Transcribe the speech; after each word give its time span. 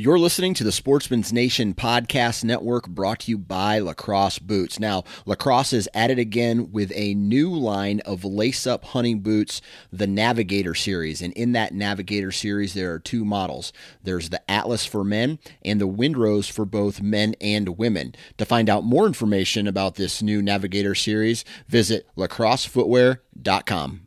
You're 0.00 0.18
listening 0.18 0.54
to 0.54 0.64
the 0.64 0.72
Sportsman's 0.72 1.30
Nation 1.30 1.74
Podcast 1.74 2.42
Network 2.42 2.88
brought 2.88 3.20
to 3.20 3.30
you 3.30 3.36
by 3.36 3.80
Lacrosse 3.80 4.38
Boots. 4.38 4.80
Now, 4.80 5.04
Lacrosse 5.26 5.74
is 5.74 5.90
at 5.92 6.10
it 6.10 6.18
again 6.18 6.72
with 6.72 6.90
a 6.94 7.12
new 7.12 7.52
line 7.52 8.00
of 8.06 8.24
lace 8.24 8.66
up 8.66 8.82
hunting 8.82 9.20
boots, 9.20 9.60
the 9.92 10.06
Navigator 10.06 10.74
series. 10.74 11.20
And 11.20 11.34
in 11.34 11.52
that 11.52 11.74
Navigator 11.74 12.32
series, 12.32 12.72
there 12.72 12.94
are 12.94 12.98
two 12.98 13.26
models 13.26 13.74
there's 14.02 14.30
the 14.30 14.40
Atlas 14.50 14.86
for 14.86 15.04
men 15.04 15.38
and 15.62 15.78
the 15.78 15.86
Windrose 15.86 16.50
for 16.50 16.64
both 16.64 17.02
men 17.02 17.34
and 17.38 17.76
women. 17.76 18.14
To 18.38 18.46
find 18.46 18.70
out 18.70 18.84
more 18.84 19.06
information 19.06 19.66
about 19.66 19.96
this 19.96 20.22
new 20.22 20.40
Navigator 20.40 20.94
series, 20.94 21.44
visit 21.68 22.08
lacrossefootwear.com. 22.16 24.06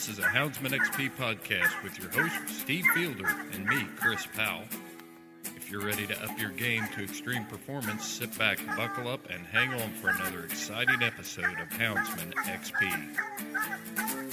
This 0.00 0.16
is 0.16 0.18
a 0.18 0.22
Houndsman 0.22 0.70
XP 0.70 1.10
podcast 1.16 1.82
with 1.82 1.98
your 1.98 2.08
host, 2.08 2.34
Steve 2.48 2.86
Fielder, 2.94 3.28
and 3.52 3.66
me, 3.66 3.84
Chris 3.96 4.26
Powell. 4.34 4.64
If 5.58 5.70
you're 5.70 5.84
ready 5.84 6.06
to 6.06 6.18
up 6.24 6.40
your 6.40 6.48
game 6.52 6.88
to 6.94 7.04
extreme 7.04 7.44
performance, 7.44 8.06
sit 8.06 8.38
back, 8.38 8.64
buckle 8.78 9.08
up, 9.08 9.28
and 9.28 9.44
hang 9.44 9.78
on 9.78 9.90
for 9.90 10.08
another 10.08 10.44
exciting 10.44 11.02
episode 11.02 11.60
of 11.60 11.68
Houndsman 11.68 12.32
XP. 12.32 14.29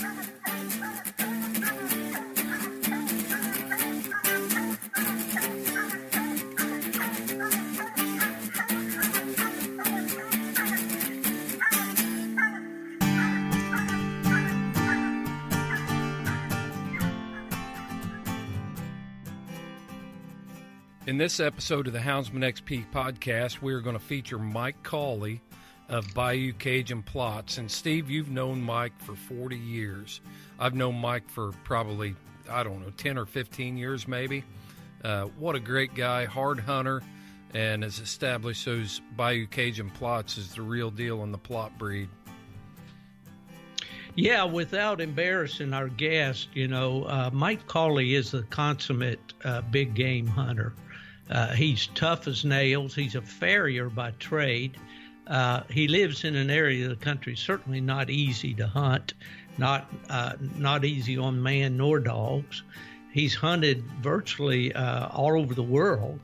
In 21.07 21.17
this 21.17 21.39
episode 21.39 21.87
of 21.87 21.93
the 21.93 21.99
Houndsman 21.99 22.43
XP 22.43 22.83
podcast, 22.91 23.61
we 23.61 23.73
are 23.73 23.79
going 23.79 23.97
to 23.97 24.03
feature 24.03 24.37
Mike 24.37 24.83
Cawley 24.83 25.39
of 25.87 26.13
Bayou 26.13 26.51
Cajun 26.51 27.01
Plotts. 27.01 27.59
And 27.59 27.71
Steve, 27.71 28.09
you've 28.09 28.29
known 28.29 28.61
Mike 28.61 28.91
for 28.99 29.15
40 29.15 29.57
years. 29.57 30.19
I've 30.59 30.75
known 30.75 30.95
Mike 30.95 31.29
for 31.29 31.53
probably, 31.63 32.13
I 32.49 32.61
don't 32.61 32.81
know, 32.81 32.89
10 32.89 33.17
or 33.17 33.25
15 33.25 33.77
years 33.77 34.05
maybe. 34.05 34.43
Uh, 35.01 35.27
what 35.39 35.55
a 35.55 35.61
great 35.61 35.95
guy, 35.95 36.25
hard 36.25 36.59
hunter, 36.59 37.01
and 37.53 37.83
has 37.83 37.99
established 37.99 38.65
those 38.65 38.99
Bayou 39.15 39.47
Cajun 39.47 39.89
Plotts 39.97 40.37
as 40.37 40.55
the 40.55 40.61
real 40.61 40.91
deal 40.91 41.23
in 41.23 41.31
the 41.31 41.39
Plott 41.39 41.77
breed. 41.77 42.09
Yeah, 44.15 44.43
without 44.43 44.99
embarrassing 44.99 45.73
our 45.73 45.87
guest, 45.87 46.49
you 46.53 46.67
know, 46.67 47.03
uh, 47.03 47.29
Mike 47.31 47.65
Cawley 47.67 48.15
is 48.15 48.33
a 48.33 48.43
consummate 48.43 49.21
uh, 49.45 49.61
big 49.61 49.93
game 49.93 50.27
hunter. 50.27 50.73
Uh, 51.29 51.53
he's 51.53 51.87
tough 51.87 52.27
as 52.27 52.45
nails. 52.45 52.95
He's 52.95 53.15
a 53.15 53.21
farrier 53.21 53.89
by 53.89 54.11
trade. 54.11 54.77
Uh, 55.27 55.63
he 55.69 55.87
lives 55.87 56.23
in 56.23 56.35
an 56.35 56.49
area 56.49 56.85
of 56.85 56.97
the 56.97 57.05
country 57.05 57.35
certainly 57.35 57.81
not 57.81 58.09
easy 58.09 58.53
to 58.53 58.65
hunt, 58.65 59.13
not 59.57 59.91
uh, 60.09 60.33
not 60.55 60.85
easy 60.85 61.17
on 61.17 61.41
man 61.41 61.75
nor 61.75 61.99
dogs. 61.99 62.63
He's 63.11 63.35
hunted 63.35 63.83
virtually 64.01 64.73
uh, 64.73 65.07
all 65.07 65.37
over 65.37 65.53
the 65.53 65.63
world, 65.63 66.19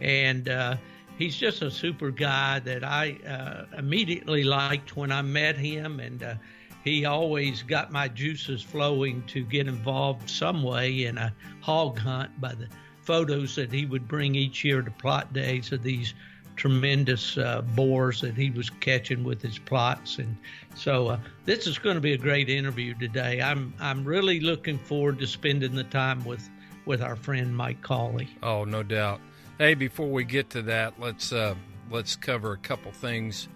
and 0.00 0.48
uh, 0.48 0.76
he's 1.18 1.36
just 1.36 1.62
a 1.62 1.70
super 1.70 2.10
guy 2.12 2.60
that 2.60 2.84
I 2.84 3.18
uh, 3.26 3.78
immediately 3.78 4.44
liked 4.44 4.96
when 4.96 5.10
I 5.10 5.22
met 5.22 5.56
him, 5.56 5.98
and 5.98 6.38
he 6.84 7.04
always 7.04 7.62
got 7.64 7.90
my 7.90 8.06
juices 8.06 8.62
flowing 8.62 9.24
to 9.26 9.44
get 9.44 9.66
involved 9.66 10.30
some 10.30 10.62
way 10.62 11.06
in 11.06 11.18
a 11.18 11.34
hog 11.60 11.98
hunt 11.98 12.40
by 12.40 12.54
the 12.54 12.68
photos 13.06 13.54
that 13.54 13.72
he 13.72 13.86
would 13.86 14.06
bring 14.08 14.34
each 14.34 14.64
year 14.64 14.82
to 14.82 14.90
Plott 14.90 15.32
days 15.32 15.72
of 15.72 15.82
these 15.82 16.12
tremendous 16.56 17.38
uh, 17.38 17.62
boars 17.62 18.20
that 18.22 18.34
he 18.34 18.50
was 18.50 18.68
catching 18.68 19.22
with 19.22 19.40
his 19.40 19.58
Plotts. 19.58 20.18
And 20.18 20.36
so 20.74 21.08
uh, 21.08 21.20
this 21.44 21.66
is 21.66 21.78
going 21.78 21.94
to 21.94 22.00
be 22.00 22.14
a 22.14 22.18
great 22.18 22.48
interview 22.48 22.94
today. 22.94 23.40
I'm 23.40 23.72
I'm 23.78 24.04
really 24.04 24.40
looking 24.40 24.78
forward 24.78 25.18
to 25.20 25.26
spending 25.26 25.74
the 25.74 25.84
time 25.84 26.24
with 26.24 26.48
with 26.84 27.02
our 27.02 27.16
friend 27.16 27.56
Mike 27.56 27.82
Cawley. 27.82 28.28
Oh, 28.42 28.64
no 28.64 28.82
doubt. 28.82 29.20
Hey, 29.58 29.74
before 29.74 30.08
we 30.08 30.24
get 30.24 30.50
to 30.50 30.62
that, 30.62 30.98
let's 30.98 31.32
uh, 31.32 31.54
let's 31.90 32.16
cover 32.16 32.52
a 32.52 32.58
couple 32.58 32.90
things 32.92 33.48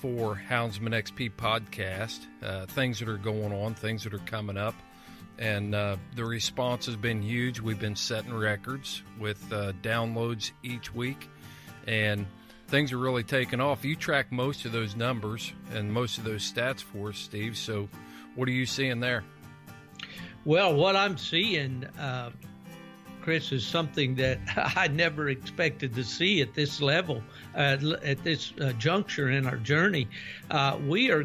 for 0.00 0.40
Houndsman 0.48 0.90
XP 0.90 1.32
podcast. 1.32 2.20
Uh, 2.42 2.66
things 2.66 2.98
that 3.00 3.08
are 3.08 3.18
going 3.18 3.52
on, 3.52 3.74
things 3.74 4.04
that 4.04 4.14
are 4.14 4.18
coming 4.18 4.56
up 4.56 4.74
and 5.38 5.74
uh, 5.74 5.96
the 6.14 6.24
response 6.24 6.86
has 6.86 6.96
been 6.96 7.22
huge. 7.22 7.60
We've 7.60 7.78
been 7.78 7.96
setting 7.96 8.32
records 8.32 9.02
with 9.18 9.52
uh, 9.52 9.72
downloads 9.82 10.52
each 10.62 10.94
week, 10.94 11.28
and 11.86 12.26
things 12.68 12.92
are 12.92 12.98
really 12.98 13.24
taking 13.24 13.60
off. 13.60 13.84
You 13.84 13.96
track 13.96 14.30
most 14.30 14.64
of 14.64 14.72
those 14.72 14.96
numbers 14.96 15.52
and 15.72 15.92
most 15.92 16.18
of 16.18 16.24
those 16.24 16.50
stats 16.50 16.80
for 16.80 17.10
us, 17.10 17.18
Steve. 17.18 17.56
So, 17.56 17.88
what 18.34 18.48
are 18.48 18.52
you 18.52 18.66
seeing 18.66 19.00
there? 19.00 19.24
Well, 20.44 20.74
what 20.74 20.94
I'm 20.94 21.16
seeing, 21.16 21.84
uh, 21.98 22.30
Chris, 23.22 23.50
is 23.50 23.66
something 23.66 24.14
that 24.16 24.38
I 24.76 24.88
never 24.88 25.30
expected 25.30 25.94
to 25.94 26.04
see 26.04 26.42
at 26.42 26.54
this 26.54 26.80
level, 26.80 27.22
uh, 27.54 27.78
at 28.02 28.22
this 28.22 28.52
uh, 28.60 28.72
juncture 28.72 29.30
in 29.30 29.46
our 29.46 29.56
journey. 29.56 30.08
Uh, 30.50 30.78
we 30.86 31.10
are 31.10 31.24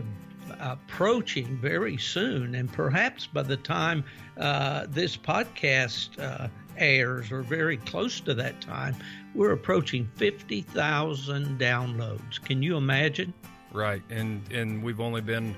approaching 0.60 1.58
very 1.58 1.98
soon, 1.98 2.56
and 2.56 2.72
perhaps 2.72 3.28
by 3.28 3.44
the 3.44 3.58
time 3.58 4.04
uh, 4.38 4.86
this 4.90 5.18
podcast 5.18 6.20
uh, 6.20 6.48
airs, 6.78 7.32
or 7.32 7.42
very 7.42 7.78
close 7.78 8.20
to 8.22 8.34
that 8.34 8.60
time, 8.62 8.96
we're 9.36 9.52
approaching 9.52 10.10
50,000 10.16 11.60
downloads. 11.60 12.44
Can 12.44 12.64
you 12.64 12.78
imagine? 12.78 13.34
Right, 13.72 14.02
and 14.10 14.42
and 14.52 14.84
we've 14.84 15.00
only 15.00 15.22
been 15.22 15.56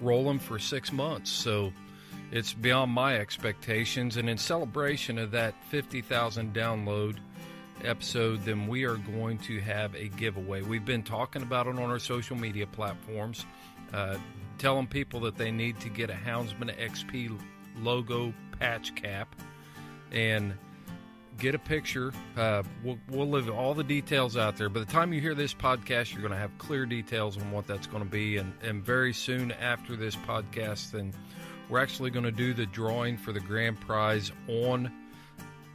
rolling 0.00 0.38
for 0.38 0.58
six 0.58 0.92
months, 0.92 1.30
so 1.30 1.72
it's 2.30 2.52
beyond 2.52 2.92
my 2.92 3.16
expectations. 3.16 4.16
And 4.16 4.28
in 4.28 4.36
celebration 4.36 5.18
of 5.18 5.30
that 5.30 5.54
50,000 5.70 6.52
download 6.52 7.16
episode, 7.82 8.44
then 8.44 8.66
we 8.66 8.84
are 8.84 8.96
going 8.96 9.38
to 9.38 9.60
have 9.60 9.94
a 9.94 10.08
giveaway. 10.08 10.62
We've 10.62 10.84
been 10.84 11.02
talking 11.02 11.42
about 11.42 11.66
it 11.66 11.78
on 11.78 11.90
our 11.90 11.98
social 11.98 12.36
media 12.36 12.66
platforms 12.66 13.46
uh, 13.94 14.18
telling 14.58 14.86
people 14.86 15.20
that 15.20 15.36
they 15.36 15.50
need 15.50 15.78
to 15.80 15.88
get 15.88 16.10
a 16.10 16.14
Houndsman 16.14 16.76
XP 16.78 17.38
logo 17.80 18.34
patch 18.58 18.94
cap 18.94 19.34
and 20.10 20.54
get 21.38 21.54
a 21.54 21.58
picture. 21.58 22.12
Uh, 22.36 22.62
we'll, 22.82 22.98
we'll 23.08 23.28
leave 23.28 23.48
all 23.50 23.74
the 23.74 23.84
details 23.84 24.36
out 24.36 24.56
there. 24.56 24.68
By 24.68 24.80
the 24.80 24.86
time 24.86 25.12
you 25.12 25.20
hear 25.20 25.34
this 25.34 25.54
podcast, 25.54 26.12
you're 26.12 26.22
going 26.22 26.32
to 26.32 26.38
have 26.38 26.56
clear 26.58 26.86
details 26.86 27.36
on 27.36 27.50
what 27.50 27.66
that's 27.66 27.86
going 27.86 28.02
to 28.02 28.10
be. 28.10 28.36
And, 28.36 28.52
and 28.62 28.84
very 28.84 29.12
soon 29.12 29.52
after 29.52 29.96
this 29.96 30.16
podcast, 30.16 30.92
then 30.92 31.12
we're 31.68 31.80
actually 31.80 32.10
going 32.10 32.24
to 32.24 32.32
do 32.32 32.54
the 32.54 32.66
drawing 32.66 33.16
for 33.16 33.32
the 33.32 33.40
grand 33.40 33.80
prize 33.80 34.32
on 34.48 34.90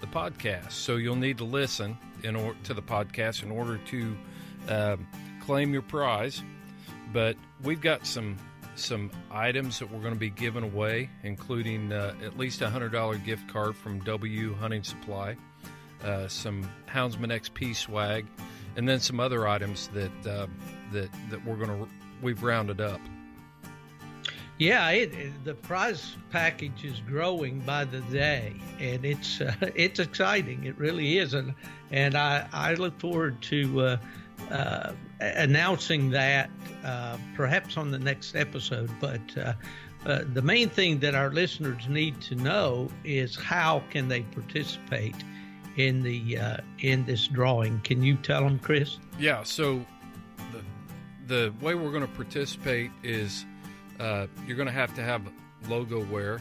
the 0.02 0.08
podcast. 0.08 0.72
So 0.72 0.96
you'll 0.96 1.16
need 1.16 1.38
to 1.40 1.46
listen 1.46 1.98
in 2.24 2.36
or, 2.36 2.56
to 2.66 2.74
the 2.74 2.82
podcast 2.82 3.44
in 3.44 3.52
order 3.52 3.78
to 3.78 4.18
uh, 4.68 4.98
claim 5.42 5.74
your 5.74 5.82
prize. 5.82 6.42
But 7.12 7.38
we've 7.64 7.82
got 7.82 8.06
some 8.06 8.38
some 8.76 9.12
items 9.32 9.80
that 9.80 9.92
we're 9.92 10.00
going 10.00 10.14
to 10.14 10.20
be 10.20 10.30
giving 10.30 10.64
away, 10.64 11.10
including 11.24 11.92
uh, 11.92 12.16
at 12.24 12.38
least 12.38 12.62
a 12.62 12.70
hundred 12.70 12.92
dollar 12.92 13.18
gift 13.18 13.48
card 13.48 13.76
from 13.76 14.00
W 14.02 14.54
Hunting 14.56 14.84
Supply, 14.84 15.36
uh, 16.04 16.28
some 16.28 16.70
Houndsman 16.88 17.32
XP 17.32 17.76
swag, 17.76 18.26
and 18.76 18.88
then 18.88 19.00
some 19.00 19.20
other 19.20 19.48
items 19.48 19.90
that 19.90 20.28
uh, 20.28 20.48
that 20.92 21.10
that 21.30 21.46
we're 21.46 21.58
going 21.58 21.70
to 21.70 21.90
we've 22.22 22.44
rounded 22.44 22.82
up. 22.82 23.02
Yeah, 24.58 24.90
it, 24.90 25.14
it, 25.14 25.46
the 25.46 25.54
prize 25.54 26.18
package 26.32 26.84
is 26.84 27.00
growing 27.00 27.62
by 27.62 27.86
the 27.86 28.02
day, 28.02 28.54
and 28.80 29.06
it's 29.06 29.40
uh, 29.40 29.54
it's 29.76 30.00
exciting. 30.00 30.66
It 30.66 30.78
really 30.78 31.18
is, 31.18 31.34
and 31.34 31.54
and 31.92 32.16
I 32.16 32.48
I 32.52 32.74
look 32.74 33.00
forward 33.00 33.42
to 33.44 33.98
uh, 34.52 34.94
announcing 35.20 36.10
that 36.12 36.50
uh, 36.84 37.18
perhaps 37.36 37.78
on 37.78 37.92
the 37.92 38.00
next 38.00 38.36
episode. 38.36 38.90
But 39.00 39.22
uh, 39.38 39.54
uh, 40.06 40.22
the 40.34 40.42
main 40.42 40.70
thing 40.70 41.00
that 41.00 41.16
our 41.16 41.30
listeners 41.32 41.88
need 41.88 42.20
to 42.22 42.36
know 42.36 42.90
is 43.04 43.36
how 43.36 43.84
can 43.90 44.08
they 44.08 44.22
participate 44.22 45.16
in 45.78 46.02
the 46.04 46.38
uh, 46.38 46.58
in 46.80 47.06
this 47.06 47.28
drawing? 47.28 47.80
Can 47.82 48.02
you 48.04 48.16
tell 48.16 48.44
them, 48.44 48.60
Chris? 48.60 48.98
Yeah. 49.20 49.44
So 49.44 49.86
the 50.52 50.64
the 51.28 51.54
way 51.62 51.76
we're 51.76 51.92
going 51.92 52.08
to 52.08 52.14
participate 52.16 52.92
is 53.04 53.46
Uh, 54.00 54.28
you're 54.48 54.56
going 54.56 54.66
to 54.76 54.80
have 54.80 54.96
to 54.96 55.02
have 55.04 55.22
logo 55.68 56.06
wear 56.06 56.40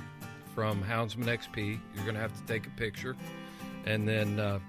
from 0.54 0.80
Houndsman 0.84 1.26
XP. 1.26 1.80
You're 1.92 2.04
going 2.04 2.14
to 2.14 2.20
have 2.20 2.32
to 2.40 2.46
take 2.46 2.68
a 2.68 2.70
picture. 2.78 3.16
And 3.84 4.06
then 4.06 4.38
uh, 4.38 4.60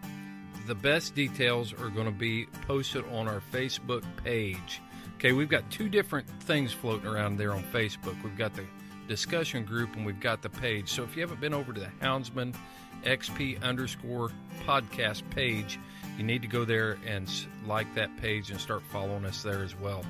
the 0.67 0.75
best 0.75 1.15
details 1.15 1.73
are 1.73 1.89
going 1.89 2.05
to 2.05 2.11
be 2.11 2.45
posted 2.67 3.05
on 3.11 3.27
our 3.27 3.41
Facebook 3.51 4.03
page. 4.23 4.81
Okay, 5.15 5.33
we've 5.33 5.49
got 5.49 5.69
two 5.69 5.89
different 5.89 6.27
things 6.43 6.71
floating 6.71 7.07
around 7.07 7.37
there 7.37 7.51
on 7.51 7.63
Facebook. 7.63 8.21
We've 8.23 8.37
got 8.37 8.53
the 8.53 8.63
discussion 9.07 9.65
group 9.65 9.95
and 9.95 10.05
we've 10.05 10.19
got 10.19 10.41
the 10.41 10.49
page. 10.49 10.89
So 10.89 11.03
if 11.03 11.15
you 11.15 11.21
haven't 11.21 11.41
been 11.41 11.53
over 11.53 11.73
to 11.73 11.79
the 11.79 11.91
Houndsman 12.01 12.55
XP 13.03 13.61
underscore 13.61 14.31
podcast 14.65 15.23
page, 15.31 15.79
you 16.17 16.23
need 16.23 16.41
to 16.41 16.47
go 16.47 16.63
there 16.63 16.97
and 17.05 17.29
like 17.65 17.93
that 17.95 18.15
page 18.17 18.51
and 18.51 18.59
start 18.59 18.81
following 18.83 19.25
us 19.25 19.43
there 19.43 19.63
as 19.63 19.75
well. 19.75 20.05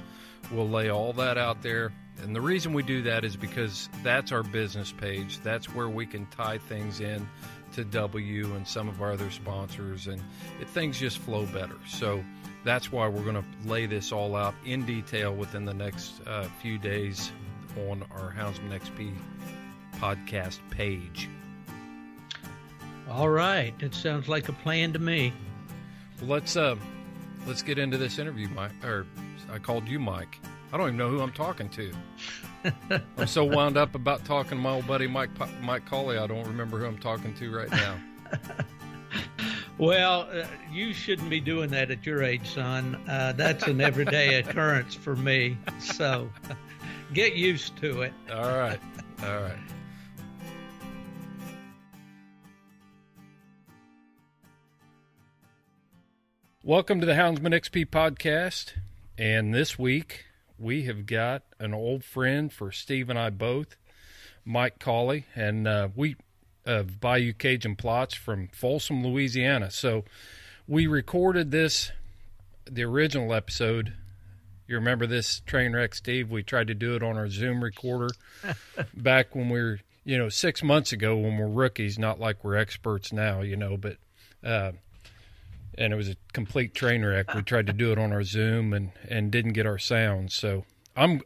We'll 0.51 0.69
lay 0.69 0.90
all 0.90 1.13
that 1.13 1.38
out 1.38 1.62
there. 1.62 1.92
And 2.22 2.36
the 2.36 2.42
reason 2.42 2.74
we 2.74 2.84
do 2.84 3.01
that 3.04 3.24
is 3.24 3.38
because 3.38 3.90
that's 4.04 4.31
our 4.31 4.44
business 4.44 4.92
page. 4.92 5.40
That's 5.40 5.74
where 5.74 5.88
we 5.88 6.06
can 6.06 6.25
tie 6.28 6.57
things 6.57 7.00
in 7.00 7.28
to 7.79 7.85
W 7.85 8.53
and 8.55 8.67
some 8.67 8.89
of 8.89 9.01
our 9.01 9.13
other 9.13 9.31
sponsors, 9.31 10.07
and 10.07 10.21
it, 10.59 10.67
things 10.69 10.99
just 10.99 11.17
flow 11.19 11.45
better. 11.47 11.77
So 11.87 12.23
that's 12.63 12.91
why 12.91 13.07
we're 13.07 13.23
going 13.23 13.41
to 13.41 13.69
lay 13.69 13.85
this 13.85 14.11
all 14.11 14.35
out 14.35 14.53
in 14.65 14.85
detail 14.85 15.33
within 15.33 15.65
the 15.65 15.73
next 15.73 16.21
uh, 16.27 16.43
few 16.61 16.77
days 16.77 17.31
on 17.89 18.03
our 18.11 18.33
Houndsman 18.33 18.77
XP 18.77 19.13
podcast 19.95 20.59
page. 20.69 21.29
All 23.09 23.29
right, 23.29 23.73
it 23.79 23.95
sounds 23.95 24.27
like 24.27 24.49
a 24.49 24.53
plan 24.53 24.93
to 24.93 24.99
me. 24.99 25.33
Well, 26.19 26.29
let's 26.29 26.55
uh, 26.55 26.75
let's 27.47 27.61
get 27.61 27.79
into 27.79 27.97
this 27.97 28.19
interview, 28.19 28.49
Mike. 28.49 28.71
Or 28.83 29.05
I 29.51 29.57
called 29.57 29.87
you 29.87 29.99
Mike. 29.99 30.39
I 30.71 30.77
don't 30.77 30.87
even 30.87 30.97
know 30.97 31.09
who 31.09 31.21
I'm 31.21 31.31
talking 31.31 31.69
to. 31.69 31.91
I'm 33.17 33.27
so 33.27 33.45
wound 33.45 33.77
up 33.77 33.95
about 33.95 34.25
talking 34.25 34.51
to 34.51 34.56
my 34.56 34.71
old 34.71 34.88
buddy 34.88 35.07
Mike 35.07 35.29
Mike 35.61 35.85
Colley. 35.85 36.17
I 36.17 36.27
don't 36.27 36.45
remember 36.45 36.79
who 36.79 36.85
I'm 36.85 36.97
talking 36.97 37.33
to 37.35 37.56
right 37.56 37.71
now. 37.71 38.00
well, 39.77 40.27
uh, 40.31 40.45
you 40.71 40.94
shouldn't 40.94 41.29
be 41.29 41.39
doing 41.39 41.69
that 41.71 41.89
at 41.89 42.06
your 42.06 42.21
age, 42.23 42.50
son. 42.50 42.95
Uh, 43.07 43.33
that's 43.33 43.65
an 43.67 43.79
everyday 43.79 44.35
occurrence 44.39 44.94
for 44.94 45.15
me. 45.15 45.57
So 45.79 46.29
get 47.13 47.35
used 47.35 47.77
to 47.77 48.01
it. 48.01 48.13
All 48.31 48.57
right. 48.57 48.79
All 49.23 49.41
right. 49.41 49.57
Welcome 56.62 57.00
to 57.00 57.05
the 57.05 57.13
Houndsman 57.13 57.53
XP 57.53 57.85
podcast. 57.85 58.73
And 59.17 59.53
this 59.53 59.79
week 59.79 60.25
we 60.59 60.83
have 60.83 61.06
got 61.06 61.44
an 61.59 61.73
old 61.73 62.03
friend 62.03 62.51
for 62.51 62.71
Steve 62.71 63.09
and 63.09 63.17
I 63.17 63.29
both, 63.29 63.75
Mike 64.45 64.79
Colley, 64.79 65.25
and 65.35 65.67
uh, 65.67 65.89
we 65.95 66.15
of 66.65 67.00
Bayou 67.00 67.33
Cajun 67.33 67.75
Plots 67.75 68.13
from 68.13 68.50
Folsom, 68.50 69.03
Louisiana. 69.03 69.71
So 69.71 70.03
we 70.67 70.85
recorded 70.85 71.51
this, 71.51 71.91
the 72.69 72.83
original 72.83 73.33
episode. 73.33 73.94
You 74.67 74.75
remember 74.75 75.07
this 75.07 75.39
train 75.47 75.73
wreck, 75.73 75.95
Steve? 75.95 76.29
We 76.29 76.44
tried 76.44 76.67
to 76.67 76.75
do 76.75 76.95
it 76.95 77.01
on 77.01 77.17
our 77.17 77.29
Zoom 77.29 77.63
recorder 77.63 78.09
back 78.94 79.33
when 79.33 79.50
we 79.50 79.59
were, 79.59 79.79
you 80.03 80.17
know, 80.17 80.29
six 80.29 80.62
months 80.62 80.91
ago 80.91 81.17
when 81.17 81.38
we're 81.38 81.47
rookies, 81.47 81.97
not 81.97 82.19
like 82.19 82.44
we're 82.44 82.55
experts 82.55 83.12
now, 83.12 83.41
you 83.41 83.55
know, 83.55 83.77
but. 83.77 83.97
Uh, 84.44 84.71
and 85.79 85.93
it 85.93 85.95
was 85.95 86.09
a 86.09 86.15
complete 86.33 86.75
train 86.75 87.03
wreck. 87.03 87.33
We 87.33 87.41
tried 87.41 87.67
to 87.67 87.73
do 87.73 87.91
it 87.91 87.97
on 87.97 88.11
our 88.11 88.23
Zoom 88.23 88.73
and 88.73 88.91
and 89.07 89.31
didn't 89.31 89.53
get 89.53 89.65
our 89.65 89.79
sound. 89.79 90.31
So 90.31 90.65
I'm 90.95 91.21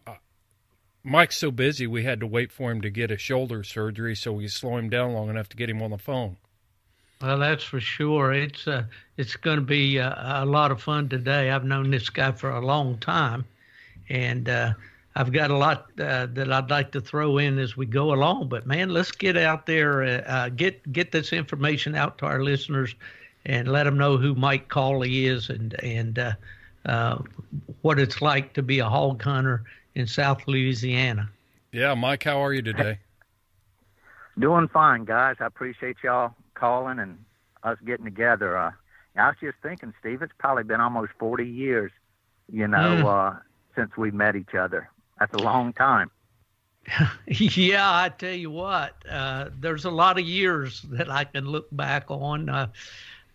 Mike's 1.03 1.37
so 1.37 1.51
busy 1.51 1.87
we 1.87 2.03
had 2.03 2.19
to 2.21 2.27
wait 2.27 2.51
for 2.51 2.71
him 2.71 2.79
to 2.81 2.89
get 2.89 3.11
a 3.11 3.17
shoulder 3.17 3.63
surgery 3.63 4.15
so 4.15 4.31
we 4.31 4.47
slow 4.47 4.77
him 4.77 4.89
down 4.89 5.11
long 5.11 5.29
enough 5.29 5.49
to 5.49 5.57
get 5.57 5.69
him 5.69 5.81
on 5.81 5.91
the 5.91 5.97
phone. 5.97 6.37
Well, 7.21 7.39
that's 7.39 7.63
for 7.63 7.79
sure. 7.79 8.31
It's 8.31 8.67
uh, 8.67 8.83
it's 9.17 9.35
going 9.35 9.57
to 9.57 9.65
be 9.65 9.97
a, 9.97 10.41
a, 10.43 10.45
lot 10.45 10.71
of 10.71 10.81
fun 10.81 11.09
today. 11.09 11.49
I've 11.49 11.63
known 11.63 11.89
this 11.89 12.09
guy 12.09 12.31
for 12.31 12.51
a 12.51 12.63
long 12.63 12.97
time, 12.99 13.45
and 14.09 14.47
uh, 14.47 14.73
I've 15.15 15.31
got 15.31 15.49
a 15.49 15.57
lot 15.57 15.87
uh, 15.99 16.27
that 16.33 16.51
I'd 16.51 16.69
like 16.69 16.91
to 16.91 17.01
throw 17.01 17.37
in 17.37 17.57
as 17.59 17.75
we 17.75 17.85
go 17.85 18.13
along. 18.13 18.49
But 18.49 18.67
man, 18.67 18.89
let's 18.89 19.11
get 19.11 19.37
out 19.37 19.65
there, 19.65 20.23
uh, 20.29 20.49
get 20.49 20.91
get 20.91 21.11
this 21.11 21.33
information 21.33 21.95
out 21.95 22.17
to 22.19 22.25
our 22.25 22.43
listeners 22.43 22.93
and 23.45 23.67
let 23.67 23.83
them 23.83 23.97
know 23.97 24.17
who 24.17 24.35
Mike 24.35 24.69
Colley 24.69 25.25
is 25.25 25.49
and 25.49 25.73
and 25.83 26.19
uh, 26.19 26.33
uh, 26.85 27.19
what 27.81 27.99
it's 27.99 28.21
like 28.21 28.53
to 28.53 28.61
be 28.61 28.79
a 28.79 28.89
hog 28.89 29.21
hunter 29.21 29.63
in 29.95 30.07
South 30.07 30.47
Louisiana. 30.47 31.29
Yeah, 31.71 31.93
Mike, 31.95 32.23
how 32.23 32.43
are 32.43 32.53
you 32.53 32.61
today? 32.61 32.99
Doing 34.37 34.67
fine, 34.67 35.05
guys. 35.05 35.37
I 35.39 35.45
appreciate 35.45 35.97
y'all 36.03 36.33
calling 36.55 36.99
and 36.99 37.17
us 37.63 37.77
getting 37.85 38.05
together. 38.05 38.57
Uh, 38.57 38.71
I 39.15 39.27
was 39.27 39.35
just 39.39 39.57
thinking, 39.61 39.93
Steve, 39.99 40.21
it's 40.21 40.33
probably 40.37 40.63
been 40.63 40.81
almost 40.81 41.11
40 41.19 41.47
years, 41.47 41.91
you 42.51 42.67
know, 42.67 42.77
mm. 42.77 43.05
uh, 43.05 43.39
since 43.75 43.95
we 43.95 44.11
met 44.11 44.35
each 44.35 44.55
other. 44.55 44.89
That's 45.19 45.33
a 45.33 45.39
long 45.39 45.73
time. 45.73 46.09
yeah, 47.27 47.89
I 47.89 48.09
tell 48.09 48.33
you 48.33 48.51
what, 48.51 48.93
uh, 49.09 49.49
there's 49.59 49.85
a 49.85 49.91
lot 49.91 50.19
of 50.19 50.25
years 50.25 50.81
that 50.89 51.09
I 51.09 51.23
can 51.23 51.45
look 51.45 51.67
back 51.71 52.05
on. 52.09 52.49
Uh, 52.49 52.67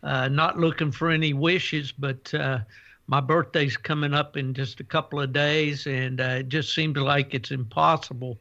uh, 0.03 0.29
not 0.29 0.59
looking 0.59 0.93
for 0.93 1.11
any 1.11 1.33
wishes, 1.33 1.93
but 1.93 2.33
uh, 2.35 2.59
my 3.07 3.21
birthday's 3.21 3.77
coming 3.77 4.15
up 4.15 4.37
in 4.37 4.55
just 4.55 4.81
a 4.81 4.85
couple 4.85 5.21
of 5.21 5.33
days, 5.33 5.87
and 5.87 6.21
uh, 6.21 6.39
it 6.41 6.49
just 6.49 6.75
seems 6.75 6.97
like 6.97 7.35
it's 7.35 7.51
impossible 7.51 8.39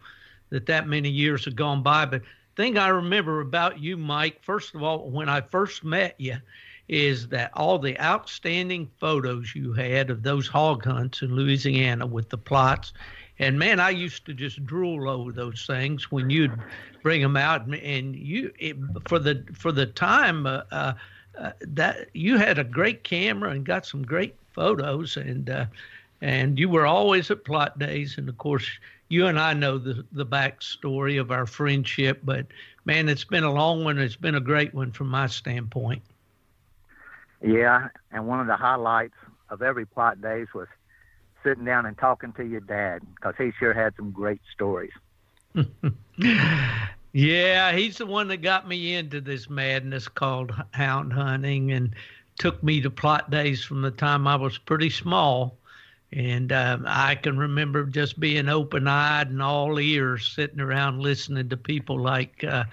that 0.50 0.66
that 0.66 0.88
many 0.88 1.10
years 1.10 1.46
have 1.46 1.56
gone 1.56 1.82
by. 1.82 2.06
But 2.06 2.22
thing 2.56 2.78
I 2.78 2.90
remember 2.90 3.42
about 3.42 3.80
you, 3.80 3.98
Mike, 3.98 4.40
first 4.42 4.76
of 4.76 4.84
all, 4.84 5.10
when 5.10 5.30
I 5.30 5.42
first 5.42 5.84
met 5.84 6.16
you, 6.18 6.38
is 6.90 7.28
that 7.30 7.52
all 7.54 7.80
the 7.80 8.00
outstanding 8.00 8.90
photos 8.98 9.54
you 9.54 9.74
had 9.74 10.10
of 10.10 10.24
those 10.24 10.48
hog 10.48 10.86
hunts 10.86 11.22
in 11.22 11.36
Louisiana 11.36 12.06
with 12.06 12.30
the 12.30 12.38
Plotts. 12.38 12.94
And 13.40 13.60
man, 13.60 13.80
I 13.80 13.90
used 13.92 14.26
to 14.26 14.34
just 14.34 14.66
drool 14.66 15.10
over 15.10 15.32
those 15.32 15.66
things 15.66 16.12
when 16.12 16.30
you'd 16.30 16.58
bring 17.04 17.22
them 17.22 17.38
out, 17.38 17.68
and 17.68 18.16
you 18.16 18.52
it, 18.58 18.76
for 19.08 19.20
the 19.20 19.44
for 19.54 19.72
the 19.72 19.86
time. 19.86 20.46
Uh, 20.46 20.62
uh, 20.72 20.94
uh, 21.40 21.52
that 21.62 22.10
you 22.14 22.38
had 22.38 22.58
a 22.58 22.64
great 22.64 23.04
camera 23.04 23.52
and 23.52 23.66
got 23.66 23.86
some 23.86 24.04
great 24.04 24.36
photos, 24.54 25.18
and 25.18 25.50
uh, 25.50 25.66
and 26.22 26.58
you 26.58 26.70
were 26.70 26.86
always 26.86 27.30
at 27.30 27.44
Plott 27.44 27.78
days. 27.78 28.18
And 28.18 28.28
of 28.28 28.38
course, 28.38 28.68
you 29.10 29.28
and 29.28 29.40
I 29.40 29.54
know 29.54 29.78
the 29.78 30.06
the 30.12 30.26
backstory 30.26 31.20
of 31.20 31.32
our 31.32 31.46
friendship. 31.46 32.22
But 32.24 32.48
man, 32.86 33.10
it's 33.10 33.24
been 33.24 33.44
a 33.44 33.52
long 33.52 33.84
one. 33.84 34.00
It's 34.00 34.16
been 34.16 34.36
a 34.36 34.42
great 34.42 34.74
one 34.74 34.92
from 34.92 35.10
my 35.10 35.28
standpoint. 35.28 36.02
Yeah, 37.42 37.90
and 38.12 38.28
one 38.28 38.40
of 38.40 38.48
the 38.48 38.56
highlights 38.56 39.14
of 39.50 39.62
every 39.62 39.86
Plott 39.86 40.22
days 40.22 40.48
was 40.54 40.68
sitting 41.44 41.66
down 41.66 41.86
and 41.86 41.98
talking 41.98 42.34
to 42.34 42.44
your 42.44 42.62
dad 42.62 43.04
because 43.16 43.36
he 43.38 43.52
sure 43.60 43.74
had 43.74 43.96
some 43.96 44.12
great 44.12 44.42
stories. 44.52 44.92
Yeah, 47.18 47.72
he's 47.76 47.98
the 47.98 48.06
one 48.06 48.28
that 48.28 48.44
got 48.44 48.68
me 48.68 48.94
into 48.94 49.20
this 49.22 49.50
madness 49.50 50.08
called 50.08 50.54
hound 50.70 51.12
hunting 51.12 51.72
and 51.72 51.96
took 52.38 52.62
me 52.62 52.80
to 52.82 52.92
Plott 52.92 53.32
days 53.32 53.64
from 53.64 53.82
the 53.82 53.90
time 53.90 54.28
I 54.28 54.36
was 54.36 54.60
pretty 54.60 54.92
small. 54.92 55.58
And 56.14 56.52
um, 56.52 56.86
I 56.88 57.16
can 57.16 57.36
remember 57.36 57.86
just 57.86 58.20
being 58.20 58.48
open 58.48 58.88
eyed 58.88 59.32
and 59.32 59.42
all 59.42 59.80
ears, 59.80 60.28
sitting 60.28 60.60
around 60.60 61.00
listening 61.00 61.50
to 61.50 61.58
people 61.58 62.00
like 62.00 62.44
uh, 62.44 62.66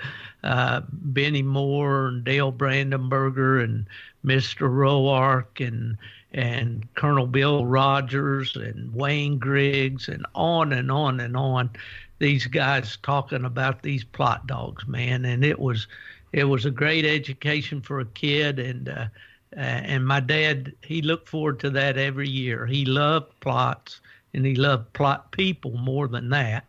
uh, 0.42 0.82
Benny 0.92 1.42
Moore 1.42 2.08
and 2.08 2.22
Dale 2.22 2.52
Brandenburger 2.52 3.64
and 3.64 3.86
Mr. 4.26 4.68
Roark 4.68 5.66
and 5.66 5.96
and 6.34 6.86
Colonel 6.96 7.28
Bill 7.28 7.64
Rogers 7.64 8.56
and 8.56 8.92
Wayne 8.92 9.38
Griggs 9.38 10.08
and 10.08 10.26
on 10.34 10.72
and 10.72 10.90
on 10.90 11.20
and 11.20 11.36
on 11.36 11.70
these 12.18 12.47
guys 12.47 12.99
talking 13.02 13.44
about 13.44 13.83
these 13.83 14.04
Plott 14.04 14.47
dogs, 14.47 14.87
man, 14.87 15.25
and 15.25 15.44
it 15.44 15.59
was 15.59 15.87
it 16.33 16.44
was 16.44 16.64
a 16.64 16.71
great 16.71 17.04
education 17.04 17.80
for 17.80 18.00
a 18.00 18.04
kid, 18.06 18.59
and 18.59 18.88
uh, 18.88 19.06
uh, 19.56 19.61
and 19.61 20.06
my 20.06 20.21
dad 20.21 20.73
he 20.83 21.02
looked 21.02 21.28
forward 21.28 21.61
to 21.61 21.71
that 21.71 21.97
every 21.97 22.28
year. 22.28 22.66
He 22.66 22.85
loved 22.85 23.33
Plotts, 23.40 24.00
and 24.33 24.44
he 24.44 24.54
loved 24.54 24.92
Plott 24.92 25.30
people 25.33 25.73
more 25.73 26.09
than 26.09 26.30
that, 26.30 26.64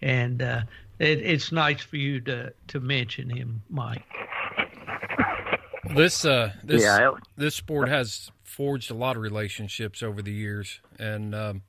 and 0.00 0.42
uh, 0.42 0.62
it, 0.98 1.20
it's 1.20 1.52
nice 1.52 1.80
for 1.80 1.96
you 1.96 2.20
to 2.22 2.52
to 2.68 2.80
mention 2.80 3.30
him, 3.30 3.62
Mike. 3.70 4.04
This 5.94 6.24
uh 6.24 6.52
this 6.62 6.82
yeah, 6.82 7.12
this 7.36 7.54
sport 7.54 7.88
has 7.88 8.30
forged 8.42 8.90
a 8.90 8.94
lot 8.94 9.16
of 9.16 9.22
relationships 9.22 10.02
over 10.02 10.20
the 10.20 10.32
years, 10.32 10.80
and 10.98 11.34
um, 11.34 11.62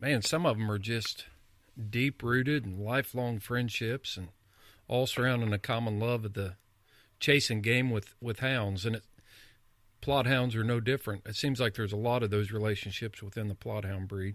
man, 0.00 0.22
some 0.22 0.46
of 0.46 0.56
them 0.56 0.70
are 0.70 0.78
just 0.78 1.26
deep 1.90 2.22
rooted 2.22 2.64
and 2.64 2.78
lifelong 2.78 3.38
friendships 3.38 4.16
and 4.16 4.28
all 4.88 5.06
surrounding 5.06 5.52
a 5.52 5.58
common 5.58 5.98
love 5.98 6.24
of 6.24 6.34
the 6.34 6.54
chasing 7.18 7.60
game 7.62 7.90
with, 7.90 8.14
with 8.20 8.40
hounds. 8.40 8.84
And 8.84 8.96
it, 8.96 9.04
Plott 10.02 10.26
hounds 10.26 10.56
are 10.56 10.64
no 10.64 10.80
different. 10.80 11.22
It 11.26 11.36
seems 11.36 11.60
like 11.60 11.74
there's 11.74 11.92
a 11.92 11.96
lot 11.96 12.22
of 12.22 12.30
those 12.30 12.50
relationships 12.50 13.22
within 13.22 13.48
the 13.48 13.54
Plott 13.54 13.84
hound 13.84 14.08
breed. 14.08 14.34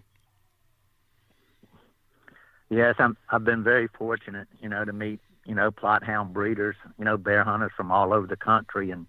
Yes, 2.69 2.95
I'm. 2.99 3.15
I've 3.29 3.45
been 3.45 3.63
very 3.63 3.87
fortunate, 3.87 4.47
you 4.61 4.67
know, 4.67 4.83
to 4.83 4.91
meet, 4.91 5.21
you 5.45 5.55
know, 5.55 5.71
Plott 5.71 6.03
hound 6.03 6.33
breeders, 6.33 6.75
you 6.99 7.05
know, 7.05 7.15
bear 7.17 7.43
hunters 7.43 7.71
from 7.77 7.91
all 7.91 8.13
over 8.13 8.27
the 8.27 8.35
country, 8.35 8.91
and 8.91 9.05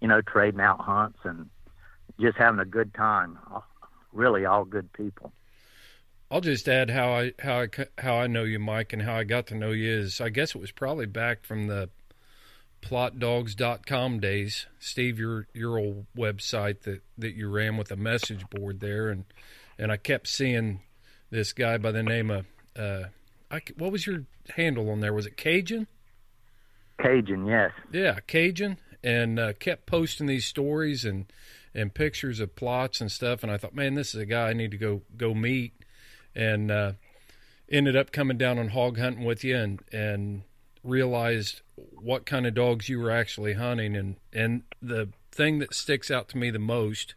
you 0.00 0.08
know, 0.08 0.20
trading 0.20 0.60
out 0.60 0.80
hunts 0.80 1.18
and 1.24 1.48
just 2.20 2.36
having 2.36 2.60
a 2.60 2.66
good 2.66 2.92
time. 2.92 3.38
Really, 4.12 4.44
all 4.44 4.64
good 4.64 4.92
people. 4.92 5.32
I'll 6.30 6.40
just 6.40 6.68
add 6.68 6.90
how 6.90 7.12
I 7.12 7.32
how 7.38 7.60
I 7.60 7.68
how 7.96 8.16
I 8.16 8.26
know 8.26 8.44
you, 8.44 8.58
Mike, 8.58 8.92
and 8.92 9.02
how 9.02 9.14
I 9.14 9.24
got 9.24 9.46
to 9.48 9.54
know 9.54 9.70
you 9.70 9.90
is 9.90 10.20
I 10.20 10.28
guess 10.28 10.54
it 10.54 10.60
was 10.60 10.70
probably 10.70 11.06
back 11.06 11.44
from 11.44 11.68
the 11.68 11.88
plottdogs.com 12.82 14.20
days, 14.20 14.66
Steve, 14.78 15.18
your 15.18 15.46
your 15.54 15.78
old 15.78 16.06
website 16.16 16.82
that 16.82 17.02
that 17.16 17.34
you 17.34 17.48
ran 17.48 17.76
with 17.76 17.90
a 17.90 17.96
message 17.96 18.48
board 18.50 18.80
there, 18.80 19.08
and 19.08 19.24
and 19.78 19.90
I 19.90 19.96
kept 19.96 20.28
seeing 20.28 20.80
this 21.30 21.52
guy 21.52 21.78
by 21.78 21.92
the 21.92 22.02
name 22.02 22.30
of 22.30 22.46
uh, 22.76 23.04
I, 23.50 23.62
what 23.76 23.90
was 23.90 24.06
your 24.06 24.24
handle 24.54 24.90
on 24.90 25.00
there? 25.00 25.14
Was 25.14 25.26
it 25.26 25.36
Cajun? 25.36 25.86
Cajun, 27.00 27.46
yes. 27.46 27.70
Yeah, 27.92 28.18
Cajun, 28.26 28.76
and 29.02 29.38
uh, 29.38 29.52
kept 29.54 29.86
posting 29.86 30.26
these 30.26 30.44
stories 30.44 31.06
and 31.06 31.24
and 31.74 31.94
pictures 31.94 32.38
of 32.40 32.54
Plotts 32.54 33.00
and 33.00 33.10
stuff, 33.10 33.42
and 33.42 33.50
I 33.50 33.56
thought, 33.56 33.74
man, 33.74 33.94
this 33.94 34.14
is 34.14 34.20
a 34.20 34.26
guy 34.26 34.50
I 34.50 34.52
need 34.52 34.72
to 34.72 34.78
go 34.78 35.02
go 35.16 35.32
meet 35.32 35.72
and 36.38 36.70
uh, 36.70 36.92
ended 37.70 37.96
up 37.96 38.12
coming 38.12 38.38
down 38.38 38.58
on 38.58 38.68
hog 38.68 38.98
hunting 38.98 39.24
with 39.24 39.44
you 39.44 39.56
and 39.56 39.82
and 39.92 40.42
realized 40.84 41.60
what 42.00 42.24
kind 42.24 42.46
of 42.46 42.54
dogs 42.54 42.88
you 42.88 42.98
were 42.98 43.10
actually 43.10 43.54
hunting. 43.54 43.96
And 43.96 44.16
and 44.32 44.62
the 44.80 45.08
thing 45.32 45.58
that 45.58 45.74
sticks 45.74 46.10
out 46.10 46.28
to 46.28 46.38
me 46.38 46.50
the 46.50 46.58
most 46.58 47.14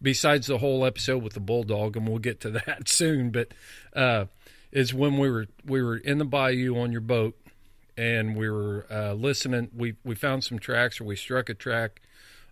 besides 0.00 0.46
the 0.46 0.58
whole 0.58 0.84
episode 0.84 1.22
with 1.22 1.34
the 1.34 1.40
bulldog 1.40 1.96
and 1.96 2.08
we'll 2.08 2.18
get 2.18 2.40
to 2.40 2.50
that 2.66 2.88
soon 2.88 3.30
but 3.30 3.48
uh, 3.94 4.24
is 4.70 4.94
when 4.94 5.18
we 5.18 5.28
were 5.28 5.46
we 5.64 5.82
were 5.82 5.96
in 5.96 6.18
the 6.18 6.24
bayou 6.24 6.78
on 6.78 6.92
your 6.92 7.00
boat 7.00 7.36
and 7.96 8.36
we 8.36 8.48
were 8.48 8.86
uh, 8.90 9.12
listening 9.12 9.68
we 9.76 9.96
we 10.04 10.14
found 10.14 10.44
some 10.44 10.58
tracks 10.58 11.00
or 11.00 11.04
we 11.04 11.16
struck 11.16 11.48
a 11.48 11.54
track 11.54 12.00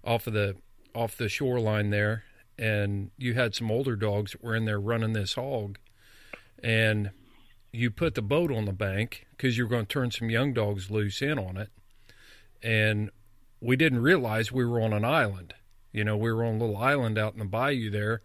off 0.04 0.26
of 0.26 0.32
the 0.32 0.56
off 0.96 1.16
the 1.16 1.28
shoreline 1.28 1.90
there. 1.90 2.24
And 2.58 3.10
you 3.18 3.34
had 3.34 3.54
some 3.54 3.70
older 3.70 3.96
dogs 3.96 4.32
that 4.32 4.42
were 4.42 4.56
in 4.56 4.64
there 4.64 4.80
running 4.80 5.12
this 5.12 5.34
hog 5.34 5.78
and 6.62 7.10
you 7.72 7.90
put 7.90 8.14
the 8.14 8.22
boat 8.22 8.50
on 8.50 8.64
the 8.64 8.72
bank 8.72 9.26
because 9.30 9.56
you're 9.58 9.66
going 9.66 9.86
to 9.86 9.92
turn 9.92 10.10
some 10.10 10.30
young 10.30 10.52
dogs 10.52 10.90
loose 10.90 11.20
in 11.20 11.38
on 11.38 11.56
it. 11.56 11.70
And 12.62 13.10
we 13.60 13.76
didn't 13.76 14.02
realize 14.02 14.50
we 14.50 14.64
were 14.64 14.80
on 14.80 14.92
an 14.92 15.04
island. 15.04 15.54
You 15.92 16.04
know, 16.04 16.16
we 16.16 16.32
were 16.32 16.44
on 16.44 16.56
a 16.56 16.58
little 16.58 16.76
island 16.76 17.18
out 17.18 17.34
in 17.34 17.38
the 17.38 17.44
bayou 17.44 17.90
there, 17.90 18.22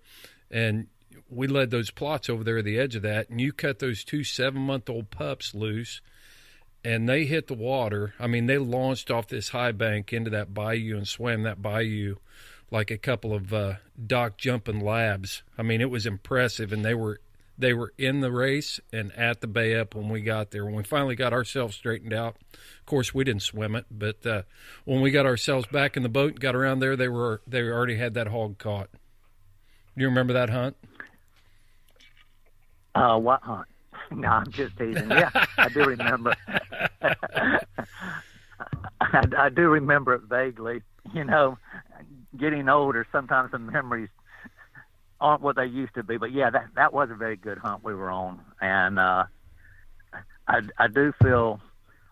and 0.49 0.87
we 1.29 1.47
led 1.47 1.71
those 1.71 1.91
Plotts 1.91 2.29
over 2.29 2.43
there 2.43 2.57
at 2.57 2.65
the 2.65 2.77
edge 2.77 2.95
of 2.95 3.01
that, 3.03 3.29
and 3.29 3.39
you 3.39 3.53
cut 3.53 3.79
those 3.79 4.03
two 4.03 4.23
seven 4.23 4.61
month 4.61 4.89
old 4.89 5.09
pups 5.09 5.55
loose, 5.55 6.01
and 6.83 7.07
they 7.07 7.25
hit 7.25 7.47
the 7.47 7.53
water. 7.53 8.13
I 8.19 8.27
mean, 8.27 8.47
they 8.47 8.57
launched 8.57 9.09
off 9.09 9.27
this 9.27 9.49
high 9.49 9.71
bank 9.71 10.11
into 10.11 10.29
that 10.31 10.53
bayou 10.53 10.97
and 10.97 11.07
swam 11.07 11.43
that 11.43 11.61
bayou 11.61 12.17
like 12.71 12.91
a 12.91 12.97
couple 12.97 13.33
of 13.33 13.53
uh, 13.53 13.75
dock 14.05 14.37
jumping 14.37 14.79
labs. 14.79 15.43
I 15.57 15.61
mean, 15.61 15.81
it 15.81 15.89
was 15.89 16.05
impressive, 16.05 16.73
and 16.73 16.83
they 16.83 16.93
were 16.93 17.19
they 17.61 17.73
were 17.73 17.93
in 17.97 18.21
the 18.21 18.31
race 18.31 18.79
and 18.91 19.11
at 19.13 19.39
the 19.39 19.47
bay 19.47 19.75
up 19.75 19.95
when 19.95 20.09
we 20.09 20.21
got 20.21 20.51
there. 20.51 20.65
When 20.65 20.75
we 20.75 20.83
finally 20.83 21.15
got 21.15 21.31
ourselves 21.31 21.75
straightened 21.75 22.13
out, 22.13 22.35
of 22.53 22.85
course 22.85 23.13
we 23.13 23.23
didn't 23.23 23.43
swim 23.43 23.75
it, 23.75 23.85
but 23.89 24.25
uh, 24.25 24.41
when 24.83 25.01
we 25.01 25.11
got 25.11 25.25
ourselves 25.25 25.67
back 25.67 25.95
in 25.95 26.03
the 26.03 26.09
boat 26.09 26.31
and 26.31 26.39
got 26.39 26.55
around 26.55 26.79
there, 26.79 26.95
they 26.95 27.07
were 27.07 27.41
they 27.47 27.61
already 27.61 27.97
had 27.97 28.15
that 28.15 28.27
hog 28.27 28.57
caught. 28.57 28.89
Do 29.95 30.01
you 30.01 30.07
remember 30.07 30.33
that 30.33 30.49
hunt? 30.49 30.75
Uh, 32.95 33.17
what 33.17 33.41
hunt? 33.43 33.67
No, 34.13 34.27
I'm 34.27 34.51
just 34.51 34.77
teasing. 34.77 35.09
Yeah, 35.09 35.29
I 35.57 35.69
do 35.69 35.85
remember. 35.85 36.35
I, 37.01 37.61
I 39.37 39.47
do 39.47 39.69
remember 39.69 40.15
it 40.15 40.23
vaguely. 40.23 40.81
You 41.13 41.23
know, 41.23 41.57
getting 42.37 42.67
older, 42.67 43.07
sometimes 43.09 43.51
the 43.51 43.59
memories 43.59 44.09
aren't 45.21 45.41
what 45.41 45.55
they 45.55 45.65
used 45.65 45.93
to 45.93 46.03
be. 46.03 46.17
But 46.17 46.33
yeah, 46.33 46.49
that 46.49 46.65
that 46.75 46.93
was 46.93 47.09
a 47.11 47.15
very 47.15 47.37
good 47.37 47.59
hunt 47.59 47.83
we 47.83 47.93
were 47.93 48.09
on, 48.09 48.41
and 48.59 48.99
uh, 48.99 49.25
I 50.47 50.61
I 50.77 50.87
do 50.87 51.13
feel 51.21 51.61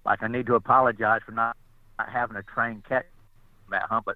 like 0.05 0.23
I 0.23 0.27
need 0.27 0.45
to 0.45 0.55
apologize 0.55 1.21
for 1.25 1.33
not, 1.33 1.57
not 1.97 2.09
having 2.09 2.37
a 2.37 2.43
train 2.43 2.81
catch 2.87 3.05
that 3.71 3.83
hunt. 3.83 4.05
But 4.05 4.15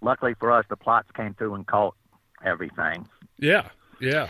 luckily 0.00 0.34
for 0.38 0.52
us, 0.52 0.64
the 0.68 0.76
Plotts 0.76 1.12
came 1.14 1.34
through 1.34 1.54
and 1.54 1.66
caught 1.66 1.94
everything. 2.44 3.08
Yeah, 3.38 3.68
yeah. 4.00 4.28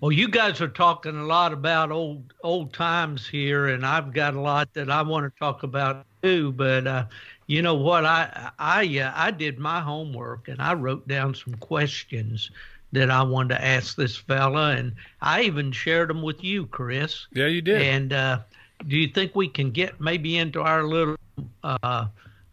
Well, 0.00 0.12
you 0.12 0.28
guys 0.28 0.62
are 0.62 0.68
talking 0.68 1.16
a 1.16 1.24
lot 1.24 1.52
about 1.52 1.90
old 1.90 2.32
old 2.42 2.72
times 2.72 3.26
here, 3.26 3.68
and 3.68 3.84
I've 3.84 4.12
got 4.12 4.34
a 4.34 4.40
lot 4.40 4.72
that 4.74 4.90
I 4.90 5.02
want 5.02 5.32
to 5.32 5.38
talk 5.38 5.62
about 5.62 6.06
too. 6.22 6.52
But 6.52 6.86
uh, 6.86 7.06
you 7.46 7.62
know 7.62 7.74
what? 7.74 8.04
I 8.04 8.50
I 8.58 8.98
uh, 8.98 9.12
I 9.14 9.30
did 9.30 9.58
my 9.58 9.80
homework 9.80 10.48
and 10.48 10.60
I 10.60 10.74
wrote 10.74 11.08
down 11.08 11.34
some 11.34 11.54
questions 11.54 12.50
that 12.92 13.10
I 13.10 13.22
wanted 13.22 13.54
to 13.54 13.64
ask 13.64 13.96
this 13.96 14.16
fella, 14.16 14.70
and 14.70 14.94
I 15.20 15.42
even 15.42 15.72
shared 15.72 16.10
them 16.10 16.22
with 16.22 16.42
you, 16.42 16.66
Chris. 16.66 17.26
Yeah, 17.32 17.46
you 17.46 17.62
did. 17.62 17.82
And 17.82 18.12
uh, 18.12 18.40
do 18.86 18.96
you 18.96 19.08
think 19.08 19.34
we 19.34 19.48
can 19.48 19.70
get 19.70 20.00
maybe 20.00 20.38
into 20.38 20.62
our 20.62 20.82
little 20.82 21.16
uh, 21.62 22.06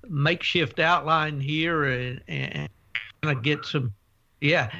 makeshift 0.08 0.80
outline 0.80 1.40
here 1.40 1.86
and, 1.86 2.22
and 2.28 2.70
kind 3.22 3.38
of 3.38 3.44
get 3.44 3.66
some? 3.66 3.94
Yeah. 4.42 4.72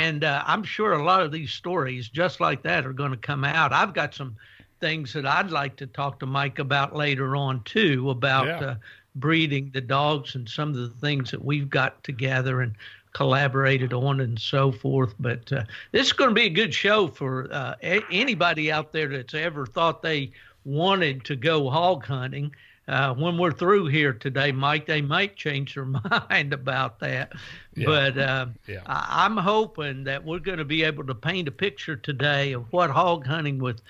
And 0.00 0.24
uh, 0.24 0.42
I'm 0.46 0.62
sure 0.62 0.92
a 0.92 1.04
lot 1.04 1.22
of 1.22 1.32
these 1.32 1.50
stories, 1.50 2.08
just 2.08 2.40
like 2.40 2.62
that, 2.62 2.86
are 2.86 2.92
going 2.92 3.10
to 3.10 3.16
come 3.16 3.44
out. 3.44 3.72
I've 3.72 3.92
got 3.92 4.14
some 4.14 4.36
things 4.80 5.12
that 5.12 5.26
I'd 5.26 5.50
like 5.50 5.76
to 5.76 5.86
talk 5.86 6.20
to 6.20 6.26
Mike 6.26 6.60
about 6.60 6.94
later 6.94 7.34
on 7.36 7.62
too, 7.64 8.10
about 8.10 8.46
yeah. 8.46 8.60
uh, 8.60 8.74
breeding 9.16 9.70
the 9.74 9.80
dogs 9.80 10.34
and 10.36 10.48
some 10.48 10.70
of 10.70 10.76
the 10.76 10.90
things 11.00 11.32
that 11.32 11.44
we've 11.44 11.68
got 11.68 12.02
together 12.04 12.60
and 12.60 12.74
collaborated 13.18 13.92
on 13.92 14.20
and 14.20 14.38
so 14.38 14.70
forth. 14.70 15.12
But 15.18 15.52
uh, 15.52 15.64
this 15.90 16.06
is 16.06 16.12
going 16.12 16.30
to 16.30 16.34
be 16.34 16.46
a 16.46 16.50
good 16.50 16.72
show 16.72 17.08
for 17.08 17.48
uh, 17.52 17.74
a- 17.82 18.04
anybody 18.12 18.70
out 18.70 18.92
there 18.92 19.08
that's 19.08 19.34
ever 19.34 19.66
thought 19.66 20.02
they 20.02 20.30
wanted 20.64 21.24
to 21.24 21.34
go 21.34 21.68
hog 21.68 22.06
hunting. 22.06 22.54
Uh, 22.86 23.12
when 23.14 23.36
we're 23.36 23.50
through 23.50 23.86
here 23.86 24.12
today, 24.12 24.52
Mike, 24.52 24.86
they 24.86 25.02
might 25.02 25.34
change 25.34 25.74
their 25.74 25.84
mind 26.30 26.52
about 26.52 27.00
that. 27.00 27.32
Yeah. 27.74 27.86
But 27.86 28.18
uh, 28.18 28.46
yeah. 28.68 28.82
I- 28.86 29.24
I'm 29.24 29.36
hoping 29.36 30.04
that 30.04 30.24
we're 30.24 30.38
going 30.38 30.58
to 30.58 30.64
be 30.64 30.84
able 30.84 31.04
to 31.04 31.14
paint 31.14 31.48
a 31.48 31.52
picture 31.52 31.96
today 31.96 32.52
of 32.52 32.72
what 32.72 32.88
hog 32.88 33.26
hunting 33.26 33.58
with 33.58 33.80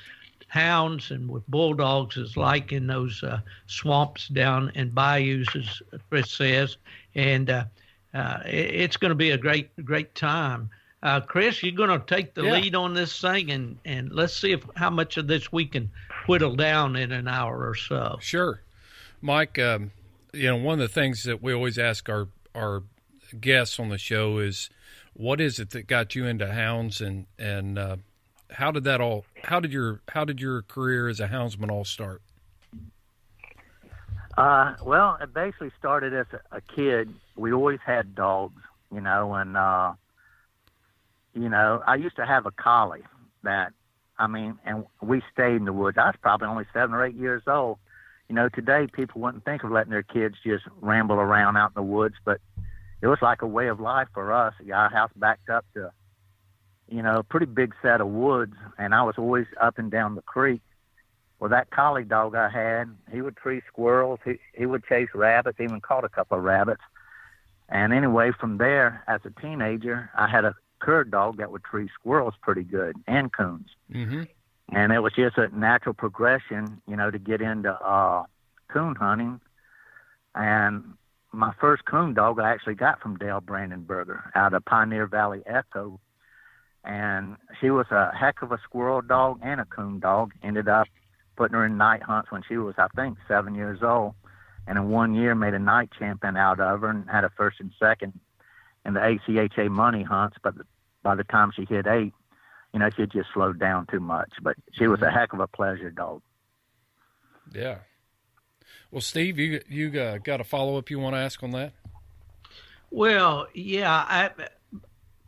hounds 0.47 1.11
and 1.11 1.28
with 1.28 1.47
bulldogs 1.49 2.16
is 2.16 2.35
like 2.35 2.73
in 2.73 2.87
those 2.87 3.23
uh, 3.23 3.40
swamps 3.66 4.28
down 4.28 4.73
in 4.75 4.88
bayous, 4.88 5.54
as 5.54 5.82
Chris 6.08 6.30
says. 6.30 6.78
And 7.14 7.50
uh, 8.14 8.40
it, 8.44 8.74
it's 8.74 8.96
going 8.96 9.10
to 9.10 9.14
be 9.14 9.30
a 9.30 9.38
great 9.38 9.70
great 9.84 10.14
time. 10.14 10.70
Uh, 11.02 11.20
Chris, 11.20 11.62
you're 11.62 11.72
going 11.72 11.90
to 11.90 12.04
take 12.06 12.34
the 12.34 12.42
yeah. 12.42 12.52
lead 12.54 12.74
on 12.74 12.92
this 12.92 13.20
thing, 13.20 13.52
and, 13.52 13.78
and 13.84 14.12
let's 14.12 14.36
see 14.36 14.50
if 14.50 14.64
how 14.74 14.90
much 14.90 15.16
of 15.16 15.28
this 15.28 15.52
we 15.52 15.64
can 15.64 15.90
whittle 16.26 16.56
down 16.56 16.96
in 16.96 17.12
an 17.12 17.28
hour 17.28 17.68
or 17.68 17.74
so. 17.74 18.18
Sure, 18.20 18.60
Mike. 19.22 19.58
Um, 19.58 19.92
you 20.32 20.48
know, 20.48 20.56
one 20.56 20.74
of 20.74 20.80
the 20.80 20.92
things 20.92 21.22
that 21.22 21.42
we 21.42 21.52
always 21.52 21.78
ask 21.78 22.08
our 22.08 22.28
our 22.54 22.82
guests 23.40 23.78
on 23.78 23.90
the 23.90 23.98
show 23.98 24.38
is, 24.38 24.70
what 25.14 25.40
is 25.40 25.60
it 25.60 25.70
that 25.70 25.86
got 25.86 26.14
you 26.14 26.26
into 26.26 26.52
hounds, 26.52 27.00
and 27.00 27.26
and 27.38 27.78
uh, 27.78 27.96
how 28.50 28.72
did 28.72 28.84
that 28.84 29.00
all? 29.00 29.24
How 29.44 29.60
did 29.60 29.72
your 29.72 30.00
how 30.08 30.24
did 30.24 30.40
your 30.40 30.62
career 30.62 31.08
as 31.08 31.20
a 31.20 31.28
houndsman 31.28 31.70
all 31.70 31.84
start? 31.84 32.22
Uh, 34.38 34.76
well, 34.85 35.18
it 35.21 35.35
basically 35.35 35.73
started 35.80 36.14
as 36.14 36.26
a, 36.52 36.61
kid. 36.61 37.12
We 37.35 37.52
always 37.52 37.80
had 37.85 38.14
dogs, 38.14 38.62
you 38.95 39.00
know, 39.00 39.35
and 39.35 39.57
uh, 39.57 39.95
you 41.35 41.49
know, 41.49 41.83
I 41.85 41.97
used 41.97 42.14
to 42.16 42.25
have 42.25 42.47
a 42.47 42.52
collie 42.52 43.02
that, 43.42 43.73
I 44.16 44.28
mean, 44.28 44.57
and 44.64 44.85
we 45.02 45.23
stayed 45.33 45.57
in 45.57 45.64
the 45.64 45.73
woods. 45.73 45.99
I 45.99 46.07
was 46.07 46.14
probably 46.23 46.47
only 46.47 46.66
seven 46.73 46.95
or 46.95 47.04
eight 47.04 47.16
years 47.16 47.42
old. 47.49 47.78
You 48.28 48.37
know, 48.37 48.49
today 48.49 48.87
people 48.87 49.23
wouldn't 49.23 49.45
think 49.45 49.64
of 49.64 49.73
letting 49.73 49.90
their 49.90 50.04
kids 50.04 50.37
just 50.45 50.66
ramble 50.80 51.16
around 51.16 51.57
out 51.57 51.73
in 51.76 51.83
the 51.83 51.83
woods, 51.83 52.14
but 52.25 52.40
it 53.02 53.09
was 53.09 53.18
like 53.21 53.42
a 53.42 53.47
way 53.47 53.66
of 53.66 53.80
life 53.80 54.07
for 54.14 54.33
us. 54.33 54.54
Our 54.73 54.88
house 54.88 55.11
backed 55.16 55.50
up 55.50 55.66
to, 55.75 55.90
you 56.88 57.02
know, 57.02 57.18
a 57.18 57.25
pretty 57.25 57.47
big 57.47 57.75
set 57.83 58.00
of 58.00 58.07
woods, 58.07 58.54
and 58.78 58.95
I 58.95 59.02
was 59.02 59.16
always 59.18 59.47
up 59.61 59.78
and 59.78 59.90
down 59.90 60.14
the 60.14 60.23
creek 60.23 60.61
well, 61.40 61.50
that 61.50 61.71
collie 61.71 62.04
dog 62.04 62.35
I 62.35 62.49
had, 62.49 62.95
he 63.12 63.23
would 63.23 63.37
tree 63.37 63.62
squirrels. 63.68 64.18
He 64.25 64.38
he 64.54 64.66
would 64.66 64.85
chase 64.85 65.09
rabbits. 65.14 65.61
Even 65.61 65.80
caught 65.80 66.04
a 66.04 66.09
couple 66.09 66.37
of 66.37 66.45
rabbits. 66.45 66.83
And 67.68 67.92
anyway, 67.92 68.33
from 68.33 68.59
there, 68.59 69.04
as 69.07 69.21
a 69.25 69.40
teenager, 69.40 70.11
I 70.16 70.26
had 70.26 70.45
a 70.45 70.54
cur 70.80 71.04
dog 71.04 71.37
that 71.37 71.52
would 71.52 71.62
tree 71.64 71.88
squirrels 71.95 72.35
pretty 72.40 72.62
good 72.62 72.97
and 73.07 73.33
coons. 73.33 73.68
Mm-hmm. 73.92 74.23
And 74.71 74.92
it 74.92 75.00
was 75.00 75.12
just 75.12 75.38
a 75.38 75.49
natural 75.57 75.95
progression, 75.95 76.80
you 76.88 76.97
know, 76.97 77.11
to 77.11 77.18
get 77.18 77.40
into 77.40 77.73
uh, 77.73 78.25
coon 78.68 78.95
hunting. 78.97 79.40
And 80.35 80.95
my 81.33 81.52
first 81.61 81.85
coon 81.85 82.14
dog 82.14 82.40
I 82.40 82.50
actually 82.50 82.75
got 82.75 83.00
from 83.00 83.16
Dale 83.16 83.40
Brandenburger 83.40 84.30
out 84.35 84.54
of 84.54 84.64
Pioneer 84.64 85.07
Valley 85.07 85.42
Echo. 85.47 86.00
and 86.85 87.37
she 87.61 87.71
was 87.71 87.87
a 87.90 88.14
heck 88.14 88.42
of 88.42 88.52
a 88.52 88.59
squirrel 88.64 89.02
dog 89.02 89.40
and 89.42 89.61
a 89.61 89.64
coon 89.66 90.00
dog. 90.00 90.33
Ended 90.42 90.68
up 90.68 90.88
putting 91.38 91.54
her 91.54 91.64
in 91.64 91.78
night 91.78 92.02
hunts 92.02 92.33
when 92.33 92.42
she 92.47 92.57
was, 92.57 92.75
I 92.76 92.88
think, 92.97 93.16
seven 93.28 93.54
years 93.54 93.78
old, 93.80 94.14
and 94.66 94.76
in 94.76 94.90
one 94.90 95.14
year 95.14 95.37
made 95.37 95.54
a 95.54 95.59
night 95.59 95.90
champion 95.97 96.37
out 96.37 96.59
of 96.59 96.80
her 96.80 96.90
and 96.90 97.09
had 97.09 97.23
a 97.23 97.30
first 97.30 97.61
and 97.61 97.71
second 97.78 98.18
in 98.85 98.95
the 98.95 99.00
ACHA 99.00 99.71
money 99.71 100.02
hunts. 100.02 100.37
But 100.42 100.54
by 101.04 101.14
the 101.14 101.23
time 101.25 101.52
she 101.54 101.64
hit 101.64 101.87
eight, 101.87 102.12
you 102.75 102.80
know, 102.80 102.90
she 102.90 103.02
had 103.02 103.12
just 103.12 103.28
slowed 103.33 103.61
down 103.61 103.87
too 103.87 104.00
much. 104.00 104.33
But 104.42 104.57
she 104.73 104.88
was 104.88 105.00
a 105.00 105.04
mm-hmm. 105.04 105.16
heck 105.16 105.33
of 105.33 105.38
a 105.38 105.47
pleasure 105.47 105.90
dog. 105.90 106.23
Yeah. 107.54 107.78
Well, 108.90 109.00
Steve, 109.00 109.38
you 109.38 109.61
you 109.68 109.99
uh, 110.00 110.18
got 110.18 110.40
a 110.40 110.45
follow 110.45 110.76
up 110.76 110.90
you 110.90 110.99
want 110.99 111.14
to 111.14 111.21
ask 111.21 111.42
on 111.42 111.52
that? 111.52 111.73
Well, 112.90 113.47
yeah. 113.54 113.92
I, 113.92 114.26
of 114.26 114.49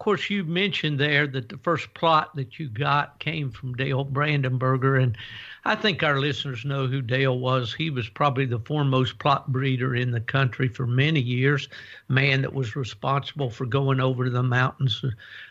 course, 0.00 0.30
you 0.30 0.42
mentioned 0.42 0.98
there 0.98 1.26
that 1.28 1.48
the 1.50 1.58
first 1.58 1.92
Plott 1.94 2.34
that 2.34 2.58
you 2.58 2.68
got 2.68 3.20
came 3.20 3.50
from 3.50 3.74
Dale 3.74 4.04
Brandenburger, 4.04 5.00
and 5.00 5.16
I 5.64 5.76
think 5.76 6.02
our 6.02 6.18
listeners 6.18 6.64
know 6.64 6.86
who 6.86 7.02
Dale 7.02 7.38
was. 7.38 7.72
He 7.72 7.90
was 7.90 8.08
probably 8.08 8.46
the 8.46 8.58
foremost 8.58 9.18
Plott 9.18 9.46
breeder 9.46 9.94
in 9.94 10.10
the 10.10 10.20
country 10.20 10.68
for 10.68 10.86
many 10.86 11.20
years, 11.20 11.68
man 12.08 12.40
that 12.42 12.54
was 12.54 12.74
responsible 12.74 13.50
for 13.50 13.66
going 13.66 14.00
over 14.00 14.24
to 14.24 14.30
the 14.30 14.42
mountains 14.42 15.04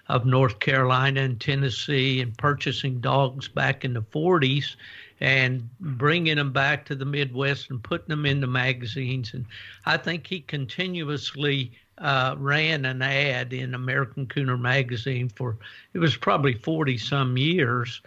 of 0.07 0.25
North 0.25 0.59
Carolina 0.59 1.21
and 1.21 1.39
Tennessee 1.39 2.19
and 2.19 2.37
purchasing 2.37 2.99
dogs 2.99 3.47
back 3.47 3.85
in 3.85 3.93
the 3.93 4.01
40s 4.01 4.75
and 5.21 5.69
bringing 5.79 6.37
them 6.37 6.51
back 6.51 6.85
to 6.85 6.95
the 6.95 7.05
Midwest 7.05 7.69
and 7.69 7.83
putting 7.83 8.07
them 8.07 8.25
into 8.25 8.47
magazines. 8.47 9.33
And 9.33 9.45
I 9.85 9.97
think 9.97 10.25
he 10.25 10.39
continuously 10.41 11.71
uh, 11.99 12.35
ran 12.37 12.85
an 12.85 13.01
ad 13.01 13.53
in 13.53 13.73
American 13.73 14.25
Cooner 14.25 14.59
magazine 14.59 15.29
for 15.29 15.57
it 15.93 15.99
was 15.99 16.15
probably 16.15 16.53
40 16.53 16.97
some 16.97 17.37
years. 17.37 18.01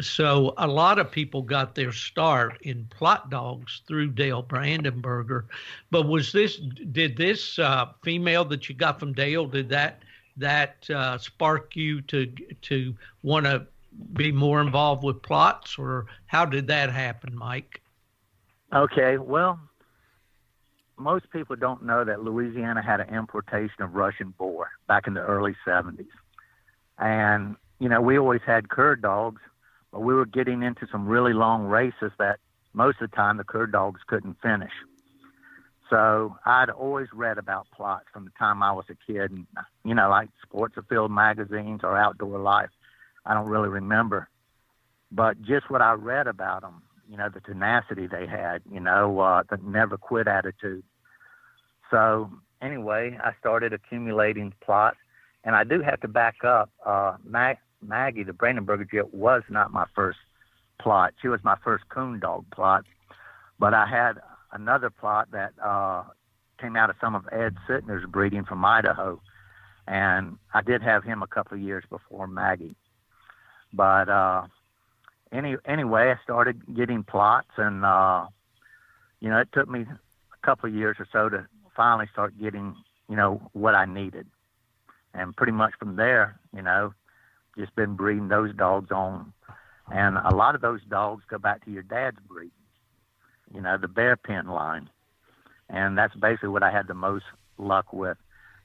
So 0.00 0.54
a 0.56 0.66
lot 0.66 0.98
of 0.98 1.10
people 1.10 1.42
got 1.42 1.74
their 1.74 1.92
start 1.92 2.58
in 2.62 2.88
Plott 2.98 3.28
dogs 3.28 3.82
through 3.86 4.12
Dale 4.12 4.42
Brandenburger. 4.42 5.44
But 5.90 6.08
was 6.08 6.32
this 6.32 6.56
did 6.56 7.16
this 7.16 7.58
uh, 7.58 7.86
female 8.02 8.44
that 8.46 8.68
you 8.68 8.74
got 8.74 8.98
from 8.98 9.12
Dale 9.12 9.46
did 9.46 9.68
that 9.68 10.02
that 10.38 10.88
uh, 10.88 11.18
spark 11.18 11.76
you 11.76 12.00
to 12.02 12.26
to 12.62 12.94
want 13.22 13.44
to 13.44 13.66
be 14.14 14.32
more 14.32 14.60
involved 14.60 15.04
with 15.04 15.20
Plotts 15.20 15.78
or 15.78 16.06
how 16.26 16.46
did 16.46 16.66
that 16.68 16.90
happen, 16.90 17.36
Mike? 17.36 17.82
Okay, 18.72 19.18
well, 19.18 19.60
most 21.02 21.30
people 21.30 21.56
don't 21.56 21.84
know 21.84 22.04
that 22.04 22.22
Louisiana 22.22 22.82
had 22.82 23.00
an 23.00 23.14
importation 23.14 23.82
of 23.82 23.94
Russian 23.94 24.34
boar 24.38 24.70
back 24.86 25.06
in 25.06 25.14
the 25.14 25.20
early 25.20 25.56
70s. 25.66 26.06
And, 26.98 27.56
you 27.78 27.88
know, 27.88 28.00
we 28.00 28.18
always 28.18 28.42
had 28.46 28.68
cur 28.68 28.96
dogs, 28.96 29.42
but 29.90 30.00
we 30.00 30.14
were 30.14 30.26
getting 30.26 30.62
into 30.62 30.86
some 30.90 31.06
really 31.06 31.32
long 31.32 31.64
races 31.64 32.12
that 32.18 32.38
most 32.72 33.00
of 33.00 33.10
the 33.10 33.16
time 33.16 33.36
the 33.36 33.44
cur 33.44 33.66
dogs 33.66 34.00
couldn't 34.06 34.36
finish. 34.42 34.72
So 35.90 36.36
I'd 36.46 36.70
always 36.70 37.08
read 37.12 37.36
about 37.36 37.66
Plotts 37.78 38.08
from 38.12 38.24
the 38.24 38.30
time 38.38 38.62
I 38.62 38.72
was 38.72 38.86
a 38.88 39.12
kid, 39.12 39.30
and 39.30 39.46
you 39.84 39.94
know, 39.94 40.08
like 40.08 40.30
Sports 40.42 40.74
Afield 40.78 41.10
magazines 41.10 41.80
or 41.82 41.98
Outdoor 41.98 42.38
Life. 42.38 42.70
I 43.26 43.34
don't 43.34 43.48
really 43.48 43.68
remember, 43.68 44.28
but 45.10 45.42
just 45.42 45.68
what 45.68 45.82
I 45.82 45.92
read 45.92 46.28
about 46.28 46.62
them, 46.62 46.82
you 47.10 47.18
know, 47.18 47.28
the 47.28 47.40
tenacity 47.40 48.06
they 48.06 48.26
had, 48.26 48.62
you 48.72 48.80
know, 48.80 49.20
uh, 49.20 49.42
the 49.50 49.58
never 49.62 49.98
quit 49.98 50.28
attitude. 50.28 50.82
So 51.92 52.30
anyway, 52.62 53.18
I 53.22 53.32
started 53.38 53.72
accumulating 53.72 54.52
Plotts, 54.66 54.96
and 55.44 55.54
I 55.54 55.62
do 55.62 55.82
have 55.82 56.00
to 56.00 56.08
back 56.08 56.42
up. 56.42 56.70
Uh, 56.84 57.16
Mag- 57.22 57.58
Maggie, 57.82 58.24
the 58.24 58.32
Brandenburger 58.32 58.90
Jet, 58.90 59.12
was 59.14 59.42
not 59.50 59.72
my 59.72 59.84
first 59.94 60.18
Plott. 60.80 61.10
She 61.20 61.28
was 61.28 61.44
my 61.44 61.56
first 61.62 61.88
coon 61.90 62.18
dog 62.18 62.46
Plott, 62.50 62.84
but 63.58 63.74
I 63.74 63.86
had 63.86 64.14
another 64.52 64.90
Plott 64.90 65.26
that 65.32 65.52
uh, 65.62 66.04
came 66.58 66.76
out 66.76 66.88
of 66.88 66.96
some 67.00 67.14
of 67.14 67.28
Ed 67.30 67.56
Sittner's 67.68 68.06
breeding 68.08 68.44
from 68.44 68.64
Idaho, 68.64 69.20
and 69.86 70.38
I 70.54 70.62
did 70.62 70.82
have 70.82 71.04
him 71.04 71.22
a 71.22 71.26
couple 71.26 71.58
of 71.58 71.62
years 71.62 71.84
before 71.90 72.26
Maggie. 72.26 72.74
But 73.74 74.08
uh, 74.08 74.46
any 75.30 75.56
anyway, 75.66 76.14
I 76.16 76.22
started 76.22 76.74
getting 76.74 77.04
Plotts, 77.04 77.58
and 77.58 77.84
uh, 77.84 78.26
you 79.20 79.28
know, 79.28 79.38
it 79.40 79.48
took 79.52 79.68
me 79.68 79.80
a 79.82 80.46
couple 80.46 80.70
of 80.70 80.74
years 80.74 80.96
or 80.98 81.06
so 81.12 81.28
to 81.28 81.46
finally 81.76 82.06
start 82.12 82.38
getting 82.38 82.74
you 83.08 83.16
know 83.16 83.40
what 83.52 83.74
I 83.74 83.84
needed, 83.84 84.26
and 85.14 85.36
pretty 85.36 85.52
much 85.52 85.72
from 85.78 85.96
there, 85.96 86.38
you 86.54 86.62
know, 86.62 86.94
just 87.58 87.74
been 87.74 87.94
breeding 87.94 88.28
those 88.28 88.54
dogs 88.54 88.90
on, 88.90 89.32
and 89.92 90.16
a 90.16 90.34
lot 90.34 90.54
of 90.54 90.60
those 90.60 90.80
dogs 90.88 91.24
go 91.28 91.38
back 91.38 91.64
to 91.64 91.70
your 91.70 91.82
dad's 91.82 92.18
breed, 92.26 92.52
you 93.54 93.60
know, 93.60 93.76
the 93.76 93.88
bear 93.88 94.16
pen 94.16 94.46
line, 94.46 94.88
and 95.68 95.98
that's 95.98 96.14
basically 96.14 96.48
what 96.48 96.62
I 96.62 96.70
had 96.70 96.86
the 96.86 96.94
most 96.94 97.24
luck 97.58 97.92
with, 97.92 98.16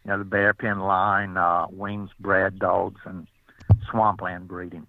you 0.06 0.12
know, 0.12 0.20
the 0.20 0.26
bear 0.26 0.54
pen 0.54 0.80
line, 0.80 1.38
uh, 1.38 1.68
Weems 1.72 2.12
bred 2.20 2.60
dogs, 2.60 3.02
and 3.06 3.28
swampland 3.90 4.48
breeding. 4.48 4.88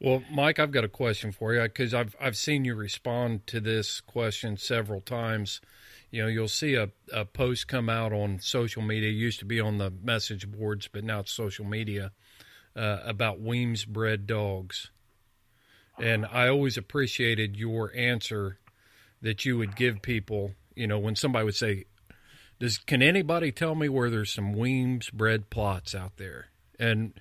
Well, 0.00 0.24
Mike, 0.32 0.58
I've 0.58 0.72
got 0.72 0.82
a 0.82 0.88
question 0.88 1.30
for 1.30 1.54
you 1.54 1.62
because 1.62 1.94
I've 1.94 2.16
I've 2.20 2.36
seen 2.36 2.64
you 2.64 2.74
respond 2.74 3.46
to 3.46 3.60
this 3.60 4.00
question 4.00 4.56
several 4.56 5.00
times. 5.00 5.60
You 6.12 6.22
know, 6.22 6.28
you'll 6.28 6.46
see 6.46 6.74
a, 6.74 6.90
a 7.10 7.24
post 7.24 7.68
come 7.68 7.88
out 7.88 8.12
on 8.12 8.38
social 8.38 8.82
media. 8.82 9.08
It 9.08 9.14
used 9.14 9.38
to 9.38 9.46
be 9.46 9.58
on 9.60 9.78
the 9.78 9.90
message 9.90 10.46
boards, 10.46 10.86
but 10.86 11.04
now 11.04 11.20
it's 11.20 11.32
social 11.32 11.64
media 11.64 12.12
uh, 12.76 12.98
about 13.02 13.40
Weems 13.40 13.86
bred 13.86 14.26
dogs. 14.26 14.90
And 15.98 16.26
I 16.26 16.48
always 16.48 16.76
appreciated 16.76 17.56
your 17.56 17.90
answer 17.96 18.58
that 19.22 19.46
you 19.46 19.56
would 19.56 19.74
give 19.74 20.02
people. 20.02 20.52
You 20.76 20.86
know, 20.86 20.98
when 20.98 21.16
somebody 21.16 21.46
would 21.46 21.54
say, 21.54 21.86
"Does 22.60 22.76
can 22.76 23.02
anybody 23.02 23.50
tell 23.50 23.74
me 23.74 23.88
where 23.88 24.10
there's 24.10 24.32
some 24.32 24.52
Weems 24.52 25.08
bred 25.10 25.48
Plotts 25.48 25.94
out 25.94 26.18
there?" 26.18 26.48
and 26.78 27.12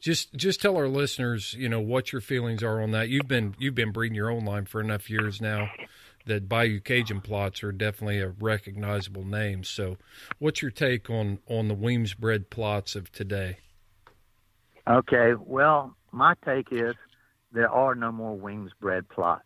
just 0.00 0.34
just 0.34 0.60
tell 0.60 0.76
our 0.76 0.88
listeners, 0.88 1.54
you 1.54 1.68
know, 1.68 1.80
what 1.80 2.12
your 2.12 2.20
feelings 2.20 2.64
are 2.64 2.82
on 2.82 2.90
that. 2.92 3.08
You've 3.08 3.28
been 3.28 3.54
you've 3.58 3.74
been 3.76 3.92
breeding 3.92 4.16
your 4.16 4.30
own 4.30 4.44
line 4.44 4.64
for 4.64 4.80
enough 4.80 5.08
years 5.08 5.40
now 5.40 5.70
that 6.26 6.48
Bayou 6.48 6.80
Cajun 6.80 7.20
Plotts 7.20 7.62
are 7.62 7.72
definitely 7.72 8.20
a 8.20 8.28
recognizable 8.28 9.24
name. 9.24 9.64
So, 9.64 9.96
what's 10.38 10.62
your 10.62 10.70
take 10.70 11.10
on 11.10 11.38
on 11.48 11.68
the 11.68 11.74
Weems 11.74 12.14
bred 12.14 12.50
Plotts 12.50 12.96
of 12.96 13.10
today? 13.12 13.58
Okay, 14.88 15.34
well, 15.38 15.94
my 16.12 16.34
take 16.44 16.68
is 16.70 16.94
there 17.52 17.70
are 17.70 17.94
no 17.94 18.12
more 18.12 18.36
Weems 18.36 18.72
bred 18.80 19.08
Plotts. 19.08 19.40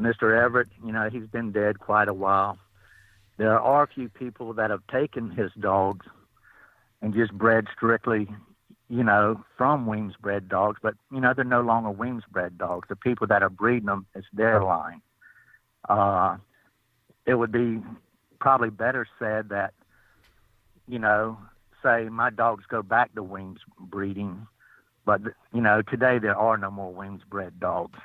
Mr. 0.00 0.36
Everett, 0.36 0.68
you 0.84 0.92
know, 0.92 1.08
he's 1.10 1.26
been 1.26 1.52
dead 1.52 1.78
quite 1.78 2.08
a 2.08 2.14
while. 2.14 2.58
There 3.38 3.58
are 3.58 3.84
a 3.84 3.86
few 3.86 4.08
people 4.08 4.54
that 4.54 4.70
have 4.70 4.86
taken 4.88 5.30
his 5.30 5.50
dogs 5.58 6.06
and 7.00 7.14
just 7.14 7.32
bred 7.32 7.66
strictly 7.74 8.28
you 8.92 9.02
know, 9.02 9.42
from 9.56 9.86
Weems 9.86 10.16
bred 10.20 10.50
dogs, 10.50 10.78
but 10.82 10.92
you 11.10 11.18
know 11.18 11.32
they're 11.34 11.46
no 11.46 11.62
longer 11.62 11.90
Weems 11.90 12.24
bred 12.30 12.58
dogs. 12.58 12.86
The 12.90 12.96
people 12.96 13.26
that 13.28 13.42
are 13.42 13.48
breeding 13.48 13.86
them, 13.86 14.04
it's 14.14 14.26
their 14.34 14.62
line. 14.62 15.00
Uh, 15.88 16.36
it 17.26 17.34
would 17.34 17.52
be 17.52 17.80
probably 18.40 18.70
better 18.70 19.06
said 19.18 19.48
that, 19.50 19.74
you 20.88 20.98
know, 20.98 21.38
say 21.82 22.08
my 22.08 22.30
dogs 22.30 22.64
go 22.68 22.82
back 22.82 23.14
to 23.14 23.22
Weems 23.22 23.60
breeding, 23.78 24.46
but 25.04 25.20
you 25.52 25.60
know 25.60 25.82
today 25.82 26.18
there 26.20 26.36
are 26.36 26.56
no 26.56 26.70
more 26.70 26.92
Weems 26.92 27.22
bred 27.28 27.58
dogs. 27.58 27.98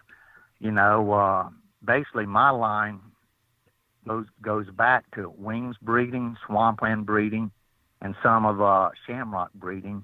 You 0.60 0.72
know, 0.72 1.12
uh, 1.14 1.50
basically 1.86 2.26
my 2.26 2.50
line 2.50 3.00
goes 4.08 4.26
goes 4.42 4.68
back 4.70 5.06
to 5.16 5.32
Weems 5.38 5.76
breeding, 5.82 6.38
swampland 6.46 7.06
breeding, 7.06 7.52
and 8.02 8.16
some 8.24 8.46
of 8.46 8.62
uh, 8.62 8.90
shamrock 9.06 9.54
breeding 9.54 10.04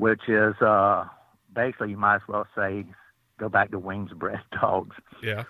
which 0.00 0.22
is 0.28 0.54
uh, 0.62 1.04
basically 1.54 1.90
you 1.90 1.96
might 1.96 2.16
as 2.16 2.22
well 2.26 2.46
say 2.56 2.86
go 3.38 3.50
back 3.50 3.70
to 3.70 3.78
Weems 3.78 4.12
bred 4.12 4.40
dogs. 4.60 4.96
Yeah. 5.22 5.44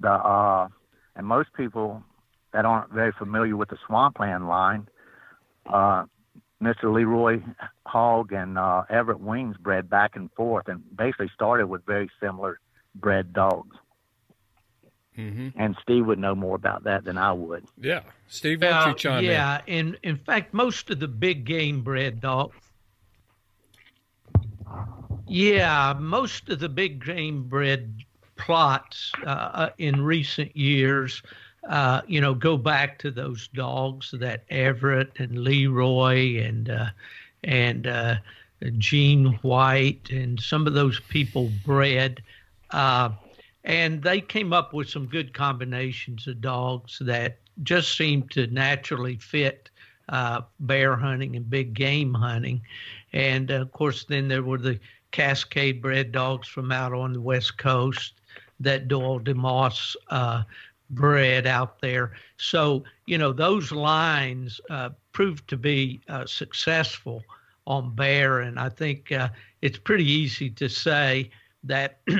The 0.00 0.10
uh, 0.10 0.68
and 1.16 1.26
most 1.26 1.52
people 1.54 2.02
that 2.52 2.64
aren't 2.64 2.90
very 2.92 3.12
familiar 3.12 3.56
with 3.56 3.68
the 3.68 3.78
swampland 3.86 4.48
line, 4.48 4.88
uh, 5.66 6.04
Mr. 6.62 6.92
Leroy 6.92 7.40
Hogg 7.86 8.32
and 8.32 8.58
uh, 8.58 8.82
Everett 8.88 9.20
Weems 9.20 9.56
bred 9.56 9.88
back 9.88 10.16
and 10.16 10.30
forth, 10.32 10.68
and 10.68 10.82
basically 10.96 11.30
started 11.34 11.66
with 11.66 11.84
very 11.86 12.10
similar 12.20 12.60
bred 12.94 13.32
dogs. 13.32 13.76
Mm-hmm. 15.18 15.48
And 15.60 15.76
Steve 15.82 16.06
would 16.06 16.18
know 16.18 16.34
more 16.34 16.56
about 16.56 16.84
that 16.84 17.04
than 17.04 17.18
I 17.18 17.32
would. 17.32 17.66
Yeah, 17.76 18.02
Steve, 18.28 18.62
why 18.62 18.68
don't 18.70 18.88
you 18.88 18.94
chime 18.94 19.24
yeah, 19.24 19.60
in? 19.66 19.76
Yeah, 19.76 19.80
in 19.80 19.96
in 20.02 20.16
fact, 20.16 20.54
most 20.54 20.88
of 20.90 20.98
the 20.98 21.08
big 21.08 21.44
game 21.44 21.82
bred 21.82 22.20
dogs 22.20 22.56
yeah, 25.30 25.94
most 25.96 26.48
of 26.48 26.58
the 26.58 26.68
big 26.68 27.04
game 27.04 27.44
bred 27.44 27.94
Plotts 28.40 29.12
uh, 29.26 29.30
uh, 29.30 29.70
in 29.78 30.02
recent 30.02 30.56
years, 30.56 31.22
uh, 31.68 32.00
you 32.06 32.20
know, 32.20 32.34
go 32.34 32.56
back 32.56 32.98
to 33.00 33.10
those 33.10 33.48
dogs 33.48 34.12
that 34.12 34.44
Everett 34.48 35.12
and 35.20 35.44
Leroy 35.44 36.42
and 36.42 36.70
uh, 36.70 36.86
and 37.44 37.86
uh, 37.86 38.16
Gene 38.78 39.38
White 39.42 40.10
and 40.10 40.40
some 40.40 40.66
of 40.66 40.72
those 40.72 40.98
people 41.00 41.50
bred. 41.64 42.22
Uh, 42.70 43.10
and 43.64 44.02
they 44.02 44.20
came 44.22 44.54
up 44.54 44.72
with 44.72 44.88
some 44.88 45.06
good 45.06 45.34
combinations 45.34 46.26
of 46.26 46.40
dogs 46.40 46.98
that 47.02 47.38
just 47.62 47.96
seemed 47.96 48.30
to 48.30 48.46
naturally 48.46 49.16
fit 49.16 49.68
bear 50.60 50.96
hunting 50.96 51.36
and 51.36 51.48
big 51.50 51.74
game 51.74 52.14
hunting. 52.14 52.62
And 53.12 53.50
of 53.50 53.70
course, 53.72 54.04
then 54.04 54.28
there 54.28 54.42
were 54.42 54.58
the 54.58 54.80
Cascade 55.10 55.82
bred 55.82 56.10
dogs 56.10 56.48
from 56.48 56.72
out 56.72 56.92
on 56.92 57.12
the 57.12 57.20
West 57.20 57.58
Coast 57.58 58.19
that 58.60 58.88
Doyle 58.88 59.20
DeMoss 59.20 59.96
uh, 60.08 60.42
bred 60.90 61.46
out 61.46 61.80
there. 61.80 62.12
So, 62.36 62.84
you 63.06 63.18
know, 63.18 63.32
those 63.32 63.72
lines 63.72 64.60
uh, 64.70 64.90
proved 65.12 65.48
to 65.48 65.56
be 65.56 66.00
uh, 66.08 66.26
successful 66.26 67.22
on 67.66 67.94
bear. 67.94 68.40
And 68.40 68.58
I 68.58 68.68
think 68.68 69.12
uh, 69.12 69.28
it's 69.62 69.78
pretty 69.78 70.08
easy 70.10 70.50
to 70.50 70.68
say 70.68 71.30
that. 71.64 72.00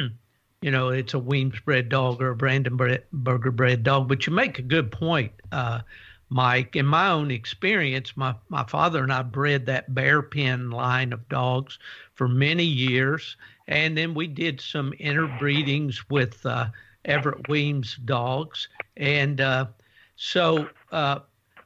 you 0.63 0.71
know, 0.71 0.91
it's 0.91 1.15
a 1.15 1.19
Weems 1.19 1.59
bred 1.61 1.89
dog 1.89 2.21
or 2.21 2.33
a 2.33 2.37
Brandenburger 2.37 3.57
bred 3.57 3.83
dog. 3.83 4.09
But 4.09 4.27
you 4.27 4.33
make 4.33 4.59
a 4.59 4.63
good 4.63 4.93
point, 4.93 5.33
uh, 5.53 5.81
Mike. 6.29 6.77
In 6.77 6.87
my 6.87 7.09
own 7.09 7.31
experience, 7.31 8.17
my, 8.17 8.35
my 8.51 8.65
father 8.65 9.03
and 9.03 9.13
I 9.13 9.23
bred 9.23 9.67
that 9.67 9.95
bear 9.95 10.23
pen 10.23 10.71
line 10.71 11.13
of 11.13 11.29
dogs 11.29 11.79
for 12.15 12.29
many 12.29 12.65
years. 12.65 13.37
And 13.71 13.97
then 13.97 14.15
we 14.15 14.27
did 14.27 14.61
some 14.61 14.93
interbreedings 15.01 15.99
with 16.11 16.45
uh, 16.45 16.67
Everett 17.05 17.49
Weems 17.49 17.97
dogs. 18.05 18.69
And 18.97 19.41
uh, 19.41 19.67
so 20.17 20.69
uh, 20.93 21.21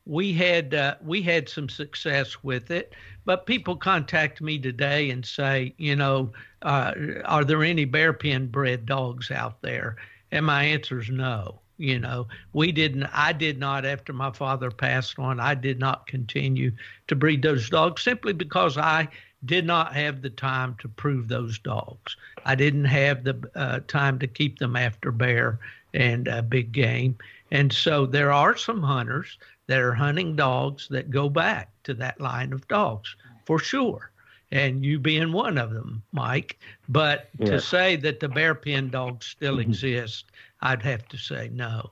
we 0.07 0.33
had 0.35 0.75
uh, 0.75 0.97
we 1.03 1.23
had 1.23 1.49
some 1.49 1.69
success 1.69 2.45
with 2.45 2.71
it. 2.71 2.95
But 3.25 3.47
people 3.47 3.75
contact 3.75 4.43
me 4.43 4.59
today 4.59 5.09
and 5.09 5.25
say, 5.25 5.75
you 5.79 5.97
know, 5.97 6.31
uh, 6.61 6.93
are 7.25 7.43
there 7.43 7.65
any 7.65 7.87
bear 7.87 8.13
pen 8.13 8.49
bred 8.49 8.85
dogs 8.85 9.31
out 9.31 9.63
there? 9.63 9.97
And 10.31 10.45
my 10.45 10.63
answer 10.63 11.01
is 11.01 11.09
no. 11.09 11.61
You 11.77 11.99
know, 11.99 12.29
we 12.53 12.71
didn't, 12.71 13.05
I 13.13 13.33
did 13.33 13.59
not, 13.59 13.85
after 13.85 14.13
my 14.13 14.31
father 14.31 14.71
passed 14.71 15.19
on, 15.19 15.41
I 15.41 15.55
did 15.55 15.81
not 15.81 16.07
continue 16.07 16.71
to 17.09 17.17
breed 17.17 17.43
those 17.43 17.69
dogs 17.69 18.03
simply 18.03 18.33
because 18.33 18.79
I 18.79 19.09
did 19.45 19.67
not 19.67 19.95
have 19.95 20.23
the 20.23 20.31
time 20.31 20.77
to 20.81 20.89
prove 20.89 21.29
those 21.29 21.59
dogs. 21.59 22.17
I 22.45 22.55
didn't 22.55 22.87
have 22.87 23.25
the 23.25 23.51
uh, 23.55 23.81
time 23.87 24.19
to 24.21 24.27
keep 24.27 24.59
them 24.59 24.77
after 24.77 25.13
bear 25.13 25.59
and 25.93 26.29
uh, 26.29 26.43
big 26.43 26.73
game. 26.73 27.17
And 27.51 27.73
so 27.73 28.07
there 28.07 28.33
are 28.33 28.57
some 28.57 28.83
hunters 28.83 29.39
that 29.67 29.81
are 29.81 29.95
hunting 29.95 30.37
dogs 30.37 30.89
that 30.89 31.11
go 31.11 31.29
back 31.29 31.71
to 31.85 31.95
that 31.95 32.21
line 32.21 32.53
of 32.53 32.67
dogs 32.69 33.15
for 33.45 33.59
sure. 33.59 34.11
And 34.51 34.85
you 34.85 34.99
being 34.99 35.33
one 35.33 35.59
of 35.59 35.73
them, 35.73 36.03
Mike. 36.13 36.59
But 36.89 37.29
yes. 37.39 37.49
to 37.49 37.61
say 37.61 37.97
that 37.97 38.21
the 38.21 38.29
bear 38.29 38.55
pen 38.55 38.91
dogs 38.91 39.27
still 39.27 39.57
mm-hmm. 39.57 39.71
exist, 39.71 40.27
I'd 40.61 40.83
have 40.83 41.09
to 41.09 41.17
say 41.17 41.51
no. 41.53 41.91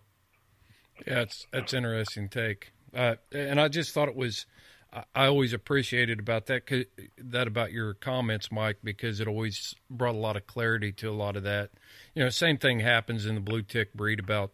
Yeah, 1.06 1.22
it's 1.22 1.46
that's 1.50 1.74
interesting 1.74 2.28
take. 2.28 2.72
Uh, 2.94 3.16
and 3.32 3.60
I 3.60 3.68
just 3.68 3.92
thought 3.92 4.08
it 4.08 4.16
was. 4.16 4.46
I 4.92 5.26
always 5.26 5.54
appreciated 5.54 6.18
about 6.18 6.46
that 6.46 6.86
that 7.16 7.46
about 7.46 7.72
your 7.72 7.94
comments, 7.94 8.52
Mike, 8.52 8.78
because 8.84 9.20
it 9.20 9.28
always 9.28 9.74
brought 9.88 10.14
a 10.14 10.18
lot 10.18 10.36
of 10.36 10.46
clarity 10.46 10.92
to 10.92 11.08
a 11.08 11.12
lot 11.12 11.36
of 11.36 11.44
that. 11.44 11.70
You 12.14 12.22
know, 12.22 12.28
same 12.28 12.58
thing 12.58 12.80
happens 12.80 13.24
in 13.24 13.34
the 13.34 13.40
blue 13.40 13.62
tick 13.62 13.94
breed 13.94 14.20
about 14.20 14.52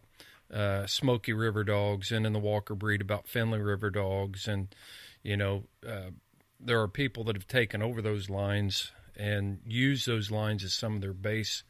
uh, 0.53 0.87
Smoky 0.87 1.33
River 1.33 1.65
dogs, 1.65 2.11
and 2.11 2.25
in 2.25 2.31
the 2.31 2.39
Walker 2.39 2.73
breed 2.73 3.01
about 3.01 3.27
Finley 3.27 3.59
River 3.59 3.89
dogs, 3.89 4.47
and 4.47 4.73
you 5.23 5.35
know, 5.35 5.63
uh, 5.85 6.11
there 6.59 6.81
are 6.81 6.87
people 6.87 7.25
that 7.25 7.35
have 7.35 7.47
taken 7.47 7.81
over 7.81 8.01
those 8.01 8.29
lines 8.29 8.91
and 9.17 9.59
used 9.65 10.07
those 10.07 10.31
lines 10.31 10.63
as 10.63 10.73
some 10.73 10.95
of 10.95 11.01
their 11.01 11.13
base, 11.13 11.63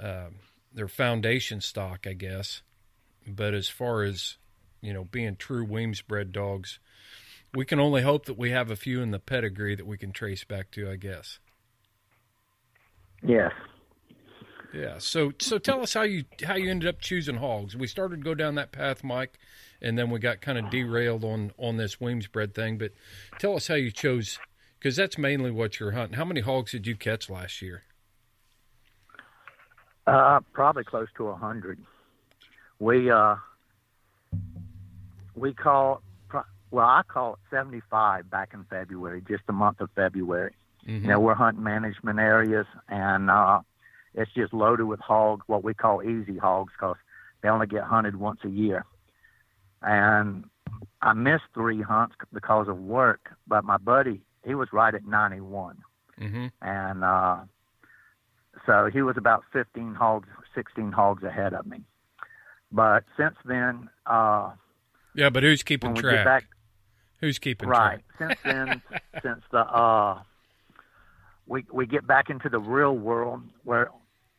uh, 0.00 0.30
their 0.72 0.88
foundation 0.88 1.60
stock, 1.60 2.06
I 2.08 2.14
guess. 2.14 2.62
But 3.24 3.54
as 3.54 3.68
far 3.68 4.02
as 4.02 4.36
you 4.80 4.92
know, 4.92 5.04
being 5.04 5.36
true 5.36 5.64
Weems 5.64 6.02
bred 6.02 6.32
dogs, 6.32 6.80
we 7.54 7.64
can 7.64 7.78
only 7.78 8.02
hope 8.02 8.26
that 8.26 8.36
we 8.36 8.50
have 8.50 8.70
a 8.70 8.76
few 8.76 9.00
in 9.00 9.10
the 9.10 9.18
pedigree 9.18 9.74
that 9.74 9.86
we 9.86 9.96
can 9.96 10.12
trace 10.12 10.44
back 10.44 10.70
to, 10.72 10.90
I 10.90 10.96
guess. 10.96 11.38
Yes, 13.22 13.52
yeah. 14.74 14.98
So 14.98 15.32
so 15.38 15.58
tell 15.58 15.80
us 15.80 15.94
how 15.94 16.02
you 16.02 16.24
how 16.44 16.56
you 16.56 16.70
ended 16.70 16.88
up 16.88 17.00
choosing 17.00 17.36
hogs. 17.36 17.76
We 17.76 17.86
started 17.86 18.16
to 18.16 18.22
go 18.22 18.34
down 18.34 18.56
that 18.56 18.72
path, 18.72 19.04
Mike, 19.04 19.38
and 19.80 19.96
then 19.96 20.10
we 20.10 20.18
got 20.18 20.40
kind 20.40 20.58
of 20.58 20.70
derailed 20.70 21.24
on 21.24 21.52
on 21.56 21.76
this 21.76 22.00
Weems 22.00 22.26
bred 22.26 22.54
thing. 22.54 22.76
But 22.76 22.92
tell 23.38 23.54
us 23.54 23.68
how 23.68 23.76
you 23.76 23.90
chose 23.90 24.38
because 24.78 24.96
that's 24.96 25.16
mainly 25.16 25.50
what 25.50 25.80
you're 25.80 25.92
hunting. 25.92 26.16
How 26.16 26.24
many 26.24 26.40
hogs 26.40 26.72
did 26.72 26.86
you 26.86 26.96
catch 26.96 27.30
last 27.30 27.62
year? 27.62 27.84
Uh, 30.06 30.40
probably 30.52 30.84
close 30.84 31.08
to 31.16 31.28
a 31.28 31.34
hundred. 31.34 31.78
We 32.78 33.10
uh, 33.10 33.36
we 35.34 35.54
call 35.54 36.02
well, 36.74 36.86
I 36.86 37.02
call 37.06 37.34
it 37.34 37.38
seventy 37.50 37.82
five 37.88 38.28
back 38.28 38.50
in 38.52 38.64
February, 38.64 39.22
just 39.28 39.46
the 39.46 39.52
month 39.52 39.80
of 39.80 39.90
February. 39.94 40.56
Mm-hmm. 40.84 41.04
You 41.04 41.10
know, 41.12 41.20
we're 41.20 41.36
hunting 41.36 41.62
management 41.62 42.18
areas, 42.18 42.66
and 42.88 43.30
uh, 43.30 43.60
it's 44.12 44.32
just 44.34 44.52
loaded 44.52 44.86
with 44.86 44.98
hogs, 44.98 45.44
what 45.46 45.62
we 45.62 45.72
call 45.72 46.02
easy 46.02 46.36
hogs, 46.36 46.72
because 46.76 46.96
they 47.42 47.48
only 47.48 47.68
get 47.68 47.84
hunted 47.84 48.16
once 48.16 48.40
a 48.44 48.48
year. 48.48 48.84
And 49.82 50.46
I 51.00 51.12
missed 51.12 51.44
three 51.54 51.80
hunts 51.80 52.16
because 52.32 52.66
of 52.66 52.78
work, 52.78 53.30
but 53.46 53.64
my 53.64 53.76
buddy, 53.76 54.22
he 54.44 54.56
was 54.56 54.68
right 54.72 54.94
at 54.94 55.06
91. 55.06 55.78
Mm-hmm. 56.20 56.46
And 56.60 57.04
uh, 57.04 57.36
so 58.66 58.90
he 58.92 59.00
was 59.00 59.16
about 59.16 59.44
15 59.52 59.94
hogs, 59.94 60.28
16 60.56 60.90
hogs 60.90 61.22
ahead 61.22 61.54
of 61.54 61.66
me. 61.66 61.82
But 62.72 63.04
since 63.16 63.36
then, 63.44 63.90
uh, 64.06 64.50
yeah, 65.14 65.30
but 65.30 65.44
who's 65.44 65.62
keeping 65.62 65.94
track? 65.94 66.24
Back, 66.24 66.44
who's 67.24 67.38
keeping 67.38 67.68
right. 67.68 68.00
Since 68.18 68.38
then, 68.44 68.82
since 69.22 69.42
the 69.50 69.60
uh, 69.60 70.22
we 71.46 71.64
we 71.72 71.86
get 71.86 72.06
back 72.06 72.30
into 72.30 72.48
the 72.48 72.60
real 72.60 72.96
world 72.96 73.42
where 73.64 73.90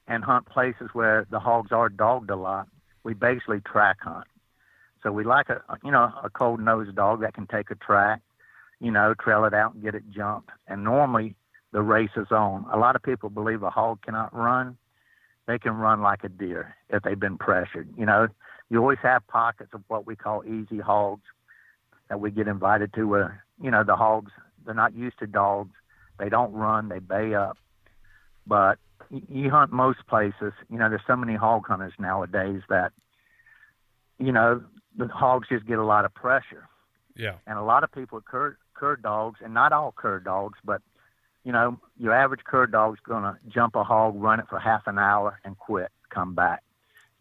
and 0.07 0.23
hunt 0.23 0.45
places 0.47 0.89
where 0.93 1.25
the 1.31 1.39
hogs 1.39 1.71
are 1.71 1.89
dogged 1.89 2.29
a 2.29 2.35
lot. 2.35 2.67
We 3.03 3.13
basically 3.13 3.61
track 3.61 3.97
hunt. 4.01 4.27
So 5.03 5.11
we 5.11 5.23
like 5.23 5.49
a 5.49 5.61
you 5.83 5.91
know 5.91 6.11
a 6.23 6.29
cold 6.29 6.59
nosed 6.59 6.95
dog 6.95 7.21
that 7.21 7.33
can 7.33 7.47
take 7.47 7.71
a 7.71 7.75
track, 7.75 8.21
you 8.79 8.91
know, 8.91 9.13
trail 9.19 9.45
it 9.45 9.53
out 9.53 9.73
and 9.73 9.83
get 9.83 9.95
it 9.95 10.03
jumped. 10.09 10.49
And 10.67 10.83
normally 10.83 11.35
the 11.71 11.81
race 11.81 12.11
is 12.15 12.27
on. 12.31 12.65
A 12.71 12.77
lot 12.77 12.95
of 12.95 13.03
people 13.03 13.29
believe 13.29 13.63
a 13.63 13.69
hog 13.69 14.01
cannot 14.03 14.33
run. 14.33 14.77
They 15.47 15.59
can 15.59 15.73
run 15.73 16.01
like 16.01 16.23
a 16.23 16.29
deer 16.29 16.75
if 16.89 17.03
they've 17.03 17.19
been 17.19 17.37
pressured. 17.37 17.89
You 17.97 18.05
know, 18.05 18.27
you 18.69 18.79
always 18.79 18.97
have 19.03 19.27
pockets 19.27 19.71
of 19.73 19.83
what 19.87 20.07
we 20.07 20.15
call 20.15 20.43
easy 20.45 20.79
hogs 20.79 21.25
that 22.09 22.19
we 22.19 22.31
get 22.31 22.47
invited 22.47 22.93
to 22.93 23.05
where 23.05 23.43
you 23.61 23.71
know 23.71 23.83
the 23.83 23.95
hogs 23.95 24.31
they're 24.65 24.73
not 24.73 24.95
used 24.95 25.19
to 25.19 25.27
dogs. 25.27 25.73
They 26.19 26.29
don't 26.29 26.53
run. 26.53 26.89
They 26.89 26.99
bay 26.99 27.33
up. 27.33 27.57
But 28.47 28.79
you 29.09 29.49
hunt 29.49 29.71
most 29.71 29.99
places. 30.07 30.53
You 30.69 30.77
know, 30.77 30.89
there's 30.89 31.01
so 31.07 31.15
many 31.15 31.35
hog 31.35 31.67
hunters 31.67 31.93
nowadays 31.99 32.61
that, 32.69 32.91
you 34.17 34.31
know, 34.31 34.63
the 34.97 35.07
hogs 35.07 35.47
just 35.49 35.65
get 35.65 35.77
a 35.77 35.85
lot 35.85 36.05
of 36.05 36.13
pressure. 36.13 36.67
Yeah. 37.15 37.35
And 37.47 37.57
a 37.57 37.63
lot 37.63 37.83
of 37.83 37.91
people 37.91 38.21
cur 38.21 38.57
cur 38.73 38.97
dogs, 38.97 39.39
and 39.43 39.53
not 39.53 39.71
all 39.71 39.93
cur 39.95 40.19
dogs, 40.19 40.59
but 40.63 40.81
you 41.45 41.51
know, 41.51 41.79
your 41.97 42.11
average 42.11 42.43
cur 42.43 42.65
dog's 42.65 42.99
going 43.07 43.23
to 43.23 43.37
jump 43.47 43.75
a 43.75 43.83
hog, 43.83 44.15
run 44.17 44.39
it 44.39 44.47
for 44.49 44.59
half 44.59 44.81
an 44.87 44.97
hour, 44.97 45.39
and 45.45 45.57
quit, 45.57 45.91
come 46.09 46.33
back. 46.33 46.63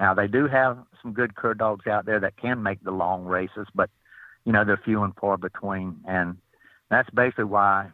Now 0.01 0.15
they 0.15 0.27
do 0.27 0.49
have 0.49 0.79
some 1.01 1.13
good 1.13 1.37
cur 1.37 1.55
dogs 1.55 1.87
out 1.87 2.07
there 2.07 2.19
that 2.21 2.37
can 2.37 2.63
make 2.63 2.83
the 2.83 2.91
long 2.91 3.25
races, 3.25 3.69
but 3.75 3.91
you 4.45 4.53
know 4.53 4.65
they're 4.65 4.81
few 4.85 5.03
and 5.03 5.15
far 5.17 5.37
between, 5.37 6.01
and 6.07 6.37
that's 6.91 7.11
basically 7.11 7.45
why 7.45 7.91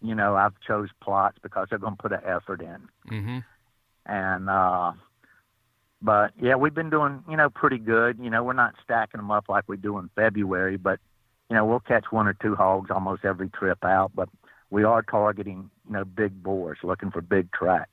you 0.00 0.14
know, 0.14 0.36
I've 0.36 0.58
chose 0.66 0.88
Plotts 1.04 1.34
because 1.42 1.68
they're 1.70 1.78
going 1.78 1.96
to 1.96 2.02
put 2.02 2.12
an 2.12 2.20
effort 2.24 2.60
in. 2.60 2.88
Mm-hmm. 3.10 3.38
And, 4.06 4.48
uh, 4.48 4.92
but 6.00 6.32
yeah, 6.40 6.54
we've 6.54 6.74
been 6.74 6.90
doing, 6.90 7.24
you 7.28 7.36
know, 7.36 7.50
pretty 7.50 7.78
good. 7.78 8.18
You 8.20 8.30
know, 8.30 8.44
we're 8.44 8.52
not 8.52 8.74
stacking 8.82 9.18
them 9.18 9.30
up 9.30 9.48
like 9.48 9.64
we 9.66 9.76
do 9.76 9.98
in 9.98 10.10
February, 10.14 10.76
but, 10.76 11.00
you 11.50 11.56
know, 11.56 11.64
we'll 11.64 11.80
catch 11.80 12.06
one 12.10 12.28
or 12.28 12.34
two 12.34 12.54
hogs 12.54 12.90
almost 12.90 13.24
every 13.24 13.48
trip 13.48 13.84
out. 13.84 14.12
But 14.14 14.28
we 14.70 14.84
are 14.84 15.02
targeting, 15.02 15.70
you 15.86 15.92
know, 15.92 16.04
big 16.04 16.42
boars, 16.42 16.78
looking 16.82 17.10
for 17.10 17.20
big 17.20 17.50
tracks. 17.52 17.90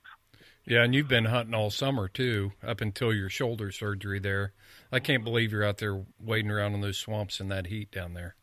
Yeah, 0.65 0.84
and 0.84 0.95
you've 0.95 1.08
been 1.08 1.25
hunting 1.25 1.54
all 1.54 1.69
summer 1.69 2.08
too, 2.08 2.54
up 2.65 2.82
until 2.82 3.13
your 3.13 3.30
shoulder 3.30 3.71
surgery 3.71 4.19
there. 4.19 4.54
I 4.91 4.99
can't 4.99 5.23
believe 5.23 5.51
you're 5.51 5.63
out 5.63 5.78
there 5.78 6.04
wading 6.19 6.49
around 6.49 6.73
in 6.73 6.82
those 6.82 6.97
swamps 6.97 7.39
in 7.39 7.49
that 7.49 7.67
heat 7.67 7.91
down 7.91 8.13
there. 8.13 8.36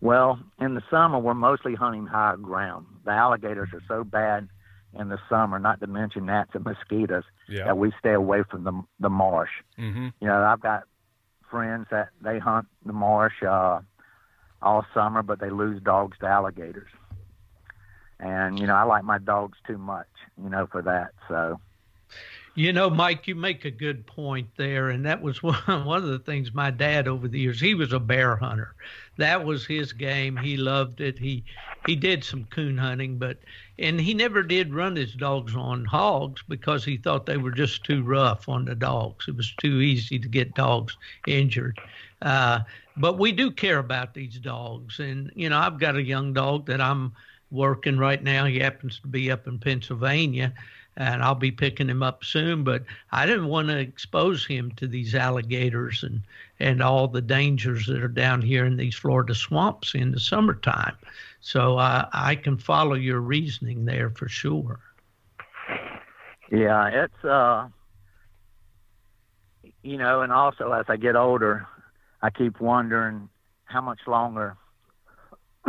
Well, 0.00 0.38
in 0.60 0.74
the 0.74 0.82
summer, 0.90 1.18
we're 1.18 1.34
mostly 1.34 1.74
hunting 1.74 2.06
high 2.06 2.36
ground. 2.40 2.86
The 3.04 3.10
alligators 3.10 3.70
are 3.72 3.82
so 3.88 4.04
bad 4.04 4.48
in 4.94 5.08
the 5.08 5.18
summer, 5.28 5.58
not 5.58 5.80
to 5.80 5.86
mention 5.86 6.26
gnats 6.26 6.50
and 6.54 6.64
mosquitoes, 6.64 7.24
yeah. 7.48 7.64
that 7.64 7.76
we 7.76 7.92
stay 7.98 8.12
away 8.12 8.42
from 8.48 8.64
the 8.64 8.80
the 9.00 9.10
marsh. 9.10 9.50
Mm-hmm. 9.78 10.08
You 10.20 10.28
know, 10.28 10.42
I've 10.42 10.60
got 10.60 10.84
friends 11.50 11.86
that 11.90 12.10
they 12.22 12.38
hunt 12.38 12.68
the 12.86 12.92
marsh 12.92 13.42
uh, 13.42 13.80
all 14.62 14.86
summer, 14.94 15.22
but 15.22 15.40
they 15.40 15.50
lose 15.50 15.82
dogs 15.82 16.16
to 16.20 16.26
alligators. 16.26 16.90
And 18.20 18.58
you 18.58 18.66
know 18.66 18.74
I 18.74 18.84
like 18.84 19.04
my 19.04 19.18
dogs 19.18 19.58
too 19.66 19.78
much, 19.78 20.08
you 20.42 20.48
know, 20.48 20.66
for 20.66 20.82
that. 20.82 21.12
So. 21.28 21.60
You 22.54 22.72
know, 22.72 22.90
Mike, 22.90 23.28
you 23.28 23.36
make 23.36 23.64
a 23.64 23.70
good 23.70 24.04
point 24.04 24.48
there, 24.56 24.88
and 24.88 25.06
that 25.06 25.22
was 25.22 25.40
one 25.44 25.54
one 25.84 26.02
of 26.02 26.08
the 26.08 26.18
things 26.18 26.52
my 26.52 26.72
dad 26.72 27.06
over 27.06 27.28
the 27.28 27.38
years. 27.38 27.60
He 27.60 27.74
was 27.74 27.92
a 27.92 28.00
bear 28.00 28.34
hunter. 28.34 28.74
That 29.16 29.44
was 29.44 29.64
his 29.64 29.92
game. 29.92 30.36
He 30.36 30.56
loved 30.56 31.00
it. 31.00 31.20
He 31.20 31.44
he 31.86 31.94
did 31.94 32.24
some 32.24 32.46
coon 32.46 32.76
hunting, 32.76 33.16
but 33.16 33.38
and 33.78 34.00
he 34.00 34.12
never 34.12 34.42
did 34.42 34.74
run 34.74 34.96
his 34.96 35.14
dogs 35.14 35.54
on 35.54 35.84
hogs 35.84 36.42
because 36.48 36.84
he 36.84 36.96
thought 36.96 37.26
they 37.26 37.36
were 37.36 37.52
just 37.52 37.84
too 37.84 38.02
rough 38.02 38.48
on 38.48 38.64
the 38.64 38.74
dogs. 38.74 39.28
It 39.28 39.36
was 39.36 39.52
too 39.60 39.80
easy 39.80 40.18
to 40.18 40.28
get 40.28 40.54
dogs 40.54 40.96
injured. 41.28 41.80
Uh, 42.20 42.60
but 42.96 43.18
we 43.18 43.30
do 43.30 43.52
care 43.52 43.78
about 43.78 44.14
these 44.14 44.38
dogs, 44.38 44.98
and 44.98 45.30
you 45.36 45.48
know, 45.48 45.58
I've 45.58 45.78
got 45.78 45.94
a 45.94 46.02
young 46.02 46.32
dog 46.32 46.66
that 46.66 46.80
I'm 46.80 47.12
working 47.50 47.98
right 47.98 48.22
now. 48.22 48.44
He 48.44 48.58
happens 48.58 49.00
to 49.00 49.08
be 49.08 49.30
up 49.30 49.46
in 49.46 49.58
Pennsylvania 49.58 50.52
and 50.98 51.22
I'll 51.22 51.36
be 51.36 51.52
picking 51.52 51.88
him 51.88 52.02
up 52.02 52.24
soon. 52.24 52.64
But 52.64 52.84
I 53.12 53.24
didn't 53.24 53.46
want 53.46 53.68
to 53.68 53.78
expose 53.78 54.44
him 54.44 54.72
to 54.72 54.86
these 54.86 55.14
alligators 55.14 56.02
and 56.02 56.20
and 56.60 56.82
all 56.82 57.06
the 57.06 57.22
dangers 57.22 57.86
that 57.86 58.02
are 58.02 58.08
down 58.08 58.42
here 58.42 58.66
in 58.66 58.76
these 58.76 58.96
Florida 58.96 59.34
swamps 59.34 59.94
in 59.94 60.10
the 60.10 60.18
summertime. 60.18 60.96
So 61.40 61.78
uh, 61.78 62.08
I 62.12 62.34
can 62.34 62.58
follow 62.58 62.94
your 62.94 63.20
reasoning 63.20 63.84
there 63.84 64.10
for 64.10 64.28
sure. 64.28 64.80
Yeah, 66.50 66.88
it's 66.88 67.24
uh, 67.24 67.68
you 69.82 69.98
know, 69.98 70.22
and 70.22 70.32
also 70.32 70.72
as 70.72 70.86
I 70.88 70.96
get 70.96 71.14
older, 71.14 71.66
I 72.22 72.30
keep 72.30 72.60
wondering 72.60 73.28
how 73.66 73.82
much 73.82 74.00
longer, 74.06 74.56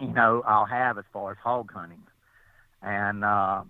you 0.00 0.08
know, 0.08 0.42
I'll 0.46 0.66
have 0.66 0.98
as 0.98 1.04
far 1.12 1.32
as 1.32 1.38
hog 1.42 1.72
hunting, 1.72 2.02
and. 2.82 3.24
Uh, 3.24 3.62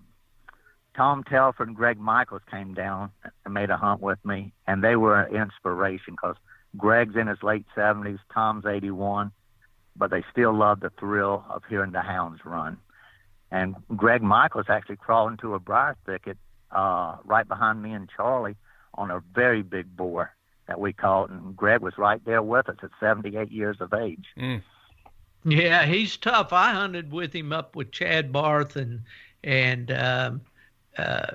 Tom 0.96 1.22
Telford 1.24 1.68
and 1.68 1.76
Greg 1.76 1.98
Michaels 1.98 2.42
came 2.50 2.74
down 2.74 3.10
and 3.44 3.54
made 3.54 3.70
a 3.70 3.76
hunt 3.76 4.00
with 4.02 4.18
me, 4.24 4.52
and 4.66 4.82
they 4.82 4.96
were 4.96 5.20
an 5.20 5.34
inspiration 5.34 6.14
because 6.14 6.36
Greg's 6.76 7.16
in 7.16 7.26
his 7.26 7.42
late 7.42 7.64
70s, 7.76 8.18
Tom's 8.32 8.66
81, 8.66 9.32
but 9.96 10.10
they 10.10 10.24
still 10.30 10.52
love 10.52 10.80
the 10.80 10.90
thrill 10.98 11.44
of 11.48 11.62
hearing 11.68 11.92
the 11.92 12.00
hounds 12.00 12.40
run. 12.44 12.78
And 13.50 13.76
Greg 13.96 14.22
Michaels 14.22 14.66
actually 14.68 14.96
crawled 14.96 15.32
into 15.32 15.54
a 15.54 15.58
briar 15.58 15.96
thicket 16.06 16.38
uh, 16.70 17.16
right 17.24 17.46
behind 17.46 17.82
me 17.82 17.92
and 17.92 18.08
Charlie 18.14 18.56
on 18.94 19.10
a 19.10 19.22
very 19.34 19.62
big 19.62 19.96
boar 19.96 20.32
that 20.68 20.78
we 20.78 20.92
caught, 20.92 21.30
and 21.30 21.56
Greg 21.56 21.80
was 21.80 21.94
right 21.98 22.24
there 22.24 22.42
with 22.42 22.68
us 22.68 22.76
at 22.82 22.90
78 23.00 23.50
years 23.50 23.78
of 23.80 23.92
age. 23.92 24.26
Mm. 24.38 24.62
Yeah, 25.44 25.86
he's 25.86 26.16
tough. 26.16 26.52
I 26.52 26.72
hunted 26.72 27.12
with 27.12 27.34
him 27.34 27.52
up 27.52 27.74
with 27.74 27.92
Chad 27.92 28.32
Barth 28.32 28.76
and 28.76 29.02
and 29.42 29.90
um, 29.90 30.40
uh, 30.98 31.32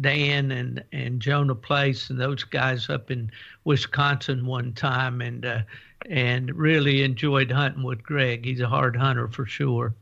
Dan 0.00 0.50
and 0.50 0.82
and 0.92 1.20
Jonah 1.20 1.54
Place 1.54 2.08
and 2.08 2.18
those 2.18 2.42
guys 2.42 2.88
up 2.88 3.10
in 3.10 3.30
Wisconsin 3.64 4.46
one 4.46 4.72
time, 4.72 5.20
and 5.20 5.44
uh, 5.44 5.60
and 6.08 6.54
really 6.54 7.02
enjoyed 7.02 7.50
hunting 7.50 7.82
with 7.82 8.02
Greg. 8.02 8.44
He's 8.44 8.60
a 8.60 8.68
hard 8.68 8.96
hunter 8.96 9.28
for 9.28 9.44
sure. 9.44 9.94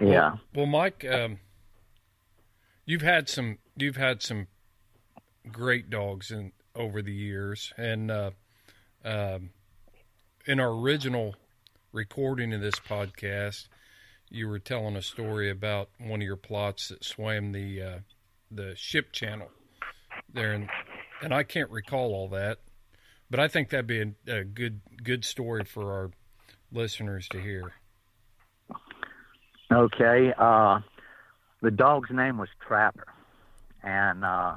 Yeah. 0.00 0.30
Well, 0.30 0.38
well 0.54 0.66
Mike, 0.66 1.04
um, 1.04 1.38
you've 2.84 3.02
had 3.02 3.28
some 3.28 3.58
you've 3.76 3.96
had 3.96 4.22
some 4.22 4.46
great 5.50 5.90
dogs 5.90 6.30
in 6.30 6.52
over 6.76 7.02
the 7.02 7.12
years, 7.12 7.72
and 7.76 8.10
uh, 8.10 8.30
um, 9.04 9.50
in 10.46 10.60
our 10.60 10.70
original 10.70 11.34
recording 11.94 12.52
of 12.52 12.60
this 12.60 12.74
podcast, 12.74 13.68
you 14.28 14.48
were 14.48 14.58
telling 14.58 14.96
a 14.96 15.02
story 15.02 15.48
about 15.48 15.88
one 15.98 16.20
of 16.20 16.26
your 16.26 16.36
Plotts 16.36 16.88
that 16.88 17.04
swam 17.04 17.52
the 17.52 17.80
uh, 17.80 17.98
the 18.50 18.74
ship 18.76 19.12
channel 19.12 19.48
there, 20.32 20.52
and 20.52 20.68
and 21.22 21.32
I 21.32 21.44
can't 21.44 21.70
recall 21.70 22.12
all 22.12 22.28
that, 22.30 22.58
but 23.30 23.38
I 23.38 23.48
think 23.48 23.70
that'd 23.70 23.86
be 23.86 24.00
a, 24.02 24.40
a 24.40 24.44
good 24.44 24.80
good 25.02 25.24
story 25.24 25.64
for 25.64 25.92
our 25.92 26.10
listeners 26.72 27.28
to 27.28 27.40
hear. 27.40 27.72
Okay, 29.72 30.32
uh, 30.36 30.80
the 31.62 31.70
dog's 31.70 32.10
name 32.10 32.38
was 32.38 32.48
Trapper, 32.66 33.06
and 33.82 34.24
uh, 34.24 34.56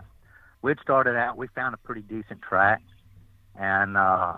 we'd 0.64 0.80
started 0.82 1.16
out. 1.16 1.38
We 1.38 1.48
found 1.56 1.76
a 1.76 1.78
pretty 1.78 2.02
decent 2.02 2.42
track, 2.42 2.82
and 3.56 3.96
uh, 3.96 4.38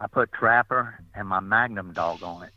I 0.00 0.06
put 0.06 0.32
Trapper 0.32 0.98
and 1.14 1.28
my 1.28 1.40
Magnum 1.40 1.92
dog 1.92 2.22
on 2.22 2.42
it 2.42 2.52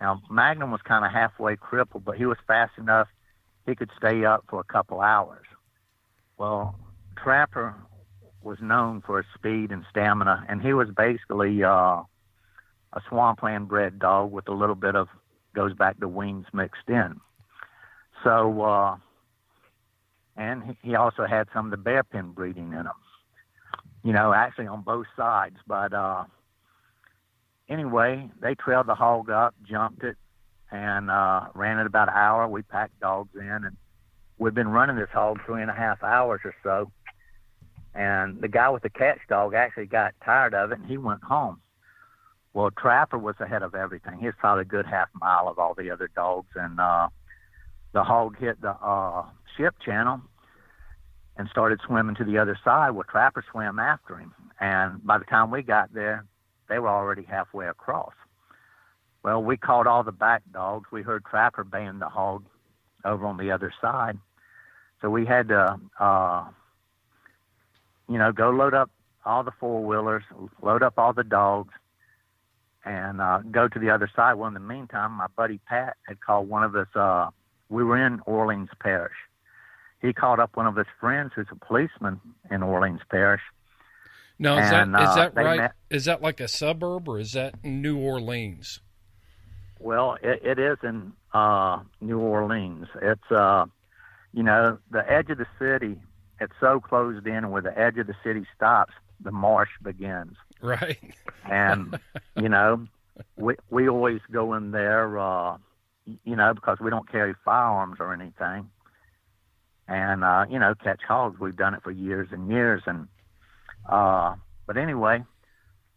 now, 0.00 0.22
Magnum 0.30 0.70
was 0.70 0.80
kind 0.82 1.04
of 1.04 1.12
halfway 1.12 1.56
crippled, 1.56 2.04
but 2.04 2.16
he 2.16 2.26
was 2.26 2.38
fast 2.46 2.72
enough 2.78 3.08
he 3.66 3.74
could 3.74 3.90
stay 3.96 4.24
up 4.24 4.44
for 4.48 4.60
a 4.60 4.64
couple 4.64 5.00
hours. 5.00 5.44
Well, 6.38 6.78
Trapper 7.16 7.74
was 8.42 8.58
known 8.62 9.02
for 9.02 9.18
his 9.18 9.26
speed 9.34 9.72
and 9.72 9.84
stamina, 9.90 10.46
and 10.48 10.62
he 10.62 10.72
was 10.72 10.88
basically 10.96 11.64
uh, 11.64 12.02
a 12.92 13.00
swampland 13.08 13.68
bred 13.68 13.98
dog 13.98 14.30
with 14.32 14.48
a 14.48 14.54
little 14.54 14.76
bit 14.76 14.94
of 14.94 15.08
goes 15.54 15.74
back 15.74 15.98
to 16.00 16.08
Weems 16.08 16.46
mixed 16.52 16.88
in. 16.88 17.20
So, 18.22 18.62
uh, 18.62 18.96
and 20.36 20.76
he 20.82 20.94
also 20.94 21.26
had 21.26 21.48
some 21.52 21.66
of 21.66 21.70
the 21.72 21.76
bear 21.76 22.04
pen 22.04 22.30
breeding 22.30 22.72
in 22.72 22.86
him. 22.86 22.92
You 24.04 24.12
know, 24.12 24.32
actually 24.32 24.68
on 24.68 24.82
both 24.82 25.06
sides, 25.16 25.56
but 25.66 25.92
uh, 25.92 26.24
anyway, 27.68 28.30
they 28.40 28.54
trailed 28.54 28.86
the 28.86 28.94
hog 28.94 29.30
up, 29.30 29.54
jumped 29.68 30.02
it, 30.02 30.16
and 30.70 31.10
uh, 31.10 31.46
ran 31.54 31.78
it 31.78 31.86
about 31.86 32.08
an 32.08 32.14
hour. 32.14 32.46
We 32.48 32.62
packed 32.62 33.00
dogs 33.00 33.34
in, 33.34 33.64
and 33.64 33.76
we've 34.38 34.54
been 34.54 34.68
running 34.68 34.96
this 34.96 35.10
hog 35.12 35.38
three 35.46 35.62
and 35.62 35.70
a 35.70 35.74
half 35.74 36.02
hours 36.02 36.40
or 36.44 36.54
so. 36.62 36.90
And 37.94 38.40
the 38.40 38.48
guy 38.48 38.68
with 38.68 38.82
the 38.82 38.90
catch 38.90 39.18
dog 39.28 39.54
actually 39.54 39.86
got 39.86 40.14
tired 40.24 40.54
of 40.54 40.72
it, 40.72 40.78
and 40.78 40.88
he 40.88 40.98
went 40.98 41.22
home. 41.22 41.60
Well, 42.54 42.70
Trapper 42.70 43.18
was 43.18 43.36
ahead 43.40 43.62
of 43.62 43.74
everything. 43.74 44.18
He 44.18 44.26
was 44.26 44.34
probably 44.38 44.62
a 44.62 44.66
good 44.66 44.86
half 44.86 45.08
mile 45.20 45.48
of 45.48 45.58
all 45.58 45.74
the 45.74 45.90
other 45.90 46.08
dogs, 46.14 46.48
and 46.54 46.78
uh, 46.80 47.08
the 47.92 48.04
hog 48.04 48.38
hit 48.38 48.60
the 48.60 48.70
uh, 48.70 49.24
ship 49.56 49.74
channel 49.84 50.20
and 51.36 51.48
started 51.50 51.80
swimming 51.86 52.16
to 52.16 52.24
the 52.24 52.38
other 52.38 52.58
side. 52.64 52.90
Well, 52.90 53.04
Trapper 53.08 53.44
swam 53.50 53.78
after 53.78 54.16
him, 54.16 54.34
and 54.60 55.04
by 55.04 55.18
the 55.18 55.24
time 55.24 55.50
we 55.50 55.62
got 55.62 55.94
there, 55.94 56.24
they 56.68 56.78
were 56.78 56.88
already 56.88 57.22
halfway 57.22 57.66
across. 57.66 58.12
Well, 59.22 59.42
we 59.42 59.56
caught 59.56 59.86
all 59.86 60.04
the 60.04 60.12
back 60.12 60.42
dogs. 60.52 60.90
We 60.92 61.02
heard 61.02 61.24
Trapper 61.24 61.64
baying 61.64 61.98
the 61.98 62.08
hog 62.08 62.44
over 63.04 63.26
on 63.26 63.36
the 63.36 63.50
other 63.50 63.72
side. 63.80 64.18
So 65.00 65.10
we 65.10 65.26
had 65.26 65.48
to, 65.48 65.78
uh, 65.98 66.44
you 68.08 68.18
know, 68.18 68.32
go 68.32 68.50
load 68.50 68.74
up 68.74 68.90
all 69.24 69.42
the 69.42 69.52
four 69.60 69.84
wheelers, 69.84 70.24
load 70.62 70.82
up 70.82 70.94
all 70.98 71.12
the 71.12 71.24
dogs, 71.24 71.72
and 72.84 73.20
uh, 73.20 73.40
go 73.50 73.68
to 73.68 73.78
the 73.78 73.90
other 73.90 74.10
side. 74.14 74.34
Well, 74.34 74.48
in 74.48 74.54
the 74.54 74.60
meantime, 74.60 75.12
my 75.12 75.26
buddy 75.36 75.60
Pat 75.68 75.96
had 76.06 76.20
called 76.20 76.48
one 76.48 76.62
of 76.62 76.74
us. 76.74 76.88
Uh, 76.94 77.30
we 77.68 77.84
were 77.84 78.04
in 78.04 78.20
Orleans 78.24 78.70
Parish. 78.80 79.16
He 80.00 80.12
called 80.12 80.38
up 80.38 80.56
one 80.56 80.66
of 80.66 80.76
his 80.76 80.86
friends 81.00 81.32
who's 81.34 81.48
a 81.50 81.56
policeman 81.56 82.20
in 82.50 82.62
Orleans 82.62 83.00
Parish, 83.10 83.42
no, 84.38 84.58
is 84.58 84.70
and, 84.70 84.94
that 84.94 85.02
is 85.02 85.08
uh, 85.08 85.14
that 85.16 85.34
right? 85.34 85.58
Met, 85.58 85.72
is 85.90 86.04
that 86.04 86.22
like 86.22 86.40
a 86.40 86.48
suburb 86.48 87.08
or 87.08 87.18
is 87.18 87.32
that 87.32 87.64
New 87.64 87.98
Orleans? 87.98 88.80
Well, 89.80 90.16
it, 90.22 90.42
it 90.44 90.58
is 90.58 90.78
in 90.82 91.12
uh, 91.32 91.80
New 92.00 92.18
Orleans. 92.18 92.86
It's 93.02 93.30
uh, 93.30 93.66
you 94.32 94.42
know 94.42 94.78
the 94.90 95.10
edge 95.10 95.30
of 95.30 95.38
the 95.38 95.46
city. 95.58 96.00
It's 96.40 96.52
so 96.60 96.78
closed 96.78 97.26
in, 97.26 97.50
where 97.50 97.62
the 97.62 97.76
edge 97.76 97.98
of 97.98 98.06
the 98.06 98.14
city 98.22 98.46
stops, 98.54 98.92
the 99.20 99.32
marsh 99.32 99.70
begins. 99.82 100.36
Right. 100.60 101.14
and 101.50 101.98
you 102.36 102.48
know, 102.48 102.86
we 103.36 103.56
we 103.70 103.88
always 103.88 104.20
go 104.30 104.54
in 104.54 104.70
there, 104.70 105.18
uh, 105.18 105.58
you 106.24 106.36
know, 106.36 106.54
because 106.54 106.78
we 106.80 106.90
don't 106.90 107.10
carry 107.10 107.34
firearms 107.44 107.96
or 107.98 108.12
anything, 108.12 108.70
and 109.88 110.22
uh, 110.22 110.46
you 110.48 110.60
know, 110.60 110.74
catch 110.76 111.00
hogs. 111.06 111.40
We've 111.40 111.56
done 111.56 111.74
it 111.74 111.82
for 111.82 111.90
years 111.90 112.28
and 112.30 112.48
years, 112.48 112.82
and 112.86 113.08
uh, 113.88 114.34
but 114.66 114.76
anyway, 114.76 115.24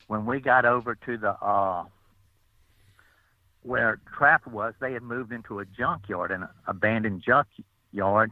when 0.08 0.26
we 0.26 0.40
got 0.40 0.66
over 0.66 0.96
to 0.96 1.18
the 1.18 1.32
uh, 1.32 1.86
where 3.64 4.00
Trapper 4.18 4.50
was, 4.50 4.74
they 4.80 4.94
had 4.94 5.04
moved 5.04 5.32
into 5.32 5.60
a 5.60 5.66
junkyard, 5.66 6.32
an 6.32 6.48
abandoned 6.68 7.24
junkyard. 7.24 8.32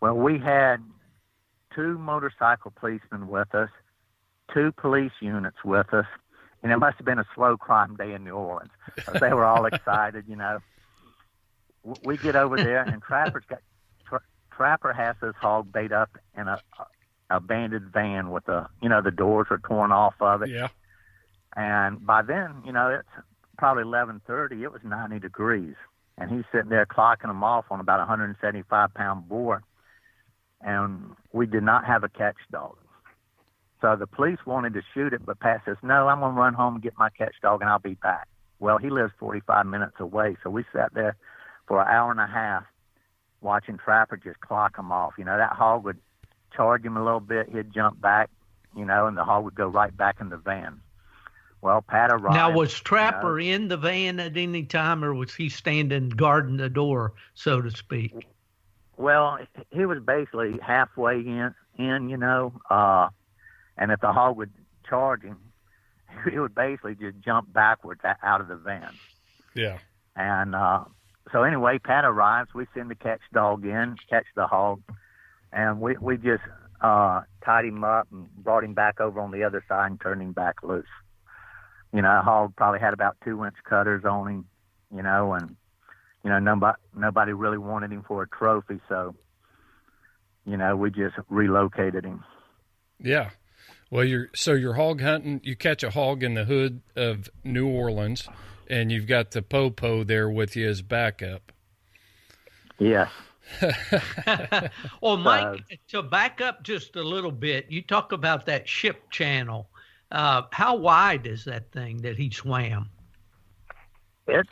Well, 0.00 0.14
we 0.14 0.38
had 0.38 0.78
two 1.74 1.98
motorcycle 1.98 2.72
policemen 2.74 3.28
with 3.28 3.54
us, 3.54 3.70
two 4.52 4.72
police 4.72 5.12
units 5.20 5.58
with 5.64 5.92
us, 5.92 6.06
and 6.62 6.72
it 6.72 6.76
must 6.78 6.98
have 6.98 7.06
been 7.06 7.18
a 7.18 7.26
slow 7.34 7.56
crime 7.56 7.96
day 7.96 8.12
in 8.12 8.24
New 8.24 8.34
Orleans. 8.34 8.70
They 9.20 9.32
were 9.32 9.44
all 9.44 9.66
excited, 9.66 10.24
you 10.28 10.36
know. 10.36 10.58
We 12.04 12.16
get 12.16 12.36
over 12.36 12.56
there, 12.56 12.82
and 12.82 13.02
Trapper's 13.02 13.44
got 13.48 13.60
tra- 14.06 14.20
Trapper 14.50 14.92
has 14.92 15.16
his 15.20 15.34
hog 15.36 15.72
bait 15.72 15.92
up 15.92 16.10
in 16.36 16.48
a, 16.48 16.60
abandoned 17.30 17.92
van 17.92 18.30
with 18.30 18.46
the 18.46 18.66
you 18.82 18.88
know 18.88 19.02
the 19.02 19.10
doors 19.10 19.48
are 19.50 19.58
torn 19.58 19.92
off 19.92 20.14
of 20.20 20.42
it. 20.42 20.50
Yeah. 20.50 20.68
And 21.56 22.04
by 22.04 22.22
then, 22.22 22.62
you 22.64 22.72
know, 22.72 22.88
it's 22.88 23.26
probably 23.56 23.82
eleven 23.82 24.20
thirty. 24.26 24.62
It 24.62 24.72
was 24.72 24.82
ninety 24.84 25.18
degrees, 25.18 25.74
and 26.16 26.30
he's 26.30 26.44
sitting 26.52 26.70
there 26.70 26.86
clocking 26.86 27.28
them 27.28 27.44
off 27.44 27.66
on 27.70 27.80
about 27.80 28.00
a 28.00 28.06
175 28.06 28.94
pound 28.94 29.28
boar, 29.28 29.62
and 30.60 31.14
we 31.32 31.46
did 31.46 31.62
not 31.62 31.84
have 31.84 32.04
a 32.04 32.08
catch 32.08 32.36
dog. 32.50 32.76
So 33.80 33.94
the 33.96 34.06
police 34.06 34.38
wanted 34.44 34.74
to 34.74 34.82
shoot 34.92 35.12
it, 35.12 35.24
but 35.24 35.40
Pat 35.40 35.62
says, 35.64 35.76
"No, 35.82 36.08
I'm 36.08 36.20
gonna 36.20 36.38
run 36.38 36.54
home 36.54 36.74
and 36.74 36.82
get 36.82 36.98
my 36.98 37.10
catch 37.10 37.34
dog, 37.42 37.60
and 37.60 37.70
I'll 37.70 37.78
be 37.78 37.94
back." 37.94 38.28
Well, 38.60 38.78
he 38.78 38.90
lives 38.90 39.12
45 39.18 39.66
minutes 39.66 40.00
away, 40.00 40.36
so 40.42 40.50
we 40.50 40.64
sat 40.72 40.92
there 40.92 41.16
for 41.66 41.80
an 41.80 41.88
hour 41.88 42.10
and 42.10 42.18
a 42.18 42.26
half 42.26 42.64
watching 43.40 43.78
Trapper 43.78 44.16
just 44.16 44.40
clock 44.40 44.76
him 44.76 44.90
off. 44.90 45.14
You 45.16 45.24
know, 45.24 45.36
that 45.36 45.52
hog 45.52 45.84
would 45.84 45.98
charge 46.54 46.84
him 46.84 46.96
a 46.96 47.04
little 47.04 47.20
bit, 47.20 47.48
he'd 47.50 47.72
jump 47.72 48.00
back, 48.00 48.30
you 48.76 48.84
know, 48.84 49.06
and 49.06 49.16
the 49.16 49.24
hog 49.24 49.44
would 49.44 49.54
go 49.54 49.68
right 49.68 49.96
back 49.96 50.20
in 50.20 50.28
the 50.28 50.36
van. 50.36 50.80
Well, 51.60 51.82
Pat 51.82 52.12
arrived. 52.12 52.34
Now, 52.34 52.52
was 52.52 52.72
Trapper 52.72 53.40
you 53.40 53.50
know, 53.50 53.56
in 53.56 53.68
the 53.68 53.76
van 53.76 54.20
at 54.20 54.36
any 54.36 54.62
time, 54.62 55.04
or 55.04 55.12
was 55.12 55.34
he 55.34 55.48
standing 55.48 56.08
guarding 56.10 56.56
the 56.56 56.68
door, 56.68 57.14
so 57.34 57.60
to 57.60 57.70
speak? 57.70 58.28
Well, 58.96 59.38
he 59.70 59.84
was 59.84 60.00
basically 60.00 60.58
halfway 60.62 61.18
in, 61.18 61.54
in 61.76 62.08
you 62.08 62.16
know, 62.16 62.52
uh, 62.70 63.08
and 63.76 63.90
if 63.90 64.00
the 64.00 64.12
hog 64.12 64.36
would 64.36 64.52
charge 64.88 65.22
him, 65.22 65.38
he 66.30 66.38
would 66.38 66.54
basically 66.54 66.94
just 66.94 67.18
jump 67.20 67.52
backwards 67.52 68.00
out 68.22 68.40
of 68.40 68.48
the 68.48 68.56
van. 68.56 68.92
Yeah. 69.54 69.78
And 70.14 70.54
uh, 70.54 70.84
so 71.32 71.42
anyway, 71.42 71.78
Pat 71.78 72.04
arrives. 72.04 72.50
We 72.54 72.66
send 72.74 72.90
the 72.90 72.94
catch 72.94 73.20
dog 73.32 73.64
in, 73.64 73.96
catch 74.08 74.26
the 74.34 74.46
hog, 74.46 74.82
and 75.52 75.80
we 75.80 75.96
we 76.00 76.16
just 76.16 76.42
uh, 76.80 77.22
tied 77.44 77.64
him 77.64 77.84
up 77.84 78.08
and 78.12 78.28
brought 78.36 78.64
him 78.64 78.74
back 78.74 79.00
over 79.00 79.20
on 79.20 79.30
the 79.30 79.44
other 79.44 79.64
side 79.68 79.90
and 79.90 80.00
turned 80.00 80.22
him 80.22 80.32
back 80.32 80.62
loose. 80.62 80.86
You 81.92 82.02
know, 82.02 82.20
hog 82.22 82.54
probably 82.56 82.80
had 82.80 82.92
about 82.92 83.16
two 83.24 83.44
inch 83.44 83.56
cutters 83.68 84.04
on 84.04 84.28
him. 84.28 84.44
You 84.94 85.02
know, 85.02 85.34
and 85.34 85.56
you 86.24 86.30
know 86.30 86.38
nobody 86.38 86.78
nobody 86.96 87.32
really 87.32 87.58
wanted 87.58 87.92
him 87.92 88.04
for 88.06 88.22
a 88.22 88.28
trophy, 88.28 88.80
so 88.88 89.14
you 90.46 90.56
know 90.56 90.76
we 90.76 90.90
just 90.90 91.16
relocated 91.28 92.04
him. 92.04 92.24
Yeah. 92.98 93.30
Well, 93.90 94.04
you're 94.04 94.28
so 94.34 94.52
you're 94.52 94.74
hog 94.74 95.00
hunting. 95.00 95.40
You 95.42 95.56
catch 95.56 95.82
a 95.82 95.90
hog 95.90 96.22
in 96.22 96.34
the 96.34 96.44
hood 96.44 96.82
of 96.94 97.30
New 97.42 97.68
Orleans, 97.68 98.28
and 98.68 98.92
you've 98.92 99.06
got 99.06 99.30
the 99.30 99.42
popo 99.42 100.04
there 100.04 100.28
with 100.28 100.56
you 100.56 100.68
as 100.68 100.82
backup. 100.82 101.52
Yes. 102.78 103.10
well, 105.00 105.16
Mike, 105.16 105.44
uh, 105.44 105.76
to 105.88 106.02
back 106.02 106.40
up 106.40 106.62
just 106.62 106.96
a 106.96 107.02
little 107.02 107.32
bit, 107.32 107.66
you 107.70 107.82
talk 107.82 108.12
about 108.12 108.46
that 108.46 108.68
ship 108.68 109.10
channel. 109.10 109.68
Uh, 110.10 110.42
how 110.52 110.76
wide 110.76 111.26
is 111.26 111.44
that 111.44 111.70
thing 111.72 111.98
that 111.98 112.16
he 112.16 112.30
swam? 112.30 112.88
It's 114.26 114.48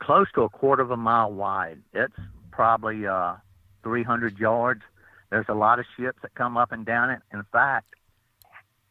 close 0.00 0.26
to 0.34 0.42
a 0.42 0.48
quarter 0.48 0.82
of 0.82 0.90
a 0.90 0.96
mile 0.96 1.32
wide. 1.32 1.80
It's 1.92 2.16
probably 2.50 3.06
uh, 3.06 3.34
300 3.82 4.38
yards. 4.38 4.82
There's 5.30 5.46
a 5.48 5.54
lot 5.54 5.78
of 5.78 5.86
ships 5.96 6.18
that 6.22 6.34
come 6.34 6.56
up 6.56 6.72
and 6.72 6.84
down 6.84 7.10
it. 7.10 7.20
In 7.32 7.44
fact, 7.52 7.94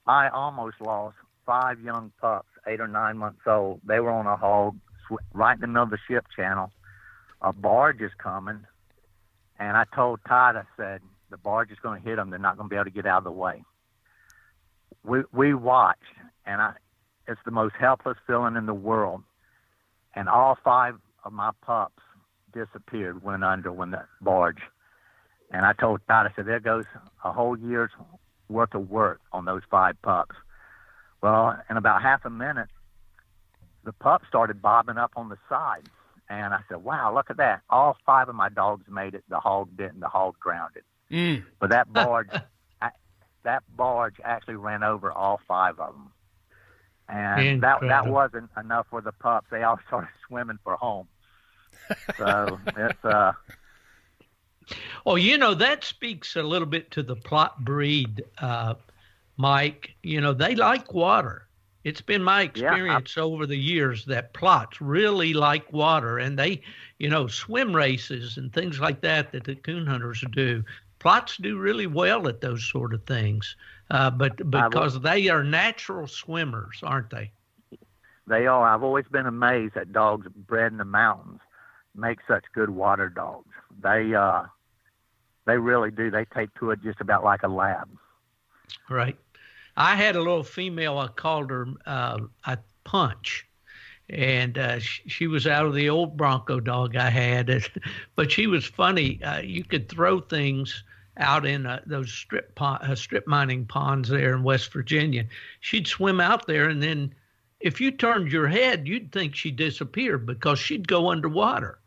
I 0.08 0.30
almost 0.30 0.80
lost 0.80 1.15
five 1.45 1.80
young 1.82 2.12
pups, 2.21 2.47
eight 2.67 2.80
or 2.80 2.88
nine 2.88 3.17
months 3.17 3.41
old. 3.45 3.82
They 3.86 3.99
were 3.99 4.12
on 4.12 4.25
a 4.25 4.36
hog 4.36 4.78
right 5.34 5.56
in 5.56 5.62
the 5.62 5.67
middle 5.67 5.84
of 5.84 5.89
the 5.89 5.97
ship 6.08 6.25
channel. 6.36 6.71
A 7.41 7.52
barge 7.54 8.02
is 8.02 8.12
coming, 8.17 8.65
and 9.59 9.75
I 9.75 9.83
told 9.93 10.19
Todd, 10.27 10.55
I 10.55 10.63
said, 10.77 11.01
the 11.29 11.37
barge 11.37 11.71
is 11.71 11.77
going 11.83 12.01
to 12.01 12.07
hit 12.07 12.15
them. 12.15 12.29
They're 12.29 12.39
not 12.39 12.57
going 12.57 12.69
to 12.69 12.73
be 12.73 12.77
able 12.77 12.85
to 12.85 12.91
get 12.91 13.05
out 13.05 13.19
of 13.19 13.23
the 13.25 13.31
way. 13.31 13.63
We 15.03 15.19
we 15.31 15.53
watched, 15.53 16.01
and 16.45 16.61
I, 16.61 16.73
it's 17.27 17.39
the 17.45 17.51
most 17.51 17.75
helpless 17.79 18.17
feeling 18.25 18.55
in 18.55 18.65
the 18.65 18.73
world. 18.73 19.21
And 20.15 20.27
all 20.27 20.57
five 20.63 20.95
of 21.23 21.33
my 21.33 21.51
pups 21.61 22.01
disappeared, 22.53 23.23
went 23.23 23.43
under 23.43 23.71
when 23.71 23.91
the 23.91 24.05
barge. 24.21 24.61
And 25.51 25.65
I 25.65 25.73
told 25.73 26.01
Todd, 26.07 26.27
I 26.27 26.35
said, 26.35 26.45
there 26.45 26.59
goes 26.59 26.85
a 27.23 27.31
whole 27.31 27.57
year's 27.57 27.91
worth 28.49 28.73
of 28.73 28.89
work 28.89 29.21
on 29.31 29.45
those 29.45 29.61
five 29.69 30.01
pups. 30.01 30.35
Well, 31.21 31.57
in 31.69 31.77
about 31.77 32.01
half 32.01 32.25
a 32.25 32.29
minute, 32.29 32.69
the 33.83 33.93
pup 33.93 34.23
started 34.27 34.61
bobbing 34.61 34.97
up 34.97 35.11
on 35.15 35.29
the 35.29 35.37
side. 35.47 35.89
And 36.29 36.53
I 36.53 36.59
said, 36.69 36.83
wow, 36.83 37.13
look 37.13 37.31
at 37.31 37.37
that. 37.37 37.61
All 37.69 37.97
five 38.05 38.29
of 38.29 38.35
my 38.35 38.49
dogs 38.49 38.85
made 38.87 39.15
it. 39.15 39.23
The 39.29 39.39
hog 39.39 39.75
didn't. 39.75 39.99
The 39.99 40.07
hog 40.07 40.35
drowned 40.43 40.75
it. 40.75 40.83
Mm. 41.11 41.43
But 41.59 41.71
that 41.71 41.91
barge, 41.93 42.29
I, 42.81 42.91
that 43.43 43.63
barge 43.75 44.15
actually 44.23 44.55
ran 44.57 44.83
over 44.83 45.11
all 45.11 45.39
five 45.47 45.79
of 45.79 45.93
them. 45.93 46.11
And 47.07 47.63
that 47.63 47.79
that 47.81 48.05
wasn't 48.05 48.51
enough 48.55 48.85
for 48.91 49.01
the 49.01 49.11
pups. 49.11 49.47
They 49.49 49.63
all 49.63 49.79
started 49.87 50.09
swimming 50.27 50.59
for 50.63 50.75
home. 50.75 51.07
So 52.17 52.59
it's 52.77 53.03
uh 53.03 53.31
well, 55.03 55.17
you 55.17 55.39
know, 55.39 55.55
that 55.55 55.83
speaks 55.83 56.35
a 56.35 56.43
little 56.43 56.67
bit 56.67 56.91
to 56.91 57.01
the 57.01 57.15
Plott 57.15 57.57
breed, 57.57 58.23
uh, 58.37 58.75
Mike. 59.37 59.95
You 60.03 60.21
know, 60.21 60.33
they 60.33 60.53
like 60.53 60.93
water. 60.93 61.47
It's 61.89 62.02
been 62.02 62.21
my 62.23 62.43
experience 62.43 63.15
yeah, 63.17 63.23
over 63.23 63.47
the 63.47 63.58
years 63.58 64.06
that 64.06 64.32
Plotts 64.32 64.78
really 64.80 65.34
like 65.34 65.73
water 65.73 66.19
and 66.19 66.38
they, 66.38 66.62
you 66.99 67.10
know, 67.10 67.25
swim 67.25 67.75
races 67.75 68.38
and 68.38 68.54
things 68.54 68.80
like 68.80 69.02
that 69.02 69.32
that 69.32 69.45
the 69.45 69.56
coon 69.56 69.88
hunters 69.88 70.23
do. 70.32 70.63
Plotts 70.99 71.41
do 71.41 71.58
really 71.58 71.88
well 71.88 72.28
at 72.28 72.41
those 72.41 72.63
sort 72.63 72.93
of 72.93 73.04
things, 73.06 73.56
uh, 73.89 74.12
but 74.12 74.52
because 74.52 75.02
they 75.02 75.30
are 75.30 75.43
natural 75.43 76.06
swimmers, 76.06 76.80
aren't 76.84 77.10
they? 77.10 77.32
They 78.28 78.45
are. 78.45 78.67
I've 78.67 78.84
always 78.84 79.08
been 79.08 79.25
amazed 79.25 79.73
that 79.73 79.91
dogs 79.91 80.28
bred 80.28 80.71
in 80.71 80.78
the 80.78 80.86
mountains 80.86 81.39
make 81.95 82.19
such 82.28 82.43
good 82.54 82.69
water 82.69 83.10
dogs. 83.10 83.49
They 83.82 84.13
uh, 84.13 84.43
they 85.45 85.58
really 85.58 85.89
do. 85.89 86.12
They 86.12 86.25
take 86.25 86.54
to 86.60 86.69
it 86.69 86.84
just 86.84 87.02
about 87.02 87.23
like 87.23 87.41
a 87.41 87.47
lab. 87.47 87.89
Right. 88.91 89.17
I 89.79 89.95
had 89.95 90.15
a 90.15 90.19
little 90.19 90.43
female. 90.43 90.97
I 90.97 91.07
called 91.07 91.49
her 91.49 91.67
uh, 91.85 92.19
a 92.45 92.57
punch, 92.83 93.47
and 94.09 94.57
uh, 94.57 94.79
she, 94.79 95.09
she, 95.09 95.27
was 95.27 95.47
out 95.47 95.65
of 95.65 95.73
the 95.73 95.89
old 95.89 96.17
Bronco 96.17 96.59
dog 96.59 96.95
I 96.95 97.09
had. 97.09 97.63
but 98.15 98.31
she 98.31 98.45
was 98.45 98.65
funny. 98.65 99.23
Uh, 99.23 99.39
you 99.39 99.63
could 99.63 99.89
throw 99.89 100.19
things 100.19 100.83
out 101.17 101.45
in 101.45 101.65
uh, 101.65 101.81
those 101.85 102.11
strip 102.11 102.53
pond, 102.55 102.83
uh, 102.83 102.95
strip 102.95 103.25
mining 103.25 103.65
ponds 103.65 104.09
there 104.09 104.35
in 104.35 104.43
West 104.43 104.71
Virginia. 104.71 105.25
She'd 105.61 105.87
swim 105.87 106.19
out 106.19 106.45
there, 106.45 106.69
and 106.69 106.83
then 106.83 107.15
if 107.59 107.81
you 107.81 107.91
turned 107.91 108.31
your 108.31 108.47
head, 108.47 108.87
you'd 108.87 109.11
think 109.11 109.33
she 109.33 109.49
disappeared 109.49 110.25
because 110.25 110.59
she'd 110.59 110.87
go 110.87 111.09
underwater, 111.09 111.79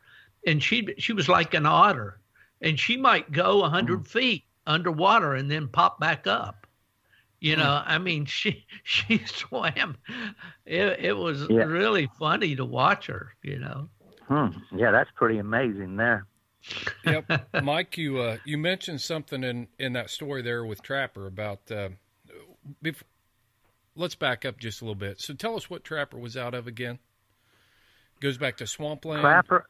and 0.47 0.63
she 0.63 0.95
she 0.99 1.13
was 1.13 1.29
like 1.29 1.55
an 1.55 1.67
otter 1.67 2.19
and 2.63 2.79
she 2.79 2.97
might 2.97 3.33
go 3.33 3.59
a 3.59 3.63
100 3.63 4.01
mm. 4.01 4.07
feet 4.07 4.45
underwater 4.67 5.35
and 5.35 5.51
then 5.51 5.69
pop 5.69 6.01
back 6.01 6.27
up. 6.27 6.62
You 7.43 7.57
know, 7.57 7.65
mm. 7.65 7.85
I 7.85 7.99
mean, 7.99 8.25
she 8.27 8.65
she 8.85 9.19
swam. 9.27 9.97
It, 10.65 11.01
it 11.01 11.17
was 11.17 11.47
yeah. 11.51 11.65
really 11.65 12.09
funny 12.19 12.55
to 12.57 12.65
watch 12.65 13.07
her. 13.07 13.35
You 13.43 13.59
know. 13.59 13.89
Hmm. 14.29 14.77
Yeah, 14.77 14.93
that's 14.93 15.11
pretty 15.17 15.39
amazing 15.39 15.97
there. 15.97 16.27
yep, 17.05 17.25
Mike, 17.63 17.99
you 17.99 18.19
uh, 18.19 18.37
you 18.45 18.57
mentioned 18.59 19.01
something 19.01 19.43
in 19.43 19.67
in 19.79 19.95
that 19.95 20.11
story 20.11 20.43
there 20.43 20.65
with 20.65 20.83
Trapper 20.83 21.27
about. 21.27 21.71
Uh, 21.71 21.91
before, 22.81 23.09
let's 23.97 24.15
back 24.15 24.45
up 24.45 24.61
just 24.61 24.81
a 24.81 24.85
little 24.85 24.95
bit. 24.95 25.21
So 25.21 25.35
tell 25.35 25.57
us 25.57 25.69
what 25.69 25.83
Trapper 25.83 26.19
was 26.19 26.37
out 26.37 26.55
of 26.55 26.69
again. 26.69 27.01
Goes 28.21 28.39
back 28.39 28.57
to 28.59 28.69
swampland. 28.69 29.23
Trapper 29.23 29.67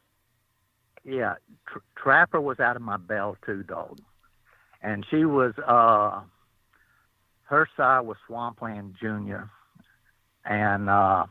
yeah, 1.03 1.35
Tr- 1.67 1.79
Trapper 1.95 2.39
was 2.39 2.59
out 2.59 2.75
of 2.75 2.81
my 2.81 2.97
Bell 2.97 3.35
two 3.45 3.63
dog, 3.63 3.99
and 4.81 5.05
she 5.09 5.25
was 5.25 5.53
uh, 5.67 6.21
her 7.53 7.69
side 7.77 8.01
was 8.01 8.17
Swampland 8.25 8.95
Junior, 8.99 9.49
and 10.43 10.89
uh, 10.89 11.27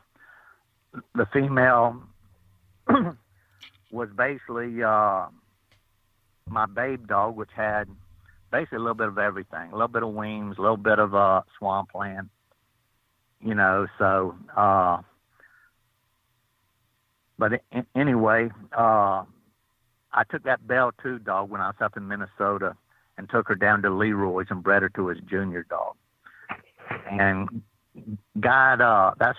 the 1.15 1.27
female 1.33 2.01
was 3.91 4.09
basically 4.17 4.83
uh, 4.85 5.27
my 6.49 6.67
babe 6.67 7.09
dog, 7.09 7.37
which 7.37 7.51
had 7.55 7.89
basically 8.53 8.77
a 8.77 8.81
little 8.81 8.95
bit 8.95 9.09
of 9.09 9.19
everything, 9.19 9.73
a 9.73 9.75
little 9.75 9.89
bit 9.89 10.05
of 10.05 10.15
Weems, 10.15 10.59
a 10.59 10.63
little 10.63 10.77
bit 10.77 11.01
of 11.01 11.13
uh, 11.13 11.43
Swampland, 11.59 12.29
you 13.41 13.57
know. 13.57 13.89
So, 13.99 14.37
uh, 14.57 14.99
but 17.37 17.65
in, 17.73 17.85
anyway, 17.97 18.49
uh, 18.71 19.25
I 20.13 20.25
took 20.31 20.45
that 20.45 20.65
Bell 20.69 20.93
two 21.03 21.19
dog 21.19 21.51
when 21.51 21.61
I 21.61 21.67
was 21.67 21.77
up 21.81 21.97
in 21.97 22.07
Minnesota 22.07 22.77
and 23.19 23.29
took 23.29 23.49
her 23.49 23.57
down 23.57 23.83
to 23.83 23.91
Leroy's 23.91 24.47
and 24.51 24.63
bred 24.63 24.83
her 24.83 24.89
to 24.91 25.09
his 25.09 25.19
junior 25.29 25.67
dog. 25.69 25.97
And 27.11 27.63
got 28.39 28.81
uh 28.81 29.13
that's 29.19 29.39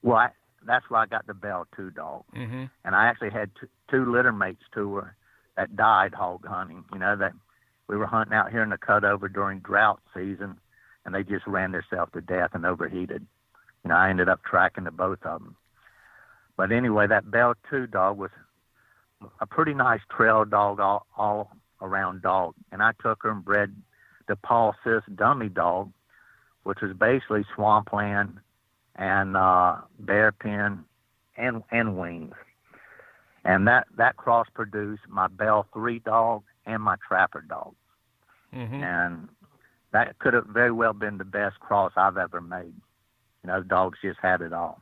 why 0.00 0.30
that's 0.66 0.84
why 0.88 1.02
I 1.02 1.06
got 1.06 1.26
the 1.26 1.34
Bell 1.34 1.66
two 1.76 1.90
dog. 1.90 2.24
Mm-hmm. 2.34 2.64
And 2.84 2.94
I 2.94 3.06
actually 3.06 3.30
had 3.30 3.50
t- 3.60 3.66
two 3.90 4.10
litter 4.10 4.32
mates 4.32 4.62
to 4.74 4.96
her 4.96 5.16
that 5.56 5.76
died 5.76 6.14
hog 6.14 6.46
hunting. 6.46 6.84
You 6.92 6.98
know 6.98 7.16
that 7.16 7.32
we 7.88 7.96
were 7.96 8.06
hunting 8.06 8.34
out 8.34 8.50
here 8.50 8.62
in 8.62 8.70
the 8.70 8.78
cutover 8.78 9.32
during 9.32 9.60
drought 9.60 10.00
season, 10.14 10.58
and 11.04 11.14
they 11.14 11.22
just 11.22 11.46
ran 11.46 11.72
themselves 11.72 12.12
to 12.12 12.20
death 12.20 12.50
and 12.54 12.64
overheated. 12.64 13.26
You 13.84 13.90
know, 13.90 13.96
I 13.96 14.08
ended 14.08 14.28
up 14.28 14.42
tracking 14.42 14.84
the 14.84 14.90
both 14.90 15.22
of 15.24 15.42
them. 15.42 15.56
But 16.56 16.72
anyway, 16.72 17.06
that 17.06 17.30
Bell 17.30 17.54
two 17.68 17.86
dog 17.86 18.16
was 18.16 18.30
a 19.40 19.46
pretty 19.46 19.74
nice 19.74 20.00
trail 20.10 20.44
dog, 20.44 20.80
all, 20.80 21.06
all 21.16 21.50
around 21.80 22.22
dog, 22.22 22.54
and 22.72 22.82
I 22.82 22.92
took 23.02 23.22
her 23.22 23.30
and 23.30 23.44
bred 23.44 23.74
the 24.26 24.36
Paul 24.36 24.74
Sisk 24.84 25.02
dummy 25.14 25.48
dog, 25.48 25.92
which 26.64 26.80
was 26.80 26.92
basically 26.94 27.44
swampland 27.54 28.38
and 28.96 29.36
uh, 29.36 29.76
bear 30.00 30.32
pen 30.32 30.84
and 31.36 31.62
and 31.70 31.96
Weems. 31.96 32.34
And 33.44 33.68
that 33.68 33.86
that 33.96 34.16
cross 34.16 34.46
produced 34.54 35.02
my 35.08 35.28
Bell 35.28 35.66
three 35.72 36.00
dog 36.00 36.42
and 36.66 36.82
my 36.82 36.96
Trapper 37.06 37.42
dog, 37.42 37.74
mm-hmm. 38.54 38.82
and 38.82 39.28
that 39.92 40.18
could 40.18 40.34
have 40.34 40.46
very 40.46 40.72
well 40.72 40.94
been 40.94 41.18
the 41.18 41.24
best 41.24 41.60
cross 41.60 41.92
I've 41.96 42.16
ever 42.16 42.40
made. 42.40 42.74
You 43.42 43.48
know, 43.48 43.62
dogs 43.62 43.98
just 44.02 44.18
had 44.20 44.40
it 44.40 44.52
all. 44.52 44.80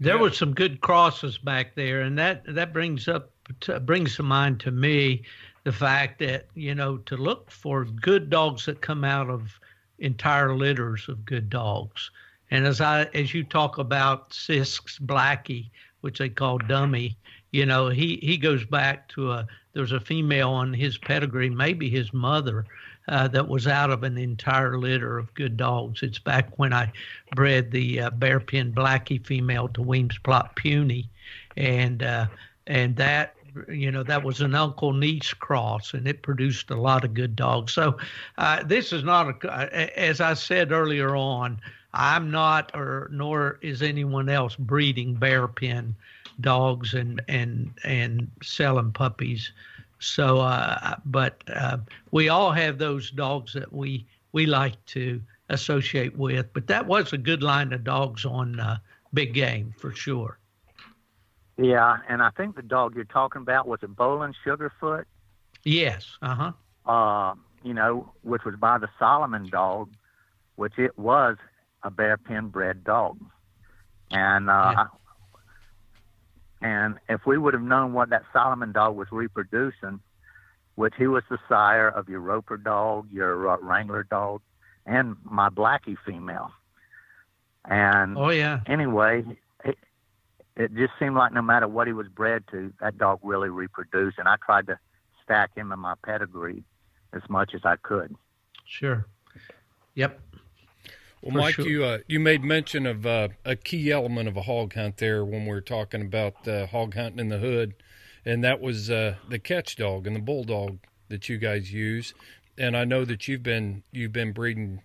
There 0.00 0.16
yeah. 0.16 0.20
were 0.20 0.30
some 0.30 0.54
good 0.54 0.80
crosses 0.82 1.38
back 1.38 1.74
there, 1.74 2.02
and 2.02 2.18
that 2.18 2.42
that 2.54 2.72
brings 2.74 3.08
up 3.08 3.32
to, 3.60 3.80
brings 3.80 4.16
to 4.16 4.22
mind 4.22 4.60
to 4.60 4.70
me 4.70 5.22
the 5.64 5.72
fact 5.72 6.18
that 6.18 6.48
you 6.54 6.74
know 6.74 6.98
to 6.98 7.16
look 7.16 7.50
for 7.50 7.84
good 7.84 8.28
dogs 8.28 8.66
that 8.66 8.82
come 8.82 9.04
out 9.04 9.30
of 9.30 9.58
entire 9.98 10.54
litters 10.54 11.08
of 11.08 11.24
good 11.24 11.50
dogs. 11.50 12.10
And 12.50 12.66
as 12.66 12.80
I 12.80 13.04
as 13.14 13.34
you 13.34 13.44
talk 13.44 13.78
about 13.78 14.32
Sisk's 14.32 14.98
Blackie, 14.98 15.70
which 16.00 16.18
they 16.18 16.28
call 16.28 16.58
Dummy, 16.58 17.16
you 17.52 17.66
know 17.66 17.88
he 17.88 18.18
he 18.22 18.36
goes 18.36 18.64
back 18.64 19.08
to 19.10 19.32
a 19.32 19.46
there's 19.74 19.92
a 19.92 20.00
female 20.00 20.50
on 20.50 20.72
his 20.72 20.98
pedigree, 20.98 21.50
maybe 21.50 21.88
his 21.88 22.12
mother, 22.12 22.64
uh, 23.08 23.28
that 23.28 23.48
was 23.48 23.66
out 23.66 23.90
of 23.90 24.02
an 24.02 24.18
entire 24.18 24.78
litter 24.78 25.18
of 25.18 25.32
good 25.34 25.56
dogs. 25.56 26.02
It's 26.02 26.18
back 26.18 26.58
when 26.58 26.72
I 26.72 26.92
bred 27.34 27.70
the 27.70 28.00
uh, 28.00 28.10
Bear 28.10 28.40
Pen 28.40 28.72
Blackie 28.72 29.24
female 29.24 29.68
to 29.68 29.82
Weems 29.82 30.18
Plott 30.18 30.54
Puny, 30.56 31.08
and 31.56 32.02
uh, 32.02 32.26
and 32.66 32.96
that 32.96 33.34
you 33.68 33.90
know 33.90 34.02
that 34.02 34.24
was 34.24 34.40
an 34.40 34.54
uncle 34.54 34.92
niece 34.92 35.32
cross, 35.34 35.94
and 35.94 36.06
it 36.06 36.22
produced 36.22 36.70
a 36.70 36.76
lot 36.76 37.04
of 37.04 37.14
good 37.14 37.36
dogs. 37.36 37.72
So 37.72 37.96
uh, 38.36 38.62
this 38.64 38.92
is 38.92 39.04
not 39.04 39.44
a, 39.44 39.98
as 39.98 40.20
I 40.20 40.34
said 40.34 40.72
earlier 40.72 41.16
on. 41.16 41.60
I'm 41.94 42.30
not, 42.30 42.70
or 42.74 43.08
nor 43.10 43.58
is 43.62 43.82
anyone 43.82 44.28
else 44.28 44.54
breeding 44.56 45.14
Bear 45.14 45.48
Pen 45.48 45.94
dogs 46.40 46.94
and 46.94 47.20
and 47.28 47.72
and 47.84 48.30
selling 48.42 48.92
puppies. 48.92 49.52
So, 50.00 50.38
uh, 50.38 50.96
but 51.04 51.42
uh, 51.52 51.78
we 52.10 52.28
all 52.28 52.52
have 52.52 52.78
those 52.78 53.10
dogs 53.10 53.52
that 53.54 53.72
we 53.72 54.06
we 54.32 54.46
like 54.46 54.82
to 54.86 55.20
associate 55.48 56.16
with. 56.16 56.46
But 56.52 56.66
that 56.68 56.86
was 56.86 57.12
a 57.12 57.18
good 57.18 57.42
line 57.42 57.72
of 57.72 57.84
dogs 57.84 58.24
on 58.24 58.60
uh, 58.60 58.78
Big 59.12 59.34
Game 59.34 59.74
for 59.78 59.92
sure. 59.92 60.37
Yeah, 61.58 61.96
and 62.08 62.22
I 62.22 62.30
think 62.30 62.56
the 62.56 62.62
dog 62.62 62.94
you're 62.94 63.04
talking 63.04 63.42
about 63.42 63.66
was 63.66 63.80
a 63.82 63.88
Boland 63.88 64.36
Sugarfoot. 64.46 65.04
Yes. 65.64 66.06
Uh-huh. 66.22 66.52
Uh 66.90 67.34
You 67.64 67.74
know, 67.74 68.12
which 68.22 68.44
was 68.44 68.54
by 68.56 68.78
the 68.78 68.88
Solomon 68.98 69.48
dog, 69.50 69.90
which 70.56 70.78
it 70.78 70.96
was 70.96 71.36
a 71.82 71.90
bear 71.90 72.16
pen 72.16 72.48
bred 72.48 72.84
dog, 72.84 73.18
and 74.10 74.48
uh, 74.48 74.72
yeah. 74.76 74.86
And 76.60 76.98
if 77.08 77.24
we 77.26 77.38
would 77.38 77.54
have 77.54 77.62
known 77.62 77.92
what 77.92 78.10
that 78.10 78.24
Solomon 78.32 78.72
dog 78.72 78.96
was 78.96 79.08
reproducing, 79.12 80.00
which 80.74 80.94
he 80.96 81.06
was 81.06 81.22
the 81.28 81.38
sire 81.48 81.88
of 81.88 82.08
your 82.08 82.20
Roper 82.20 82.56
dog, 82.56 83.08
your 83.12 83.48
uh, 83.48 83.56
Wrangler 83.58 84.04
dog, 84.04 84.40
and 84.86 85.16
my 85.24 85.48
Blackie 85.50 85.96
female. 86.04 86.50
And 87.64 88.16
oh 88.16 88.30
yeah. 88.30 88.60
Anyway, 88.66 89.24
it, 90.58 90.64
it 90.64 90.74
just 90.74 90.92
seemed 90.98 91.14
like 91.14 91.32
no 91.32 91.42
matter 91.42 91.68
what 91.68 91.86
he 91.86 91.92
was 91.92 92.08
bred 92.08 92.44
to, 92.50 92.72
that 92.80 92.98
dog 92.98 93.20
really 93.22 93.48
reproduced. 93.48 94.18
And 94.18 94.28
I 94.28 94.36
tried 94.44 94.66
to 94.66 94.78
stack 95.24 95.56
him 95.56 95.72
in 95.72 95.78
my 95.78 95.94
pedigree 96.04 96.64
as 97.12 97.22
much 97.28 97.54
as 97.54 97.62
I 97.64 97.76
could. 97.76 98.14
Sure. 98.66 99.06
Yep. 99.94 100.20
Well, 101.22 101.36
Mike, 101.36 101.54
sure. 101.54 101.66
you 101.66 101.84
uh, 101.84 101.98
you 102.06 102.20
made 102.20 102.44
mention 102.44 102.86
of 102.86 103.04
uh, 103.04 103.28
a 103.44 103.56
key 103.56 103.90
element 103.90 104.28
of 104.28 104.36
a 104.36 104.42
hog 104.42 104.74
hunt 104.74 104.98
there 104.98 105.24
when 105.24 105.44
we 105.44 105.50
were 105.50 105.60
talking 105.60 106.02
about 106.02 106.46
uh, 106.46 106.66
hog 106.66 106.94
hunting 106.94 107.18
in 107.18 107.28
the 107.28 107.38
hood, 107.38 107.74
and 108.24 108.44
that 108.44 108.60
was 108.60 108.88
uh, 108.88 109.16
the 109.28 109.40
catch 109.40 109.74
dog 109.74 110.06
and 110.06 110.14
the 110.14 110.20
bulldog 110.20 110.78
that 111.08 111.28
you 111.28 111.38
guys 111.38 111.72
use. 111.72 112.14
And 112.56 112.76
I 112.76 112.84
know 112.84 113.04
that 113.04 113.26
you've 113.26 113.42
been 113.42 113.82
you've 113.90 114.12
been 114.12 114.32
breeding 114.32 114.82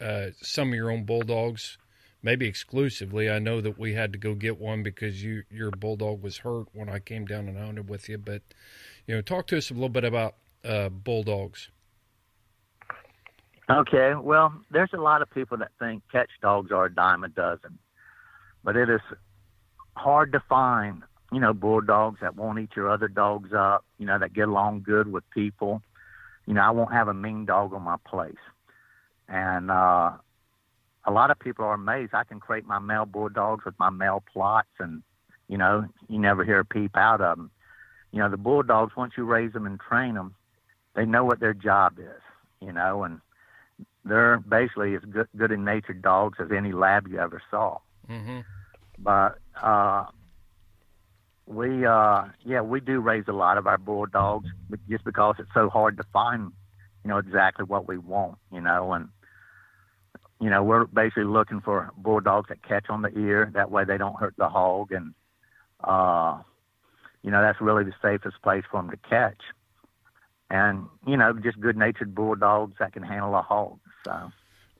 uh, 0.00 0.30
some 0.42 0.70
of 0.70 0.74
your 0.74 0.90
own 0.90 1.04
bulldogs, 1.04 1.78
maybe 2.22 2.46
exclusively. 2.46 3.30
I 3.30 3.38
know 3.38 3.60
that 3.60 3.78
we 3.78 3.94
had 3.94 4.12
to 4.12 4.18
go 4.18 4.34
get 4.34 4.58
one 4.58 4.82
because 4.82 5.22
you 5.22 5.44
your 5.50 5.70
bulldog 5.70 6.22
was 6.22 6.38
hurt 6.38 6.68
when 6.72 6.88
I 6.88 6.98
came 6.98 7.24
down 7.24 7.48
and 7.48 7.58
hunted 7.58 7.88
with 7.88 8.08
you. 8.08 8.18
But 8.18 8.42
you 9.06 9.14
know, 9.14 9.22
talk 9.22 9.46
to 9.48 9.58
us 9.58 9.70
a 9.70 9.74
little 9.74 9.88
bit 9.88 10.04
about 10.04 10.34
uh, 10.64 10.88
bulldogs. 10.88 11.68
Okay, 13.70 14.14
well, 14.20 14.52
there's 14.72 14.90
a 14.92 15.00
lot 15.00 15.22
of 15.22 15.30
people 15.30 15.56
that 15.58 15.70
think 15.78 16.02
catch 16.10 16.30
dogs 16.42 16.72
are 16.72 16.86
a 16.86 16.94
dime 16.94 17.22
a 17.22 17.28
dozen, 17.28 17.78
but 18.64 18.76
it 18.76 18.90
is 18.90 19.00
hard 19.94 20.32
to 20.32 20.40
find, 20.48 21.02
you 21.30 21.38
know, 21.38 21.52
bulldogs 21.52 22.18
that 22.20 22.34
won't 22.34 22.58
eat 22.58 22.70
your 22.74 22.90
other 22.90 23.06
dogs 23.06 23.52
up, 23.52 23.84
you 23.98 24.06
know, 24.06 24.18
that 24.18 24.32
get 24.32 24.48
along 24.48 24.82
good 24.82 25.12
with 25.12 25.22
people. 25.30 25.82
You 26.46 26.54
know, 26.54 26.62
I 26.62 26.70
won't 26.70 26.92
have 26.92 27.06
a 27.06 27.14
mean 27.14 27.44
dog 27.44 27.72
on 27.72 27.82
my 27.82 27.96
place. 28.04 28.34
And 29.28 29.70
uh, 29.70 30.14
a 31.04 31.10
lot 31.10 31.30
of 31.30 31.38
people 31.38 31.64
are 31.64 31.74
amazed. 31.74 32.14
I 32.14 32.24
can 32.24 32.40
create 32.40 32.66
my 32.66 32.78
male 32.78 33.06
bulldogs 33.06 33.64
with 33.64 33.78
my 33.78 33.90
male 33.90 34.22
Plotts, 34.34 34.64
and, 34.78 35.02
you 35.48 35.56
know, 35.56 35.86
you 36.08 36.18
never 36.18 36.44
hear 36.44 36.60
a 36.60 36.64
peep 36.64 36.96
out 36.96 37.20
of 37.20 37.36
them. 37.36 37.50
You 38.12 38.18
know, 38.18 38.28
the 38.28 38.36
bulldogs, 38.36 38.96
once 38.96 39.14
you 39.16 39.24
raise 39.24 39.52
them 39.52 39.66
and 39.66 39.78
train 39.80 40.14
them, 40.14 40.34
they 40.94 41.06
know 41.06 41.24
what 41.24 41.40
their 41.40 41.54
job 41.54 41.98
is, 41.98 42.22
you 42.60 42.72
know, 42.72 43.04
and 43.04 43.20
they're 44.04 44.38
basically 44.38 44.94
as 44.96 45.02
good, 45.02 45.28
good 45.36 45.52
in 45.52 45.64
natured 45.64 46.02
dogs 46.02 46.38
as 46.40 46.50
any 46.50 46.72
lab 46.72 47.06
you 47.08 47.18
ever 47.18 47.40
saw. 47.50 47.78
Mm-hmm. 48.08 48.40
But 48.98 49.38
uh, 49.62 50.06
we, 51.46 51.86
uh, 51.86 52.24
yeah, 52.44 52.60
we 52.60 52.80
do 52.80 53.00
raise 53.00 53.24
a 53.28 53.32
lot 53.32 53.58
of 53.58 53.66
our 53.66 53.78
bulldogs 53.78 54.48
just 54.88 55.04
because 55.04 55.36
it's 55.38 55.54
so 55.54 55.70
hard 55.70 55.96
to 55.98 56.04
find, 56.12 56.52
you 57.04 57.08
know, 57.08 57.18
exactly 57.18 57.64
what 57.64 57.86
we 57.88 57.96
want, 57.96 58.38
you 58.52 58.60
know, 58.60 58.92
and 58.92 59.08
you 60.40 60.48
know, 60.48 60.62
we're 60.62 60.86
basically 60.86 61.24
looking 61.24 61.60
for 61.60 61.90
bulldogs 61.96 62.48
that 62.48 62.66
catch 62.66 62.86
on 62.88 63.02
the 63.02 63.16
ear. 63.18 63.50
That 63.54 63.70
way 63.70 63.84
they 63.84 63.98
don't 63.98 64.18
hurt 64.18 64.34
the 64.38 64.48
hog. 64.48 64.90
And, 64.90 65.14
uh, 65.84 66.38
you 67.22 67.30
know, 67.30 67.42
that's 67.42 67.60
really 67.60 67.84
the 67.84 67.94
safest 68.02 68.40
place 68.42 68.64
for 68.70 68.80
them 68.80 68.90
to 68.90 68.96
catch. 68.96 69.40
And, 70.48 70.86
you 71.06 71.16
know, 71.16 71.32
just 71.34 71.60
good 71.60 71.76
natured 71.76 72.14
bulldogs 72.14 72.74
that 72.80 72.94
can 72.94 73.02
handle 73.02 73.34
a 73.36 73.42
hog. 73.42 73.78
So, 74.04 74.32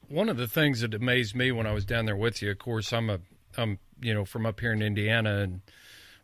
one 0.08 0.28
of 0.28 0.36
the 0.36 0.48
things 0.48 0.80
that 0.80 0.94
amazed 0.94 1.36
me 1.36 1.52
when 1.52 1.66
I 1.66 1.72
was 1.72 1.84
down 1.84 2.06
there 2.06 2.16
with 2.16 2.42
you, 2.42 2.50
of 2.50 2.58
course, 2.58 2.92
I'm 2.92 3.08
a 3.08 3.20
I'm 3.56 3.78
you 4.00 4.14
know 4.14 4.24
from 4.24 4.46
up 4.46 4.60
here 4.60 4.72
in 4.72 4.82
Indiana 4.82 5.38
and 5.38 5.60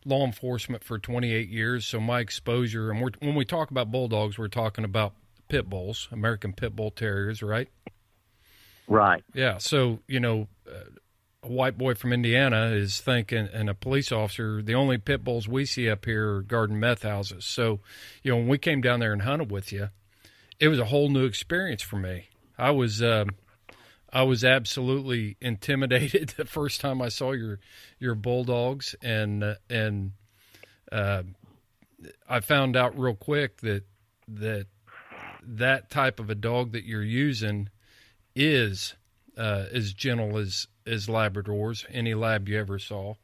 law 0.05 0.25
enforcement 0.25 0.83
for 0.83 0.99
28 0.99 1.49
years, 1.49 1.85
so 1.85 1.99
my 1.99 2.19
exposure 2.19 2.91
and 2.91 3.15
when 3.19 3.35
we 3.35 3.45
talk 3.45 3.71
about 3.71 3.91
bulldogs, 3.91 4.37
we're 4.37 4.47
talking 4.47 4.83
about 4.83 5.13
pit 5.47 5.69
bulls, 5.69 6.07
American 6.11 6.53
pit 6.53 6.75
bull 6.75 6.91
terriers, 6.91 7.41
right? 7.41 7.69
Right. 8.87 9.23
Yeah. 9.33 9.57
So 9.57 9.99
you 10.07 10.19
know. 10.19 10.47
Uh, 10.67 10.89
a 11.43 11.51
white 11.51 11.77
boy 11.77 11.93
from 11.93 12.11
Indiana 12.11 12.71
is 12.71 12.99
thinking, 12.99 13.47
and 13.53 13.69
a 13.69 13.73
police 13.73 14.11
officer, 14.11 14.61
the 14.61 14.75
only 14.75 14.97
pit 14.97 15.23
bulls 15.23 15.47
we 15.47 15.65
see 15.65 15.89
up 15.89 16.03
here 16.03 16.35
are 16.35 16.41
garden 16.41 16.79
meth 16.79 17.03
houses. 17.03 17.45
So, 17.45 17.79
you 18.23 18.31
know, 18.31 18.37
when 18.37 18.47
we 18.47 18.57
came 18.57 18.81
down 18.81 18.99
there 18.99 19.13
and 19.13 19.21
hunted 19.21 19.49
with 19.49 19.71
you, 19.71 19.89
it 20.59 20.67
was 20.67 20.79
a 20.79 20.85
whole 20.85 21.09
new 21.09 21.25
experience 21.25 21.81
for 21.81 21.97
me. 21.97 22.25
I 22.57 22.71
was 22.71 23.01
um, 23.03 23.29
I 24.11 24.23
was 24.23 24.43
absolutely 24.43 25.37
intimidated 25.39 26.29
the 26.37 26.45
first 26.45 26.81
time 26.81 27.01
I 27.01 27.09
saw 27.09 27.31
your 27.31 27.59
your 27.99 28.15
bulldogs, 28.15 28.95
and 29.01 29.43
uh, 29.43 29.55
and 29.69 30.13
uh, 30.91 31.23
I 32.27 32.39
found 32.39 32.75
out 32.75 32.97
real 32.97 33.15
quick 33.15 33.57
that 33.61 33.83
that 34.27 34.67
that 35.43 35.89
type 35.89 36.19
of 36.19 36.29
a 36.29 36.35
dog 36.35 36.73
that 36.73 36.83
you're 36.83 37.03
using 37.03 37.69
is 38.37 38.93
uh, 39.35 39.65
as 39.73 39.93
gentle 39.93 40.37
as 40.37 40.67
as 40.85 41.07
Labradors, 41.07 41.85
any 41.91 42.13
lab 42.13 42.47
you 42.47 42.57
ever 42.57 42.79
saw. 42.79 43.15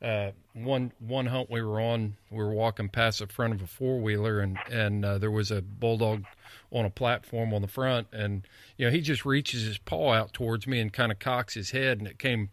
Uh, 0.00 0.30
one 0.54 0.92
one 0.98 1.26
hunt 1.26 1.50
we 1.50 1.60
were 1.60 1.80
on, 1.80 2.16
we 2.30 2.38
were 2.38 2.54
walking 2.54 2.88
past 2.88 3.18
the 3.18 3.26
front 3.26 3.52
of 3.52 3.60
a 3.60 3.66
four 3.66 4.00
wheeler, 4.00 4.40
and 4.40 4.58
and 4.70 5.04
uh, 5.04 5.18
there 5.18 5.30
was 5.30 5.50
a 5.50 5.60
bulldog 5.60 6.24
on 6.72 6.86
a 6.86 6.90
platform 6.90 7.52
on 7.52 7.60
the 7.60 7.68
front, 7.68 8.06
and 8.12 8.46
you 8.78 8.86
know 8.86 8.92
he 8.92 9.00
just 9.00 9.26
reaches 9.26 9.64
his 9.64 9.76
paw 9.76 10.12
out 10.12 10.32
towards 10.32 10.66
me 10.66 10.80
and 10.80 10.92
kind 10.92 11.12
of 11.12 11.18
cocks 11.18 11.54
his 11.54 11.72
head, 11.72 11.98
and 11.98 12.06
it 12.06 12.18
came 12.18 12.48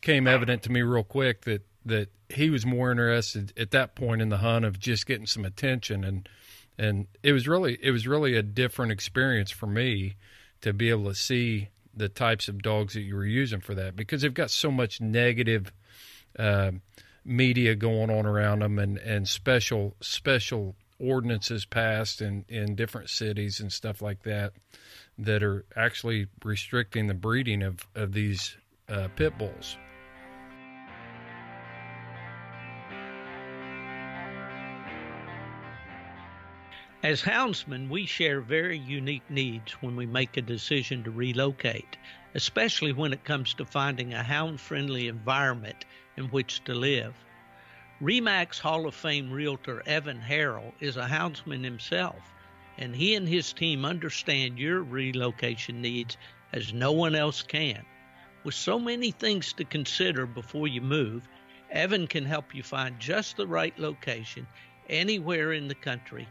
came 0.00 0.28
evident 0.28 0.62
to 0.62 0.70
me 0.70 0.82
real 0.82 1.02
quick 1.02 1.42
that 1.42 1.66
that 1.84 2.08
he 2.28 2.48
was 2.48 2.64
more 2.64 2.90
interested 2.90 3.52
at 3.56 3.72
that 3.72 3.94
point 3.94 4.22
in 4.22 4.28
the 4.28 4.38
hunt 4.38 4.64
of 4.64 4.78
just 4.78 5.06
getting 5.06 5.26
some 5.26 5.44
attention, 5.44 6.04
and 6.04 6.28
and 6.78 7.08
it 7.24 7.32
was 7.32 7.48
really 7.48 7.76
it 7.82 7.90
was 7.90 8.06
really 8.06 8.36
a 8.36 8.42
different 8.42 8.92
experience 8.92 9.50
for 9.50 9.66
me 9.66 10.14
to 10.64 10.72
be 10.72 10.88
able 10.88 11.04
to 11.04 11.14
see 11.14 11.68
the 11.94 12.08
types 12.08 12.48
of 12.48 12.62
dogs 12.62 12.94
that 12.94 13.02
you 13.02 13.14
were 13.14 13.26
using 13.26 13.60
for 13.60 13.74
that 13.74 13.94
because 13.94 14.22
they've 14.22 14.32
got 14.32 14.50
so 14.50 14.70
much 14.70 14.98
negative 14.98 15.70
uh, 16.38 16.70
media 17.22 17.74
going 17.74 18.08
on 18.08 18.24
around 18.24 18.60
them 18.60 18.78
and, 18.78 18.96
and 18.96 19.28
special 19.28 19.94
special 20.00 20.74
ordinances 20.98 21.66
passed 21.66 22.22
in, 22.22 22.46
in 22.48 22.74
different 22.74 23.10
cities 23.10 23.60
and 23.60 23.70
stuff 23.70 24.00
like 24.00 24.22
that 24.22 24.54
that 25.18 25.42
are 25.42 25.66
actually 25.76 26.28
restricting 26.42 27.08
the 27.08 27.14
breeding 27.14 27.62
of, 27.62 27.86
of 27.94 28.14
these 28.14 28.56
uh, 28.88 29.08
pit 29.16 29.36
bulls. 29.36 29.76
As 37.04 37.20
houndsmen, 37.20 37.90
we 37.90 38.06
share 38.06 38.40
very 38.40 38.78
unique 38.78 39.28
needs 39.28 39.72
when 39.82 39.94
we 39.94 40.06
make 40.06 40.38
a 40.38 40.40
decision 40.40 41.04
to 41.04 41.10
relocate, 41.10 41.98
especially 42.34 42.92
when 42.92 43.12
it 43.12 43.24
comes 43.24 43.52
to 43.54 43.66
finding 43.66 44.14
a 44.14 44.22
hound 44.22 44.58
friendly 44.58 45.08
environment 45.08 45.84
in 46.16 46.30
which 46.30 46.64
to 46.64 46.72
live. 46.72 47.14
REMAX 48.00 48.58
Hall 48.58 48.86
of 48.86 48.94
Fame 48.94 49.30
realtor 49.30 49.82
Evan 49.84 50.18
Harrell 50.18 50.72
is 50.80 50.96
a 50.96 51.06
houndsman 51.06 51.62
himself, 51.62 52.22
and 52.78 52.96
he 52.96 53.14
and 53.14 53.28
his 53.28 53.52
team 53.52 53.84
understand 53.84 54.58
your 54.58 54.82
relocation 54.82 55.82
needs 55.82 56.16
as 56.54 56.72
no 56.72 56.90
one 56.92 57.14
else 57.14 57.42
can. 57.42 57.84
With 58.44 58.54
so 58.54 58.78
many 58.78 59.10
things 59.10 59.52
to 59.52 59.66
consider 59.66 60.24
before 60.24 60.68
you 60.68 60.80
move, 60.80 61.28
Evan 61.70 62.06
can 62.06 62.24
help 62.24 62.54
you 62.54 62.62
find 62.62 62.98
just 62.98 63.36
the 63.36 63.46
right 63.46 63.78
location 63.78 64.46
anywhere 64.88 65.52
in 65.52 65.68
the 65.68 65.74
country 65.74 66.26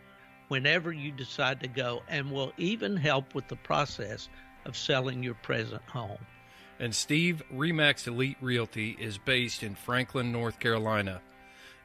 whenever 0.53 0.93
you 0.93 1.11
decide 1.11 1.59
to 1.59 1.67
go 1.67 2.03
and 2.07 2.31
will 2.31 2.53
even 2.59 2.95
help 2.95 3.33
with 3.33 3.47
the 3.47 3.55
process 3.55 4.29
of 4.65 4.77
selling 4.77 5.23
your 5.23 5.33
present 5.33 5.81
home. 5.87 6.19
And 6.79 6.93
Steve, 6.93 7.41
Remax 7.51 8.05
Elite 8.05 8.37
Realty 8.39 8.95
is 8.99 9.17
based 9.17 9.63
in 9.63 9.73
Franklin, 9.73 10.31
North 10.31 10.59
Carolina. 10.59 11.21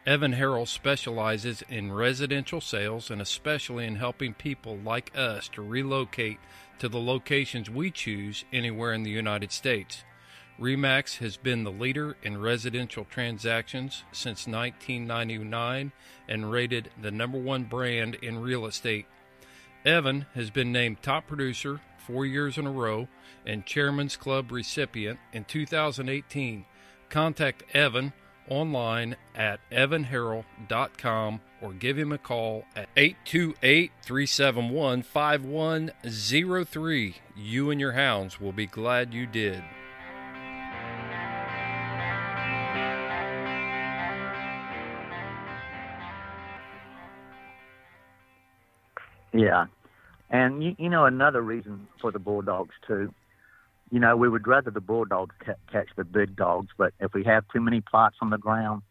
Evan 0.05 0.35
Harrell 0.35 0.69
specializes 0.69 1.63
in 1.71 1.91
residential 1.91 2.61
sales 2.61 3.11
and 3.11 3.23
especially 3.23 3.87
in 3.87 3.97
helping 3.97 4.35
people 4.35 4.77
like 4.85 5.17
us 5.17 5.49
to 5.55 5.63
relocate 5.63 6.39
to 6.79 6.91
the 6.91 7.01
locations 7.01 7.71
we 7.71 7.91
choose 7.91 8.45
anywhere 8.53 8.93
in 8.93 9.03
the 9.03 9.11
United 9.11 9.51
States. 9.51 10.05
Remax 10.61 11.19
has 11.19 11.37
been 11.37 11.63
the 11.63 11.71
leader 11.71 12.17
in 12.23 12.41
residential 12.41 13.05
transactions 13.05 14.03
since 14.11 14.47
1999 14.47 15.93
and 16.29 16.51
rated 16.51 16.91
the 17.01 17.13
number 17.13 17.39
one 17.39 17.65
brand 17.65 18.17
in 18.17 18.41
real 18.41 18.67
estate. 18.67 19.07
Evan 19.85 20.27
has 20.35 20.51
been 20.51 20.73
named 20.73 21.01
top 21.01 21.29
producer 21.29 21.81
four 22.05 22.27
years 22.27 22.59
in 22.59 22.67
a 22.67 22.73
row 22.73 23.07
and 23.47 23.67
Chairman's 23.67 24.17
Club 24.17 24.51
recipient 24.51 25.21
in 25.33 25.45
2018. 25.45 26.65
Contact 27.09 27.63
Evan 27.73 28.13
online 28.51 29.15
at 29.37 29.61
evanharrell.com 29.71 31.41
or 31.61 31.73
give 31.73 31.99
him 31.99 32.13
a 32.13 32.19
call 32.19 32.65
at 32.75 32.89
828 32.97 33.93
371 34.03 35.03
5103. 35.03 37.17
You 37.37 37.71
and 37.71 37.81
your 37.81 37.93
hounds 37.93 38.41
will 38.41 38.53
be 38.53 38.67
glad 38.67 39.15
you 39.15 39.27
did. 39.27 39.63
Yeah, 49.33 49.67
and 50.31 50.63
you, 50.63 50.75
you 50.79 50.89
know 50.89 51.05
another 51.05 51.43
reason 51.43 51.87
for 52.01 52.11
the 52.11 52.19
bulldogs 52.19 52.75
too. 52.87 53.13
You 53.91 54.01
know, 54.01 54.17
we 54.17 54.29
would 54.29 54.47
rather 54.47 54.71
the 54.71 54.81
bulldogs 54.81 55.35
ca- 55.45 55.55
catch 55.71 55.89
the 55.97 56.05
big 56.05 56.37
dogs, 56.37 56.69
but 56.77 56.93
if 57.01 57.15
we 57.15 57.25
have 57.25 57.45
too 57.53 57.61
many 57.61 57.81
Plotts 57.81 58.21
on 58.21 58.31
the 58.31 58.39
ground, 58.39 58.83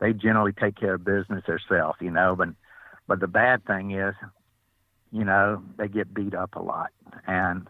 they 0.00 0.12
generally 0.12 0.52
take 0.52 0.76
care 0.76 0.94
of 0.94 1.04
business 1.04 1.44
themselves. 1.46 1.98
You 2.00 2.10
know, 2.10 2.34
but 2.36 2.48
but 3.06 3.20
the 3.20 3.26
bad 3.26 3.64
thing 3.66 3.92
is, 3.92 4.14
you 5.12 5.24
know, 5.24 5.62
they 5.76 5.88
get 5.88 6.12
beat 6.12 6.34
up 6.34 6.56
a 6.56 6.62
lot, 6.62 6.90
and 7.26 7.66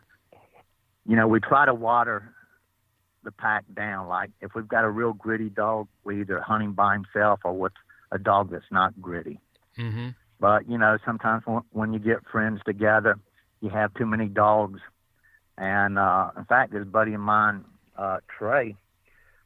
you 1.06 1.16
know 1.16 1.26
we 1.26 1.40
try 1.40 1.66
to 1.66 1.74
water 1.74 2.32
the 3.26 3.32
pack 3.32 3.64
down. 3.74 4.08
Like 4.08 4.30
if 4.40 4.54
we've 4.54 4.68
got 4.68 4.84
a 4.84 4.90
real 4.90 5.12
gritty 5.12 5.50
dog, 5.50 5.88
we 6.04 6.20
either 6.22 6.40
hunt 6.40 6.62
him 6.64 6.72
by 6.72 6.94
himself 6.94 7.40
or 7.44 7.52
with 7.52 7.72
a 8.10 8.18
dog 8.18 8.50
that's 8.50 8.64
not 8.70 9.00
gritty. 9.02 9.40
Mm-hmm. 9.78 10.10
But 10.38 10.68
you 10.68 10.78
know, 10.78 10.98
sometimes 11.04 11.44
when 11.72 11.92
you 11.92 11.98
get 11.98 12.26
friends 12.30 12.60
together, 12.64 13.18
you 13.60 13.70
have 13.70 13.94
too 13.94 14.06
many 14.06 14.26
dogs. 14.26 14.80
And 15.58 15.98
uh, 15.98 16.30
in 16.36 16.44
fact, 16.44 16.72
this 16.72 16.84
buddy 16.84 17.14
of 17.14 17.20
mine, 17.20 17.64
uh, 17.96 18.18
Trey, 18.36 18.76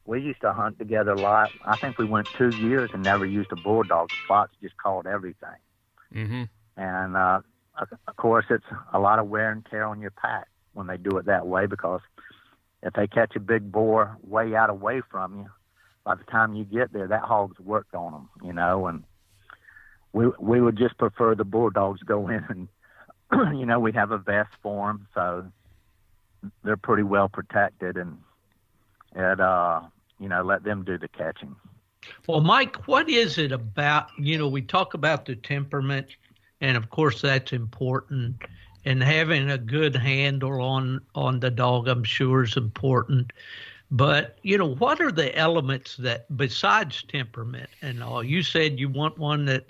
we 0.04 0.20
used 0.20 0.40
to 0.40 0.52
hunt 0.52 0.78
together 0.78 1.12
a 1.12 1.20
lot. 1.20 1.50
I 1.64 1.76
think 1.76 1.98
we 1.98 2.04
went 2.04 2.26
two 2.36 2.50
years 2.56 2.90
and 2.92 3.02
never 3.02 3.24
used 3.24 3.52
a 3.52 3.56
bulldog. 3.56 4.08
The 4.08 4.14
Plotts 4.28 4.48
just 4.60 4.76
called 4.76 5.06
everything. 5.06 5.48
Mm-hmm. 6.12 6.42
And 6.76 7.16
uh, 7.16 7.40
of 7.78 8.16
course, 8.16 8.46
it's 8.50 8.64
a 8.92 8.98
lot 8.98 9.18
of 9.18 9.28
wear 9.28 9.52
and 9.52 9.64
tear 9.70 9.84
on 9.84 10.00
your 10.00 10.10
pack 10.10 10.48
when 10.72 10.86
they 10.86 10.96
do 10.96 11.16
it 11.18 11.26
that 11.26 11.46
way 11.46 11.66
because 11.66 12.00
if 12.82 12.94
they 12.94 13.06
catch 13.06 13.36
a 13.36 13.40
big 13.40 13.70
boar 13.70 14.16
way 14.22 14.54
out 14.54 14.70
away 14.70 15.02
from 15.10 15.38
you, 15.38 15.46
by 16.04 16.14
the 16.14 16.24
time 16.24 16.54
you 16.54 16.64
get 16.64 16.92
there, 16.92 17.06
that 17.06 17.22
hog's 17.22 17.60
worked 17.60 17.94
on 17.94 18.12
them, 18.12 18.28
you 18.42 18.52
know, 18.52 18.86
and 18.86 19.04
we 20.12 20.28
we 20.38 20.60
would 20.60 20.76
just 20.76 20.96
prefer 20.98 21.34
the 21.34 21.44
bulldogs 21.44 22.02
go 22.02 22.28
in 22.28 22.44
and 22.48 22.68
you 23.58 23.66
know 23.66 23.78
we 23.78 23.92
have 23.92 24.10
a 24.10 24.18
vest 24.18 24.50
for 24.62 24.88
them 24.88 25.06
so 25.14 25.46
they're 26.64 26.76
pretty 26.76 27.02
well 27.02 27.28
protected 27.28 27.96
and 27.96 28.18
and 29.14 29.40
uh 29.40 29.80
you 30.18 30.28
know 30.28 30.42
let 30.42 30.62
them 30.64 30.84
do 30.84 30.98
the 30.98 31.08
catching. 31.08 31.54
Well 32.26 32.40
mike 32.40 32.88
what 32.88 33.08
is 33.08 33.38
it 33.38 33.52
about 33.52 34.08
you 34.18 34.38
know 34.38 34.48
we 34.48 34.62
talk 34.62 34.94
about 34.94 35.26
the 35.26 35.36
temperament 35.36 36.08
and 36.60 36.76
of 36.76 36.90
course 36.90 37.22
that's 37.22 37.52
important 37.52 38.36
and 38.84 39.02
having 39.02 39.50
a 39.50 39.58
good 39.58 39.94
handle 39.94 40.60
on 40.62 41.00
on 41.14 41.40
the 41.40 41.50
dog 41.50 41.88
i'm 41.88 42.04
sure 42.04 42.42
is 42.42 42.56
important. 42.56 43.32
But 43.92 44.38
you 44.42 44.56
know 44.56 44.74
what 44.74 45.00
are 45.00 45.10
the 45.12 45.36
elements 45.36 45.96
that 45.98 46.34
besides 46.36 47.02
temperament 47.02 47.68
and 47.82 48.02
all 48.02 48.22
you 48.22 48.42
said 48.42 48.78
you 48.78 48.88
want 48.88 49.18
one 49.18 49.44
that 49.46 49.66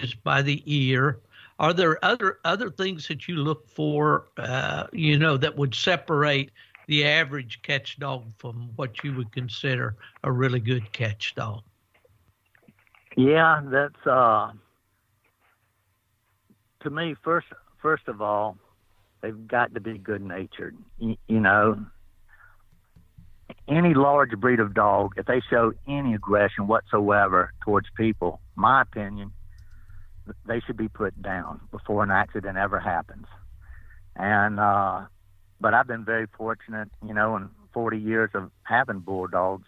is 0.00 0.14
by 0.14 0.42
the 0.42 0.62
ear. 0.66 1.20
Are 1.58 1.72
there 1.72 2.04
other 2.04 2.38
other 2.44 2.70
things 2.70 3.06
that 3.08 3.28
you 3.28 3.36
look 3.36 3.68
for, 3.68 4.26
uh, 4.38 4.86
you 4.92 5.18
know, 5.18 5.36
that 5.36 5.56
would 5.56 5.74
separate 5.74 6.50
the 6.86 7.06
average 7.06 7.62
catch 7.62 7.98
dog 7.98 8.24
from 8.36 8.70
what 8.76 9.02
you 9.04 9.14
would 9.14 9.32
consider 9.32 9.96
a 10.24 10.32
really 10.32 10.60
good 10.60 10.92
catch 10.92 11.34
dog? 11.34 11.62
Yeah, 13.16 13.62
that's 13.64 14.06
uh, 14.06 14.50
to 16.80 16.90
me 16.90 17.14
first. 17.22 17.46
First 17.80 18.08
of 18.08 18.22
all, 18.22 18.56
they've 19.20 19.46
got 19.46 19.74
to 19.74 19.80
be 19.80 19.98
good 19.98 20.22
natured. 20.22 20.76
You, 20.98 21.16
you 21.28 21.38
know, 21.38 21.84
any 23.68 23.94
large 23.94 24.30
breed 24.38 24.58
of 24.58 24.74
dog, 24.74 25.12
if 25.16 25.26
they 25.26 25.42
show 25.50 25.72
any 25.86 26.14
aggression 26.14 26.66
whatsoever 26.66 27.52
towards 27.62 27.88
people, 27.96 28.40
my 28.56 28.82
opinion, 28.82 29.32
they 30.46 30.60
should 30.60 30.76
be 30.76 30.88
put 30.88 31.20
down 31.22 31.60
before 31.70 32.02
an 32.02 32.10
accident 32.10 32.56
ever 32.56 32.80
happens. 32.80 33.26
And 34.16 34.60
uh, 34.60 35.02
but 35.60 35.74
I've 35.74 35.86
been 35.86 36.04
very 36.04 36.26
fortunate, 36.36 36.88
you 37.06 37.14
know, 37.14 37.36
in 37.36 37.48
40 37.72 37.98
years 37.98 38.30
of 38.34 38.50
having 38.62 39.00
bulldogs, 39.00 39.66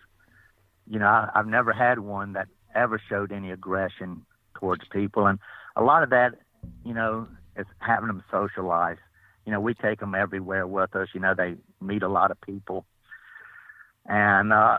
you 0.88 0.98
know, 0.98 1.06
I, 1.06 1.30
I've 1.34 1.46
never 1.46 1.72
had 1.72 1.98
one 1.98 2.34
that 2.34 2.48
ever 2.74 3.00
showed 3.08 3.32
any 3.32 3.50
aggression 3.50 4.24
towards 4.58 4.82
people, 4.90 5.26
and 5.26 5.38
a 5.74 5.82
lot 5.82 6.02
of 6.02 6.10
that, 6.10 6.34
you 6.84 6.94
know, 6.94 7.26
is 7.56 7.66
having 7.78 8.08
them 8.08 8.22
socialize. 8.30 8.98
You 9.44 9.52
know, 9.52 9.60
we 9.60 9.74
take 9.74 10.00
them 10.00 10.14
everywhere 10.14 10.66
with 10.66 10.94
us. 10.96 11.08
You 11.14 11.20
know, 11.20 11.34
they 11.34 11.56
meet 11.80 12.02
a 12.02 12.08
lot 12.08 12.30
of 12.30 12.40
people, 12.40 12.84
and 14.06 14.52
uh, 14.52 14.78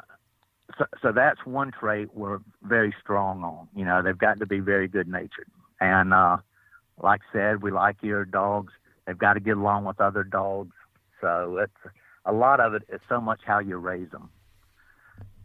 so, 0.78 0.86
so 1.02 1.12
that's 1.12 1.46
one 1.46 1.72
trait 1.72 2.10
we're 2.14 2.40
very 2.64 2.94
strong 3.02 3.44
on. 3.44 3.68
You 3.76 3.86
know, 3.86 4.02
they've 4.02 4.18
got 4.18 4.40
to 4.40 4.46
be 4.46 4.60
very 4.60 4.88
good 4.88 5.08
natured. 5.08 5.50
And 5.80 6.14
uh, 6.14 6.38
like 7.02 7.22
I 7.30 7.34
said, 7.38 7.64
we 7.64 7.72
like 7.72 7.98
your 8.02 8.26
dogs. 8.26 8.74
They've 9.06 9.18
got 9.18 9.34
to 9.34 9.40
get 9.40 9.58
along 9.58 9.86
with 9.86 10.02
other 10.02 10.24
dogs. 10.24 10.74
So 11.22 11.58
it's 11.62 11.94
a 12.26 12.34
lot 12.34 12.60
of 12.60 12.74
it 12.74 12.84
is 12.90 13.00
so 13.08 13.22
much 13.22 13.42
how 13.46 13.60
you 13.60 13.78
raise 13.78 14.10
them. 14.12 14.30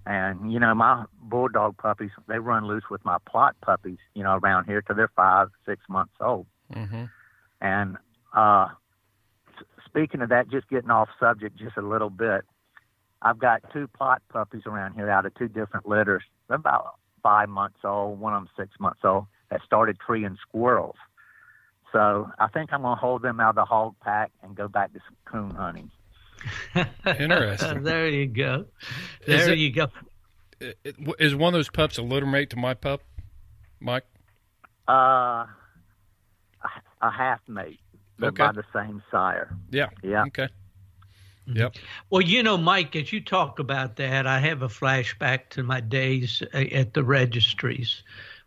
And 0.05 0.53
you 0.53 0.59
know, 0.59 0.74
my 0.74 1.05
bulldog 1.20 1.76
puppies, 1.76 2.11
they 2.26 2.39
run 2.39 2.66
loose 2.66 2.85
with 2.91 3.05
my 3.05 3.18
Plott 3.33 3.53
puppies. 3.62 3.99
You 4.14 4.24
know, 4.24 4.37
around 4.43 4.64
here 4.64 4.83
till 4.83 4.97
they're 4.97 5.11
five, 5.14 5.49
six 5.64 5.83
months 5.89 6.14
old. 6.20 6.47
Mm-hmm. 6.74 7.05
And 7.61 7.97
uh, 8.35 8.68
speaking 9.87 10.22
of 10.22 10.30
that, 10.30 10.51
just 10.51 10.68
getting 10.68 10.91
off 10.91 11.09
subject 11.20 11.57
just 11.57 11.76
a 11.76 11.83
little 11.83 12.11
bit, 12.11 12.43
I've 13.20 13.39
got 13.39 13.62
two 13.72 13.89
Plott 13.89 14.18
puppies 14.28 14.62
around 14.66 14.95
here 14.95 15.09
out 15.09 15.24
of 15.24 15.35
two 15.35 15.49
different 15.49 15.87
litters. 15.87 16.24
They're 16.49 16.57
about 16.57 16.97
five 17.22 17.49
months 17.49 17.78
old. 17.85 18.18
One 18.18 18.35
of 18.35 18.41
them 18.41 18.51
six 18.57 18.80
months 18.80 19.01
old 19.05 19.26
that 19.53 19.61
started 19.66 19.98
treeing 20.00 20.38
squirrels. 20.40 20.96
So 21.92 22.30
I 22.38 22.48
think 22.48 22.72
I'm 22.72 22.82
going 22.82 22.96
to 22.96 23.00
hold 23.00 23.20
them 23.20 23.38
out 23.38 23.50
of 23.50 23.55
the 23.57 23.64
hog 23.66 23.94
pack 24.00 24.32
and 24.42 24.57
go 24.57 24.66
back 24.66 24.94
to 24.94 25.00
some 25.07 25.16
coon 25.26 25.55
hunting. 25.55 25.90
Interesting. 27.07 27.82
there 27.82 28.09
you 28.09 28.26
go. 28.26 28.64
There 29.26 29.53
it, 29.53 29.59
you 29.59 29.70
go. 29.72 29.88
is 31.18 31.34
one 31.34 31.53
of 31.53 31.59
those 31.59 31.68
pups 31.68 31.98
a 31.98 32.03
litter 32.03 32.24
mate 32.24 32.48
to 32.50 32.57
my 32.57 32.72
pup, 32.72 33.03
Mike? 33.78 34.05
Uh, 34.88 35.44
a 37.03 37.11
half 37.11 37.40
mate. 37.46 37.78
They're 38.18 38.30
Okay. 38.30 38.44
by 38.46 38.53
the 38.53 38.64
same 38.72 39.03
sire. 39.11 39.55
Yeah. 39.70 39.90
Yeah. 40.03 40.24
Okay. 40.28 40.48
Yep. 41.46 41.74
Well, 42.09 42.22
you 42.22 42.42
know, 42.42 42.57
Mike, 42.57 42.96
as 42.96 43.12
you 43.12 43.20
talk 43.20 43.59
about 43.59 43.96
that, 43.96 44.26
I 44.26 44.38
have 44.38 44.62
a 44.62 44.68
flashback 44.68 45.50
to 45.50 45.62
my 45.62 45.80
days 45.80 46.42
uh, 46.55 46.59
at 46.59 46.94
the 46.94 47.03
registries, 47.03 48.03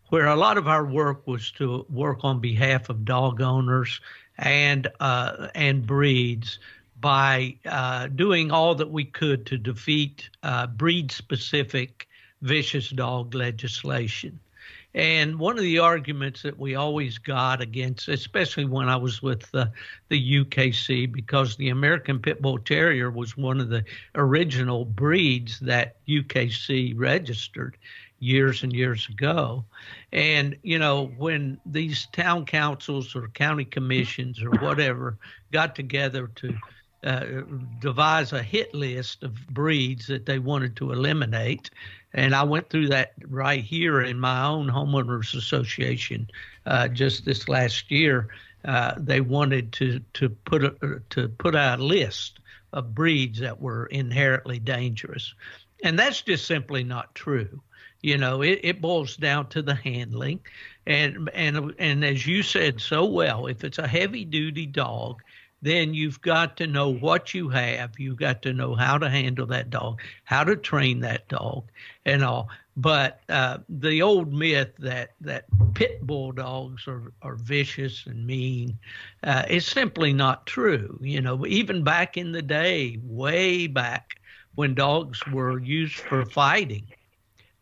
where 0.08 0.26
a 0.26 0.36
lot 0.36 0.58
of 0.58 0.68
our 0.68 0.84
work 0.84 1.26
was 1.26 1.50
to 1.52 1.84
work 1.90 2.20
on 2.22 2.40
behalf 2.40 2.88
of 2.88 3.04
dog 3.04 3.40
owners 3.40 4.00
and 4.38 4.88
uh, 5.00 5.48
and 5.54 5.86
breeds 5.86 6.58
by 7.00 7.56
uh, 7.66 8.06
doing 8.08 8.50
all 8.50 8.74
that 8.74 8.90
we 8.90 9.04
could 9.04 9.46
to 9.46 9.58
defeat 9.58 10.30
uh, 10.42 10.66
breed-specific 10.66 12.08
vicious 12.42 12.88
dog 12.90 13.34
legislation. 13.34 14.38
And 14.94 15.38
one 15.38 15.58
of 15.58 15.62
the 15.62 15.78
arguments 15.78 16.40
that 16.40 16.58
we 16.58 16.74
always 16.74 17.18
got 17.18 17.60
against, 17.60 18.08
especially 18.08 18.64
when 18.64 18.88
I 18.88 18.96
was 18.96 19.20
with 19.20 19.50
the, 19.50 19.70
the 20.08 20.44
UKC, 20.44 21.12
because 21.12 21.56
the 21.56 21.68
American 21.68 22.18
Pit 22.18 22.40
Bull 22.40 22.58
Terrier 22.58 23.10
was 23.10 23.36
one 23.36 23.60
of 23.60 23.68
the 23.68 23.84
original 24.14 24.86
breeds 24.86 25.60
that 25.60 25.96
UKC 26.08 26.94
registered 26.96 27.76
years 28.18 28.62
and 28.62 28.72
years 28.72 29.08
ago. 29.08 29.64
And, 30.12 30.56
you 30.62 30.78
know, 30.78 31.12
when 31.16 31.60
these 31.66 32.06
town 32.12 32.46
councils 32.46 33.14
or 33.14 33.28
county 33.28 33.64
commissions 33.64 34.42
or 34.42 34.50
whatever 34.50 35.18
got 35.52 35.74
together 35.74 36.28
to 36.36 36.56
uh, 37.04 37.42
devise 37.80 38.32
a 38.32 38.42
hit 38.42 38.74
list 38.74 39.22
of 39.22 39.34
breeds 39.48 40.06
that 40.08 40.26
they 40.26 40.38
wanted 40.38 40.74
to 40.76 40.92
eliminate. 40.92 41.70
And 42.14 42.34
I 42.34 42.42
went 42.42 42.70
through 42.70 42.88
that 42.88 43.12
right 43.28 43.62
here 43.62 44.00
in 44.00 44.18
my 44.18 44.44
own 44.44 44.68
homeowners 44.68 45.36
association 45.36 46.28
uh, 46.64 46.88
just 46.88 47.24
this 47.24 47.48
last 47.48 47.90
year. 47.90 48.28
Uh, 48.64 48.94
they 48.96 49.20
wanted 49.20 49.72
to 49.74 50.00
to 50.14 50.28
put 50.28 50.64
a, 50.64 51.00
to 51.10 51.28
put 51.28 51.54
out 51.54 51.78
a 51.78 51.84
list 51.84 52.40
of 52.72 52.94
breeds 52.94 53.38
that 53.38 53.60
were 53.60 53.86
inherently 53.86 54.58
dangerous, 54.58 55.32
and 55.84 55.96
that's 55.96 56.22
just 56.22 56.46
simply 56.46 56.82
not 56.82 57.14
true. 57.14 57.60
You 58.02 58.18
know, 58.18 58.42
it, 58.42 58.60
it 58.62 58.80
boils 58.80 59.16
down 59.16 59.48
to 59.48 59.62
the 59.62 59.74
handling, 59.74 60.40
and 60.86 61.30
and 61.34 61.74
and 61.78 62.04
as 62.04 62.26
you 62.26 62.42
said 62.42 62.80
so 62.80 63.04
well, 63.04 63.46
if 63.46 63.64
it's 63.64 63.78
a 63.78 63.88
heavy 63.88 64.24
duty 64.24 64.66
dog, 64.66 65.22
then 65.62 65.94
you've 65.94 66.20
got 66.20 66.56
to 66.58 66.66
know 66.66 66.90
what 66.90 67.34
you 67.34 67.48
have. 67.48 67.98
You've 67.98 68.18
got 68.18 68.42
to 68.42 68.52
know 68.52 68.74
how 68.74 68.98
to 68.98 69.08
handle 69.08 69.46
that 69.46 69.70
dog, 69.70 70.00
how 70.24 70.44
to 70.44 70.56
train 70.56 71.00
that 71.00 71.28
dog, 71.28 71.64
and 72.04 72.22
all. 72.22 72.48
But 72.76 73.20
uh, 73.30 73.58
the 73.68 74.02
old 74.02 74.32
myth 74.32 74.72
that 74.78 75.12
that 75.22 75.46
pit 75.74 76.06
bull 76.06 76.32
dogs 76.32 76.86
are, 76.86 77.12
are 77.22 77.36
vicious 77.36 78.04
and 78.06 78.26
mean 78.26 78.78
uh, 79.24 79.44
is 79.48 79.66
simply 79.66 80.12
not 80.12 80.46
true. 80.46 80.98
You 81.02 81.22
know, 81.22 81.46
even 81.46 81.82
back 81.82 82.16
in 82.16 82.32
the 82.32 82.42
day, 82.42 82.98
way 83.02 83.66
back 83.66 84.20
when 84.56 84.74
dogs 84.74 85.26
were 85.26 85.58
used 85.58 85.96
for 85.96 86.24
fighting, 86.26 86.86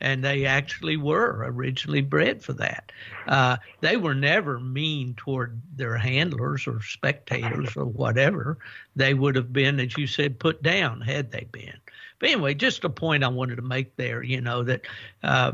and 0.05 0.23
they 0.23 0.45
actually 0.45 0.99
were 0.99 1.47
originally 1.47 2.03
bred 2.03 2.43
for 2.43 2.53
that. 2.53 2.93
Uh, 3.27 3.57
they 3.81 3.97
were 3.97 4.15
never 4.15 4.61
mean 4.61 5.15
toward 5.17 5.59
their 5.75 5.97
handlers 5.97 6.67
or 6.67 6.83
spectators 6.83 7.75
or 7.75 7.87
whatever. 7.87 8.59
They 8.95 9.15
would 9.15 9.35
have 9.35 9.51
been, 9.51 9.81
as 9.81 9.97
you 9.97 10.07
said, 10.07 10.39
put 10.39 10.63
down 10.63 11.01
had 11.01 11.33
they 11.33 11.49
been. 11.51 11.79
But 12.19 12.29
anyway, 12.29 12.53
just 12.53 12.85
a 12.85 12.91
point 12.91 13.25
I 13.25 13.29
wanted 13.29 13.57
to 13.57 13.63
make 13.63 13.97
there, 13.97 14.23
you 14.23 14.43
know, 14.43 14.63
that 14.65 14.83
uh, 15.23 15.53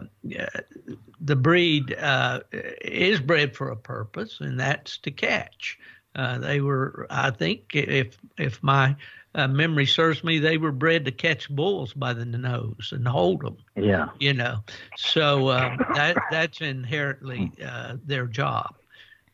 the 1.20 1.36
breed 1.36 1.94
uh, 1.94 2.40
is 2.50 3.20
bred 3.20 3.54
for 3.54 3.70
a 3.70 3.76
purpose, 3.76 4.40
and 4.40 4.58
that's 4.58 4.98
to 4.98 5.12
catch. 5.12 5.78
Uh, 6.16 6.38
they 6.38 6.60
were, 6.60 7.06
I 7.08 7.30
think, 7.30 7.70
if 7.72 8.18
if 8.36 8.60
my 8.64 8.96
uh, 9.34 9.48
memory 9.48 9.86
serves 9.86 10.24
me, 10.24 10.38
they 10.38 10.56
were 10.58 10.72
bred 10.72 11.04
to 11.04 11.12
catch 11.12 11.48
bulls 11.48 11.92
by 11.92 12.12
the 12.12 12.24
nose 12.24 12.92
and 12.92 13.06
hold 13.06 13.40
them. 13.42 13.56
Yeah. 13.76 14.08
You 14.18 14.34
know, 14.34 14.58
so 14.94 15.50
um, 15.50 15.84
that 15.90 16.28
that's 16.28 16.60
inherently 16.60 17.52
uh, 17.64 17.96
their 18.04 18.26
job. 18.26 18.74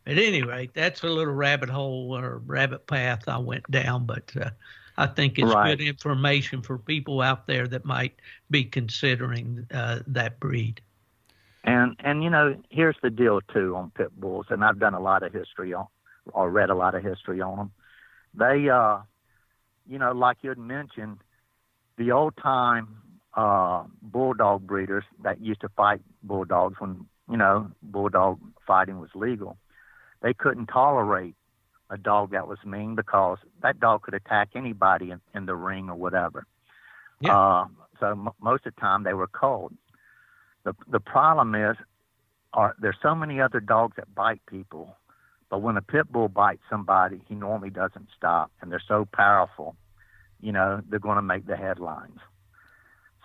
At 0.06 0.18
any 0.18 0.42
rate, 0.42 0.72
that's 0.74 1.02
a 1.02 1.08
little 1.08 1.34
rabbit 1.34 1.68
hole 1.68 2.16
or 2.16 2.38
rabbit 2.46 2.86
path 2.86 3.28
I 3.28 3.38
went 3.38 3.68
down, 3.70 4.06
but 4.06 4.32
uh, 4.40 4.50
I 4.96 5.06
think 5.06 5.38
it's 5.38 5.52
Right. 5.52 5.76
good 5.76 5.80
information 5.80 6.62
for 6.62 6.78
people 6.78 7.20
out 7.20 7.46
there 7.46 7.66
that 7.68 7.84
might 7.84 8.14
be 8.50 8.64
considering 8.64 9.66
uh, 9.72 10.00
that 10.06 10.38
breed. 10.38 10.80
And 11.64 11.96
and 11.98 12.22
you 12.22 12.30
know, 12.30 12.56
here's 12.70 12.96
the 13.02 13.10
deal 13.10 13.40
too 13.52 13.74
on 13.76 13.90
pit 13.90 14.12
bulls, 14.18 14.46
and 14.50 14.64
I've 14.64 14.78
done 14.78 14.94
a 14.94 15.00
lot 15.00 15.22
of 15.22 15.32
history 15.32 15.74
on, 15.74 15.86
or 16.32 16.48
read 16.50 16.70
a 16.70 16.74
lot 16.74 16.94
of 16.94 17.02
history 17.02 17.40
on 17.40 17.56
them. 17.56 17.70
They, 18.34 18.68
uh, 18.68 18.98
you 19.88 19.98
know, 19.98 20.12
like 20.12 20.38
you 20.42 20.50
had 20.50 20.58
mentioned, 20.58 21.18
the 21.96 22.12
old 22.12 22.34
time 22.36 22.88
uh, 23.34 23.84
bulldog 24.02 24.66
breeders 24.66 25.04
that 25.22 25.40
used 25.40 25.60
to 25.60 25.68
fight 25.70 26.00
bulldogs 26.22 26.76
when 26.78 27.06
you 27.30 27.36
know 27.36 27.70
bulldog 27.82 28.38
fighting 28.66 29.00
was 29.00 29.10
legal, 29.14 29.56
they 30.22 30.34
couldn't 30.34 30.66
tolerate 30.66 31.34
a 31.90 31.96
dog 31.96 32.32
that 32.32 32.48
was 32.48 32.58
mean 32.64 32.94
because 32.94 33.38
that 33.62 33.78
dog 33.78 34.02
could 34.02 34.14
attack 34.14 34.50
anybody 34.54 35.10
in, 35.10 35.20
in 35.34 35.46
the 35.46 35.54
ring 35.54 35.88
or 35.88 35.94
whatever. 35.94 36.46
Yeah. 37.20 37.36
Uh, 37.36 37.66
so 38.00 38.06
m- 38.08 38.28
most 38.40 38.66
of 38.66 38.74
the 38.74 38.80
time 38.80 39.04
they 39.04 39.14
were 39.14 39.28
cold. 39.28 39.72
The 40.64 40.74
the 40.90 41.00
problem 41.00 41.54
is, 41.54 41.76
are 42.52 42.74
there's 42.80 42.96
so 43.02 43.14
many 43.14 43.40
other 43.40 43.60
dogs 43.60 43.96
that 43.96 44.14
bite 44.14 44.40
people, 44.46 44.96
but 45.50 45.62
when 45.62 45.76
a 45.76 45.82
pit 45.82 46.10
bull 46.10 46.28
bites 46.28 46.62
somebody, 46.68 47.20
he 47.28 47.34
normally 47.34 47.70
doesn't 47.70 48.08
stop, 48.16 48.50
and 48.60 48.70
they're 48.70 48.82
so 48.86 49.06
powerful, 49.12 49.76
you 50.40 50.52
know, 50.52 50.80
they're 50.88 50.98
going 50.98 51.16
to 51.16 51.22
make 51.22 51.46
the 51.46 51.56
headlines. 51.56 52.18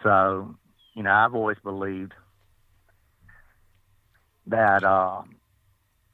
So, 0.03 0.55
you 0.93 1.03
know, 1.03 1.11
I've 1.11 1.35
always 1.35 1.57
believed 1.63 2.13
that 4.47 4.83
uh, 4.83 5.21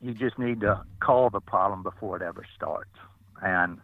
you 0.01 0.13
just 0.13 0.37
need 0.37 0.61
to 0.61 0.83
call 0.99 1.29
the 1.29 1.41
problem 1.41 1.83
before 1.83 2.17
it 2.17 2.21
ever 2.21 2.45
starts, 2.55 2.95
and 3.41 3.79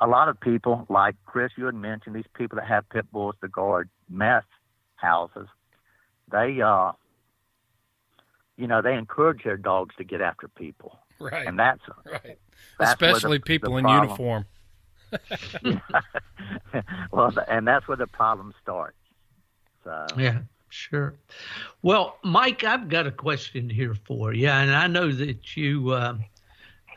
a 0.00 0.06
lot 0.06 0.28
of 0.28 0.40
people, 0.40 0.86
like 0.88 1.16
Chris, 1.26 1.52
you 1.56 1.66
had 1.66 1.74
mentioned, 1.74 2.16
these 2.16 2.24
people 2.34 2.56
that 2.56 2.66
have 2.66 2.88
pit 2.88 3.10
bulls 3.12 3.34
to 3.42 3.48
guard 3.48 3.88
meth 4.08 4.44
houses, 4.96 5.46
they, 6.30 6.60
uh, 6.60 6.92
you 8.56 8.66
know, 8.66 8.80
they 8.80 8.94
encourage 8.94 9.44
their 9.44 9.56
dogs 9.56 9.94
to 9.96 10.04
get 10.04 10.20
after 10.20 10.48
people, 10.48 10.98
Right. 11.18 11.46
and 11.46 11.58
that's, 11.58 11.80
right. 12.06 12.38
that's 12.78 13.00
where 13.00 13.10
the- 13.10 13.16
Especially 13.16 13.38
the 13.38 13.44
people 13.44 13.76
in 13.76 13.88
uniform. 13.88 14.44
well, 17.12 17.32
and 17.48 17.66
that's 17.66 17.86
where 17.86 17.96
the 17.96 18.06
problem 18.06 18.52
starts. 18.62 18.96
So, 19.84 20.06
Yeah, 20.18 20.40
sure. 20.70 21.14
Well, 21.82 22.18
Mike, 22.24 22.64
I've 22.64 22.88
got 22.88 23.06
a 23.06 23.12
question 23.12 23.68
here 23.70 23.94
for 24.06 24.32
you, 24.32 24.48
and 24.48 24.74
I 24.74 24.86
know 24.86 25.12
that 25.12 25.56
you 25.56 25.90
uh, 25.90 26.16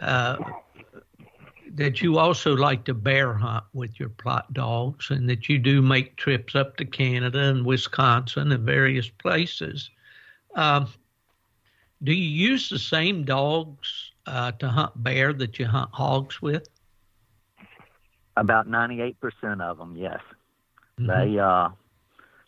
uh, 0.02 0.38
that 1.76 2.02
you 2.02 2.18
also 2.18 2.56
like 2.56 2.86
to 2.86 2.94
bear 2.94 3.34
hunt 3.34 3.66
with 3.74 4.00
your 4.00 4.10
Plott 4.10 4.52
dogs, 4.54 5.12
and 5.12 5.30
that 5.30 5.50
you 5.50 5.60
do 5.60 5.82
make 5.82 6.16
trips 6.16 6.56
up 6.56 6.78
to 6.78 6.86
Canada 6.86 7.40
and 7.40 7.66
Wisconsin 7.66 8.52
and 8.52 8.64
various 8.64 9.10
places. 9.10 9.90
Um, 10.56 10.88
do 12.04 12.14
you 12.14 12.50
use 12.50 12.70
the 12.70 12.80
same 12.80 13.26
dogs 13.26 14.07
uh, 14.28 14.52
to 14.54 14.68
hunt 14.68 14.92
bear 15.02 15.34
that 15.34 15.58
you 15.58 15.66
hunt 15.66 15.90
hogs 15.94 16.42
with? 16.42 16.68
about 18.38 18.68
98% 18.68 19.62
of 19.62 19.78
them, 19.78 19.96
yes. 19.98 20.22
Mhm. 21.00 21.08
They, 21.08 21.40
uh, 21.40 21.70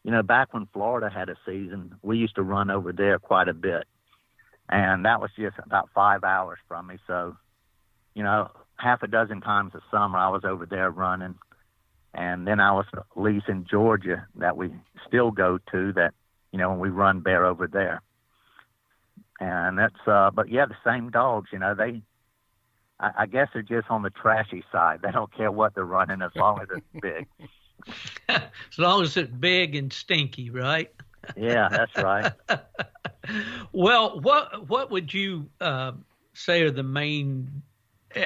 you 0.04 0.12
know, 0.12 0.24
back 0.24 0.54
when 0.54 0.68
Florida 0.68 1.10
had 1.10 1.30
a 1.30 1.36
season, 1.46 1.96
we 2.02 2.18
used 2.18 2.36
to 2.36 2.44
run 2.44 2.70
over 2.70 2.94
there 2.94 3.20
quite 3.20 3.48
a 3.48 3.54
bit, 3.54 3.86
and 4.70 5.06
that 5.06 5.20
was 5.20 5.32
just 5.36 5.58
about 5.60 5.90
five 5.90 6.24
hours 6.24 6.60
from 6.68 6.88
me. 6.88 7.00
So, 7.06 7.36
you 8.14 8.24
know, 8.24 8.50
half 8.78 9.04
a 9.04 9.08
dozen 9.08 9.42
times 9.42 9.74
a 9.76 9.82
summer 9.92 10.18
I 10.18 10.30
was 10.30 10.46
over 10.46 10.66
there 10.66 10.90
running, 10.90 11.38
and 12.14 12.48
then 12.48 12.60
I 12.60 12.72
was 12.72 12.86
at 12.94 13.06
least 13.16 13.50
in 13.50 13.66
Georgia 13.66 14.26
that 14.36 14.56
we 14.58 14.74
still 15.08 15.32
go 15.32 15.58
to. 15.72 15.92
That 15.94 16.14
you 16.52 16.60
know, 16.60 16.70
when 16.70 16.80
we 16.80 16.90
run 16.90 17.20
bear 17.20 17.46
over 17.46 17.68
there, 17.68 18.02
and 19.40 19.78
that's. 19.78 20.08
uh 20.08 20.32
But 20.32 20.50
yeah, 20.50 20.66
the 20.66 20.78
same 20.86 21.10
dogs. 21.10 21.50
You 21.52 21.60
know, 21.60 21.76
they. 21.76 22.02
I, 23.00 23.12
I 23.20 23.26
guess 23.26 23.48
they're 23.54 23.62
just 23.62 23.90
on 23.90 24.02
the 24.02 24.10
trashy 24.10 24.64
side. 24.72 25.00
They 25.02 25.12
don't 25.12 25.34
care 25.34 25.52
what 25.52 25.76
they're 25.76 25.86
running 25.86 26.22
as 26.22 26.32
long 26.36 26.62
as 26.62 26.68
it's 26.76 27.02
big. 27.02 27.28
as 28.30 28.78
long 28.78 29.04
as 29.04 29.18
it's 29.18 29.32
big 29.32 29.76
and 29.76 29.92
stinky, 29.92 30.50
right? 30.50 30.92
Yeah, 31.36 31.70
that's 31.70 31.96
right. 31.98 32.34
well, 33.72 34.20
what 34.22 34.68
what 34.68 34.92
would 34.92 35.14
you 35.14 35.50
uh, 35.62 35.94
say 36.34 36.62
are 36.64 36.72
the 36.72 36.84
main? 36.84 37.62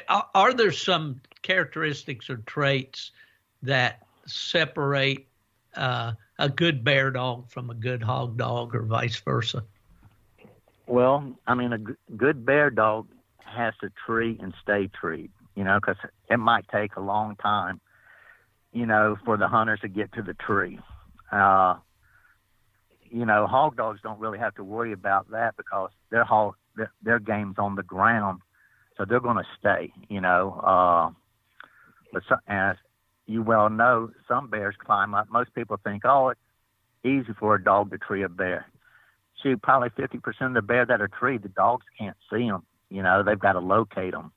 Are, 0.07 0.27
are 0.33 0.53
there 0.53 0.71
some 0.71 1.21
characteristics 1.41 2.29
or 2.29 2.37
traits 2.37 3.11
that 3.63 4.05
separate 4.25 5.27
uh, 5.75 6.13
a 6.39 6.49
good 6.49 6.83
bear 6.83 7.11
dog 7.11 7.49
from 7.49 7.69
a 7.69 7.73
good 7.73 8.01
hog 8.01 8.37
dog, 8.37 8.75
or 8.75 8.83
vice 8.83 9.19
versa? 9.19 9.63
Well, 10.87 11.33
I 11.47 11.55
mean, 11.55 11.73
a 11.73 11.77
g- 11.77 11.93
good 12.17 12.45
bear 12.45 12.69
dog 12.69 13.07
has 13.45 13.73
to 13.81 13.89
treat 14.05 14.41
and 14.41 14.53
stay 14.61 14.89
treat, 14.99 15.31
you 15.55 15.63
know, 15.63 15.79
because 15.79 15.95
it 16.29 16.37
might 16.37 16.67
take 16.69 16.95
a 16.95 17.01
long 17.01 17.35
time, 17.37 17.79
you 18.71 18.85
know, 18.85 19.17
for 19.25 19.37
the 19.37 19.47
hunters 19.47 19.79
to 19.81 19.87
get 19.87 20.11
to 20.13 20.21
the 20.21 20.33
tree. 20.33 20.79
Uh, 21.31 21.75
you 23.09 23.25
know, 23.25 23.47
hog 23.47 23.77
dogs 23.77 23.99
don't 24.03 24.19
really 24.19 24.39
have 24.39 24.55
to 24.55 24.63
worry 24.63 24.91
about 24.91 25.29
that 25.31 25.55
because 25.55 25.91
their 26.09 26.23
hog 26.23 26.55
their, 27.03 27.19
game's 27.19 27.55
on 27.59 27.75
the 27.75 27.83
ground, 27.83 28.41
so 28.97 29.05
they're 29.05 29.19
going 29.19 29.37
to 29.37 29.47
stay. 29.59 29.93
You 30.09 30.19
know, 30.19 30.59
uh, 30.63 31.11
but 32.11 32.23
so, 32.27 32.35
as 32.47 32.75
you 33.27 33.41
well 33.43 33.69
know, 33.69 34.09
some 34.27 34.49
bears 34.49 34.75
climb 34.83 35.13
up. 35.13 35.29
Most 35.31 35.53
people 35.53 35.77
think, 35.83 36.03
oh, 36.05 36.29
it's 36.29 36.39
easy 37.05 37.33
for 37.39 37.55
a 37.55 37.63
dog 37.63 37.91
to 37.91 37.97
tree 37.99 38.23
a 38.23 38.29
bear. 38.29 38.65
Shoot, 39.43 39.61
probably 39.61 39.89
50% 39.89 40.41
of 40.41 40.53
the 40.53 40.61
bear 40.61 40.85
that 40.85 41.01
are 41.01 41.07
treed, 41.09 41.43
the 41.43 41.49
dogs 41.49 41.85
can't 41.99 42.15
see 42.31 42.47
them. 42.47 42.63
You 42.89 43.03
know, 43.03 43.23
they've 43.23 43.37
got 43.37 43.53
to 43.53 43.59
locate 43.59 44.13
them. 44.13 44.31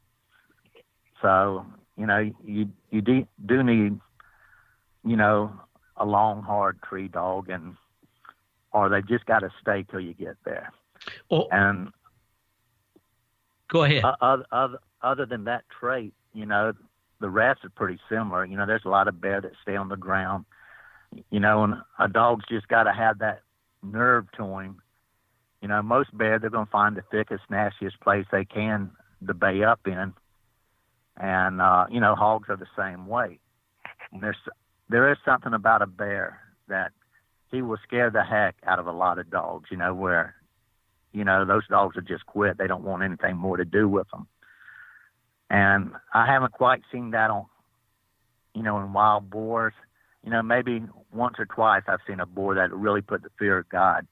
So, 1.22 1.64
you 1.96 2.06
know, 2.06 2.30
you 2.44 2.70
you 2.90 3.00
do, 3.00 3.26
do 3.46 3.62
need, 3.62 3.98
you 5.04 5.16
know, 5.16 5.52
a 5.96 6.04
long, 6.04 6.42
hard 6.42 6.82
tree 6.82 7.08
dog, 7.08 7.48
and 7.48 7.76
or 8.72 8.88
they 8.88 9.00
just 9.02 9.24
got 9.26 9.40
to 9.40 9.50
stay 9.60 9.84
till 9.90 10.00
you 10.00 10.12
get 10.12 10.36
there. 10.44 10.70
Well, 11.30 11.48
And 11.50 11.88
go 13.68 13.84
ahead. 13.84 14.04
uh, 14.04 14.16
other, 14.20 14.44
other 14.52 14.78
other 15.02 15.26
than 15.26 15.44
that 15.44 15.64
trait, 15.80 16.12
you 16.34 16.46
know, 16.46 16.72
the 17.20 17.30
rest 17.30 17.64
are 17.64 17.70
pretty 17.70 17.98
similar. 18.08 18.44
You 18.44 18.56
know, 18.56 18.66
there's 18.66 18.84
a 18.84 18.90
lot 18.90 19.08
of 19.08 19.20
bear 19.20 19.40
that 19.40 19.52
stay 19.62 19.76
on 19.76 19.88
the 19.88 19.96
ground. 19.96 20.44
You 21.30 21.40
know, 21.40 21.64
and 21.64 21.74
a 21.98 22.08
dog's 22.08 22.44
just 22.48 22.68
got 22.68 22.82
to 22.84 22.92
have 22.92 23.20
that 23.20 23.42
nerve 23.82 24.26
to 24.36 24.44
him. 24.58 24.82
You 25.66 25.72
know, 25.72 25.82
most 25.82 26.16
bear 26.16 26.38
they're 26.38 26.48
going 26.48 26.66
to 26.66 26.70
find 26.70 26.96
the 26.96 27.02
thickest, 27.10 27.42
nastiest 27.50 27.98
place 27.98 28.24
they 28.30 28.44
can 28.44 28.92
to 29.26 29.34
bay 29.34 29.64
up 29.64 29.80
in, 29.84 30.14
and 31.16 31.60
uh, 31.60 31.86
you 31.90 31.98
know, 31.98 32.14
hogs 32.14 32.48
are 32.48 32.56
the 32.56 32.68
same 32.78 33.08
way. 33.08 33.40
And 34.12 34.22
there's 34.22 34.36
there 34.88 35.10
is 35.10 35.18
something 35.24 35.52
about 35.52 35.82
a 35.82 35.88
bear 35.88 36.38
that 36.68 36.92
he 37.50 37.62
will 37.62 37.78
scare 37.82 38.10
the 38.10 38.22
heck 38.22 38.54
out 38.64 38.78
of 38.78 38.86
a 38.86 38.92
lot 38.92 39.18
of 39.18 39.28
dogs. 39.28 39.66
You 39.72 39.76
know, 39.76 39.92
where 39.92 40.36
you 41.12 41.24
know 41.24 41.44
those 41.44 41.66
dogs 41.66 41.96
will 41.96 42.02
just 42.02 42.26
quit. 42.26 42.58
They 42.58 42.68
don't 42.68 42.84
want 42.84 43.02
anything 43.02 43.36
more 43.36 43.56
to 43.56 43.64
do 43.64 43.88
with 43.88 44.06
them. 44.12 44.28
And 45.50 45.90
I 46.14 46.26
haven't 46.26 46.52
quite 46.52 46.82
seen 46.92 47.10
that 47.10 47.28
on, 47.28 47.46
you 48.54 48.62
know, 48.62 48.78
in 48.78 48.92
wild 48.92 49.30
boars. 49.30 49.74
You 50.22 50.30
know, 50.30 50.44
maybe 50.44 50.84
once 51.12 51.34
or 51.40 51.46
twice 51.46 51.82
I've 51.88 52.06
seen 52.06 52.20
a 52.20 52.26
boar 52.26 52.54
that 52.54 52.72
really 52.72 53.02
put 53.02 53.24
the 53.24 53.30
fear 53.36 53.58
of 53.58 53.68
God, 53.68 54.06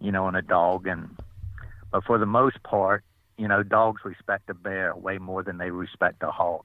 you 0.00 0.12
know, 0.12 0.28
in 0.28 0.34
a 0.34 0.42
dog. 0.42 0.86
And 0.86 1.16
but 1.90 2.04
for 2.04 2.18
the 2.18 2.26
most 2.26 2.62
part, 2.62 3.04
you 3.36 3.48
know, 3.48 3.62
dogs 3.62 4.04
respect 4.04 4.50
a 4.50 4.54
bear 4.54 4.94
way 4.94 5.18
more 5.18 5.42
than 5.42 5.58
they 5.58 5.70
respect 5.70 6.22
a 6.22 6.30
hog. 6.30 6.64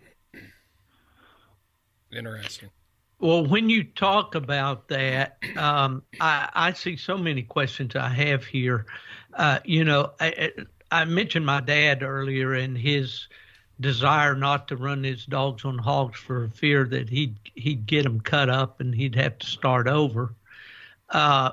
Interesting. 2.11 2.69
Well, 3.19 3.45
when 3.45 3.69
you 3.69 3.83
talk 3.83 4.35
about 4.35 4.89
that, 4.89 5.37
um, 5.57 6.03
I, 6.19 6.49
I 6.53 6.73
see 6.73 6.97
so 6.97 7.17
many 7.17 7.43
questions 7.43 7.95
I 7.95 8.09
have 8.09 8.45
here. 8.45 8.85
Uh, 9.33 9.59
you 9.63 9.85
know, 9.85 10.11
I, 10.19 10.51
I 10.91 11.05
mentioned 11.05 11.45
my 11.45 11.61
dad 11.61 12.03
earlier 12.03 12.53
and 12.53 12.77
his 12.77 13.27
desire 13.79 14.35
not 14.35 14.67
to 14.67 14.77
run 14.77 15.03
his 15.03 15.25
dogs 15.25 15.65
on 15.65 15.77
hogs 15.77 16.19
for 16.19 16.49
fear 16.49 16.85
that 16.85 17.09
he'd 17.09 17.37
he'd 17.55 17.85
get 17.85 18.03
them 18.03 18.21
cut 18.21 18.49
up 18.49 18.79
and 18.79 18.93
he'd 18.95 19.15
have 19.15 19.37
to 19.39 19.47
start 19.47 19.87
over. 19.87 20.33
Uh, 21.09 21.51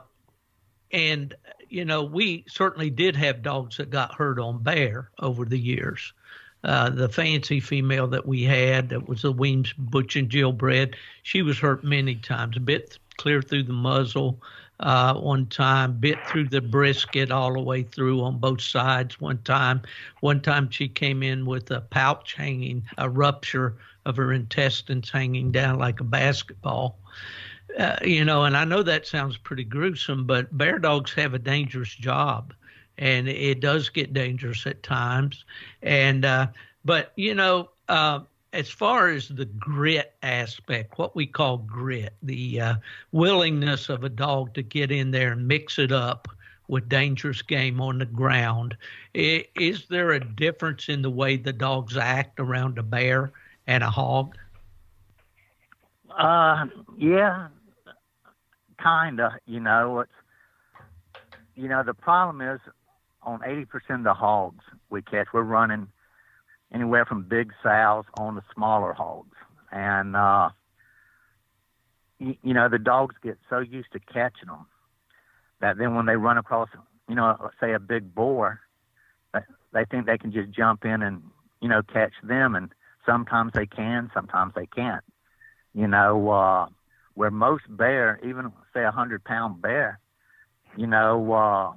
and 0.93 1.35
you 1.73 1.87
know, 1.87 2.03
we 2.03 2.45
certainly 2.49 2.91
did 2.91 3.16
have 3.16 3.43
dogs 3.43 3.79
that 3.79 3.89
got 3.89 4.14
hurt 4.14 4.39
on 4.39 4.62
bear 4.62 5.11
over 5.20 5.47
the 5.47 5.59
years. 5.59 6.12
Uh, 6.64 6.91
the 6.91 7.09
fancy 7.09 7.61
female 7.61 8.07
that 8.07 8.27
we 8.27 8.43
had 8.43 8.91
that 8.91 9.09
was 9.09 9.23
the 9.23 9.33
Weems 9.33 9.73
Butch 9.73 10.14
and 10.14 10.29
Jill 10.29 10.53
bred, 10.53 10.95
she 11.23 11.41
was 11.41 11.59
hurt 11.59 11.83
many 11.83 12.14
times, 12.16 12.59
bit 12.59 12.99
clear 13.16 13.41
through 13.41 13.64
the 13.64 13.73
muzzle 13.73 14.41
uh, 14.81 15.14
one 15.14 15.47
time, 15.47 15.95
bit 15.95 16.18
through 16.27 16.49
the 16.49 16.61
brisket 16.61 17.31
all 17.31 17.55
the 17.55 17.61
way 17.61 17.83
through 17.83 18.23
on 18.23 18.39
both 18.39 18.61
sides 18.61 19.18
one 19.18 19.39
time. 19.39 19.81
One 20.20 20.41
time 20.43 20.70
she 20.70 20.89
came 20.89 21.23
in 21.23 21.47
with 21.47 21.70
a 21.70 21.81
pouch 21.81 22.35
hanging, 22.35 22.85
a 22.99 23.09
rupture 23.09 23.77
of 24.05 24.16
her 24.16 24.33
intestines 24.33 25.09
hanging 25.09 25.53
down 25.53 25.79
like 25.79 26.01
a 26.01 26.05
basketball. 26.05 26.99
Uh, 27.79 27.97
you 28.03 28.25
know, 28.25 28.45
and 28.45 28.57
I 28.57 28.64
know 28.64 28.83
that 28.83 29.07
sounds 29.07 29.37
pretty 29.37 29.64
gruesome, 29.64 30.27
but 30.27 30.57
bear 30.57 30.79
dogs 30.79 31.12
have 31.14 31.35
a 31.35 31.39
dangerous 31.39 31.95
job 31.95 32.53
and 32.99 33.29
it 33.29 33.61
does 33.61 33.89
get 33.89 34.12
dangerous 34.12 34.66
at 34.66 34.83
times. 34.83 35.45
And 35.83 36.25
uh, 36.25 36.49
but 36.85 37.12
you 37.16 37.35
know, 37.35 37.70
uh, 37.89 38.20
as 38.53 38.68
far 38.70 39.09
as 39.09 39.29
the 39.29 39.47
grit 39.47 40.14
aspect, 40.23 40.99
what 40.99 41.14
we 41.16 41.27
call 41.27 41.59
grit, 41.59 42.14
the 42.23 42.61
uh, 42.61 42.75
willingness 43.12 43.89
of 43.89 44.05
a 44.05 44.09
dog 44.09 44.55
to 44.55 44.62
get 44.62 44.91
in 44.91 45.11
there 45.11 45.33
and 45.33 45.49
mix 45.49 45.79
it 45.79 45.93
up 45.93 46.29
with 46.68 46.89
dangerous 46.89 47.43
game 47.43 47.81
on 47.81 47.99
the 47.99 48.07
ground, 48.07 48.77
I- 49.16 49.47
is 49.57 49.87
there 49.89 50.12
a 50.12 50.20
difference 50.20 50.89
in 50.89 51.03
the 51.03 51.11
way 51.11 51.37
the 51.37 51.53
dogs 51.53 51.97
act 51.97 52.39
around 52.39 52.79
a 52.79 52.83
bear 52.83 53.33
and 53.66 53.83
a 53.83 53.91
hog? 53.91 54.37
Uh, 56.11 56.66
yeah, 56.97 57.49
kinda. 58.83 59.39
You 59.47 59.61
know, 59.61 60.01
it's 60.01 60.12
you 61.55 61.68
know 61.68 61.83
the 61.83 61.95
problem 61.95 62.41
is 62.41 62.61
on 63.22 63.41
80% 63.41 63.66
of 63.91 64.05
the 64.05 64.14
hogs 64.14 64.64
we 64.91 65.01
catch, 65.01 65.28
we're 65.33 65.43
running 65.43 65.87
anywhere 66.74 67.05
from 67.05 67.22
big 67.22 67.53
sows 67.62 68.05
on 68.18 68.35
the 68.35 68.43
smaller 68.55 68.93
hogs, 68.93 69.37
and 69.70 70.16
uh, 70.16 70.51
you, 72.18 72.35
you 72.43 72.55
know 72.55 72.68
the 72.68 72.78
dogs 72.78 73.14
get 73.22 73.39
so 73.49 73.59
used 73.59 73.93
to 73.93 74.01
catching 74.01 74.49
them 74.49 74.66
that 75.62 75.78
then 75.78 75.95
when 75.95 76.07
they 76.07 76.16
run 76.16 76.37
across, 76.37 76.68
you 77.09 77.14
know, 77.14 77.51
say 77.61 77.72
a 77.72 77.78
big 77.78 78.14
boar, 78.14 78.61
they, 79.33 79.41
they 79.72 79.85
think 79.87 80.07
they 80.07 80.18
can 80.18 80.33
just 80.33 80.51
jump 80.51 80.85
in 80.85 81.03
and 81.03 81.22
you 81.62 81.68
know 81.68 81.83
catch 81.83 82.12
them, 82.22 82.55
and 82.55 82.70
sometimes 83.07 83.53
they 83.55 83.66
can, 83.66 84.11
sometimes 84.12 84.53
they 84.55 84.66
can't. 84.66 85.05
You 85.72 85.87
know, 85.87 86.30
uh, 86.30 86.66
where 87.15 87.31
most 87.31 87.65
bear, 87.69 88.19
even 88.25 88.53
say 88.75 88.85
a 88.85 88.91
hundred 88.91 89.25
pound 89.25 89.61
bear, 89.61 89.99
you 90.77 90.87
know, 90.87 91.33
uh, 91.33 91.73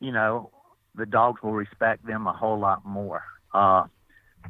you 0.00 0.12
know, 0.12 0.50
the 0.94 1.06
dogs 1.06 1.42
will 1.42 1.52
respect 1.52 2.06
them 2.06 2.26
a 2.26 2.32
whole 2.32 2.58
lot 2.58 2.84
more. 2.84 3.22
Uh, 3.54 3.84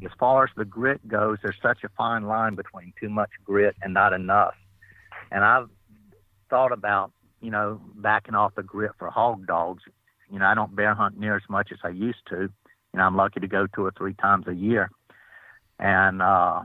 as 0.04 0.10
far 0.18 0.44
as 0.44 0.50
the 0.56 0.64
grit 0.64 1.06
goes, 1.06 1.38
there's 1.42 1.60
such 1.62 1.84
a 1.84 1.88
fine 1.90 2.24
line 2.24 2.54
between 2.54 2.92
too 2.98 3.08
much 3.08 3.30
grit 3.44 3.76
and 3.82 3.94
not 3.94 4.12
enough. 4.12 4.54
And 5.30 5.44
I've 5.44 5.68
thought 6.50 6.72
about, 6.72 7.12
you 7.40 7.50
know, 7.50 7.80
backing 7.96 8.34
off 8.34 8.54
the 8.54 8.62
grit 8.62 8.92
for 8.98 9.10
hog 9.10 9.46
dogs. 9.46 9.82
You 10.30 10.38
know, 10.38 10.46
I 10.46 10.54
don't 10.54 10.74
bear 10.74 10.94
hunt 10.94 11.18
near 11.18 11.36
as 11.36 11.42
much 11.48 11.70
as 11.72 11.78
I 11.84 11.90
used 11.90 12.26
to. 12.30 12.40
You 12.40 12.50
know, 12.94 13.02
I'm 13.02 13.16
lucky 13.16 13.40
to 13.40 13.48
go 13.48 13.66
two 13.66 13.84
or 13.84 13.92
three 13.96 14.14
times 14.14 14.46
a 14.48 14.54
year. 14.54 14.90
And 15.78 16.22
uh, 16.22 16.62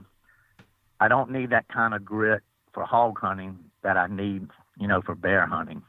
I 0.99 1.07
don't 1.07 1.31
need 1.31 1.49
that 1.51 1.67
kind 1.67 1.93
of 1.93 2.05
grit 2.05 2.41
for 2.77 2.85
hog 2.85 3.17
hunting 3.19 3.57
that 3.81 3.97
I 3.97 4.05
need, 4.05 4.47
you 4.77 4.87
know, 4.87 5.01
for 5.01 5.15
bear 5.15 5.47
hunting. 5.47 5.81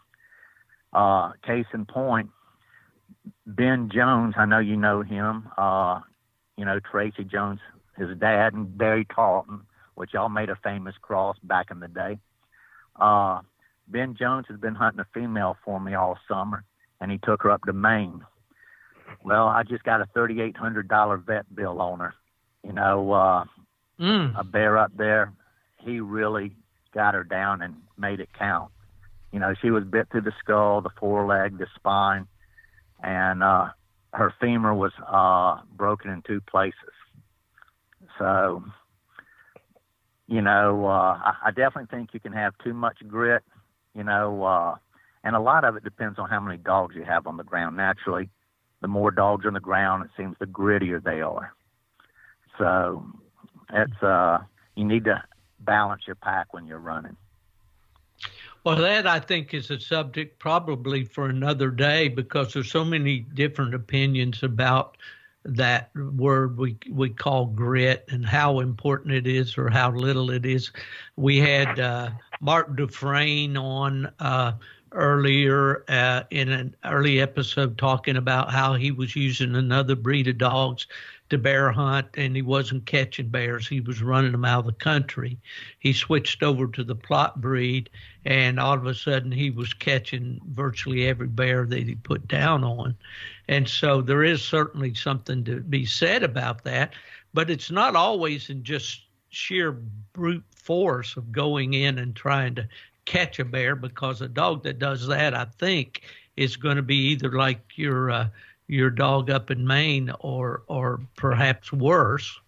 Uh, 0.95 1.33
case 1.47 1.67
in 1.75 1.85
point, 1.85 2.31
Ben 3.47 3.91
Jones, 3.93 4.33
I 4.39 4.47
know 4.47 4.59
you 4.59 4.75
know 4.75 5.03
him. 5.03 5.49
Uh, 5.59 6.01
you 6.57 6.65
know 6.65 6.81
Tracy 6.81 7.25
Jones, 7.25 7.61
his 7.99 8.17
dad, 8.17 8.55
and 8.55 8.79
Barry 8.79 9.07
Tarleton, 9.15 9.61
which 9.97 10.15
y'all 10.15 10.31
made 10.31 10.49
a 10.49 10.57
famous 10.57 10.95
cross 11.03 11.37
back 11.43 11.71
in 11.71 11.79
the 11.81 11.89
day. 11.89 12.19
Uh, 12.97 13.41
ben 13.87 14.17
Jones 14.19 14.47
has 14.49 14.59
been 14.59 14.75
hunting 14.75 15.01
a 15.01 15.07
female 15.13 15.59
for 15.63 15.79
me 15.79 15.93
all 15.93 16.19
summer, 16.27 16.65
and 17.03 17.11
he 17.11 17.19
took 17.19 17.43
her 17.43 17.51
up 17.51 17.65
to 17.65 17.75
Maine. 17.75 18.25
Well, 19.23 19.47
I 19.47 19.63
just 19.63 19.85
got 19.85 20.01
a 20.01 20.07
thirty-eight 20.15 20.57
hundred 20.57 20.89
dollar 20.89 21.19
vet 21.19 21.55
bill 21.55 21.83
on 21.83 22.01
her. 22.01 22.15
You 22.65 22.73
know, 22.73 23.13
uh, 23.13 23.45
Mm. 24.01 24.39
a 24.39 24.45
bear 24.45 24.79
up 24.79 24.93
there, 24.97 25.33
he 25.79 25.99
really 25.99 26.53
got 26.93 27.15
her 27.15 27.25
down 27.25 27.63
and 27.63 27.77
made 27.97 28.21
it 28.21 28.29
count. 28.39 28.71
You 29.33 29.41
know, 29.41 29.55
she 29.61 29.71
was 29.71 29.85
bit 29.85 30.09
through 30.11 30.23
the 30.23 30.33
skull, 30.41 30.81
the 30.81 30.91
foreleg, 30.99 31.59
the 31.59 31.67
spine, 31.75 32.27
and 33.03 33.43
uh, 33.43 33.69
her 34.15 34.33
femur 34.41 34.75
was 34.75 34.93
uh, 35.07 35.63
broken 35.77 36.11
in 36.11 36.23
two 36.23 36.41
places. 36.41 36.75
So, 38.19 38.65
you 40.27 40.41
know, 40.41 40.87
uh, 40.87 41.19
I, 41.23 41.35
I 41.47 41.51
definitely 41.51 41.95
think 41.97 42.11
you 42.15 42.21
can 42.21 42.33
have 42.33 42.55
too 42.65 42.75
much 42.75 42.99
grit. 43.07 43.43
You 43.95 44.05
know, 44.05 44.45
uh, 44.45 44.77
and 45.25 45.37
a 45.37 45.41
lot 45.41 45.65
of 45.65 45.77
it 45.77 45.85
depends 45.85 46.19
on 46.19 46.29
how 46.29 46.41
many 46.41 46.57
dogs 46.57 46.95
you 46.95 47.05
have 47.05 47.27
on 47.27 47.37
the 47.37 47.45
ground. 47.45 47.77
Naturally, 47.77 48.31
the 48.81 48.89
more 48.89 49.11
dogs 49.11 49.45
on 49.45 49.55
the 49.55 49.61
ground, 49.61 50.05
it 50.05 50.11
seems 50.17 50.37
the 50.39 50.47
grittier 50.47 51.03
they 51.03 51.21
are. 51.21 51.53
So, 52.59 53.05
it's 53.73 54.03
uh, 54.03 54.39
you 54.75 54.85
need 54.85 55.05
to 55.05 55.23
balance 55.61 56.07
your 56.07 56.17
pack 56.17 56.53
when 56.53 56.67
you're 56.67 56.79
running. 56.79 57.17
Well, 58.65 58.77
that 58.77 59.07
I 59.07 59.21
think 59.21 59.55
is 59.55 59.71
a 59.71 59.79
subject 59.79 60.39
probably 60.39 61.05
for 61.05 61.29
another 61.29 61.71
day 61.71 62.09
because 62.09 62.53
there's 62.53 62.71
so 62.71 62.85
many 62.85 63.21
different 63.21 63.75
opinions 63.75 64.43
about 64.43 64.97
that 65.45 65.91
word 65.95 66.59
we 66.59 66.77
we 66.91 67.09
call 67.11 67.47
grit 67.47 68.05
and 68.09 68.27
how 68.27 68.61
important 68.61 69.15
it 69.15 69.27
is 69.27 69.57
or 69.57 69.71
how 69.71 69.91
little 69.93 70.31
it 70.31 70.45
is. 70.45 70.71
We 71.17 71.39
had 71.39 71.81
uh, 71.81 72.11
Mark 72.41 72.77
Dufresne 72.77 73.57
on 73.57 74.13
uh, 74.19 74.53
earlier 74.93 75.85
uh, 75.89 76.25
in 76.31 76.51
an 76.51 76.75
early 76.85 77.21
episode 77.21 77.79
talking 77.79 78.17
about 78.17 78.51
how 78.51 78.75
he 78.75 78.91
was 78.91 79.15
using 79.15 79.55
another 79.55 79.95
breed 79.95 80.29
of 80.29 80.39
dogs 80.39 80.87
to 81.31 81.39
bear 81.39 81.71
hunt 81.71 82.07
and 82.17 82.35
he 82.35 82.43
wasn't 82.43 82.87
catching 82.87 83.29
bears. 83.29 83.69
He 83.69 83.81
was 83.81 84.03
running 84.03 84.33
them 84.33 84.45
out 84.45 84.61
of 84.61 84.67
the 84.67 84.73
country. 84.73 85.39
He 85.79 85.93
switched 85.93 86.43
over 86.43 86.67
to 86.69 86.85
the 86.85 86.97
Plott 86.97 87.37
breed 87.37 87.91
and 88.25 88.59
all 88.59 88.75
of 88.75 88.87
a 88.87 88.95
sudden 88.95 89.31
he 89.31 89.51
was 89.51 89.75
catching 89.75 90.41
virtually 90.49 91.07
every 91.07 91.29
bear 91.29 91.67
that 91.67 91.87
he 91.87 91.95
put 91.95 92.27
down 92.29 92.65
on. 92.65 92.97
And 93.49 93.69
so 93.69 94.01
there 94.01 94.25
is 94.25 94.43
certainly 94.43 94.95
something 94.95 95.45
to 95.45 95.61
be 95.61 95.85
said 95.87 96.23
about 96.23 96.65
that 96.65 96.95
but 97.35 97.51
it's 97.51 97.71
not 97.71 97.95
always 97.95 98.51
in 98.51 98.63
just 98.65 99.03
sheer 99.31 99.73
brute 100.13 100.45
force 100.55 101.17
of 101.17 101.33
going 101.33 101.75
in 101.75 101.99
and 101.99 102.15
trying 102.15 102.55
to 102.55 102.69
catch 103.05 103.39
a 103.39 103.45
bear 103.45 103.77
because 103.77 104.21
a 104.21 104.29
dog 104.29 104.63
that 104.65 104.79
does 104.79 105.07
that, 105.07 105.35
I 105.35 105.47
think, 105.59 106.03
is 106.37 106.57
going 106.57 106.77
to 106.77 106.83
be 106.83 106.97
either 107.11 107.33
like 107.33 107.61
your 107.77 108.11
uh, 108.11 108.29
your 108.69 108.91
dog 108.91 109.31
up 109.31 109.51
in 109.51 109.67
Maine 109.67 110.13
or 110.21 110.63
or 110.69 111.01
perhaps 111.17 111.73
worse. 111.73 112.39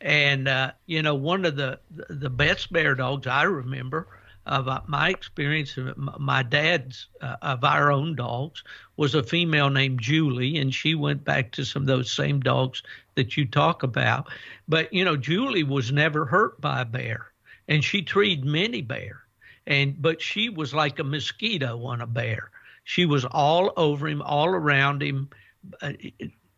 And 0.00 0.48
uh, 0.48 0.72
you 0.86 1.02
know, 1.02 1.14
one 1.14 1.44
of 1.44 1.56
the 1.56 1.78
the 1.90 2.30
best 2.30 2.72
bear 2.72 2.94
dogs 2.94 3.26
I 3.26 3.42
remember 3.42 4.08
of 4.46 4.68
uh, 4.68 4.80
my 4.86 5.08
experience, 5.08 5.76
my 5.96 6.42
dad's 6.42 7.08
uh, 7.20 7.36
of 7.42 7.64
our 7.64 7.90
own 7.90 8.14
dogs 8.14 8.62
was 8.96 9.14
a 9.14 9.22
female 9.22 9.70
named 9.70 10.00
Julie, 10.00 10.58
and 10.58 10.74
she 10.74 10.94
went 10.94 11.24
back 11.24 11.52
to 11.52 11.64
some 11.64 11.82
of 11.82 11.88
those 11.88 12.10
same 12.10 12.40
dogs 12.40 12.82
that 13.14 13.36
you 13.36 13.46
talk 13.46 13.82
about. 13.82 14.28
But 14.68 14.92
you 14.92 15.04
know, 15.04 15.16
Julie 15.16 15.64
was 15.64 15.92
never 15.92 16.24
hurt 16.24 16.60
by 16.60 16.82
a 16.82 16.84
bear, 16.86 17.26
and 17.68 17.82
she 17.84 18.02
treed 18.02 18.44
many 18.44 18.82
bears 18.82 19.18
and 19.66 20.00
but 20.00 20.20
she 20.20 20.48
was 20.48 20.74
like 20.74 20.98
a 20.98 21.04
mosquito 21.04 21.84
on 21.84 22.00
a 22.00 22.06
bear. 22.06 22.50
She 22.84 23.06
was 23.06 23.24
all 23.24 23.72
over 23.76 24.06
him, 24.06 24.20
all 24.22 24.48
around 24.48 25.02
him, 25.02 25.30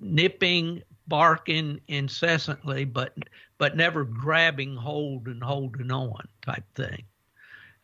nipping, 0.01 0.83
barking 1.09 1.81
incessantly, 1.89 2.85
but 2.85 3.17
but 3.59 3.77
never 3.77 4.05
grabbing 4.05 4.77
hold 4.77 5.29
and 5.29 5.43
holding 5.43 5.91
on 5.91 6.29
type 6.43 6.65
thing. 6.75 7.03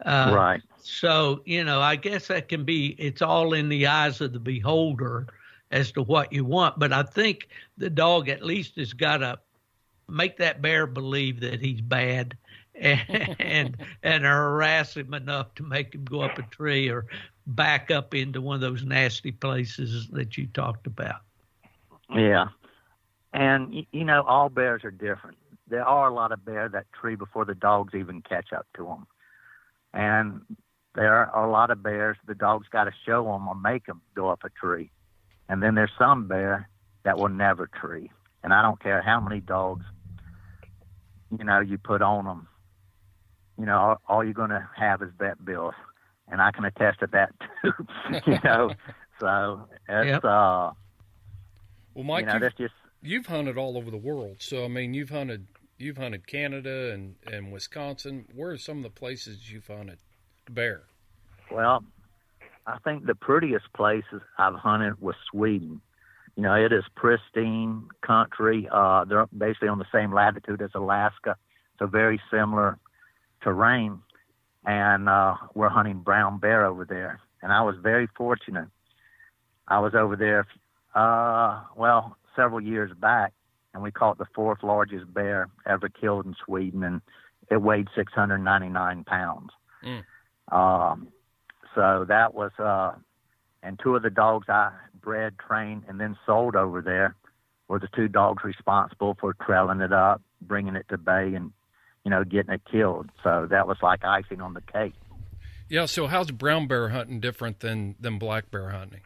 Uh, 0.04 0.32
right. 0.34 0.62
So 0.78 1.42
you 1.44 1.64
know, 1.64 1.80
I 1.80 1.96
guess 1.96 2.28
that 2.28 2.48
can 2.48 2.64
be. 2.64 2.96
It's 2.98 3.22
all 3.22 3.54
in 3.54 3.68
the 3.68 3.86
eyes 3.86 4.20
of 4.20 4.32
the 4.32 4.40
beholder 4.40 5.26
as 5.70 5.92
to 5.92 6.02
what 6.02 6.32
you 6.32 6.44
want. 6.44 6.78
But 6.78 6.92
I 6.92 7.02
think 7.02 7.48
the 7.78 7.90
dog 7.90 8.28
at 8.28 8.44
least 8.44 8.76
has 8.76 8.92
got 8.92 9.18
to 9.18 9.38
make 10.08 10.36
that 10.36 10.60
bear 10.60 10.86
believe 10.86 11.40
that 11.40 11.60
he's 11.60 11.80
bad 11.80 12.36
and 12.74 13.76
and 14.02 14.24
harass 14.24 14.96
him 14.96 15.12
enough 15.14 15.54
to 15.54 15.62
make 15.62 15.94
him 15.94 16.04
go 16.04 16.22
up 16.22 16.38
a 16.38 16.42
tree 16.42 16.88
or 16.88 17.06
back 17.46 17.90
up 17.90 18.14
into 18.14 18.40
one 18.40 18.54
of 18.54 18.60
those 18.60 18.84
nasty 18.84 19.32
places 19.32 20.08
that 20.08 20.36
you 20.38 20.46
talked 20.48 20.86
about. 20.86 21.20
Yeah, 22.14 22.48
and 23.32 23.86
you 23.92 24.04
know 24.04 24.22
all 24.22 24.48
bears 24.48 24.84
are 24.84 24.90
different. 24.90 25.36
There 25.68 25.84
are 25.84 26.08
a 26.08 26.14
lot 26.14 26.32
of 26.32 26.44
bears 26.44 26.72
that 26.72 26.86
tree 26.92 27.14
before 27.14 27.44
the 27.44 27.54
dogs 27.54 27.94
even 27.94 28.22
catch 28.22 28.52
up 28.52 28.66
to 28.76 28.84
them, 28.84 29.06
and 29.92 30.40
there 30.94 31.14
are 31.14 31.46
a 31.46 31.50
lot 31.50 31.70
of 31.70 31.82
bears 31.82 32.16
the 32.26 32.34
dogs 32.34 32.68
got 32.70 32.84
to 32.84 32.92
show 33.04 33.24
them 33.24 33.48
or 33.48 33.54
make 33.54 33.86
them 33.86 34.00
go 34.14 34.30
up 34.30 34.44
a 34.44 34.50
tree, 34.50 34.90
and 35.48 35.62
then 35.62 35.74
there's 35.74 35.92
some 35.98 36.26
bear 36.26 36.68
that 37.04 37.18
will 37.18 37.28
never 37.28 37.66
tree, 37.66 38.10
and 38.42 38.54
I 38.54 38.62
don't 38.62 38.80
care 38.80 39.02
how 39.02 39.20
many 39.20 39.40
dogs 39.40 39.84
you 41.38 41.44
know 41.44 41.60
you 41.60 41.76
put 41.76 42.00
on 42.00 42.24
them 42.24 42.48
you 43.58 43.66
know, 43.66 43.76
all, 43.76 44.00
all 44.08 44.24
you're 44.24 44.32
going 44.32 44.50
to 44.50 44.68
have 44.76 45.02
is 45.02 45.10
vet 45.18 45.44
bills, 45.44 45.74
and 46.28 46.40
I 46.40 46.50
can 46.50 46.64
attest 46.64 47.00
to 47.00 47.08
that 47.12 47.32
too. 47.62 47.72
you 48.26 48.38
know, 48.44 48.72
so 49.20 49.68
it's 49.88 50.06
yep. 50.06 50.24
uh, 50.24 50.72
well, 51.94 52.04
Mike, 52.04 52.26
you 52.26 52.32
know, 52.32 52.38
that's 52.38 52.56
just 52.56 52.74
you've 53.02 53.26
hunted 53.26 53.58
all 53.58 53.76
over 53.76 53.90
the 53.90 53.96
world. 53.96 54.36
So 54.38 54.64
I 54.64 54.68
mean, 54.68 54.94
you've 54.94 55.10
hunted 55.10 55.46
you've 55.78 55.98
hunted 55.98 56.26
Canada 56.26 56.92
and 56.92 57.16
and 57.26 57.52
Wisconsin. 57.52 58.26
Where 58.34 58.52
are 58.52 58.58
some 58.58 58.78
of 58.78 58.82
the 58.82 58.90
places 58.90 59.50
you've 59.50 59.66
hunted 59.66 59.98
bear? 60.50 60.82
Well, 61.50 61.84
I 62.66 62.78
think 62.84 63.06
the 63.06 63.14
prettiest 63.14 63.72
places 63.74 64.22
I've 64.38 64.54
hunted 64.54 65.00
was 65.00 65.16
Sweden. 65.30 65.80
You 66.36 66.44
know, 66.44 66.54
it 66.54 66.72
is 66.72 66.84
pristine 66.96 67.88
country. 68.00 68.66
Uh, 68.72 69.04
they're 69.04 69.26
basically 69.36 69.68
on 69.68 69.78
the 69.78 69.86
same 69.92 70.14
latitude 70.14 70.62
as 70.62 70.70
Alaska, 70.74 71.36
so 71.78 71.86
very 71.86 72.20
similar 72.30 72.78
terrain, 73.42 74.00
and 74.64 75.08
uh, 75.08 75.34
we're 75.54 75.68
hunting 75.68 76.00
brown 76.00 76.38
bear 76.38 76.64
over 76.64 76.84
there. 76.84 77.20
And 77.42 77.52
I 77.52 77.62
was 77.62 77.76
very 77.82 78.08
fortunate. 78.16 78.68
I 79.68 79.80
was 79.80 79.94
over 79.94 80.16
there, 80.16 80.46
uh, 80.94 81.62
well, 81.76 82.16
several 82.36 82.60
years 82.60 82.90
back, 82.98 83.32
and 83.74 83.82
we 83.82 83.90
caught 83.90 84.18
the 84.18 84.26
fourth 84.34 84.62
largest 84.62 85.12
bear 85.12 85.48
ever 85.66 85.88
killed 85.88 86.26
in 86.26 86.34
Sweden, 86.44 86.82
and 86.82 87.00
it 87.50 87.60
weighed 87.60 87.88
699 87.94 89.04
pounds. 89.04 89.50
Mm. 89.84 90.04
Um, 90.50 91.08
so 91.74 92.04
that 92.08 92.34
was, 92.34 92.52
uh, 92.58 92.92
and 93.62 93.78
two 93.82 93.96
of 93.96 94.02
the 94.02 94.10
dogs 94.10 94.48
I 94.48 94.72
bred, 95.00 95.34
trained, 95.38 95.84
and 95.88 95.98
then 95.98 96.16
sold 96.26 96.54
over 96.54 96.80
there 96.80 97.16
were 97.68 97.78
the 97.78 97.88
two 97.94 98.08
dogs 98.08 98.44
responsible 98.44 99.16
for 99.20 99.34
trailing 99.34 99.80
it 99.80 99.92
up, 99.92 100.20
bringing 100.42 100.76
it 100.76 100.86
to 100.90 100.98
bay, 100.98 101.34
and 101.34 101.52
you 102.04 102.10
know, 102.10 102.24
getting 102.24 102.52
it 102.52 102.62
killed. 102.70 103.10
So 103.22 103.46
that 103.50 103.66
was 103.66 103.78
like 103.82 104.04
icing 104.04 104.40
on 104.40 104.54
the 104.54 104.60
cake. 104.60 104.94
Yeah. 105.68 105.86
So 105.86 106.06
how's 106.06 106.30
brown 106.30 106.66
bear 106.66 106.90
hunting 106.90 107.20
different 107.20 107.60
than 107.60 107.94
than 108.00 108.18
black 108.18 108.50
bear 108.50 108.70
hunting? 108.70 109.00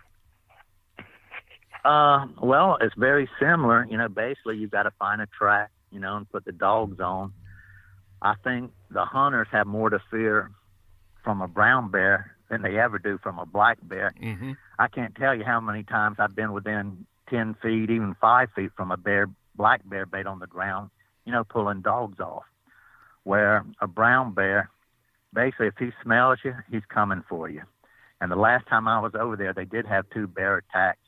Uh, 1.84 2.26
well, 2.42 2.78
it's 2.80 2.94
very 2.96 3.28
similar. 3.38 3.86
You 3.88 3.96
know, 3.96 4.08
basically 4.08 4.56
you've 4.56 4.72
got 4.72 4.84
to 4.84 4.90
find 4.98 5.20
a 5.20 5.26
track, 5.26 5.70
you 5.92 6.00
know, 6.00 6.16
and 6.16 6.28
put 6.28 6.44
the 6.44 6.52
dogs 6.52 6.98
on. 7.00 7.32
I 8.20 8.34
think 8.42 8.72
the 8.90 9.04
hunters 9.04 9.46
have 9.52 9.66
more 9.66 9.90
to 9.90 10.00
fear 10.10 10.50
from 11.22 11.42
a 11.42 11.46
brown 11.46 11.90
bear 11.90 12.32
than 12.48 12.62
they 12.62 12.78
ever 12.78 12.98
do 12.98 13.18
from 13.22 13.38
a 13.38 13.46
black 13.46 13.78
bear. 13.82 14.12
Mm-hmm. 14.20 14.52
I 14.78 14.88
can't 14.88 15.14
tell 15.14 15.34
you 15.34 15.44
how 15.44 15.60
many 15.60 15.84
times 15.84 16.16
I've 16.18 16.34
been 16.34 16.52
within 16.52 17.06
ten 17.28 17.54
feet, 17.62 17.90
even 17.90 18.16
five 18.20 18.48
feet 18.56 18.70
from 18.76 18.90
a 18.90 18.96
bear, 18.96 19.28
black 19.54 19.82
bear 19.84 20.06
bait 20.06 20.26
on 20.26 20.40
the 20.40 20.46
ground, 20.46 20.90
you 21.24 21.32
know, 21.32 21.44
pulling 21.44 21.82
dogs 21.82 22.18
off 22.18 22.44
where 23.26 23.64
a 23.80 23.88
brown 23.88 24.32
bear, 24.32 24.70
basically, 25.34 25.66
if 25.66 25.74
he 25.80 25.90
smells 26.00 26.38
you, 26.44 26.54
he's 26.70 26.84
coming 26.88 27.24
for 27.28 27.50
you. 27.50 27.62
And 28.20 28.30
the 28.30 28.36
last 28.36 28.68
time 28.68 28.86
I 28.86 29.00
was 29.00 29.14
over 29.18 29.34
there, 29.34 29.52
they 29.52 29.64
did 29.64 29.84
have 29.84 30.08
two 30.10 30.28
bear 30.28 30.58
attacks. 30.58 31.00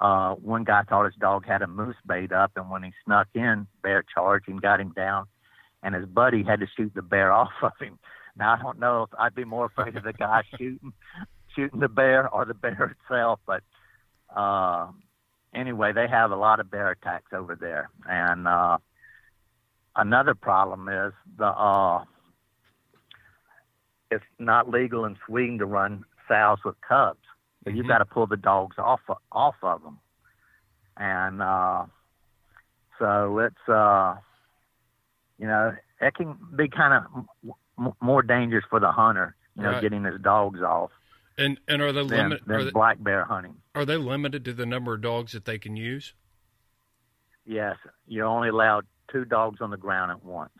Uh, 0.00 0.36
one 0.36 0.64
guy 0.64 0.82
thought 0.88 1.04
his 1.04 1.14
dog 1.20 1.44
had 1.44 1.60
a 1.60 1.66
moose 1.66 1.96
bait 2.06 2.32
up, 2.32 2.52
and 2.56 2.70
when 2.70 2.82
he 2.82 2.92
snuck 3.04 3.28
in, 3.34 3.66
bear 3.82 4.02
charged 4.14 4.48
and 4.48 4.62
got 4.62 4.80
him 4.80 4.92
down. 4.96 5.26
And 5.82 5.94
his 5.94 6.06
buddy 6.06 6.42
had 6.42 6.60
to 6.60 6.66
shoot 6.78 6.92
the 6.94 7.02
bear 7.02 7.30
off 7.40 7.52
of 7.62 7.72
him. 7.78 7.98
Now 8.36 8.54
I 8.54 8.62
don't 8.62 8.80
know 8.80 9.02
if 9.02 9.10
I'd 9.18 9.34
be 9.34 9.44
more 9.44 9.66
afraid 9.66 9.96
of 9.96 10.02
the 10.02 10.14
guy 10.14 10.42
shooting 10.58 10.94
shooting 11.54 11.78
the 11.78 11.88
bear 11.88 12.28
or 12.28 12.46
the 12.46 12.54
bear 12.54 12.96
itself, 12.98 13.38
but 13.46 13.62
uh, 14.34 14.88
anyway, 15.54 15.92
they 15.92 16.08
have 16.08 16.32
a 16.32 16.36
lot 16.36 16.58
of 16.58 16.70
bear 16.70 16.90
attacks 16.90 17.32
over 17.32 17.54
there, 17.54 17.90
and 18.08 18.48
uh, 18.48 18.78
another 19.96 20.34
problem 20.34 20.88
is 20.88 21.12
the 21.38 21.46
uh, 21.46 22.04
it's 24.10 24.24
not 24.38 24.70
legal 24.70 25.04
in 25.04 25.16
Sweden 25.26 25.58
to 25.58 25.66
run 25.66 26.04
sows 26.28 26.58
with 26.64 26.76
cubs. 26.86 27.18
So 27.64 27.70
mm-hmm. 27.70 27.76
you've 27.76 27.88
got 27.88 27.98
to 27.98 28.04
pull 28.04 28.26
the 28.26 28.36
dogs 28.36 28.76
off 28.78 29.00
off 29.32 29.54
of 29.62 29.82
them, 29.82 29.98
and 30.96 31.42
uh, 31.42 31.86
so 32.98 33.38
it's 33.38 33.68
uh, 33.68 34.16
you 35.38 35.46
know 35.46 35.74
it 36.00 36.14
can 36.14 36.36
be 36.56 36.68
kind 36.68 37.04
of 37.04 37.24
m- 37.78 37.92
more 38.00 38.22
dangerous 38.22 38.64
for 38.68 38.80
the 38.80 38.92
hunter, 38.92 39.34
you 39.56 39.62
know, 39.62 39.70
right. 39.70 39.82
getting 39.82 40.04
his 40.04 40.20
dogs 40.20 40.60
off. 40.60 40.90
And 41.38 41.58
and 41.66 41.82
are 41.82 41.92
they 41.92 42.02
limited? 42.02 42.44
Than 42.46 42.70
black 42.70 43.02
bear 43.02 43.24
hunting. 43.24 43.56
Are 43.74 43.84
they 43.84 43.96
limited 43.96 44.44
to 44.44 44.52
the 44.52 44.66
number 44.66 44.94
of 44.94 45.00
dogs 45.00 45.32
that 45.32 45.44
they 45.44 45.58
can 45.58 45.76
use? 45.76 46.14
Yes, 47.46 47.76
you're 48.06 48.26
only 48.26 48.48
allowed 48.48 48.86
two 49.10 49.24
dogs 49.24 49.60
on 49.60 49.70
the 49.70 49.76
ground 49.76 50.10
at 50.10 50.24
once. 50.24 50.52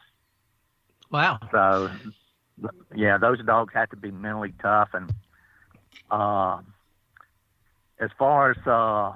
Wow. 1.10 1.38
So, 1.52 1.88
yeah, 2.94 3.18
those 3.18 3.44
dogs 3.44 3.72
have 3.74 3.90
to 3.90 3.96
be 3.96 4.10
mentally 4.10 4.54
tough. 4.60 4.90
And 4.92 5.12
uh, 6.10 6.60
as 8.00 8.10
far 8.18 8.50
as, 8.50 8.66
uh, 8.66 9.12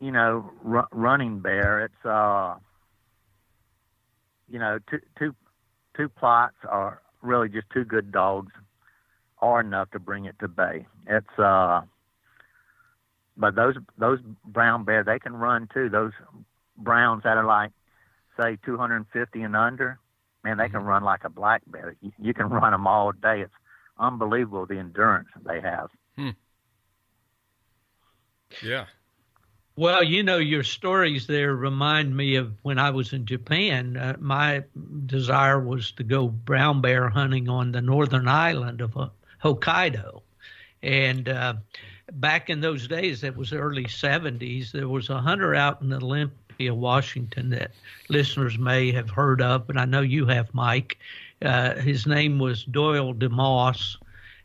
you 0.00 0.10
know, 0.12 0.50
r- 0.64 0.88
running 0.92 1.40
bear, 1.40 1.84
it's, 1.84 2.04
uh, 2.04 2.56
you 4.48 4.58
know, 4.58 4.78
two, 4.90 5.00
two, 5.18 5.34
two 5.96 6.08
Plotts 6.08 6.50
are 6.68 7.00
really 7.22 7.48
just 7.48 7.68
two 7.72 7.84
good 7.84 8.10
dogs 8.12 8.52
are 9.38 9.60
enough 9.60 9.90
to 9.90 9.98
bring 9.98 10.24
it 10.24 10.36
to 10.40 10.48
bay. 10.48 10.86
It's 11.06 11.38
uh, 11.38 11.82
but 13.42 13.56
those 13.56 13.74
those 13.98 14.20
brown 14.44 14.84
bear 14.84 15.02
they 15.02 15.18
can 15.18 15.34
run 15.34 15.68
too. 15.74 15.88
Those 15.88 16.12
browns 16.78 17.24
that 17.24 17.36
are 17.36 17.44
like 17.44 17.72
say 18.40 18.56
250 18.64 19.42
and 19.42 19.56
under, 19.56 19.98
man, 20.44 20.58
they 20.58 20.68
can 20.68 20.78
mm-hmm. 20.78 20.86
run 20.86 21.02
like 21.02 21.24
a 21.24 21.28
black 21.28 21.62
bear. 21.66 21.96
You, 22.00 22.12
you 22.18 22.32
can 22.32 22.48
run 22.50 22.70
them 22.70 22.86
all 22.86 23.10
day. 23.10 23.40
It's 23.40 23.52
unbelievable 23.98 24.64
the 24.64 24.78
endurance 24.78 25.28
they 25.44 25.60
have. 25.60 25.90
Hmm. 26.16 26.30
Yeah. 28.62 28.84
Well, 29.74 30.04
you 30.04 30.22
know, 30.22 30.38
your 30.38 30.62
stories 30.62 31.26
there 31.26 31.56
remind 31.56 32.16
me 32.16 32.36
of 32.36 32.52
when 32.62 32.78
I 32.78 32.90
was 32.90 33.12
in 33.12 33.26
Japan. 33.26 33.96
Uh, 33.96 34.16
my 34.20 34.62
desire 35.06 35.58
was 35.58 35.90
to 35.92 36.04
go 36.04 36.28
brown 36.28 36.80
bear 36.80 37.08
hunting 37.08 37.48
on 37.48 37.72
the 37.72 37.80
northern 37.80 38.28
island 38.28 38.82
of 38.82 38.96
uh, 38.96 39.08
Hokkaido. 39.42 40.22
And 40.82 41.28
uh, 41.28 41.54
back 42.12 42.50
in 42.50 42.60
those 42.60 42.88
days, 42.88 43.24
it 43.24 43.36
was 43.36 43.52
early 43.52 43.84
70s, 43.84 44.72
there 44.72 44.88
was 44.88 45.10
a 45.10 45.20
hunter 45.20 45.54
out 45.54 45.82
in 45.82 45.92
Olympia, 45.92 46.74
Washington, 46.74 47.50
that 47.50 47.72
listeners 48.08 48.58
may 48.58 48.92
have 48.92 49.10
heard 49.10 49.42
of, 49.42 49.68
and 49.68 49.78
I 49.78 49.84
know 49.84 50.00
you 50.00 50.26
have, 50.26 50.52
Mike. 50.54 50.98
Uh, 51.40 51.74
his 51.76 52.06
name 52.06 52.38
was 52.38 52.64
Doyle 52.64 53.14
DeMoss 53.14 53.96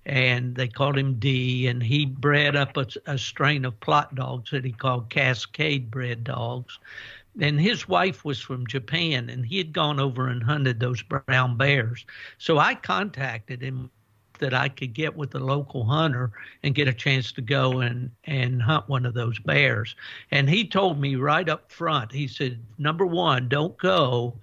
and 0.08 0.56
they 0.56 0.70
called 0.70 0.98
him 0.98 1.20
D. 1.20 1.68
And 1.68 1.84
he 1.84 2.06
bred 2.06 2.56
up 2.56 2.78
a, 2.78 2.88
a 3.06 3.18
strain 3.18 3.66
of 3.66 3.80
Plott 3.82 4.16
dogs 4.16 4.52
that 4.52 4.64
he 4.64 4.72
called 4.72 5.10
Cascade 5.10 5.92
bred 5.92 6.24
dogs. 6.24 6.80
And 7.40 7.60
his 7.60 7.88
wife 7.88 8.26
was 8.26 8.40
from 8.40 8.66
Japan, 8.66 9.30
and 9.30 9.46
he 9.46 9.60
had 9.60 9.72
gone 9.72 10.00
over 10.00 10.28
and 10.28 10.42
hunted 10.42 10.80
those 10.80 11.04
brown 11.04 11.56
bears. 11.56 12.04
So 12.40 12.58
I 12.58 12.74
contacted 12.74 13.62
him 13.62 13.92
that 14.40 14.54
I 14.54 14.70
could 14.70 14.94
get 14.94 15.16
with 15.16 15.32
the 15.32 15.40
local 15.40 15.86
hunter 15.86 16.32
and 16.64 16.76
get 16.76 16.88
a 16.88 16.94
chance 16.94 17.32
to 17.34 17.42
go 17.42 17.82
and 17.82 18.12
and 18.26 18.62
hunt 18.62 18.88
one 18.90 19.06
of 19.06 19.14
those 19.14 19.40
bears. 19.40 19.96
And 20.32 20.50
he 20.50 20.68
told 20.68 21.00
me 21.00 21.16
right 21.16 21.48
up 21.48 21.72
front, 21.72 22.12
he 22.12 22.28
said, 22.28 22.60
number 22.78 23.06
one, 23.06 23.50
don't 23.50 23.78
go 23.78 24.34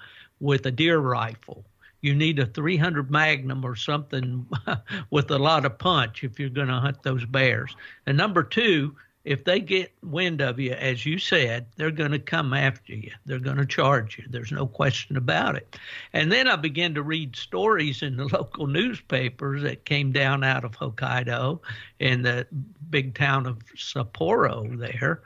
with 0.41 0.67
a 0.67 0.71
deer 0.71 0.99
rifle 0.99 1.65
you 2.05 2.15
need 2.15 2.39
a 2.39 2.45
300 2.45 3.11
Magnum 3.11 3.65
or 3.65 3.75
something 3.75 4.47
with 5.11 5.31
a 5.31 5.39
lot 5.39 5.65
of 5.65 5.79
punch 5.79 6.23
if 6.23 6.39
you're 6.39 6.51
going 6.51 6.69
to 6.69 6.75
hunt 6.75 7.03
those 7.03 7.25
bears. 7.25 7.75
And 8.05 8.15
number 8.15 8.43
two, 8.43 8.95
if 9.25 9.45
they 9.45 9.59
get 9.59 9.91
wind 10.03 10.43
of 10.43 10.61
you, 10.61 10.73
as 10.73 11.07
you 11.07 11.19
said, 11.19 11.67
they're 11.77 11.91
going 11.91 12.11
to 12.11 12.19
come 12.19 12.53
after 12.53 12.95
you. 12.95 13.11
They're 13.25 13.39
going 13.39 13.57
to 13.57 13.65
charge 13.65 14.19
you. 14.19 14.25
There's 14.29 14.53
no 14.53 14.67
question 14.67 15.17
about 15.17 15.57
it. 15.57 15.77
And 16.13 16.31
then 16.31 16.47
I 16.47 16.57
began 16.57 16.95
to 16.95 17.03
read 17.03 17.35
stories 17.35 18.03
in 18.03 18.17
the 18.17 18.27
local 18.33 18.67
newspapers 18.67 19.63
that 19.63 19.87
came 19.87 20.13
down 20.13 20.45
out 20.45 20.65
of 20.65 20.73
Hokkaido 20.73 21.61
in 21.99 22.23
the 22.23 22.47
big 22.91 23.15
town 23.15 23.47
of 23.47 23.65
Sapporo 23.75 24.79
there 24.79 25.23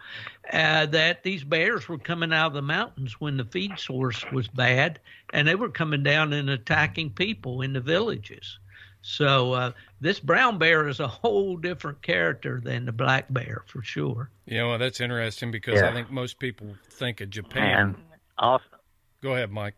uh, 0.52 0.86
that 0.86 1.24
these 1.24 1.42
bears 1.42 1.88
were 1.88 1.98
coming 1.98 2.32
out 2.32 2.48
of 2.48 2.52
the 2.54 2.62
mountains 2.62 3.20
when 3.20 3.36
the 3.36 3.44
feed 3.44 3.78
source 3.78 4.24
was 4.30 4.46
bad 4.46 5.00
and 5.32 5.46
they 5.46 5.56
were 5.56 5.68
coming 5.68 6.04
down 6.04 6.32
and 6.32 6.48
attacking 6.48 7.10
people 7.10 7.62
in 7.62 7.72
the 7.72 7.80
villages. 7.80 8.58
So 9.02 9.52
uh, 9.52 9.72
this 10.00 10.20
brown 10.20 10.58
bear 10.58 10.88
is 10.88 11.00
a 11.00 11.08
whole 11.08 11.56
different 11.56 12.02
character 12.02 12.60
than 12.62 12.84
the 12.84 12.92
black 12.92 13.26
bear 13.30 13.64
for 13.66 13.82
sure. 13.82 14.30
Yeah, 14.46 14.66
well, 14.66 14.78
that's 14.78 15.00
interesting 15.00 15.50
because 15.50 15.80
yeah. 15.80 15.88
I 15.88 15.92
think 15.92 16.10
most 16.10 16.38
people 16.38 16.74
think 16.90 17.20
of 17.20 17.30
Japan. 17.30 17.80
And 17.80 17.96
also, 18.38 18.64
go 19.22 19.32
ahead, 19.34 19.50
Mike. 19.50 19.74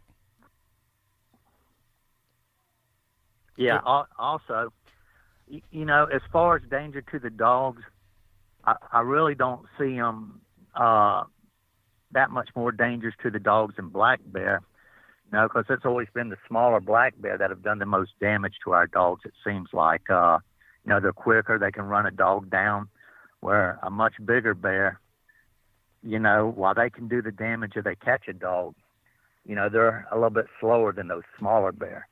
Yeah. 3.57 3.81
Also, 4.18 4.73
you 5.49 5.85
know, 5.85 6.07
as 6.07 6.23
far 6.33 6.57
as 6.57 6.62
danger 6.71 7.03
to 7.12 7.18
the 7.18 7.31
dogs, 7.31 7.83
I, 8.64 8.77
I 8.93 9.01
really 9.01 9.35
don't 9.35 9.66
see 9.79 9.97
them 9.97 10.41
uh, 10.75 11.25
that 12.12 12.31
much 12.31 12.49
more 12.57 12.73
dangerous 12.73 13.14
to 13.23 13.31
the 13.31 13.39
dogs 13.39 13.77
than 13.77 13.89
black 13.89 14.21
bear. 14.25 14.62
No, 15.33 15.45
because 15.47 15.66
it's 15.68 15.85
always 15.85 16.09
been 16.12 16.28
the 16.28 16.37
smaller 16.49 16.81
black 16.81 17.14
bear 17.20 17.39
that 17.39 17.51
have 17.51 17.62
done 17.62 17.78
the 17.78 17.87
most 17.87 18.12
damage 18.20 18.55
to 18.64 18.72
our 18.72 18.87
dogs. 18.87 19.22
It 19.24 19.33
seems 19.45 19.68
like, 19.72 20.11
uh, 20.11 20.39
you 20.85 20.91
know, 20.91 20.99
they're 20.99 21.12
quicker. 21.12 21.59
They 21.59 21.70
can 21.70 21.85
run 21.85 22.07
a 22.07 22.11
dog 22.11 22.51
down, 22.51 22.89
where 23.41 23.78
a 23.83 23.91
much 23.91 24.14
bigger 24.24 24.55
bear, 24.55 24.99
you 26.03 26.18
know, 26.18 26.53
while 26.55 26.74
they 26.74 26.91
can 26.91 27.07
do 27.07 27.22
the 27.22 27.31
damage 27.31 27.72
if 27.76 27.85
they 27.85 27.95
catch 27.95 28.26
a 28.26 28.33
dog, 28.33 28.74
you 29.47 29.55
know, 29.55 29.68
they're 29.68 30.07
a 30.11 30.16
little 30.16 30.31
bit 30.31 30.47
slower 30.59 30.93
than 30.93 31.09
those 31.09 31.22
smaller 31.39 31.72
bear. 31.72 32.09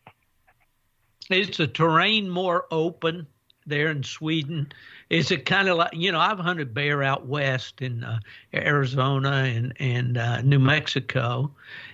Is 1.31 1.57
the 1.57 1.66
terrain 1.66 2.31
more 2.31 2.66
open 2.71 3.27
there 3.66 3.91
in 3.91 4.03
Sweden? 4.03 4.73
Is 5.11 5.31
it 5.31 5.45
kind 5.45 5.69
of 5.69 5.77
like 5.77 5.93
you 5.93 6.11
know 6.11 6.21
I've 6.21 6.39
hunted 6.39 6.73
bear 6.73 7.03
out 7.03 7.27
west 7.27 7.83
in 7.83 8.03
uh, 8.03 8.21
Arizona 8.55 9.31
and 9.31 9.75
and 9.79 10.16
uh, 10.16 10.41
New 10.41 10.59
Mexico, 10.59 11.51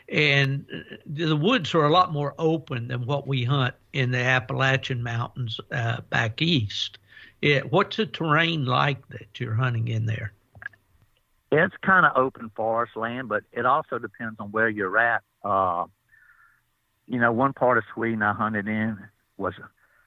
and 0.08 0.66
the 1.06 1.36
woods 1.36 1.74
are 1.74 1.84
a 1.84 1.90
lot 1.90 2.12
more 2.12 2.34
open 2.38 2.88
than 2.88 3.06
what 3.06 3.26
we 3.26 3.44
hunt 3.44 3.74
in 3.92 4.10
the 4.10 4.18
Appalachian 4.18 5.02
Mountains 5.02 5.58
uh, 5.72 6.00
back 6.10 6.42
east. 6.42 6.98
It, 7.40 7.70
what's 7.72 7.96
the 7.96 8.06
terrain 8.06 8.64
like 8.64 9.06
that 9.08 9.38
you're 9.38 9.54
hunting 9.54 9.88
in 9.88 10.06
there? 10.06 10.32
It's 11.52 11.74
kind 11.82 12.04
of 12.04 12.12
open 12.16 12.50
forest 12.56 12.96
land, 12.96 13.28
but 13.28 13.44
it 13.52 13.64
also 13.64 13.98
depends 13.98 14.36
on 14.40 14.50
where 14.50 14.68
you're 14.68 14.98
at. 14.98 15.22
Uh, 15.44 15.86
you 17.06 17.20
know, 17.20 17.32
one 17.32 17.52
part 17.52 17.78
of 17.78 17.84
Sweden 17.94 18.22
I 18.22 18.32
hunted 18.32 18.66
in 18.66 18.98
was 19.36 19.54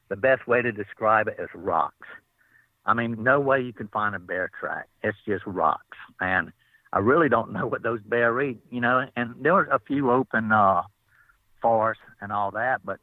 the 0.10 0.16
best 0.16 0.48
way 0.48 0.62
to 0.62 0.72
describe 0.72 1.28
it 1.28 1.38
is 1.40 1.50
rocks. 1.54 2.08
I 2.86 2.94
mean, 2.94 3.24
no 3.24 3.40
way 3.40 3.62
you 3.62 3.74
can 3.74 3.88
find 3.90 4.16
a 4.16 4.20
bear 4.20 4.50
track. 4.60 4.88
It's 5.04 5.18
just 5.26 5.46
rocks, 5.46 5.98
and 6.20 6.52
I 6.98 7.00
really 7.00 7.30
don't 7.30 7.54
know 7.54 7.68
what 7.68 7.84
those 7.84 8.02
bear 8.02 8.42
eat, 8.42 8.58
you 8.72 8.82
know. 8.82 9.06
And 9.16 9.36
there 9.40 9.54
were 9.54 9.66
a 9.66 9.78
few 9.78 10.10
open 10.10 10.52
uh, 10.52 10.82
forests 11.62 12.02
and 12.22 12.32
all 12.32 12.50
that, 12.52 12.84
but 12.84 12.98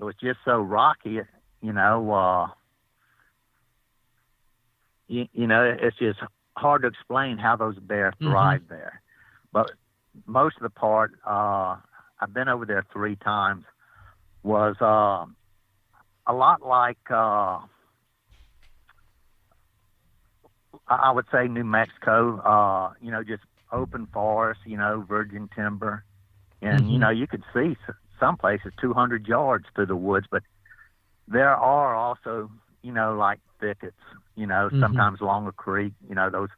it 0.00 0.02
was 0.02 0.16
just 0.20 0.40
so 0.44 0.58
rocky, 0.58 1.20
you 1.62 1.72
know. 1.72 2.12
Uh, 2.12 2.48
you, 5.06 5.28
you 5.32 5.46
know, 5.46 5.62
it's 5.80 5.96
just 5.98 6.18
hard 6.56 6.82
to 6.82 6.88
explain 6.88 7.38
how 7.38 7.54
those 7.54 7.78
bears 7.78 8.12
mm-hmm. 8.14 8.32
thrive 8.32 8.62
mm-hmm. 8.62 8.74
there. 8.74 9.02
But 9.52 9.70
most 10.26 10.56
of 10.56 10.62
the 10.62 10.70
part, 10.70 11.12
uh, 11.24 11.76
I've 12.20 12.34
been 12.34 12.48
over 12.48 12.66
there 12.66 12.84
three 12.92 13.14
times, 13.14 13.64
was 14.42 14.74
uh, 14.80 15.26
a 16.26 16.34
lot 16.34 16.62
like. 16.62 16.98
Uh, 17.08 17.60
I 20.88 21.10
would 21.10 21.26
say 21.32 21.48
New 21.48 21.64
Mexico. 21.64 22.38
Uh, 22.40 22.92
you 23.00 23.10
know, 23.10 23.22
just 23.22 23.42
open 23.72 24.06
forest. 24.06 24.60
You 24.64 24.76
know, 24.76 25.04
virgin 25.06 25.48
timber, 25.54 26.04
and 26.62 26.80
mm-hmm. 26.80 26.90
you 26.90 26.98
know 26.98 27.10
you 27.10 27.26
could 27.26 27.44
see 27.54 27.76
some 28.18 28.36
places 28.36 28.72
200 28.80 29.26
yards 29.28 29.66
through 29.74 29.86
the 29.86 29.96
woods, 29.96 30.26
but 30.30 30.42
there 31.26 31.54
are 31.54 31.94
also 31.94 32.50
you 32.82 32.92
know 32.92 33.14
like 33.14 33.40
thickets. 33.60 33.96
You 34.36 34.46
know, 34.46 34.68
mm-hmm. 34.68 34.80
sometimes 34.80 35.20
along 35.20 35.46
a 35.46 35.52
creek. 35.52 35.92
You 36.08 36.14
know 36.14 36.30
those. 36.30 36.48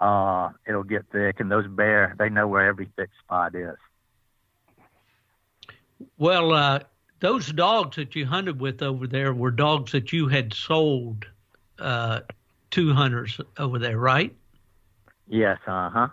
Uh, 0.00 0.50
it'll 0.66 0.84
get 0.84 1.06
thick, 1.10 1.40
and 1.40 1.50
those 1.50 1.66
bear 1.66 2.14
they 2.18 2.28
know 2.28 2.46
where 2.46 2.66
every 2.66 2.88
thick 2.96 3.10
spot 3.24 3.54
is. 3.54 3.76
Well, 6.16 6.52
uh, 6.52 6.80
those 7.20 7.50
dogs 7.50 7.96
that 7.96 8.14
you 8.14 8.26
hunted 8.26 8.60
with 8.60 8.82
over 8.82 9.08
there 9.08 9.34
were 9.34 9.50
dogs 9.50 9.92
that 9.92 10.12
you 10.12 10.28
had 10.28 10.54
sold 10.54 11.26
uh, 11.78 12.20
two 12.70 12.92
hunters 12.92 13.40
over 13.58 13.78
there, 13.78 13.98
right? 13.98 14.34
Yes. 15.26 15.58
Uh 15.66 15.90
huh. 15.90 16.08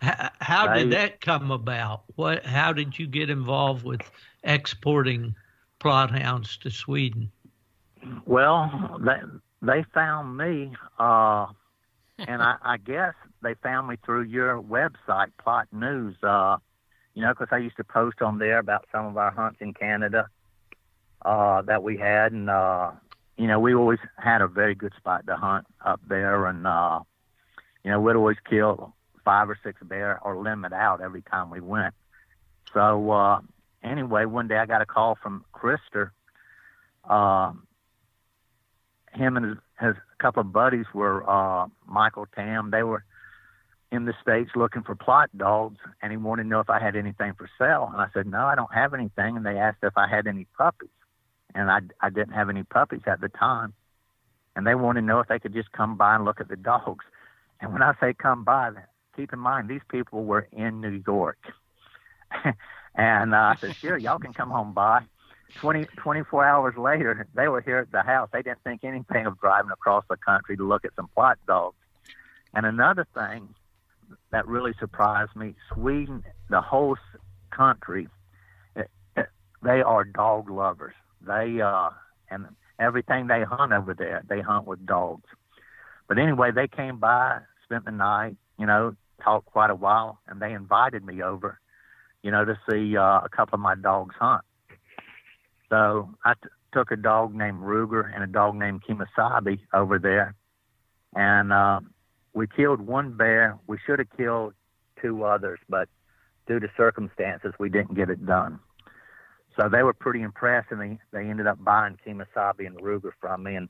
How, 0.00 0.30
how 0.40 0.74
did 0.74 0.92
that 0.92 1.20
come 1.20 1.50
about? 1.50 2.04
What? 2.16 2.44
How 2.44 2.72
did 2.72 2.98
you 2.98 3.06
get 3.06 3.28
involved 3.28 3.84
with 3.84 4.00
exporting 4.44 5.34
Plott 5.78 6.10
hounds 6.10 6.56
to 6.58 6.70
Sweden? 6.70 7.30
Well, 8.24 8.98
they 9.04 9.20
they 9.60 9.84
found 9.92 10.38
me, 10.38 10.72
uh, 10.98 11.46
and 12.18 12.42
I, 12.42 12.56
I 12.62 12.76
guess 12.78 13.14
they 13.42 13.54
found 13.62 13.88
me 13.88 13.96
through 14.04 14.22
your 14.22 14.62
website, 14.62 15.32
Plott 15.44 15.66
News. 15.72 16.16
Uh, 16.22 16.56
you 17.14 17.22
know, 17.22 17.32
because 17.32 17.48
I 17.50 17.58
used 17.58 17.76
to 17.76 17.84
post 17.84 18.22
on 18.22 18.38
there 18.38 18.58
about 18.58 18.86
some 18.90 19.04
of 19.04 19.16
our 19.18 19.30
hunts 19.30 19.60
in 19.60 19.74
Canada 19.74 20.28
uh, 21.24 21.60
that 21.62 21.82
we 21.82 21.98
had, 21.98 22.32
and 22.32 22.48
uh, 22.48 22.92
you 23.36 23.46
know, 23.46 23.58
we 23.58 23.74
always 23.74 23.98
had 24.16 24.42
a 24.42 24.48
very 24.48 24.74
good 24.74 24.92
spot 24.96 25.26
to 25.26 25.36
hunt 25.36 25.66
up 25.84 26.00
there, 26.06 26.46
and 26.46 26.66
uh, 26.66 27.00
you 27.84 27.90
know, 27.90 28.00
we'd 28.00 28.16
always 28.16 28.36
kill 28.48 28.94
five 29.24 29.48
or 29.48 29.58
six 29.62 29.80
bear 29.82 30.18
or 30.22 30.36
limit 30.36 30.72
out 30.72 31.00
every 31.00 31.22
time 31.22 31.50
we 31.50 31.60
went. 31.60 31.94
So 32.72 33.10
uh, 33.10 33.40
anyway, 33.82 34.24
one 34.24 34.48
day 34.48 34.56
I 34.56 34.66
got 34.66 34.82
a 34.82 34.86
call 34.86 35.16
from 35.22 35.44
Krister. 35.54 36.10
Uh, 37.08 37.52
him 39.12 39.36
and 39.36 39.46
his, 39.46 39.56
his 39.80 39.94
couple 40.18 40.42
of 40.42 40.52
buddies 40.52 40.86
were 40.94 41.28
uh, 41.28 41.66
Michael 41.86 42.26
Tam. 42.34 42.70
They 42.70 42.82
were 42.82 43.04
in 43.90 44.04
the 44.04 44.14
states 44.22 44.50
looking 44.54 44.82
for 44.82 44.94
Plott 44.94 45.26
dogs, 45.36 45.78
and 46.00 46.12
he 46.12 46.16
wanted 46.16 46.44
to 46.44 46.48
know 46.48 46.60
if 46.60 46.70
I 46.70 46.78
had 46.78 46.94
anything 46.94 47.34
for 47.34 47.48
sale. 47.58 47.90
And 47.92 48.00
I 48.00 48.06
said, 48.14 48.26
no, 48.26 48.44
I 48.46 48.54
don't 48.54 48.72
have 48.72 48.94
anything. 48.94 49.36
And 49.36 49.44
they 49.44 49.58
asked 49.58 49.78
if 49.82 49.94
I 49.96 50.06
had 50.06 50.26
any 50.26 50.46
puppies, 50.56 50.90
and 51.54 51.70
I 51.70 51.80
I 52.00 52.10
didn't 52.10 52.32
have 52.32 52.48
any 52.48 52.62
puppies 52.62 53.02
at 53.06 53.20
the 53.20 53.28
time. 53.28 53.74
And 54.56 54.66
they 54.66 54.74
wanted 54.74 55.02
to 55.02 55.06
know 55.06 55.20
if 55.20 55.28
they 55.28 55.38
could 55.38 55.54
just 55.54 55.70
come 55.72 55.96
by 55.96 56.16
and 56.16 56.24
look 56.24 56.40
at 56.40 56.48
the 56.48 56.56
dogs. 56.56 57.04
And 57.60 57.72
when 57.72 57.82
I 57.82 57.94
say 58.00 58.14
come 58.14 58.44
by, 58.44 58.72
keep 59.16 59.32
in 59.32 59.38
mind 59.38 59.68
these 59.68 59.80
people 59.88 60.24
were 60.24 60.48
in 60.52 60.80
New 60.80 61.02
York. 61.06 61.38
and 62.94 63.34
uh, 63.34 63.36
I 63.36 63.56
said, 63.60 63.76
sure, 63.76 63.96
y'all 63.96 64.18
can 64.18 64.32
come 64.32 64.50
home 64.50 64.72
by. 64.72 65.02
20, 65.56 65.86
24 65.96 66.44
hours 66.44 66.76
later, 66.76 67.26
they 67.34 67.48
were 67.48 67.60
here 67.60 67.78
at 67.78 67.90
the 67.90 68.02
house. 68.02 68.28
They 68.32 68.42
didn't 68.42 68.62
think 68.64 68.84
anything 68.84 69.26
of 69.26 69.38
driving 69.40 69.70
across 69.70 70.04
the 70.08 70.16
country 70.16 70.56
to 70.56 70.66
look 70.66 70.84
at 70.84 70.94
some 70.94 71.08
Plott 71.16 71.36
dogs. 71.46 71.76
And 72.54 72.66
another 72.66 73.06
thing 73.14 73.48
that 74.30 74.46
really 74.46 74.72
surprised 74.78 75.34
me, 75.36 75.54
Sweden, 75.72 76.24
the 76.48 76.60
whole 76.60 76.96
country, 77.50 78.08
it, 78.76 78.90
it, 79.16 79.26
they 79.62 79.82
are 79.82 80.04
dog 80.04 80.50
lovers. 80.50 80.94
They 81.26 81.60
uh, 81.60 81.90
and 82.30 82.46
everything 82.78 83.26
they 83.26 83.42
hunt 83.44 83.72
over 83.72 83.94
there, 83.94 84.22
they 84.28 84.40
hunt 84.40 84.66
with 84.66 84.86
dogs. 84.86 85.28
But 86.08 86.18
anyway, 86.18 86.50
they 86.50 86.66
came 86.66 86.98
by, 86.98 87.40
spent 87.64 87.84
the 87.84 87.92
night, 87.92 88.36
you 88.58 88.66
know, 88.66 88.96
talked 89.22 89.46
quite 89.46 89.70
a 89.70 89.74
while, 89.74 90.18
and 90.26 90.40
they 90.40 90.52
invited 90.52 91.04
me 91.04 91.22
over, 91.22 91.60
you 92.22 92.30
know, 92.30 92.44
to 92.44 92.58
see 92.68 92.96
uh, 92.96 93.20
a 93.20 93.28
couple 93.28 93.54
of 93.54 93.60
my 93.60 93.74
dogs 93.74 94.14
hunt. 94.18 94.42
So 95.68 96.10
I 96.24 96.34
t- 96.34 96.48
took 96.72 96.90
a 96.90 96.96
dog 96.96 97.34
named 97.34 97.60
Ruger 97.60 98.10
and 98.12 98.24
a 98.24 98.26
dog 98.26 98.56
named 98.56 98.82
Kemosabe 98.82 99.60
over 99.72 99.98
there, 99.98 100.34
and 101.14 101.52
uh, 101.52 101.80
we 102.32 102.46
killed 102.46 102.80
one 102.80 103.16
bear. 103.16 103.58
We 103.66 103.78
should 103.86 103.98
have 103.98 104.08
killed 104.16 104.54
two 105.00 105.24
others, 105.24 105.60
but 105.68 105.88
due 106.46 106.58
to 106.58 106.68
circumstances, 106.76 107.52
we 107.58 107.68
didn't 107.68 107.94
get 107.94 108.10
it 108.10 108.26
done. 108.26 108.58
So 109.60 109.68
they 109.68 109.82
were 109.82 109.92
pretty 109.92 110.22
impressed, 110.22 110.68
and 110.70 110.80
they 110.80 110.98
they 111.12 111.28
ended 111.28 111.46
up 111.46 111.62
buying 111.62 111.98
Kemosabe 112.06 112.66
and 112.66 112.78
Ruger 112.78 113.12
from 113.20 113.42
me, 113.42 113.56
and 113.56 113.68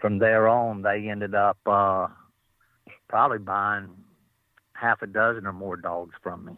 from 0.00 0.18
there 0.18 0.48
on, 0.48 0.82
they 0.82 1.08
ended 1.08 1.36
up 1.36 1.58
uh, 1.64 2.08
probably 3.08 3.38
buying 3.38 3.88
half 4.72 5.00
a 5.00 5.06
dozen 5.06 5.46
or 5.46 5.52
more 5.52 5.76
dogs 5.76 6.16
from 6.24 6.46
me. 6.46 6.52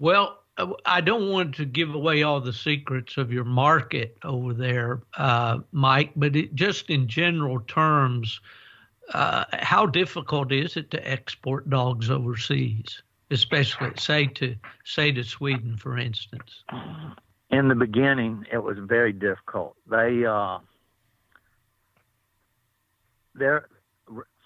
Well, 0.00 0.40
uh, 0.56 0.72
I 0.84 1.00
don't 1.00 1.30
want 1.30 1.54
to 1.56 1.64
give 1.64 1.94
away 1.94 2.24
all 2.24 2.40
the 2.40 2.52
secrets 2.52 3.16
of 3.18 3.32
your 3.32 3.44
market 3.44 4.18
over 4.24 4.52
there, 4.52 5.02
uh, 5.16 5.60
Mike, 5.70 6.10
but 6.16 6.34
it, 6.34 6.56
just 6.56 6.90
in 6.90 7.06
general 7.06 7.60
terms, 7.60 8.40
uh, 9.14 9.44
how 9.52 9.86
difficult 9.86 10.50
is 10.50 10.76
it 10.76 10.90
to 10.90 11.08
export 11.08 11.70
dogs 11.70 12.10
overseas, 12.10 13.00
especially 13.30 13.90
say 13.98 14.26
to 14.26 14.56
say 14.84 15.12
to 15.12 15.22
Sweden, 15.22 15.76
for 15.76 15.98
instance? 15.98 16.64
In 17.50 17.68
the 17.68 17.74
beginning, 17.74 18.44
it 18.52 18.58
was 18.58 18.78
very 18.78 19.12
difficult. 19.12 19.76
They 19.88 20.24
uh, 20.24 20.58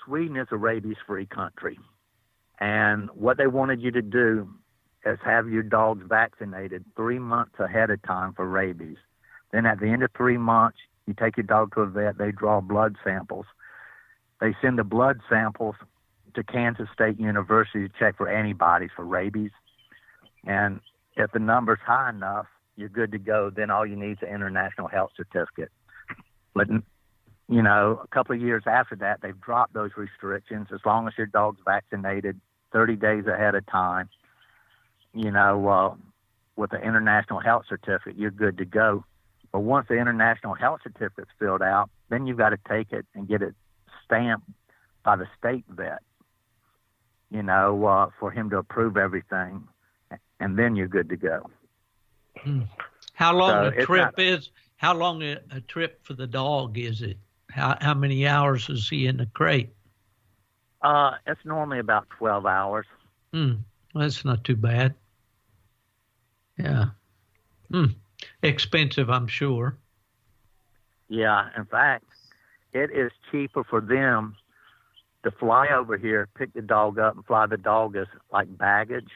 Sweden 0.04 0.36
is 0.36 0.48
a 0.50 0.56
rabies-free 0.56 1.26
country, 1.26 1.78
and 2.60 3.08
what 3.10 3.38
they 3.38 3.46
wanted 3.46 3.80
you 3.80 3.90
to 3.92 4.02
do 4.02 4.48
is 5.04 5.18
have 5.24 5.48
your 5.48 5.62
dogs 5.62 6.04
vaccinated 6.08 6.84
three 6.96 7.18
months 7.18 7.58
ahead 7.58 7.90
of 7.90 8.02
time 8.02 8.32
for 8.34 8.46
rabies. 8.46 8.98
Then 9.52 9.66
at 9.66 9.80
the 9.80 9.86
end 9.86 10.02
of 10.02 10.10
three 10.16 10.38
months, 10.38 10.78
you 11.06 11.14
take 11.14 11.36
your 11.36 11.44
dog 11.44 11.74
to 11.74 11.80
a 11.82 11.86
vet. 11.86 12.18
They 12.18 12.30
draw 12.30 12.60
blood 12.60 12.96
samples. 13.04 13.46
They 14.40 14.54
send 14.62 14.78
the 14.78 14.84
blood 14.84 15.20
samples 15.28 15.74
to 16.34 16.42
Kansas 16.42 16.88
State 16.92 17.18
University 17.18 17.88
to 17.88 17.94
check 17.98 18.16
for 18.16 18.28
antibodies 18.28 18.90
for 18.94 19.04
rabies. 19.04 19.50
And 20.44 20.80
if 21.16 21.30
the 21.32 21.38
number's 21.38 21.78
high 21.84 22.10
enough, 22.10 22.46
you're 22.76 22.88
good 22.88 23.12
to 23.12 23.18
go. 23.18 23.50
Then 23.50 23.70
all 23.70 23.86
you 23.86 23.96
need 23.96 24.12
is 24.12 24.18
an 24.22 24.28
international 24.28 24.88
health 24.88 25.10
certificate. 25.16 25.70
But 26.54 26.68
you 27.48 27.62
know, 27.62 28.00
a 28.02 28.08
couple 28.08 28.34
of 28.34 28.40
years 28.40 28.62
after 28.66 28.96
that, 28.96 29.20
they've 29.20 29.38
dropped 29.40 29.74
those 29.74 29.90
restrictions 29.96 30.68
as 30.72 30.80
long 30.86 31.06
as 31.06 31.12
your 31.18 31.26
dog's 31.26 31.60
vaccinated 31.64 32.40
30 32.72 32.96
days 32.96 33.26
ahead 33.26 33.54
of 33.54 33.66
time. 33.66 34.08
You 35.14 35.30
know, 35.30 35.68
uh, 35.68 35.94
with 36.56 36.70
the 36.70 36.80
international 36.80 37.40
health 37.40 37.64
certificate, 37.68 38.16
you're 38.16 38.30
good 38.30 38.58
to 38.58 38.64
go. 38.64 39.04
But 39.52 39.60
once 39.60 39.86
the 39.88 39.96
international 39.96 40.54
health 40.54 40.80
certificate's 40.82 41.30
filled 41.38 41.60
out, 41.60 41.90
then 42.08 42.26
you've 42.26 42.38
got 42.38 42.50
to 42.50 42.58
take 42.68 42.92
it 42.92 43.04
and 43.14 43.28
get 43.28 43.42
it 43.42 43.54
stamped 44.04 44.48
by 45.04 45.16
the 45.16 45.26
state 45.38 45.64
vet. 45.68 46.00
You 47.32 47.42
know, 47.42 47.86
uh, 47.86 48.10
for 48.20 48.30
him 48.30 48.50
to 48.50 48.58
approve 48.58 48.98
everything, 48.98 49.66
and 50.38 50.58
then 50.58 50.76
you're 50.76 50.86
good 50.86 51.08
to 51.08 51.16
go. 51.16 51.48
Hmm. 52.38 52.62
How 53.14 53.34
long 53.34 53.72
so 53.72 53.78
a 53.78 53.86
trip 53.86 54.18
not, 54.18 54.20
is? 54.20 54.50
How 54.76 54.92
long 54.94 55.22
a, 55.22 55.38
a 55.50 55.60
trip 55.62 56.00
for 56.04 56.12
the 56.12 56.26
dog 56.26 56.76
is 56.76 57.00
it? 57.00 57.16
How 57.50 57.78
how 57.80 57.94
many 57.94 58.26
hours 58.26 58.68
is 58.68 58.86
he 58.86 59.06
in 59.06 59.16
the 59.16 59.26
crate? 59.26 59.70
Uh, 60.82 61.12
it's 61.26 61.40
normally 61.44 61.78
about 61.78 62.06
twelve 62.10 62.44
hours. 62.44 62.86
Hmm. 63.32 63.54
Well, 63.94 64.02
that's 64.02 64.26
not 64.26 64.44
too 64.44 64.56
bad. 64.56 64.94
Yeah. 66.58 66.86
Hmm. 67.70 67.86
Expensive, 68.42 69.08
I'm 69.08 69.26
sure. 69.26 69.78
Yeah. 71.08 71.48
In 71.56 71.64
fact, 71.64 72.04
it 72.72 72.90
is 72.90 73.10
cheaper 73.30 73.64
for 73.64 73.80
them 73.80 74.36
to 75.24 75.30
fly 75.30 75.68
over 75.68 75.96
here, 75.96 76.28
pick 76.36 76.52
the 76.52 76.62
dog 76.62 76.98
up, 76.98 77.14
and 77.14 77.24
fly 77.24 77.46
the 77.46 77.56
dog 77.56 77.96
as 77.96 78.06
like 78.32 78.56
baggage. 78.56 79.10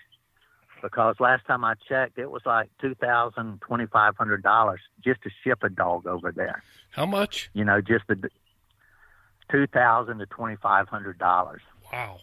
Because 0.82 1.16
last 1.18 1.46
time 1.46 1.64
I 1.64 1.74
checked, 1.88 2.18
it 2.18 2.30
was 2.30 2.42
like 2.44 2.70
two 2.80 2.94
thousand, 2.94 3.60
twenty 3.60 3.86
five 3.86 4.16
hundred 4.16 4.42
dollars 4.42 4.80
just 5.02 5.22
to 5.22 5.30
ship 5.42 5.62
a 5.62 5.70
dog 5.70 6.06
over 6.06 6.30
there. 6.32 6.62
How 6.90 7.06
much? 7.06 7.50
You 7.54 7.64
know, 7.64 7.80
just 7.80 8.06
the 8.08 8.28
two 9.50 9.66
thousand 9.66 10.18
to 10.18 10.26
twenty 10.26 10.56
five 10.56 10.88
hundred 10.88 11.18
dollars. 11.18 11.62
Wow. 11.92 12.20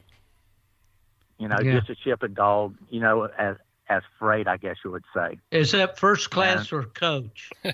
You 1.39 1.47
know, 1.47 1.57
yeah. 1.61 1.73
just 1.73 1.88
to 1.88 1.95
ship 1.95 2.23
a 2.23 2.27
dog, 2.27 2.75
you 2.89 2.99
know, 2.99 3.27
as 3.38 3.57
as 3.89 4.03
freight, 4.17 4.47
I 4.47 4.57
guess 4.57 4.77
you 4.86 4.91
would 4.91 5.03
say. 5.13 5.39
Is 5.51 5.71
that 5.71 5.99
first 5.99 6.29
class 6.29 6.71
and, 6.71 6.73
or 6.73 6.84
coach? 6.86 7.49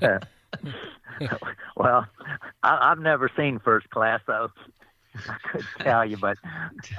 well, 1.76 2.06
I, 2.62 2.88
have 2.90 2.98
never 2.98 3.30
seen 3.36 3.58
first 3.58 3.90
class, 3.90 4.20
though. 4.26 4.50
I 5.14 5.36
couldn't 5.50 5.68
tell 5.80 6.04
you, 6.04 6.16
but 6.16 6.38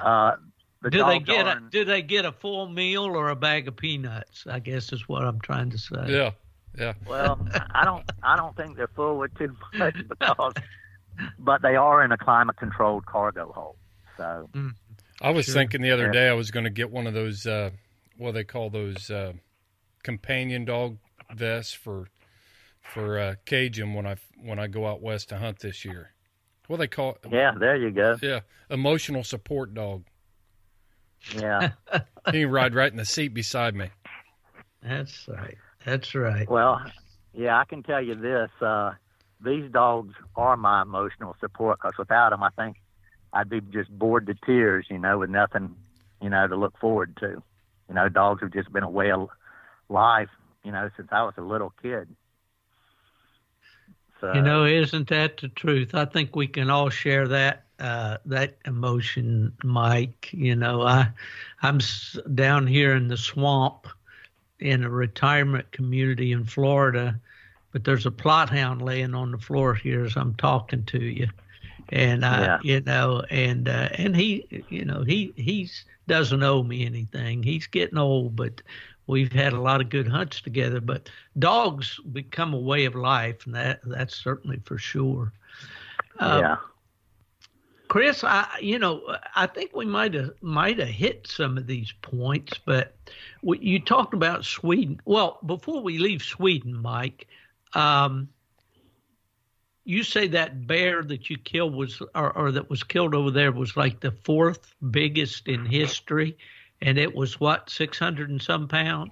uh, 0.01 0.35
the 0.81 0.89
do 0.89 1.05
they 1.05 1.19
get 1.19 1.47
a, 1.47 1.61
do 1.69 1.85
they 1.85 2.01
get 2.01 2.25
a 2.25 2.31
full 2.31 2.67
meal 2.67 3.03
or 3.05 3.29
a 3.29 3.35
bag 3.35 3.67
of 3.67 3.75
peanuts? 3.75 4.45
I 4.49 4.59
guess 4.59 4.91
is 4.91 5.07
what 5.07 5.23
I'm 5.23 5.39
trying 5.39 5.69
to 5.71 5.77
say. 5.77 6.05
Yeah. 6.07 6.31
Yeah. 6.77 6.93
Well, 7.07 7.39
I 7.71 7.83
don't 7.83 8.09
I 8.23 8.35
don't 8.35 8.55
think 8.55 8.77
they're 8.77 8.87
full 8.87 9.17
with 9.17 9.35
too 9.37 9.55
much 9.75 9.95
because, 10.09 10.53
but 11.37 11.61
they 11.61 11.75
are 11.75 12.03
in 12.03 12.11
a 12.11 12.17
climate 12.17 12.57
controlled 12.57 13.05
cargo 13.05 13.51
hold. 13.51 13.75
So. 14.17 14.49
Mm. 14.53 14.73
I 15.21 15.31
was 15.31 15.45
sure. 15.45 15.55
thinking 15.55 15.81
the 15.81 15.91
other 15.91 16.05
yeah. 16.07 16.11
day 16.11 16.29
I 16.29 16.33
was 16.33 16.51
going 16.51 16.63
to 16.63 16.69
get 16.69 16.91
one 16.91 17.07
of 17.07 17.13
those 17.13 17.45
uh, 17.45 17.71
what 18.17 18.33
they 18.33 18.43
call 18.43 18.69
those 18.69 19.09
uh, 19.09 19.33
companion 20.03 20.65
dog 20.65 20.97
vests 21.33 21.73
for 21.73 22.07
for 22.81 23.19
uh, 23.19 23.35
Cajun 23.45 23.93
when 23.93 24.05
I 24.05 24.15
when 24.41 24.59
I 24.59 24.67
go 24.67 24.87
out 24.87 25.01
west 25.01 25.29
to 25.29 25.37
hunt 25.37 25.59
this 25.59 25.85
year. 25.85 26.11
What 26.67 26.77
they 26.77 26.87
call 26.87 27.17
it? 27.23 27.31
Yeah, 27.31 27.53
there 27.59 27.75
you 27.75 27.91
go. 27.91 28.17
Yeah, 28.21 28.41
emotional 28.69 29.23
support 29.23 29.73
dog. 29.73 30.05
Yeah, 31.35 31.71
he 32.31 32.41
can 32.41 32.51
ride 32.51 32.75
right 32.75 32.91
in 32.91 32.97
the 32.97 33.05
seat 33.05 33.33
beside 33.33 33.75
me. 33.75 33.89
That's 34.83 35.27
right. 35.27 35.57
That's 35.85 36.13
right. 36.15 36.49
Well, 36.49 36.81
yeah, 37.33 37.57
I 37.57 37.65
can 37.65 37.83
tell 37.83 38.01
you 38.01 38.15
this: 38.15 38.49
uh, 38.61 38.91
these 39.43 39.71
dogs 39.71 40.13
are 40.35 40.57
my 40.57 40.81
emotional 40.81 41.35
support. 41.39 41.79
Because 41.81 41.97
without 41.97 42.29
them, 42.29 42.43
I 42.43 42.49
think 42.49 42.77
I'd 43.33 43.49
be 43.49 43.61
just 43.61 43.89
bored 43.89 44.27
to 44.27 44.35
tears, 44.45 44.85
you 44.89 44.99
know, 44.99 45.19
with 45.19 45.29
nothing, 45.29 45.75
you 46.21 46.29
know, 46.29 46.47
to 46.47 46.55
look 46.55 46.77
forward 46.79 47.17
to. 47.19 47.41
You 47.87 47.95
know, 47.95 48.09
dogs 48.09 48.41
have 48.41 48.53
just 48.53 48.71
been 48.71 48.83
a 48.83 48.89
way 48.89 49.11
of 49.11 49.29
life, 49.89 50.29
you 50.63 50.71
know, 50.71 50.89
since 50.95 51.09
I 51.11 51.23
was 51.23 51.33
a 51.37 51.41
little 51.41 51.73
kid. 51.81 52.15
So, 54.21 54.33
you 54.33 54.41
know, 54.41 54.65
isn't 54.65 55.07
that 55.09 55.37
the 55.37 55.47
truth? 55.49 55.95
I 55.95 56.05
think 56.05 56.35
we 56.35 56.47
can 56.47 56.69
all 56.69 56.89
share 56.89 57.27
that 57.27 57.63
uh, 57.79 58.17
that 58.25 58.57
emotion, 58.65 59.53
Mike. 59.63 60.29
You 60.33 60.55
know, 60.55 60.81
I 60.81 61.09
I'm 61.61 61.79
down 62.35 62.67
here 62.67 62.95
in 62.95 63.07
the 63.07 63.17
swamp 63.17 63.87
in 64.59 64.83
a 64.83 64.89
retirement 64.89 65.71
community 65.71 66.33
in 66.33 66.43
Florida, 66.43 67.17
but 67.71 67.85
there's 67.85 68.05
a 68.05 68.11
Plott 68.11 68.49
hound 68.49 68.81
laying 68.81 69.15
on 69.15 69.31
the 69.31 69.37
floor 69.37 69.73
here 69.73 70.03
as 70.03 70.17
I'm 70.17 70.33
talking 70.35 70.83
to 70.85 71.01
you, 71.01 71.29
and 71.89 72.25
I, 72.25 72.41
yeah. 72.41 72.59
you 72.63 72.81
know, 72.81 73.23
and 73.29 73.69
uh, 73.69 73.89
and 73.93 74.15
he, 74.15 74.65
you 74.69 74.83
know, 74.83 75.03
he 75.03 75.33
he's 75.37 75.85
doesn't 76.07 76.43
owe 76.43 76.63
me 76.63 76.85
anything. 76.85 77.43
He's 77.43 77.67
getting 77.67 77.97
old, 77.97 78.35
but 78.35 78.61
we've 79.09 79.33
had 79.33 79.53
a 79.53 79.59
lot 79.59 79.81
of 79.81 79.89
good 79.89 80.07
hunts 80.07 80.39
together. 80.39 80.79
But 80.79 81.09
dogs 81.37 81.99
become 82.11 82.53
a 82.53 82.59
way 82.59 82.85
of 82.85 82.95
life, 82.95 83.45
and 83.45 83.55
that 83.55 83.81
that's 83.83 84.15
certainly 84.15 84.61
for 84.63 84.77
sure. 84.77 85.33
Um, 86.19 86.39
yeah. 86.39 86.57
Chris, 87.87 88.23
I 88.23 88.47
you 88.61 88.77
know 88.77 89.01
I 89.35 89.47
think 89.47 89.75
we 89.75 89.85
might 89.85 90.13
have 90.13 90.31
might 90.41 90.77
have 90.77 90.87
hit 90.87 91.25
some 91.27 91.57
of 91.57 91.65
these 91.65 91.91
points, 92.03 92.59
but 92.63 92.95
we, 93.41 93.57
you 93.59 93.79
talked 93.79 94.13
about 94.13 94.45
Sweden. 94.45 95.01
Well, 95.05 95.39
before 95.43 95.81
we 95.81 95.97
leave 95.97 96.21
Sweden, 96.21 96.75
Mike, 96.75 97.27
um, 97.73 98.29
you 99.85 100.03
say 100.03 100.27
that 100.27 100.67
bear 100.67 101.01
that 101.01 101.31
you 101.31 101.37
killed 101.39 101.73
was 101.73 101.99
or, 102.13 102.31
or 102.37 102.51
that 102.51 102.69
was 102.69 102.83
killed 102.83 103.15
over 103.15 103.31
there 103.31 103.51
was 103.51 103.75
like 103.75 104.01
the 104.01 104.11
fourth 104.11 104.75
biggest 104.91 105.47
in 105.47 105.65
history, 105.65 106.37
and 106.81 106.97
it 106.97 107.13
was 107.13 107.39
what 107.39 107.69
six 107.69 107.97
hundred 107.99 108.29
and 108.29 108.41
some 108.41 108.67
pounds. 108.67 109.11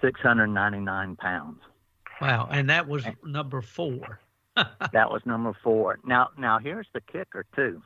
Six 0.00 0.20
hundred 0.20 0.48
ninety 0.48 0.80
nine 0.80 1.16
pounds. 1.16 1.60
Wow, 2.20 2.48
and 2.50 2.68
that 2.68 2.86
was 2.86 3.04
number 3.24 3.62
four. 3.62 4.20
that 4.56 5.10
was 5.10 5.22
number 5.24 5.54
four. 5.62 5.98
Now, 6.04 6.28
now 6.36 6.58
here's 6.58 6.86
the 6.92 7.00
kicker 7.00 7.46
too. 7.54 7.82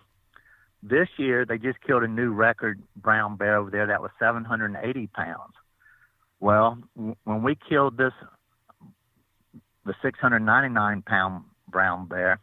This 0.83 1.09
year 1.17 1.45
they 1.47 1.59
just 1.59 1.81
killed 1.87 2.03
a 2.03 2.09
new 2.09 2.33
record 2.33 2.83
brown 2.97 3.37
bear 3.37 3.57
over 3.57 3.71
there 3.71 3.87
that 3.87 4.03
was 4.03 4.11
780 4.19 5.07
pounds. 5.09 5.55
Well, 6.41 6.79
w- 6.97 7.17
when 7.25 7.43
we 7.43 7.57
killed 7.69 7.97
this, 7.97 8.13
the 9.87 9.95
699 10.03 11.03
pound 11.03 11.45
brown 11.69 12.07
bear, 12.09 12.41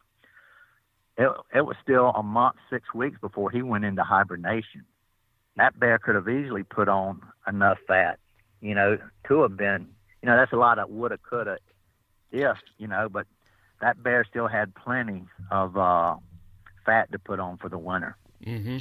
it 1.17 1.29
it 1.53 1.61
was 1.61 1.75
still 1.83 2.09
a 2.15 2.23
month, 2.23 2.55
six 2.69 2.93
weeks 2.93 3.17
before 3.19 3.51
he 3.51 3.61
went 3.61 3.85
into 3.85 4.03
hibernation. 4.03 4.85
That 5.57 5.79
bear 5.79 5.99
could 5.99 6.15
have 6.15 6.29
easily 6.29 6.63
put 6.63 6.87
on 6.87 7.21
enough 7.47 7.77
fat, 7.87 8.19
you 8.61 8.73
know, 8.73 8.97
to 9.27 9.41
have 9.41 9.57
been, 9.57 9.87
you 10.21 10.29
know, 10.29 10.37
that's 10.37 10.53
a 10.53 10.57
lot 10.57 10.79
of 10.79 10.89
woulda, 10.89 11.17
coulda, 11.17 11.57
if, 12.31 12.57
you 12.77 12.87
know, 12.87 13.09
but 13.09 13.27
that 13.81 14.01
bear 14.01 14.23
still 14.23 14.47
had 14.47 14.73
plenty 14.75 15.25
of 15.49 15.75
uh, 15.75 16.15
fat 16.85 17.11
to 17.11 17.19
put 17.19 17.39
on 17.39 17.57
for 17.57 17.69
the 17.69 17.77
winter. 17.77 18.15
Mm-hmm. 18.45 18.77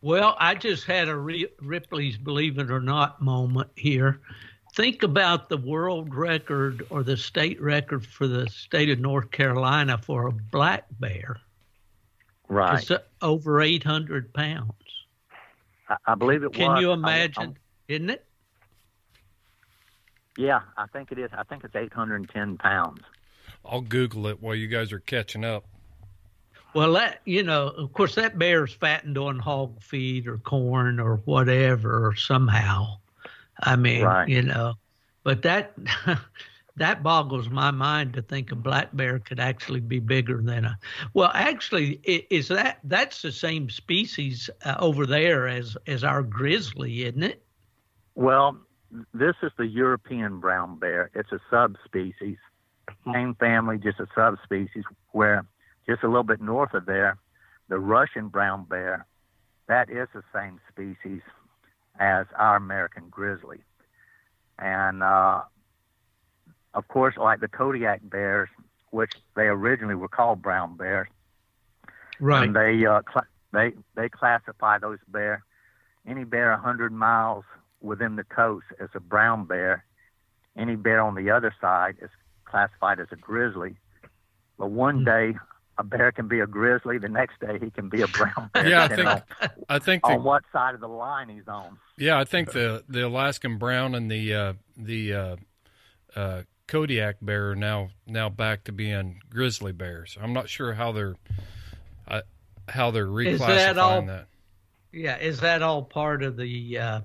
Well, 0.00 0.36
I 0.38 0.54
just 0.54 0.84
had 0.84 1.08
a 1.08 1.16
Re- 1.16 1.48
Ripley's 1.60 2.16
Believe 2.16 2.58
It 2.58 2.70
or 2.70 2.80
Not 2.80 3.20
moment 3.20 3.70
here. 3.76 4.20
Think 4.74 5.02
about 5.02 5.48
the 5.48 5.56
world 5.56 6.14
record 6.14 6.86
or 6.90 7.02
the 7.02 7.16
state 7.16 7.60
record 7.60 8.06
for 8.06 8.26
the 8.28 8.48
state 8.48 8.90
of 8.90 9.00
North 9.00 9.30
Carolina 9.30 9.98
for 9.98 10.28
a 10.28 10.32
black 10.32 10.84
bear. 11.00 11.38
Right. 12.48 12.80
It's 12.80 12.90
uh, 12.90 12.98
over 13.20 13.60
800 13.60 14.32
pounds. 14.32 14.72
I, 15.88 15.96
I 16.06 16.14
believe 16.14 16.42
it 16.42 16.52
Can 16.52 16.68
was. 16.70 16.76
Can 16.76 16.82
you 16.82 16.90
I- 16.90 16.94
imagine? 16.94 17.56
I- 17.88 17.92
Isn't 17.92 18.10
it? 18.10 18.24
yeah, 20.36 20.60
I 20.76 20.86
think 20.86 21.10
it 21.12 21.18
is. 21.18 21.30
I 21.36 21.42
think 21.42 21.64
it's 21.64 21.74
810 21.74 22.58
pounds. 22.58 23.00
I'll 23.64 23.80
Google 23.80 24.26
it 24.28 24.40
while 24.40 24.54
you 24.54 24.68
guys 24.68 24.92
are 24.92 25.00
catching 25.00 25.44
up. 25.44 25.64
Well, 26.74 26.92
that 26.92 27.20
you 27.24 27.42
know, 27.42 27.68
of 27.68 27.92
course, 27.92 28.14
that 28.16 28.38
bear's 28.38 28.72
fattened 28.72 29.18
on 29.18 29.38
hog 29.38 29.80
feed 29.82 30.26
or 30.28 30.36
corn 30.38 31.00
or 31.00 31.16
whatever 31.24 32.06
or 32.06 32.14
somehow. 32.14 32.98
I 33.60 33.74
mean, 33.76 34.04
Right. 34.04 34.28
you 34.28 34.42
know, 34.42 34.74
but 35.24 35.42
that 35.42 35.72
that 36.78 37.02
boggles 37.02 37.48
my 37.48 37.70
mind 37.70 38.14
to 38.14 38.22
think 38.22 38.50
a 38.52 38.56
black 38.56 38.88
bear 38.94 39.18
could 39.18 39.40
actually 39.40 39.80
be 39.80 39.98
bigger 39.98 40.40
than 40.42 40.64
a. 40.64 40.78
Well, 41.14 41.30
actually, 41.34 42.00
is 42.04 42.48
that 42.48 42.78
that's 42.84 43.22
the 43.22 43.32
same 43.32 43.70
species 43.70 44.50
uh, 44.64 44.76
over 44.78 45.06
there 45.06 45.46
as 45.46 45.76
as 45.86 46.04
our 46.04 46.22
grizzly, 46.22 47.04
isn't 47.04 47.22
it? 47.22 47.42
Well, 48.14 48.58
this 49.14 49.36
is 49.42 49.52
the 49.56 49.66
European 49.66 50.40
brown 50.40 50.78
bear. 50.78 51.10
It's 51.14 51.32
a 51.32 51.40
subspecies, 51.50 52.38
same 53.12 53.34
family, 53.34 53.78
just 53.78 54.00
a 54.00 54.06
subspecies. 54.14 54.84
Where 55.12 55.46
just 55.88 56.02
a 56.02 56.06
little 56.06 56.22
bit 56.22 56.40
north 56.40 56.74
of 56.74 56.86
there, 56.86 57.18
the 57.68 57.78
Russian 57.78 58.28
brown 58.28 58.64
bear, 58.64 59.06
that 59.68 59.90
is 59.90 60.08
the 60.14 60.22
same 60.34 60.60
species 60.70 61.22
as 61.98 62.26
our 62.36 62.56
American 62.56 63.08
grizzly. 63.10 63.58
And 64.58 65.02
uh, 65.02 65.42
of 66.78 66.88
course, 66.88 67.14
like 67.16 67.40
the 67.40 67.48
Kodiak 67.48 68.00
bears, 68.04 68.48
which 68.90 69.12
they 69.36 69.46
originally 69.46 69.94
were 69.94 70.08
called 70.08 70.40
brown 70.40 70.76
bears, 70.76 71.08
and 72.44 72.54
they 72.56 72.86
uh, 72.86 73.02
cl- 73.12 73.26
they 73.52 73.72
they 73.94 74.08
classify 74.08 74.78
those 74.78 74.98
bear 75.08 75.44
any 76.06 76.24
bear 76.24 76.50
100 76.52 76.90
miles 76.92 77.44
within 77.82 78.16
the 78.16 78.24
coast 78.24 78.64
as 78.80 78.88
a 78.94 79.00
brown 79.00 79.44
bear. 79.44 79.84
Any 80.56 80.74
bear 80.76 81.02
on 81.02 81.14
the 81.14 81.30
other 81.30 81.54
side 81.60 81.96
is 82.00 82.10
classified 82.46 82.98
as 82.98 83.08
a 83.12 83.16
grizzly. 83.16 83.76
But 84.58 84.70
one 84.70 84.98
Hmm. 85.00 85.04
day 85.04 85.36
a 85.76 85.84
bear 85.84 86.10
can 86.10 86.26
be 86.26 86.40
a 86.40 86.46
grizzly, 86.46 86.98
the 86.98 87.08
next 87.08 87.38
day 87.40 87.58
he 87.60 87.70
can 87.70 87.88
be 87.88 88.00
a 88.02 88.08
brown 88.08 88.50
bear. 88.54 88.66
Yeah, 88.68 88.84
I 88.84 88.88
think 88.88 89.08
I 89.68 89.78
think 89.78 90.04
on, 90.04 90.12
the, 90.12 90.18
on 90.18 90.24
what 90.24 90.42
side 90.52 90.74
of 90.74 90.80
the 90.80 90.88
line 90.88 91.28
he's 91.28 91.46
on. 91.46 91.78
yeah, 91.98 92.18
I 92.18 92.24
think 92.24 92.52
the 92.52 92.82
the 92.88 93.02
Alaskan 93.06 93.58
brown 93.58 93.94
and 93.94 94.10
the 94.10 94.34
uh, 94.34 94.52
the 94.76 95.14
uh, 95.14 95.36
uh, 96.16 96.42
Kodiak 96.68 97.16
bear 97.20 97.54
now 97.56 97.88
now 98.06 98.28
back 98.28 98.64
to 98.64 98.72
being 98.72 99.20
grizzly 99.30 99.72
bears. 99.72 100.16
I'm 100.20 100.32
not 100.32 100.48
sure 100.48 100.72
how 100.74 100.92
they're 100.92 101.16
uh, 102.06 102.20
how 102.68 102.90
they're 102.92 103.06
Is 103.20 103.40
reclassifying 103.40 103.46
that 103.46 103.78
all- 103.78 104.02
that. 104.02 104.26
Yeah, 104.92 105.18
is 105.18 105.40
that 105.40 105.62
all 105.62 105.82
part 105.82 106.22
of 106.22 106.36
the 106.36 106.78
uh, 106.78 107.00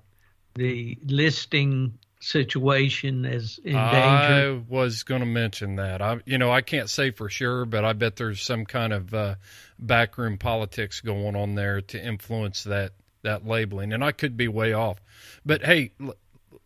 the 0.56 0.98
listing 1.06 1.98
situation 2.22 3.26
as 3.26 3.60
endangered? 3.64 4.64
I 4.70 4.74
was 4.74 5.04
going 5.04 5.20
to 5.20 5.26
mention 5.26 5.76
that. 5.76 6.02
I, 6.02 6.20
you 6.26 6.38
know, 6.38 6.50
I 6.52 6.62
can't 6.62 6.90
say 6.90 7.12
for 7.12 7.28
sure, 7.30 7.66
but 7.66 7.84
I 7.84 7.92
bet 7.92 8.16
there's 8.16 8.42
some 8.42 8.66
kind 8.66 8.94
of 8.94 9.14
uh, 9.14 9.36
backroom 9.78 10.38
politics 10.38 11.02
going 11.02 11.36
on 11.36 11.56
there 11.56 11.82
to 11.82 12.02
influence 12.02 12.64
that 12.64 12.94
that 13.24 13.46
labeling, 13.46 13.92
and 13.94 14.04
I 14.04 14.12
could 14.14 14.38
be 14.38 14.48
way 14.48 14.72
off. 14.74 15.00
But 15.46 15.64
hey, 15.66 15.92
l- 16.02 16.16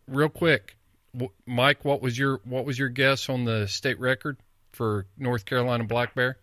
real 0.06 0.28
quick, 0.28 0.76
Mike, 1.46 1.84
what 1.84 2.02
was 2.02 2.18
your 2.18 2.40
what 2.44 2.64
was 2.64 2.78
your 2.78 2.88
guess 2.88 3.28
on 3.28 3.44
the 3.44 3.66
state 3.66 3.98
record 3.98 4.38
for 4.72 5.06
North 5.16 5.44
Carolina 5.44 5.84
black 5.84 6.14
bear? 6.14 6.38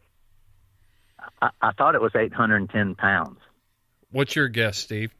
I, 1.41 1.49
I 1.61 1.71
thought 1.71 1.95
it 1.95 2.01
was 2.01 2.11
810 2.15 2.95
pounds. 2.95 3.39
What's 4.11 4.35
your 4.35 4.47
guess, 4.47 4.77
Steve? 4.77 5.13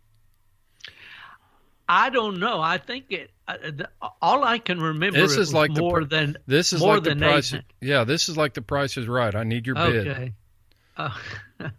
I 1.87 2.09
don't 2.09 2.39
know. 2.39 2.61
I 2.61 2.77
think 2.79 3.05
it. 3.11 3.29
Uh, 3.47 3.57
the, 3.61 3.89
all 4.21 4.43
I 4.43 4.57
can 4.57 4.79
remember 4.81 5.19
This 5.19 5.33
it 5.33 5.41
is 5.41 5.49
was 5.49 5.53
like 5.53 5.69
more 5.71 6.01
pr- 6.01 6.07
than 6.07 6.37
This 6.47 6.73
is 6.73 6.81
more 6.81 6.95
like 6.95 7.03
the 7.03 7.15
price. 7.15 7.53
eight- 7.53 7.61
Yeah, 7.79 8.03
this 8.05 8.27
is 8.27 8.35
like 8.35 8.55
the 8.55 8.63
Price 8.63 8.97
is 8.97 9.07
Right. 9.07 9.35
I 9.35 9.43
need 9.43 9.67
your 9.67 9.75
bid. 9.75 10.07
Okay. 10.07 10.33
Uh, 10.97 11.09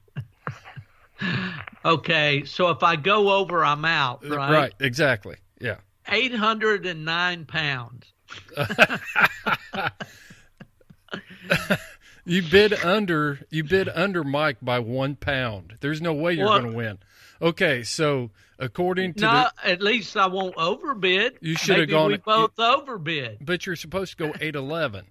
okay. 1.84 2.44
So 2.44 2.70
if 2.70 2.82
I 2.82 2.96
go 2.96 3.30
over, 3.32 3.64
I'm 3.64 3.84
out. 3.84 4.24
Uh, 4.24 4.36
Right. 4.36 4.52
right. 4.52 4.74
Exactly. 4.78 5.36
Yeah. 6.08 6.14
Eight 6.14 6.34
hundred 6.34 6.86
and 6.86 7.04
nine 7.04 7.44
pounds. 7.44 8.06
You 12.28 12.42
bid 12.42 12.72
under 12.84 13.38
you 13.50 13.62
bid 13.62 13.88
under 13.88 14.24
Mike 14.24 14.56
by 14.60 14.80
one 14.80 15.14
pound. 15.14 15.76
There's 15.80 16.02
no 16.02 16.12
way 16.12 16.32
you're 16.32 16.46
What? 16.46 16.62
going 16.62 16.72
to 16.72 16.76
win. 16.76 16.98
Okay, 17.40 17.84
so 17.84 18.30
according 18.58 19.14
to 19.14 19.20
No, 19.20 19.46
at 19.64 19.80
least 19.80 20.16
I 20.16 20.26
won't 20.26 20.56
overbid. 20.56 21.38
You 21.40 21.54
should 21.54 21.78
have 21.78 21.88
gone- 21.88 22.10
We 22.10 22.16
both 22.16 22.58
overbid. 22.58 23.38
but 23.42 23.64
you're 23.64 23.76
supposed 23.76 24.18
to 24.18 24.26
go 24.26 24.34
eight 24.40 24.56
eleven. 24.56 25.06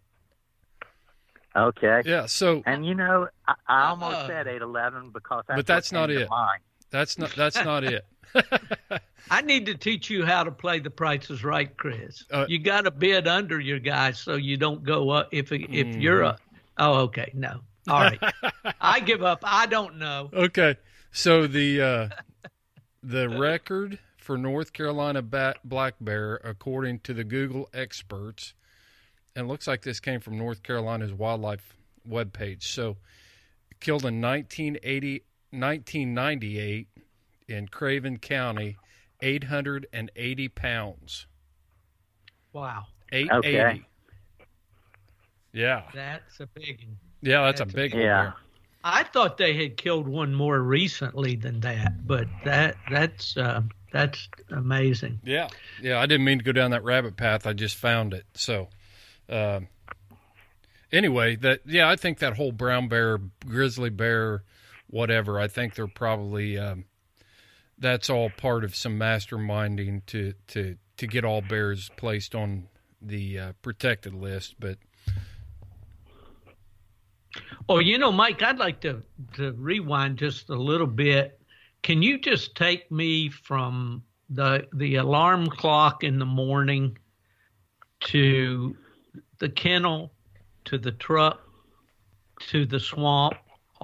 Okay. 1.56 2.02
Yeah, 2.06 2.26
so 2.26 2.62
And 2.66 2.86
you 2.86 2.96
know, 2.96 3.30
I, 3.48 3.54
I 3.66 3.86
almost 3.88 4.14
Uh-uh. 4.18 4.28
said 4.28 4.48
811 4.48 5.12
because 5.12 5.46
that's 5.48 5.58
But 5.58 5.66
that's 5.66 5.94
not 5.94 6.10
it. 6.10 6.30
mind. 6.30 6.62
That's 6.92 7.18
not 7.18 7.36
that's 7.36 7.56
not 7.64 7.84
it. 7.84 8.06
I 9.32 9.42
need 9.42 9.66
to 9.68 9.76
teach 9.76 10.10
you 10.10 10.26
how 10.26 10.44
to 10.44 10.52
play 10.52 10.80
the 10.80 10.90
prices 10.90 11.44
right, 11.44 11.76
Chris. 11.78 12.26
Uh, 12.30 12.46
you 12.48 12.60
got 12.60 12.82
to 12.82 12.92
bid 12.92 13.28
under 13.28 13.60
your 13.60 13.80
guys 13.80 14.20
so 14.20 14.36
you 14.36 14.58
don't 14.58 14.84
go 14.84 15.10
up. 15.10 15.30
If 15.32 15.52
if 15.52 15.88
Mm. 15.88 16.02
you're 16.02 16.22
a, 16.22 16.38
oh, 16.78 17.02
okay, 17.04 17.32
no, 17.34 17.62
all 17.88 18.02
right, 18.02 18.20
I 18.82 19.00
give 19.00 19.24
up. 19.24 19.40
I 19.44 19.66
don't 19.66 19.98
know. 19.98 20.30
Okay, 20.34 20.76
so 21.12 21.48
the 21.48 21.82
uh, 21.82 22.10
the 23.04 23.30
record 23.30 24.00
for 24.18 24.38
North 24.38 24.74
Carolina 24.74 25.22
bat, 25.22 25.58
black 25.64 25.96
bear, 26.02 26.36
according 26.44 27.00
to 27.02 27.14
the 27.14 27.24
Google 27.24 27.70
experts, 27.74 28.54
and 29.36 29.46
it 29.46 29.48
looks 29.48 29.68
like 29.68 29.82
this 29.84 30.00
came 30.00 30.20
from 30.20 30.38
North 30.38 30.62
Carolina's 30.64 31.14
wildlife 31.14 31.74
webpage. 32.08 32.64
So, 32.64 32.98
killed 33.80 34.06
in 34.06 34.22
1980, 34.22 35.24
1998 35.60 36.88
in 37.48 37.68
Craven 37.68 38.18
County, 38.18 38.78
880 39.22 40.48
pounds. 40.50 41.28
Wow, 42.54 42.86
880. 43.12 43.58
Okay. 43.60 43.82
Yeah, 45.54 45.84
that's 45.94 46.40
a 46.40 46.48
big. 46.48 46.80
one. 46.86 46.98
yeah, 47.22 47.44
that's, 47.44 47.60
That's 47.60 47.60
a 47.62 47.64
a 47.64 47.66
big 47.82 47.92
big- 47.92 47.94
one. 47.94 48.02
Yeah. 48.02 48.22
there. 48.24 48.34
I 48.88 49.02
thought 49.04 49.38
they 49.38 49.56
had 49.56 49.78
killed 49.78 50.08
one 50.08 50.34
more 50.36 50.60
recently 50.62 51.36
than 51.36 51.62
that, 51.62 52.06
but 52.06 52.28
that 52.44 52.76
that's 52.92 53.36
uh, 53.36 53.64
that's 53.92 54.30
amazing. 54.52 55.20
Yeah, 55.24 55.48
yeah. 55.82 56.00
I 56.00 56.06
didn't 56.06 56.24
mean 56.26 56.38
to 56.38 56.44
go 56.44 56.52
down 56.52 56.70
that 56.70 56.84
rabbit 56.84 57.18
path. 57.18 57.48
I 57.48 57.54
just 57.54 57.78
found 57.78 58.14
it. 58.14 58.26
So, 58.36 58.68
um, 59.28 59.70
anyway, 60.92 61.36
that 61.38 61.62
yeah, 61.66 61.90
I 61.90 61.96
think 61.96 62.20
that 62.20 62.36
whole 62.38 62.52
brown 62.52 62.88
bear, 62.88 63.18
grizzly 63.48 63.90
bear, 63.90 64.44
whatever. 64.96 65.42
I 65.42 65.50
think 65.50 65.76
they're 65.76 65.88
probably 65.88 66.58
um, 66.58 66.86
that's 67.78 68.10
all 68.10 68.30
part 68.30 68.64
of 68.64 68.74
some 68.74 68.98
masterminding 68.98 70.06
to 70.06 70.34
to 70.48 70.78
to 70.98 71.08
get 71.08 71.26
all 71.26 71.42
bears 71.42 71.92
placed 71.98 72.34
on 72.34 72.70
the 73.02 73.38
uh, 73.38 73.54
protected 73.62 74.14
list. 74.14 74.56
But 74.58 74.78
oh, 77.68 77.80
you 77.80 77.98
know, 77.98 78.14
Mike, 78.14 78.42
I'd 78.42 78.58
like 78.58 78.80
to 78.82 79.04
to 79.34 79.52
rewind 79.52 80.18
just 80.18 80.50
a 80.50 80.56
little 80.56 80.88
bit. 80.88 81.42
Can 81.84 82.02
you 82.02 82.18
just 82.18 82.56
take 82.56 82.90
me 82.90 83.30
from 83.30 84.02
the 84.30 84.66
the 84.74 84.96
alarm 84.96 85.48
clock 85.48 86.06
in 86.06 86.20
the 86.20 86.26
morning 86.26 86.98
to 88.00 88.78
the 89.40 89.50
kennel 89.50 90.14
to 90.64 90.78
the 90.78 90.94
truck 90.94 91.42
to 92.48 92.66
the 92.66 92.80
swamp 92.80 93.36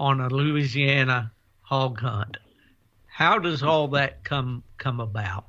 on 0.01 0.19
a 0.19 0.29
Louisiana 0.29 1.31
hog 1.61 1.99
hunt? 1.99 2.37
How 3.05 3.37
does 3.37 3.61
all 3.61 3.87
that 3.89 4.23
come 4.23 4.63
come 4.79 4.99
about? 4.99 5.45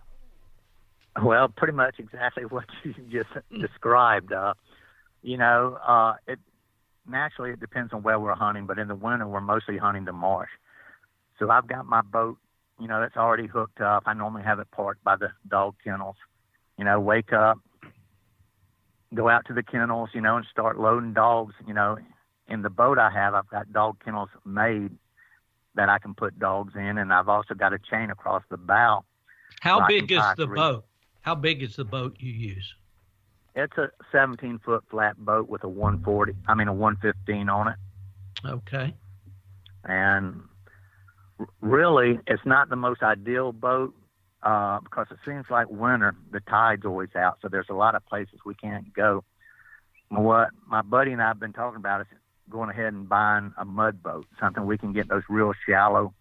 Well, 1.22 1.48
pretty 1.48 1.72
much 1.72 1.94
exactly 1.98 2.44
what 2.44 2.66
you 2.84 2.94
just 3.10 3.30
described. 3.58 4.30
Uh, 4.30 4.52
you 5.22 5.38
know, 5.38 5.78
uh, 5.86 6.16
it 6.26 6.38
naturally 7.08 7.52
it 7.52 7.60
depends 7.60 7.94
on 7.94 8.02
where 8.02 8.20
we're 8.20 8.34
hunting, 8.34 8.66
but 8.66 8.78
in 8.78 8.88
the 8.88 8.94
winter 8.94 9.26
we're 9.26 9.40
mostly 9.40 9.78
hunting 9.78 10.04
the 10.04 10.12
marsh. 10.12 10.50
So 11.38 11.48
I've 11.48 11.66
got 11.66 11.86
my 11.86 12.02
boat, 12.02 12.36
you 12.78 12.88
know, 12.88 13.00
that's 13.00 13.16
already 13.16 13.46
hooked 13.46 13.80
up. 13.80 14.02
I 14.04 14.12
normally 14.12 14.42
have 14.42 14.58
it 14.58 14.70
parked 14.70 15.02
by 15.02 15.16
the 15.16 15.28
dog 15.48 15.76
kennels. 15.82 16.16
You 16.76 16.84
know, 16.84 17.00
wake 17.00 17.32
up, 17.32 17.58
go 19.14 19.30
out 19.30 19.46
to 19.46 19.54
the 19.54 19.62
kennels, 19.62 20.10
you 20.12 20.20
know, 20.20 20.36
and 20.36 20.46
start 20.50 20.78
loading 20.78 21.14
dogs. 21.14 21.54
You 21.66 21.72
know, 21.72 21.96
in 22.52 22.60
the 22.60 22.70
boat 22.70 22.98
I 22.98 23.10
have, 23.10 23.34
I've 23.34 23.48
got 23.48 23.72
dog 23.72 23.96
kennels 24.04 24.28
made 24.44 24.90
that 25.74 25.88
I 25.88 25.98
can 25.98 26.14
put 26.14 26.38
dogs 26.38 26.74
in, 26.76 26.98
and 26.98 27.10
I've 27.10 27.28
also 27.28 27.54
got 27.54 27.72
a 27.72 27.78
chain 27.78 28.10
across 28.10 28.42
the 28.50 28.58
bow. 28.58 29.04
How 29.60 29.86
big 29.86 30.12
is 30.12 30.22
the 30.36 30.46
boat? 30.46 30.84
How 31.22 31.34
big 31.34 31.62
is 31.62 31.76
the 31.76 31.84
boat 31.84 32.16
you 32.18 32.30
use? 32.30 32.74
It's 33.54 33.76
a 33.78 33.90
17 34.10 34.60
foot 34.64 34.84
flat 34.90 35.16
boat 35.16 35.48
with 35.48 35.64
a 35.64 35.68
140. 35.68 36.34
I 36.46 36.54
mean 36.54 36.68
a 36.68 36.74
115 36.74 37.48
on 37.48 37.68
it. 37.68 37.76
Okay. 38.44 38.94
And 39.84 40.42
really, 41.60 42.18
it's 42.26 42.44
not 42.44 42.68
the 42.68 42.76
most 42.76 43.02
ideal 43.02 43.52
boat 43.52 43.94
uh, 44.42 44.80
because 44.80 45.06
it 45.10 45.18
seems 45.24 45.46
like 45.50 45.70
winter, 45.70 46.14
the 46.30 46.40
tide's 46.40 46.84
always 46.84 47.14
out, 47.16 47.38
so 47.40 47.48
there's 47.48 47.68
a 47.70 47.74
lot 47.74 47.94
of 47.94 48.04
places 48.06 48.40
we 48.44 48.54
can't 48.54 48.92
go. 48.92 49.24
What 50.10 50.50
my 50.66 50.82
buddy 50.82 51.12
and 51.12 51.22
I 51.22 51.28
have 51.28 51.40
been 51.40 51.54
talking 51.54 51.78
about 51.78 52.02
is 52.02 52.06
going 52.50 52.70
ahead 52.70 52.92
and 52.92 53.08
buying 53.08 53.52
a 53.56 53.64
mud 53.64 54.02
boat, 54.02 54.26
something 54.40 54.66
we 54.66 54.78
can 54.78 54.92
get 54.92 55.08
those 55.08 55.22
real 55.28 55.52
shallow 55.66 56.12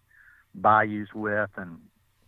bayous 0.54 1.08
with, 1.14 1.50
and 1.56 1.78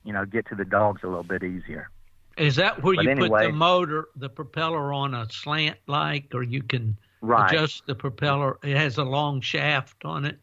you 0.04 0.12
know 0.12 0.24
get 0.24 0.46
to 0.48 0.54
the 0.54 0.64
dogs 0.64 1.02
a 1.02 1.06
little 1.06 1.22
bit 1.22 1.42
easier. 1.42 1.90
Is 2.36 2.56
that 2.56 2.82
where 2.82 2.96
but 2.96 3.04
you 3.04 3.10
anyway, 3.10 3.28
put 3.28 3.46
the 3.46 3.52
motor, 3.52 4.08
the 4.16 4.28
propeller 4.28 4.92
on 4.92 5.14
a 5.14 5.30
slant 5.30 5.78
like, 5.86 6.34
or 6.34 6.42
you 6.42 6.62
can 6.62 6.96
right. 7.20 7.50
adjust 7.50 7.86
the 7.86 7.94
propeller? 7.94 8.58
It 8.62 8.76
has 8.76 8.98
a 8.98 9.04
long 9.04 9.40
shaft 9.40 10.04
on 10.04 10.24
it. 10.24 10.38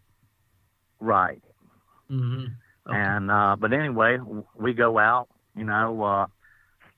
Right. 0.99 1.41
Mm-hmm. 2.09 2.45
Okay. 2.87 2.97
And 2.97 3.29
uh, 3.29 3.55
but 3.59 3.73
anyway, 3.73 4.17
we 4.55 4.73
go 4.73 4.97
out. 4.97 5.27
You 5.55 5.65
know, 5.65 6.01
uh, 6.03 6.27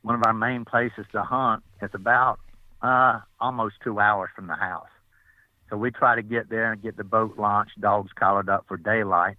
one 0.03 0.15
of 0.15 0.21
our 0.25 0.34
main 0.34 0.63
places 0.65 1.05
to 1.11 1.23
hunt 1.23 1.63
is 1.81 1.89
about 1.93 2.39
uh, 2.81 3.19
almost 3.39 3.75
two 3.84 3.99
hours 3.99 4.30
from 4.35 4.47
the 4.47 4.55
house. 4.55 4.88
So 5.74 5.78
we 5.78 5.90
try 5.90 6.16
to 6.16 6.22
get 6.22 6.52
there 6.52 6.72
and 6.72 6.80
get 6.80 6.98
the 6.98 7.04
boat 7.04 7.36
launched, 7.36 7.82
dogs 7.82 8.12
collared 8.14 8.48
up 8.48 8.66
for 8.68 8.78
daylight. 8.78 9.38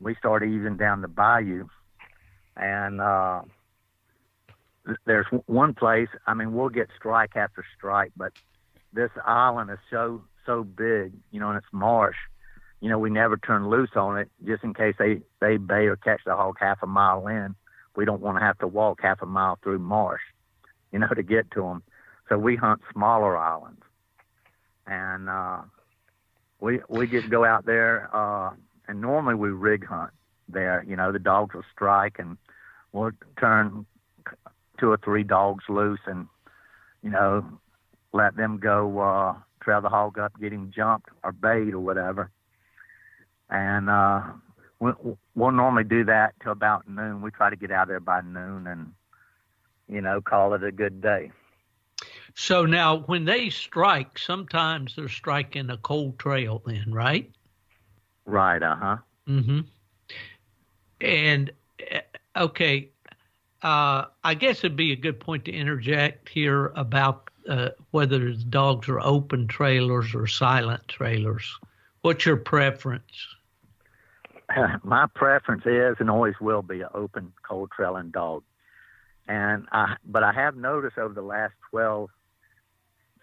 We 0.00 0.14
start 0.14 0.44
easing 0.44 0.76
down 0.76 1.00
the 1.00 1.08
bayou, 1.08 1.66
and 2.56 3.00
uh, 3.00 3.42
there's 5.06 5.26
one 5.46 5.74
place. 5.74 6.06
I 6.24 6.34
mean, 6.34 6.54
we'll 6.54 6.68
get 6.68 6.88
strike 6.96 7.34
after 7.34 7.64
strike, 7.76 8.12
but 8.16 8.32
this 8.92 9.10
island 9.26 9.72
is 9.72 9.78
so 9.90 10.22
so 10.46 10.62
big, 10.62 11.14
you 11.32 11.40
know, 11.40 11.48
and 11.48 11.58
it's 11.58 11.66
marsh. 11.72 12.14
You 12.80 12.88
know, 12.88 13.00
we 13.00 13.10
never 13.10 13.36
turn 13.36 13.68
loose 13.68 13.96
on 13.96 14.18
it 14.18 14.30
just 14.46 14.62
in 14.62 14.72
case 14.72 14.94
they 15.00 15.22
they 15.40 15.56
bay 15.56 15.86
or 15.86 15.96
catch 15.96 16.20
the 16.24 16.36
hog 16.36 16.58
half 16.60 16.80
a 16.84 16.86
mile 16.86 17.26
in. 17.26 17.56
We 17.96 18.04
don't 18.04 18.22
want 18.22 18.38
to 18.38 18.44
have 18.44 18.58
to 18.58 18.68
walk 18.68 19.00
half 19.02 19.20
a 19.20 19.26
mile 19.26 19.58
through 19.64 19.80
marsh, 19.80 20.22
you 20.92 21.00
know, 21.00 21.08
to 21.16 21.24
get 21.24 21.50
to 21.52 21.62
them. 21.62 21.82
So 22.28 22.38
we 22.38 22.54
hunt 22.54 22.82
smaller 22.92 23.36
islands 23.36 23.82
and 24.86 25.28
uh, 25.28 25.62
we 26.60 26.80
we 26.88 27.06
just 27.06 27.28
go 27.30 27.44
out 27.44 27.66
there, 27.66 28.08
uh, 28.14 28.50
and 28.88 29.00
normally 29.00 29.34
we 29.34 29.50
rig 29.50 29.84
hunt 29.86 30.12
there. 30.48 30.84
You 30.86 30.96
know, 30.96 31.12
the 31.12 31.18
dogs 31.18 31.54
will 31.54 31.64
strike, 31.72 32.16
and 32.18 32.36
we'll 32.92 33.12
turn 33.38 33.86
two 34.78 34.90
or 34.90 34.98
three 34.98 35.22
dogs 35.22 35.64
loose, 35.68 36.00
and 36.06 36.26
you 37.02 37.10
know, 37.10 37.44
let 38.12 38.36
them 38.36 38.58
go 38.58 38.98
uh, 39.00 39.34
trail 39.62 39.80
the 39.80 39.88
hog 39.88 40.18
up, 40.18 40.32
get 40.40 40.52
him 40.52 40.72
jumped 40.74 41.08
or 41.22 41.32
bait 41.32 41.72
or 41.74 41.80
whatever, 41.80 42.30
and 43.50 43.90
uh, 43.90 44.22
we, 44.80 44.92
we'll 45.34 45.52
normally 45.52 45.84
do 45.84 46.04
that 46.04 46.34
till 46.42 46.52
about 46.52 46.88
noon. 46.88 47.22
We 47.22 47.30
try 47.30 47.50
to 47.50 47.56
get 47.56 47.70
out 47.70 47.88
there 47.88 48.00
by 48.00 48.20
noon, 48.20 48.66
and 48.66 48.92
you 49.88 50.00
know, 50.00 50.20
call 50.20 50.54
it 50.54 50.64
a 50.64 50.72
good 50.72 51.00
day. 51.00 51.30
So 52.38 52.66
now, 52.66 52.98
when 52.98 53.24
they 53.24 53.48
strike, 53.48 54.18
sometimes 54.18 54.94
they're 54.94 55.08
striking 55.08 55.70
a 55.70 55.78
cold 55.78 56.18
trail, 56.18 56.62
then, 56.66 56.92
right? 56.92 57.30
Right. 58.26 58.62
Uh 58.62 58.76
huh. 58.76 58.96
Mm-hmm. 59.26 59.60
And 61.00 61.50
eh, 61.80 62.00
okay, 62.36 62.90
uh, 63.62 64.04
I 64.22 64.34
guess 64.34 64.58
it'd 64.58 64.76
be 64.76 64.92
a 64.92 64.96
good 64.96 65.18
point 65.18 65.46
to 65.46 65.52
interject 65.52 66.28
here 66.28 66.72
about 66.76 67.30
uh, 67.48 67.70
whether 67.92 68.18
the 68.18 68.44
dogs 68.44 68.86
are 68.90 69.00
open 69.00 69.48
trailers 69.48 70.14
or 70.14 70.26
silent 70.26 70.86
trailers. 70.88 71.58
What's 72.02 72.26
your 72.26 72.36
preference? 72.36 73.26
My 74.84 75.06
preference 75.14 75.64
is 75.64 75.96
and 76.00 76.10
always 76.10 76.34
will 76.38 76.62
be 76.62 76.82
an 76.82 76.90
open 76.92 77.32
cold 77.42 77.70
trailing 77.74 78.10
dog. 78.10 78.42
And 79.26 79.66
I, 79.72 79.96
but 80.04 80.22
I 80.22 80.32
have 80.32 80.54
noticed 80.54 80.98
over 80.98 81.14
the 81.14 81.22
last 81.22 81.54
12 81.70 82.10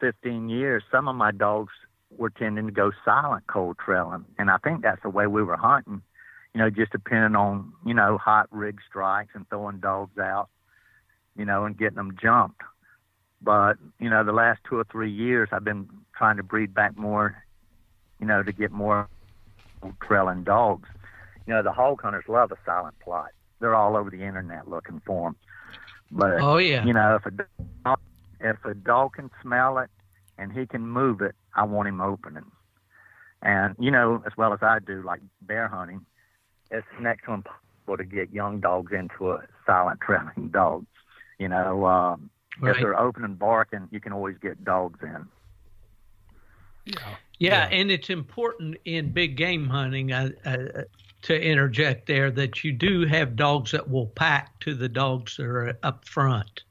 15 0.04 0.50
years, 0.50 0.84
some 0.92 1.08
of 1.08 1.16
my 1.16 1.32
dogs 1.32 1.72
were 2.18 2.30
tending 2.30 2.66
to 2.66 2.74
go 2.74 2.92
silent 3.06 3.48
cold 3.48 3.78
trailing. 3.78 4.26
And 4.38 4.52
I 4.52 4.58
think 4.58 4.82
that's 4.82 5.02
the 5.02 5.10
way 5.10 5.28
we 5.28 5.44
were 5.44 5.56
hunting, 5.56 6.02
you 6.54 6.60
know, 6.60 6.70
just 6.70 6.92
depending 6.92 7.38
on, 7.38 7.72
you 7.86 7.94
know, 7.94 8.18
hot 8.18 8.50
rig 8.52 8.80
strikes 8.86 9.32
and 9.34 9.48
throwing 9.50 9.80
dogs 9.80 10.18
out, 10.18 10.50
you 11.38 11.46
know, 11.46 11.64
and 11.64 11.78
getting 11.78 11.96
them 11.96 12.18
jumped. 12.22 12.60
But, 13.42 13.78
you 13.98 14.10
know, 14.10 14.26
the 14.26 14.34
last 14.34 14.60
two 14.70 14.76
or 14.76 14.84
three 14.92 15.10
years, 15.10 15.48
I've 15.54 15.64
been 15.64 15.88
trying 16.18 16.36
to 16.36 16.44
breed 16.44 16.74
back 16.74 16.98
more, 16.98 17.42
you 18.20 18.28
know, 18.28 18.44
to 18.44 18.52
get 18.52 18.72
more 18.72 19.08
trailing 20.02 20.44
dogs. 20.44 20.90
You 21.48 21.54
know, 21.54 21.64
the 21.64 21.72
hog 21.72 22.02
hunters 22.02 22.26
love 22.28 22.52
a 22.52 22.58
silent 22.66 22.96
Plott. 23.06 23.28
They're 23.62 23.76
all 23.76 23.96
over 23.96 24.10
the 24.10 24.22
internet 24.22 24.68
looking 24.68 25.02
for 25.06 25.30
them. 25.30 25.36
But, 26.12 26.42
oh, 26.42 26.58
yeah. 26.58 26.86
you 26.86 26.92
know, 26.92 27.16
if 27.16 27.26
a 27.26 27.96
if 28.44 28.64
a 28.66 28.74
dog 28.74 29.14
can 29.14 29.32
smell 29.42 29.80
it 29.80 29.90
and 30.38 30.52
he 30.52 30.66
can 30.66 30.86
move 30.86 31.22
it, 31.22 31.36
I 31.56 31.64
want 31.64 31.88
him 31.88 32.02
opening. 32.02 32.52
And 33.42 33.76
you 33.80 33.92
know, 33.92 34.24
as 34.26 34.34
well 34.38 34.54
as 34.54 34.60
I 34.62 34.80
do, 34.80 35.02
like 35.04 35.22
bear 35.42 35.68
hunting, 35.68 36.06
it's 36.72 36.88
next 37.00 37.26
to 37.26 37.34
impossible 37.34 37.98
to 37.98 38.04
get 38.04 38.32
young 38.32 38.60
dogs 38.60 38.92
into 38.94 39.32
a 39.32 39.44
silent 39.66 40.00
trailing 40.02 40.50
dog. 40.50 40.86
You 41.40 41.50
know, 41.50 41.86
um, 41.86 42.30
right. 42.62 42.76
if 42.76 42.82
they're 42.82 43.00
open 43.00 43.24
and 43.24 43.38
barking, 43.38 43.88
you 43.92 44.00
can 44.00 44.14
always 44.14 44.38
get 44.38 44.64
dogs 44.64 45.00
in. 45.02 45.28
Yeah. 46.86 46.96
Yeah, 47.40 47.70
yeah. 47.70 47.78
and 47.78 47.92
it's 47.92 48.10
important 48.10 48.78
in 48.86 49.12
big 49.12 49.36
game 49.36 49.68
hunting 49.68 50.12
uh, 50.12 50.30
uh, 50.46 50.84
to 51.24 51.42
interject 51.42 52.08
there 52.08 52.30
that 52.32 52.64
you 52.64 52.72
do 52.72 53.06
have 53.06 53.36
dogs 53.36 53.72
that 53.72 53.90
will 53.90 54.08
pack 54.08 54.60
to 54.62 54.74
the 54.74 54.88
dogs 54.88 55.38
that 55.38 55.46
are 55.46 55.78
up 55.84 56.06
front. 56.08 56.64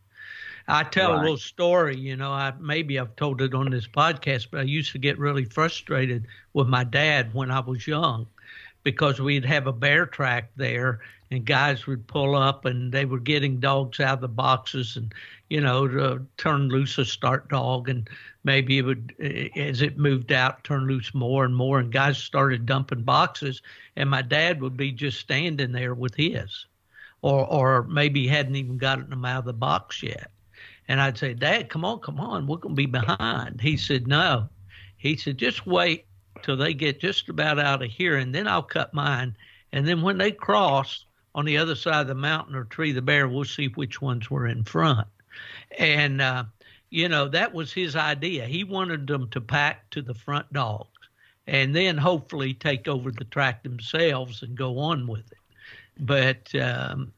I 0.72 0.84
tell 0.84 1.12
right. 1.12 1.18
a 1.18 1.20
little 1.20 1.36
story, 1.36 1.98
you 1.98 2.16
know, 2.16 2.32
I 2.32 2.54
maybe 2.58 2.98
I've 2.98 3.14
told 3.16 3.42
it 3.42 3.52
on 3.52 3.70
this 3.70 3.86
podcast, 3.86 4.48
but 4.50 4.60
I 4.60 4.62
used 4.62 4.92
to 4.92 4.98
get 4.98 5.18
really 5.18 5.44
frustrated 5.44 6.26
with 6.54 6.66
my 6.66 6.82
dad 6.82 7.34
when 7.34 7.50
I 7.50 7.60
was 7.60 7.86
young 7.86 8.26
because 8.82 9.20
we'd 9.20 9.44
have 9.44 9.66
a 9.66 9.72
bear 9.72 10.06
track 10.06 10.50
there 10.56 11.00
and 11.30 11.44
guys 11.44 11.86
would 11.86 12.06
pull 12.06 12.34
up 12.34 12.64
and 12.64 12.90
they 12.90 13.04
were 13.04 13.18
getting 13.18 13.60
dogs 13.60 14.00
out 14.00 14.14
of 14.14 14.20
the 14.22 14.28
boxes 14.28 14.96
and 14.96 15.12
you 15.50 15.60
know 15.60 15.86
to 15.86 16.26
turn 16.38 16.70
loose 16.70 16.96
a 16.96 17.04
start 17.04 17.50
dog 17.50 17.90
and 17.90 18.08
maybe 18.44 18.78
it 18.78 18.82
would 18.82 19.14
as 19.56 19.82
it 19.82 19.98
moved 19.98 20.32
out 20.32 20.64
turn 20.64 20.86
loose 20.86 21.12
more 21.12 21.44
and 21.44 21.54
more 21.54 21.80
and 21.80 21.92
guys 21.92 22.16
started 22.16 22.64
dumping 22.64 23.02
boxes 23.02 23.60
and 23.96 24.08
my 24.08 24.22
dad 24.22 24.62
would 24.62 24.76
be 24.78 24.90
just 24.90 25.20
standing 25.20 25.72
there 25.72 25.94
with 25.94 26.14
his 26.14 26.64
or 27.20 27.46
or 27.46 27.82
maybe 27.84 28.26
hadn't 28.26 28.56
even 28.56 28.78
gotten 28.78 29.10
them 29.10 29.24
out 29.26 29.40
of 29.40 29.44
the 29.44 29.52
box 29.52 30.02
yet 30.02 30.30
and 30.88 31.00
I'd 31.00 31.18
say, 31.18 31.34
Dad, 31.34 31.68
come 31.68 31.84
on, 31.84 32.00
come 32.00 32.20
on, 32.20 32.46
we're 32.46 32.56
going 32.56 32.74
to 32.74 32.76
be 32.76 32.86
behind. 32.86 33.60
He 33.60 33.76
said, 33.76 34.06
No. 34.06 34.48
He 35.02 35.16
said, 35.16 35.36
just 35.36 35.66
wait 35.66 36.06
till 36.42 36.56
they 36.56 36.74
get 36.74 37.00
just 37.00 37.28
about 37.28 37.58
out 37.58 37.82
of 37.82 37.90
here, 37.90 38.16
and 38.16 38.32
then 38.32 38.46
I'll 38.46 38.62
cut 38.62 38.94
mine, 38.94 39.36
And 39.72 39.86
then 39.86 40.00
when 40.00 40.16
they 40.16 40.30
cross 40.30 41.06
on 41.34 41.44
the 41.44 41.58
other 41.58 41.74
side 41.74 42.02
of 42.02 42.06
the 42.06 42.14
mountain 42.14 42.54
or 42.54 42.64
tree 42.64 42.92
the 42.92 43.02
bear, 43.02 43.26
we'll 43.26 43.44
see 43.44 43.66
which 43.66 44.00
ones 44.00 44.30
were 44.30 44.46
in 44.46 44.62
front. 44.62 45.08
And, 45.76 46.20
uh, 46.20 46.44
you 46.90 47.08
know, 47.08 47.26
that 47.28 47.52
was 47.52 47.72
his 47.72 47.96
idea. 47.96 48.44
He 48.46 48.62
wanted 48.62 49.08
them 49.08 49.28
to 49.30 49.40
pack 49.40 49.90
to 49.90 50.02
the 50.02 50.14
front 50.14 50.52
dogs 50.52 50.88
and 51.48 51.74
then 51.74 51.96
hopefully 51.96 52.54
take 52.54 52.86
over 52.86 53.10
the 53.10 53.24
track 53.24 53.64
themselves 53.64 54.42
and 54.42 54.56
go 54.56 54.78
on 54.78 55.08
with 55.08 55.32
it. 55.32 55.38
But 55.98 56.54
um, 56.54 57.12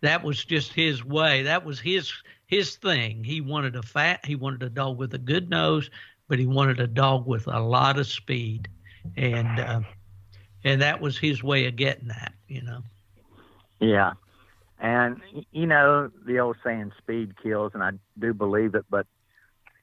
that 0.00 0.24
was 0.24 0.44
just 0.44 0.72
his 0.72 1.04
way. 1.04 1.44
That 1.44 1.64
was 1.64 1.78
his 1.78 2.12
his 2.46 2.76
thing. 2.76 3.24
He 3.24 3.40
wanted 3.40 3.76
a 3.76 3.82
fat. 3.82 4.24
He 4.24 4.34
wanted 4.34 4.62
a 4.62 4.70
dog 4.70 4.98
with 4.98 5.14
a 5.14 5.18
good 5.18 5.50
nose, 5.50 5.90
but 6.28 6.38
he 6.38 6.46
wanted 6.46 6.80
a 6.80 6.86
dog 6.86 7.26
with 7.26 7.46
a 7.46 7.60
lot 7.60 7.98
of 7.98 8.06
speed, 8.06 8.68
and 9.16 9.60
uh, 9.60 9.80
and 10.64 10.80
that 10.82 11.00
was 11.00 11.18
his 11.18 11.42
way 11.42 11.66
of 11.66 11.76
getting 11.76 12.08
that. 12.08 12.32
You 12.48 12.62
know. 12.62 12.82
Yeah, 13.80 14.12
and 14.78 15.20
you 15.52 15.66
know 15.66 16.10
the 16.24 16.38
old 16.38 16.56
saying, 16.64 16.92
"Speed 16.98 17.34
kills," 17.42 17.72
and 17.74 17.82
I 17.82 17.92
do 18.18 18.32
believe 18.32 18.74
it. 18.74 18.84
But 18.88 19.06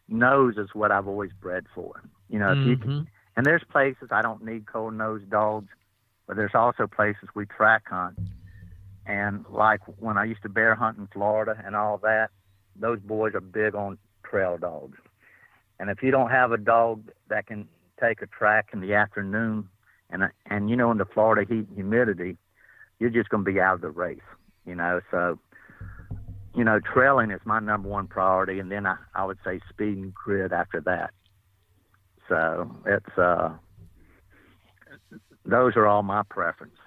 nose 0.08 0.58
is 0.58 0.70
what 0.74 0.92
I've 0.92 1.08
always 1.08 1.32
bred 1.42 1.66
for. 1.76 2.02
You 2.30 2.40
know, 2.40 2.48
mm-hmm. 2.48 2.70
you 2.70 2.78
can, 2.78 3.08
and 3.36 3.46
there's 3.46 3.64
places 3.70 4.10
I 4.12 4.22
don't 4.22 4.44
need 4.44 4.66
cold 4.66 4.94
nosed 4.94 5.30
dogs, 5.30 5.70
but 6.28 6.38
there's 6.38 6.56
also 6.56 6.88
places 6.88 7.30
we 7.36 7.46
track 7.46 7.84
hunt 7.90 8.18
and 9.06 9.46
like 9.50 9.82
when 10.00 10.18
I 10.18 10.26
used 10.26 10.44
to 10.44 10.50
bear 10.50 10.76
hunt 10.76 10.98
in 10.98 11.08
Florida 11.08 11.62
and 11.66 11.76
all 11.76 11.98
that, 12.00 12.32
those 12.76 13.00
boys 13.00 13.34
are 13.36 13.42
big 13.42 13.76
on 13.76 13.98
trail 14.24 14.58
dogs. 14.58 14.98
And 15.80 15.90
if 15.90 16.02
you 16.02 16.12
don't 16.12 16.30
have 16.30 16.52
a 16.52 16.58
dog 16.58 17.10
that 17.30 17.48
can 17.48 17.68
take 18.00 18.22
a 18.22 18.28
track 18.28 18.70
in 18.74 18.82
the 18.82 18.94
afternoon, 18.94 19.70
and 20.10 20.24
and 20.46 20.70
you 20.70 20.76
know 20.76 20.92
in 20.92 20.98
the 20.98 21.06
Florida 21.06 21.42
heat 21.48 21.68
and 21.68 21.76
humidity, 21.76 22.38
you're 23.00 23.10
just 23.10 23.30
going 23.30 23.44
to 23.44 23.52
be 23.52 23.60
out 23.60 23.76
of 23.76 23.82
the 23.82 23.90
race. 23.90 24.20
You 24.66 24.76
know, 24.76 25.02
so 25.12 25.40
you 26.56 26.64
know 26.64 26.80
trailing 26.80 27.32
is 27.32 27.42
my 27.46 27.60
number 27.60 27.90
one 27.90 28.08
priority, 28.08 28.60
and 28.60 28.72
then 28.72 28.86
I, 28.86 28.98
I 29.16 29.26
would 29.26 29.40
say 29.44 29.60
speed 29.70 29.98
and 29.98 30.14
grid 30.14 30.54
after 30.54 30.82
that. 30.82 31.12
So 32.30 32.76
it's 32.86 33.18
uh, 33.18 33.54
those 35.46 35.76
are 35.76 35.88
all 35.88 36.04
my 36.04 36.24
preference. 36.30 36.78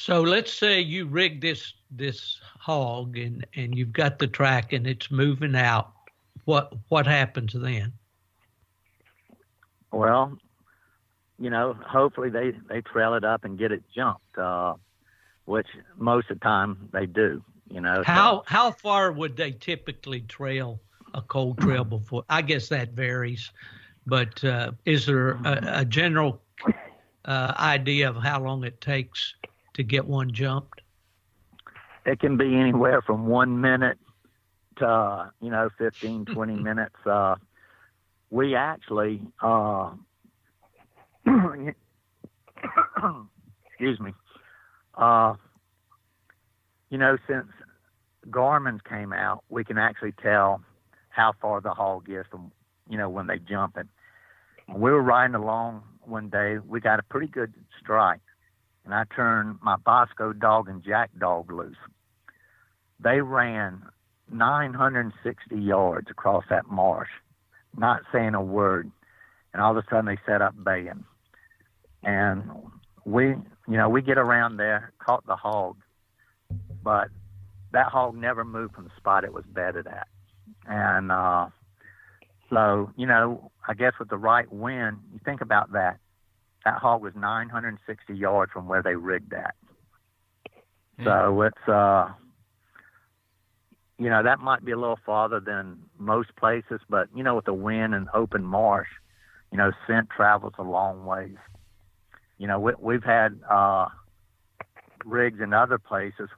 So 0.00 0.22
let's 0.22 0.52
say 0.52 0.80
you 0.80 1.06
rig 1.06 1.40
this 1.40 1.74
this 1.90 2.38
hog 2.60 3.18
and 3.18 3.44
and 3.56 3.76
you've 3.76 3.92
got 3.92 4.20
the 4.20 4.28
track 4.28 4.72
and 4.72 4.86
it's 4.86 5.10
moving 5.10 5.56
out. 5.56 5.90
What 6.44 6.72
what 6.88 7.04
happens 7.04 7.52
then? 7.52 7.92
Well, 9.90 10.38
you 11.40 11.50
know, 11.50 11.76
hopefully 11.84 12.30
they 12.30 12.52
they 12.68 12.80
trail 12.80 13.14
it 13.14 13.24
up 13.24 13.42
and 13.44 13.58
get 13.58 13.72
it 13.72 13.82
jumped, 13.92 14.38
uh, 14.38 14.74
which 15.46 15.66
most 15.96 16.30
of 16.30 16.38
the 16.38 16.44
time 16.44 16.88
they 16.92 17.06
do. 17.06 17.42
You 17.68 17.80
know, 17.80 18.04
how 18.06 18.36
so. 18.36 18.44
how 18.46 18.70
far 18.70 19.10
would 19.10 19.36
they 19.36 19.50
typically 19.50 20.20
trail 20.20 20.80
a 21.12 21.22
cold 21.22 21.58
trail 21.58 21.82
before? 21.82 22.22
I 22.30 22.42
guess 22.42 22.68
that 22.68 22.92
varies, 22.92 23.50
but 24.06 24.44
uh, 24.44 24.70
is 24.84 25.06
there 25.06 25.32
a, 25.44 25.80
a 25.80 25.84
general 25.84 26.40
uh, 27.24 27.52
idea 27.58 28.08
of 28.08 28.22
how 28.22 28.40
long 28.40 28.62
it 28.62 28.80
takes 28.80 29.34
to 29.78 29.84
get 29.84 30.06
one 30.06 30.32
jumped? 30.32 30.82
It 32.04 32.20
can 32.20 32.36
be 32.36 32.54
anywhere 32.56 33.00
from 33.00 33.26
one 33.26 33.60
minute 33.60 33.96
to, 34.78 34.86
uh, 34.86 35.30
you 35.40 35.50
know, 35.50 35.70
15, 35.78 36.24
20 36.34 36.54
minutes. 36.56 36.96
Uh, 37.06 37.36
we 38.30 38.54
actually, 38.54 39.22
uh, 39.40 39.92
excuse 43.66 43.98
me, 44.00 44.12
uh, 44.96 45.34
you 46.90 46.98
know, 46.98 47.16
since 47.28 47.46
Garmin's 48.30 48.80
came 48.88 49.12
out, 49.12 49.44
we 49.48 49.62
can 49.64 49.78
actually 49.78 50.12
tell 50.20 50.60
how 51.10 51.32
far 51.40 51.60
the 51.60 51.70
hog 51.70 52.08
is 52.08 52.26
from, 52.30 52.50
you 52.90 52.98
know, 52.98 53.08
when 53.08 53.28
they 53.28 53.38
jump 53.38 53.76
it. 53.76 53.86
We 54.68 54.90
were 54.90 55.02
riding 55.02 55.36
along 55.36 55.82
one 56.02 56.28
day. 56.30 56.58
We 56.58 56.80
got 56.80 56.98
a 56.98 57.02
pretty 57.04 57.28
good 57.28 57.54
strike 57.80 58.20
and 58.88 58.94
I 58.94 59.04
turned 59.14 59.58
my 59.60 59.76
Bosco 59.76 60.32
dog 60.32 60.66
and 60.66 60.82
Jack 60.82 61.10
dog 61.18 61.52
loose. 61.52 61.76
They 62.98 63.20
ran 63.20 63.82
960 64.32 65.56
yards 65.56 66.10
across 66.10 66.44
that 66.48 66.70
marsh, 66.70 67.10
not 67.76 68.00
saying 68.10 68.34
a 68.34 68.42
word. 68.42 68.90
And 69.52 69.60
all 69.60 69.76
of 69.76 69.76
a 69.76 69.86
sudden 69.90 70.06
they 70.06 70.16
set 70.24 70.40
up 70.40 70.54
baying. 70.64 71.04
And 72.02 72.50
we, 73.04 73.26
you 73.26 73.76
know, 73.76 73.90
we 73.90 74.00
get 74.00 74.16
around 74.16 74.56
there, 74.56 74.94
caught 75.04 75.26
the 75.26 75.36
hog, 75.36 75.76
but 76.82 77.08
that 77.72 77.88
hog 77.88 78.16
never 78.16 78.42
moved 78.42 78.74
from 78.74 78.84
the 78.84 78.90
spot 78.96 79.22
it 79.22 79.34
was 79.34 79.44
bedded 79.46 79.86
at. 79.86 80.08
And 80.66 81.12
uh, 81.12 81.48
so, 82.48 82.90
you 82.96 83.06
know, 83.06 83.50
I 83.68 83.74
guess 83.74 83.92
with 83.98 84.08
the 84.08 84.16
right 84.16 84.50
wind, 84.50 85.00
you 85.12 85.20
think 85.26 85.42
about 85.42 85.72
that. 85.72 85.98
That 86.64 86.78
hog 86.78 87.02
was 87.02 87.14
960 87.14 88.14
yards 88.14 88.52
from 88.52 88.68
where 88.68 88.82
they 88.82 88.94
rigged 88.94 89.30
that. 89.30 89.54
Mm. 91.00 91.04
So 91.04 91.42
it's 91.42 91.68
uh, 91.68 92.12
you 93.98 94.08
know, 94.08 94.22
that 94.22 94.38
might 94.38 94.64
be 94.64 94.72
a 94.72 94.78
little 94.78 94.98
farther 95.04 95.40
than 95.40 95.78
most 95.98 96.34
places, 96.36 96.80
but 96.88 97.08
you 97.14 97.22
know, 97.22 97.34
with 97.34 97.44
the 97.44 97.54
wind 97.54 97.94
and 97.94 98.08
open 98.14 98.44
marsh, 98.44 98.88
you 99.50 99.58
know, 99.58 99.72
scent 99.86 100.08
travels 100.14 100.54
a 100.58 100.62
long 100.62 101.04
ways. 101.04 101.36
You 102.38 102.46
know, 102.46 102.60
we, 102.60 102.72
we've 102.78 103.02
had 103.02 103.40
uh, 103.50 103.88
rigs 105.04 105.40
in 105.40 105.52
other 105.52 105.78
places, 105.78 106.28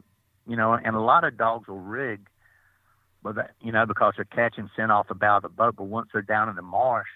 you 0.47 0.57
know, 0.57 0.73
and 0.73 0.97
a 0.97 1.01
lot 1.01 1.25
of 1.25 1.37
dogs 1.37 1.69
will 1.69 1.79
rig, 1.79 2.21
but 3.23 3.35
that, 3.35 3.51
you 3.61 3.73
know, 3.73 3.85
because 3.85 4.15
they're 4.17 4.25
catching 4.25 4.71
scent 4.75 4.91
off 4.91 5.09
the 5.09 5.15
bow 5.15 5.37
of 5.37 5.43
the 5.43 5.51
boat. 5.51 5.77
But 5.77 5.85
once 5.85 6.09
they're 6.13 6.23
down 6.23 6.49
in 6.49 6.57
the 6.57 6.63
marsh, 6.63 7.09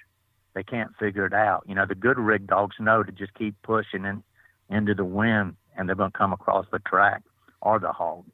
they 0.55 0.63
can't 0.63 0.97
figure 0.97 1.27
it 1.27 1.35
out. 1.35 1.65
You 1.67 1.75
know, 1.75 1.87
the 1.87 1.95
good 1.95 2.19
rig 2.19 2.47
dogs 2.47 2.77
know 2.79 3.03
to 3.03 3.13
just 3.13 3.35
keep 3.35 3.61
pushing 3.63 4.05
in, 4.05 4.23
into 4.71 4.95
the 4.95 5.05
wind, 5.05 5.57
and 5.77 5.89
they're 5.89 5.97
going 5.97 6.13
to 6.13 6.19
come 6.19 6.33
across 6.33 6.67
the 6.71 6.79
track 6.81 7.23
or 7.61 7.79
the 7.79 7.93
hog. 7.93 8.25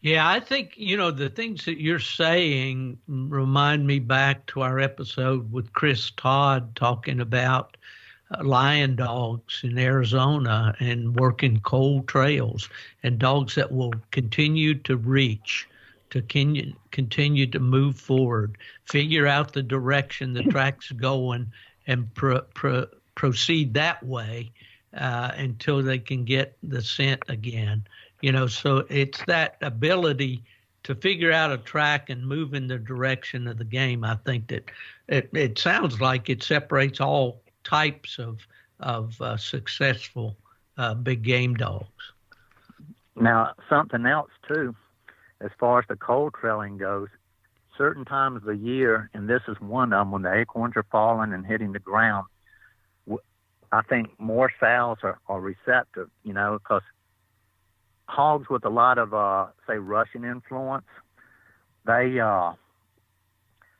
Yeah, 0.00 0.28
I 0.28 0.38
think, 0.38 0.74
you 0.76 0.96
know, 0.96 1.10
the 1.10 1.28
things 1.28 1.64
that 1.64 1.80
you're 1.80 1.98
saying 1.98 2.98
remind 3.08 3.86
me 3.86 3.98
back 3.98 4.46
to 4.46 4.60
our 4.62 4.78
episode 4.78 5.52
with 5.52 5.72
Chris 5.72 6.12
Todd 6.12 6.76
talking 6.76 7.20
about 7.20 7.76
uh, 8.30 8.44
lion 8.44 8.94
dogs 8.94 9.60
in 9.64 9.76
Arizona 9.76 10.72
and 10.78 11.16
working 11.16 11.58
cold 11.60 12.06
trails 12.06 12.68
and 13.02 13.18
dogs 13.18 13.56
that 13.56 13.72
will 13.72 13.92
continue 14.12 14.74
to 14.74 14.96
reach 14.96 15.68
to 16.10 16.22
continue, 16.90 17.46
to 17.46 17.58
move 17.58 17.96
forward, 17.96 18.56
figure 18.84 19.26
out 19.26 19.52
the 19.52 19.62
direction 19.62 20.32
the 20.32 20.42
track's 20.44 20.90
going, 20.92 21.52
and 21.86 22.12
pro, 22.14 22.40
pro, 22.54 22.86
proceed 23.14 23.74
that 23.74 24.02
way 24.04 24.50
uh, 24.96 25.32
until 25.36 25.82
they 25.82 25.98
can 25.98 26.24
get 26.24 26.56
the 26.62 26.82
scent 26.82 27.22
again. 27.28 27.86
You 28.20 28.32
know, 28.32 28.46
so 28.46 28.84
it's 28.88 29.22
that 29.26 29.56
ability 29.60 30.42
to 30.84 30.94
figure 30.94 31.32
out 31.32 31.52
a 31.52 31.58
track 31.58 32.10
and 32.10 32.26
move 32.26 32.54
in 32.54 32.66
the 32.66 32.78
direction 32.78 33.46
of 33.46 33.58
the 33.58 33.64
game. 33.64 34.04
I 34.04 34.16
think 34.24 34.48
that 34.48 34.70
it, 35.08 35.28
it 35.32 35.58
sounds 35.58 36.00
like 36.00 36.30
it 36.30 36.42
separates 36.42 37.00
all 37.00 37.42
types 37.64 38.18
of 38.18 38.46
of 38.80 39.20
uh, 39.20 39.36
successful 39.36 40.36
uh, 40.76 40.94
big 40.94 41.22
game 41.22 41.54
dogs. 41.54 42.12
Now, 43.16 43.54
something 43.68 44.06
else 44.06 44.30
too 44.46 44.74
as 45.40 45.50
far 45.58 45.78
as 45.78 45.84
the 45.88 45.96
cold 45.96 46.34
trailing 46.38 46.78
goes, 46.78 47.08
certain 47.76 48.04
times 48.04 48.38
of 48.38 48.44
the 48.44 48.56
year, 48.56 49.08
and 49.14 49.28
this 49.28 49.42
is 49.48 49.56
one 49.60 49.92
of 49.92 50.00
them, 50.00 50.10
when 50.10 50.22
the 50.22 50.34
acorns 50.34 50.74
are 50.76 50.86
falling 50.90 51.32
and 51.32 51.46
hitting 51.46 51.72
the 51.72 51.78
ground, 51.78 52.26
I 53.70 53.82
think 53.82 54.18
more 54.18 54.50
sows 54.58 54.96
are, 55.02 55.18
are 55.28 55.40
receptive, 55.40 56.10
you 56.24 56.32
know, 56.32 56.58
because 56.58 56.82
hogs 58.06 58.48
with 58.48 58.64
a 58.64 58.70
lot 58.70 58.98
of, 58.98 59.12
uh, 59.12 59.48
say, 59.66 59.76
Russian 59.76 60.24
influence, 60.24 60.86
they 61.86 62.18
uh, 62.18 62.52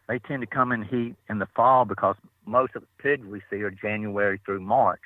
they 0.08 0.18
tend 0.18 0.42
to 0.42 0.46
come 0.46 0.72
in 0.72 0.82
heat 0.82 1.16
in 1.28 1.38
the 1.38 1.48
fall 1.54 1.84
because 1.84 2.16
most 2.46 2.74
of 2.74 2.82
the 2.82 3.02
pigs 3.02 3.26
we 3.26 3.42
see 3.50 3.62
are 3.62 3.70
January 3.70 4.40
through 4.44 4.60
March. 4.60 5.02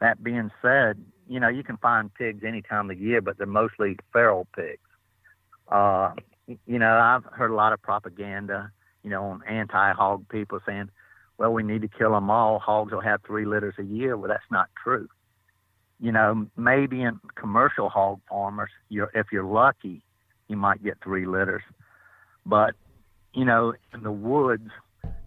That 0.00 0.22
being 0.22 0.50
said, 0.60 1.02
you 1.28 1.40
know, 1.40 1.48
you 1.48 1.62
can 1.62 1.76
find 1.78 2.12
pigs 2.12 2.44
any 2.46 2.62
time 2.62 2.90
of 2.90 2.96
the 2.96 3.02
year, 3.02 3.20
but 3.20 3.38
they're 3.38 3.46
mostly 3.46 3.96
feral 4.12 4.46
pigs. 4.54 4.80
Uh, 5.68 6.12
you 6.46 6.78
know, 6.78 6.96
I've 6.98 7.24
heard 7.32 7.50
a 7.50 7.54
lot 7.54 7.72
of 7.72 7.82
propaganda, 7.82 8.70
you 9.02 9.10
know, 9.10 9.24
on 9.24 9.42
anti-hog 9.48 10.28
people 10.28 10.60
saying, 10.64 10.90
well, 11.38 11.52
we 11.52 11.62
need 11.62 11.82
to 11.82 11.88
kill 11.88 12.12
them 12.12 12.30
all. 12.30 12.58
Hogs 12.58 12.92
will 12.92 13.00
have 13.00 13.20
three 13.26 13.44
litters 13.44 13.74
a 13.78 13.82
year. 13.82 14.16
Well, 14.16 14.28
that's 14.28 14.50
not 14.50 14.68
true. 14.82 15.08
You 16.00 16.12
know, 16.12 16.46
maybe 16.56 17.02
in 17.02 17.20
commercial 17.34 17.88
hog 17.88 18.20
farmers, 18.28 18.70
you're, 18.88 19.10
if 19.14 19.26
you're 19.32 19.44
lucky, 19.44 20.02
you 20.48 20.56
might 20.56 20.82
get 20.82 20.98
three 21.02 21.26
litters. 21.26 21.62
But, 22.44 22.74
you 23.34 23.44
know, 23.44 23.74
in 23.92 24.02
the 24.02 24.12
woods, 24.12 24.70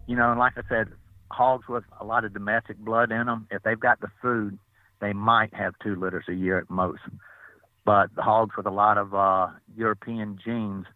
you 0.06 0.16
know, 0.16 0.30
and 0.30 0.38
like 0.38 0.54
I 0.56 0.62
said, 0.68 0.88
hogs 1.30 1.68
with 1.68 1.84
a 2.00 2.04
lot 2.04 2.24
of 2.24 2.32
domestic 2.32 2.78
blood 2.78 3.12
in 3.12 3.26
them, 3.26 3.46
if 3.50 3.62
they've 3.62 3.78
got 3.78 4.00
the 4.00 4.08
food, 4.20 4.58
they 5.00 5.12
might 5.12 5.54
have 5.54 5.74
two 5.82 5.96
litters 5.96 6.24
a 6.28 6.34
year 6.34 6.58
at 6.58 6.70
most. 6.70 7.00
But 7.90 8.14
the 8.14 8.22
hogs 8.22 8.56
with 8.56 8.66
a 8.66 8.70
lot 8.70 8.98
of 8.98 9.16
uh, 9.16 9.48
European 9.76 10.38
genes, 10.44 10.86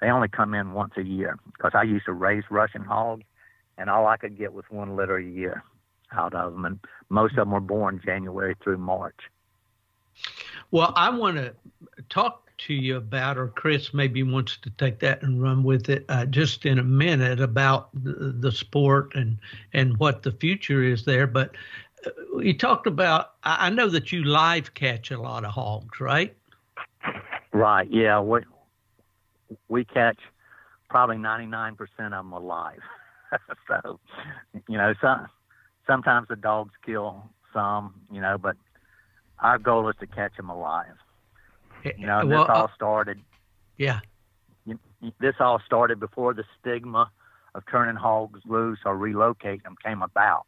they 0.00 0.08
only 0.08 0.28
come 0.28 0.54
in 0.54 0.72
once 0.72 0.94
a 0.96 1.02
year. 1.02 1.36
Because 1.52 1.72
I 1.74 1.82
used 1.82 2.06
to 2.06 2.14
raise 2.14 2.44
Russian 2.48 2.82
hogs, 2.82 3.24
and 3.76 3.90
all 3.90 4.06
I 4.06 4.16
could 4.16 4.38
get 4.38 4.54
was 4.54 4.64
one 4.70 4.96
litter 4.96 5.18
a 5.18 5.22
year 5.22 5.62
out 6.12 6.32
of 6.32 6.52
them, 6.52 6.64
and 6.64 6.80
most 7.10 7.32
of 7.32 7.36
them 7.36 7.50
were 7.50 7.60
born 7.60 8.00
January 8.02 8.56
through 8.64 8.78
March. 8.78 9.20
Well, 10.70 10.94
I 10.96 11.10
want 11.10 11.36
to 11.36 11.54
talk 12.08 12.48
to 12.66 12.72
you 12.72 12.96
about, 12.96 13.36
or 13.36 13.48
Chris 13.48 13.92
maybe 13.92 14.22
wants 14.22 14.56
to 14.62 14.70
take 14.70 15.00
that 15.00 15.22
and 15.22 15.42
run 15.42 15.62
with 15.62 15.90
it 15.90 16.06
uh, 16.08 16.24
just 16.24 16.64
in 16.64 16.78
a 16.78 16.82
minute 16.82 17.40
about 17.40 17.90
the, 17.92 18.34
the, 18.38 18.52
sport 18.52 19.14
and 19.14 19.36
and 19.74 19.98
what 19.98 20.22
the 20.22 20.32
future 20.32 20.82
is 20.82 21.04
there. 21.04 21.26
But 21.26 21.54
you 22.38 22.56
talked 22.56 22.86
about. 22.86 23.32
I 23.42 23.70
know 23.70 23.88
that 23.88 24.12
you 24.12 24.24
live 24.24 24.74
catch 24.74 25.10
a 25.10 25.20
lot 25.20 25.44
of 25.44 25.52
hogs, 25.52 26.00
right? 26.00 26.34
Right. 27.52 27.88
Yeah. 27.90 28.20
We 28.20 28.40
we 29.68 29.84
catch 29.84 30.18
probably 30.88 31.18
ninety 31.18 31.46
nine 31.46 31.76
percent 31.76 32.14
of 32.14 32.24
them 32.24 32.32
alive. 32.32 32.80
so, 33.68 34.00
you 34.68 34.76
know, 34.76 34.94
some 35.00 35.28
sometimes 35.86 36.28
the 36.28 36.36
dogs 36.36 36.72
kill 36.84 37.24
some, 37.52 37.94
you 38.12 38.20
know, 38.20 38.38
but 38.38 38.56
our 39.40 39.58
goal 39.58 39.88
is 39.88 39.96
to 40.00 40.06
catch 40.06 40.36
them 40.36 40.50
alive. 40.50 40.94
You 41.84 42.06
know, 42.06 42.26
well, 42.26 42.44
this 42.44 42.50
all 42.50 42.64
uh, 42.64 42.74
started. 42.74 43.20
Yeah. 43.76 44.00
This 45.18 45.34
all 45.40 45.60
started 45.64 45.98
before 45.98 46.34
the 46.34 46.44
stigma 46.60 47.10
of 47.54 47.62
turning 47.70 47.96
hogs 47.96 48.40
loose 48.44 48.80
or 48.84 48.96
relocating 48.96 49.62
them 49.62 49.76
came 49.82 50.02
about. 50.02 50.46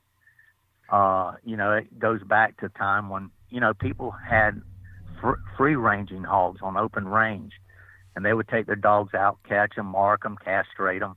Uh, 0.93 1.33
you 1.43 1.57
know, 1.57 1.73
it 1.73 1.99
goes 1.99 2.23
back 2.23 2.61
to 2.61 2.67
a 2.67 2.69
time 2.69 3.09
when 3.09 3.31
you 3.49 3.61
know 3.61 3.73
people 3.73 4.11
had 4.11 4.61
fr- 5.21 5.41
free 5.57 5.75
ranging 5.75 6.23
hogs 6.23 6.61
on 6.63 6.77
open 6.77 7.09
range, 7.09 7.53
and 8.15 8.25
they 8.27 8.35
would 8.35 8.47
take 8.47 8.67
their 8.67 8.77
dogs 8.77 9.15
out, 9.15 9.39
catch 9.49 9.75
them, 9.75 9.87
mark 9.87 10.23
them, 10.23 10.37
castrate 10.45 11.01
them, 11.01 11.17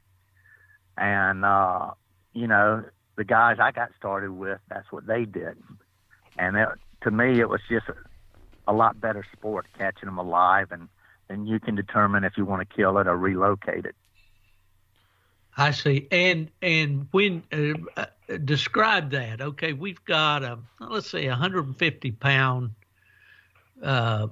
and 0.97 1.43
uh, 1.43 1.91
you 2.31 2.47
know 2.47 2.85
the 3.17 3.25
guys 3.25 3.57
I 3.61 3.71
got 3.71 3.89
started 3.97 4.31
with, 4.31 4.59
that's 4.69 4.89
what 4.91 5.07
they 5.07 5.25
did, 5.25 5.57
and 6.39 6.55
it, 6.55 6.69
to 7.03 7.11
me 7.11 7.41
it 7.41 7.49
was 7.49 7.61
just 7.69 7.87
a 8.67 8.73
lot 8.73 9.01
better 9.01 9.25
sport 9.33 9.65
catching 9.77 10.07
them 10.07 10.17
alive, 10.17 10.71
and 10.71 10.87
then 11.27 11.45
you 11.45 11.59
can 11.59 11.75
determine 11.75 12.23
if 12.23 12.37
you 12.37 12.45
want 12.45 12.67
to 12.67 12.75
kill 12.75 12.97
it 12.97 13.07
or 13.07 13.17
relocate 13.17 13.85
it. 13.85 13.95
I 15.57 15.71
see. 15.71 16.07
And 16.11 16.49
and 16.61 17.07
when 17.11 17.43
uh, 17.51 18.01
uh, 18.01 18.37
describe 18.43 19.11
that, 19.11 19.41
okay? 19.41 19.73
We've 19.73 20.03
got 20.05 20.43
a 20.43 20.59
let's 20.79 21.09
say 21.09 21.25
a 21.25 21.29
150 21.29 22.11
pound 22.11 22.71
uh, 23.81 24.27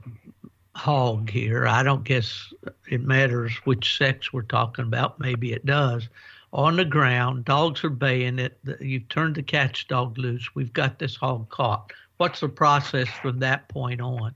hog 0.76 1.30
here. 1.30 1.68
I 1.68 1.84
don't 1.84 2.04
guess 2.04 2.54
it 2.90 3.02
matters 3.02 3.54
which 3.64 3.98
sex 3.98 4.34
we're 4.34 4.42
talking 4.42 4.86
about. 4.86 5.20
Maybe 5.20 5.54
it 5.54 5.66
does. 5.66 6.10
On 6.52 6.76
the 6.76 6.86
ground, 6.86 7.46
dogs 7.46 7.84
are 7.84 7.90
baying 7.90 8.38
it. 8.38 8.60
You've 8.80 9.10
turned 9.10 9.36
the 9.36 9.44
catch 9.44 9.88
dog 9.88 10.20
loose. 10.20 10.54
We've 10.54 10.72
got 10.72 11.00
this 11.00 11.16
hog 11.16 11.50
caught 11.50 11.92
what's 12.18 12.40
the 12.40 12.50
process 12.50 13.10
from 13.22 13.40
that 13.40 13.68
point 13.68 14.02
on? 14.02 14.34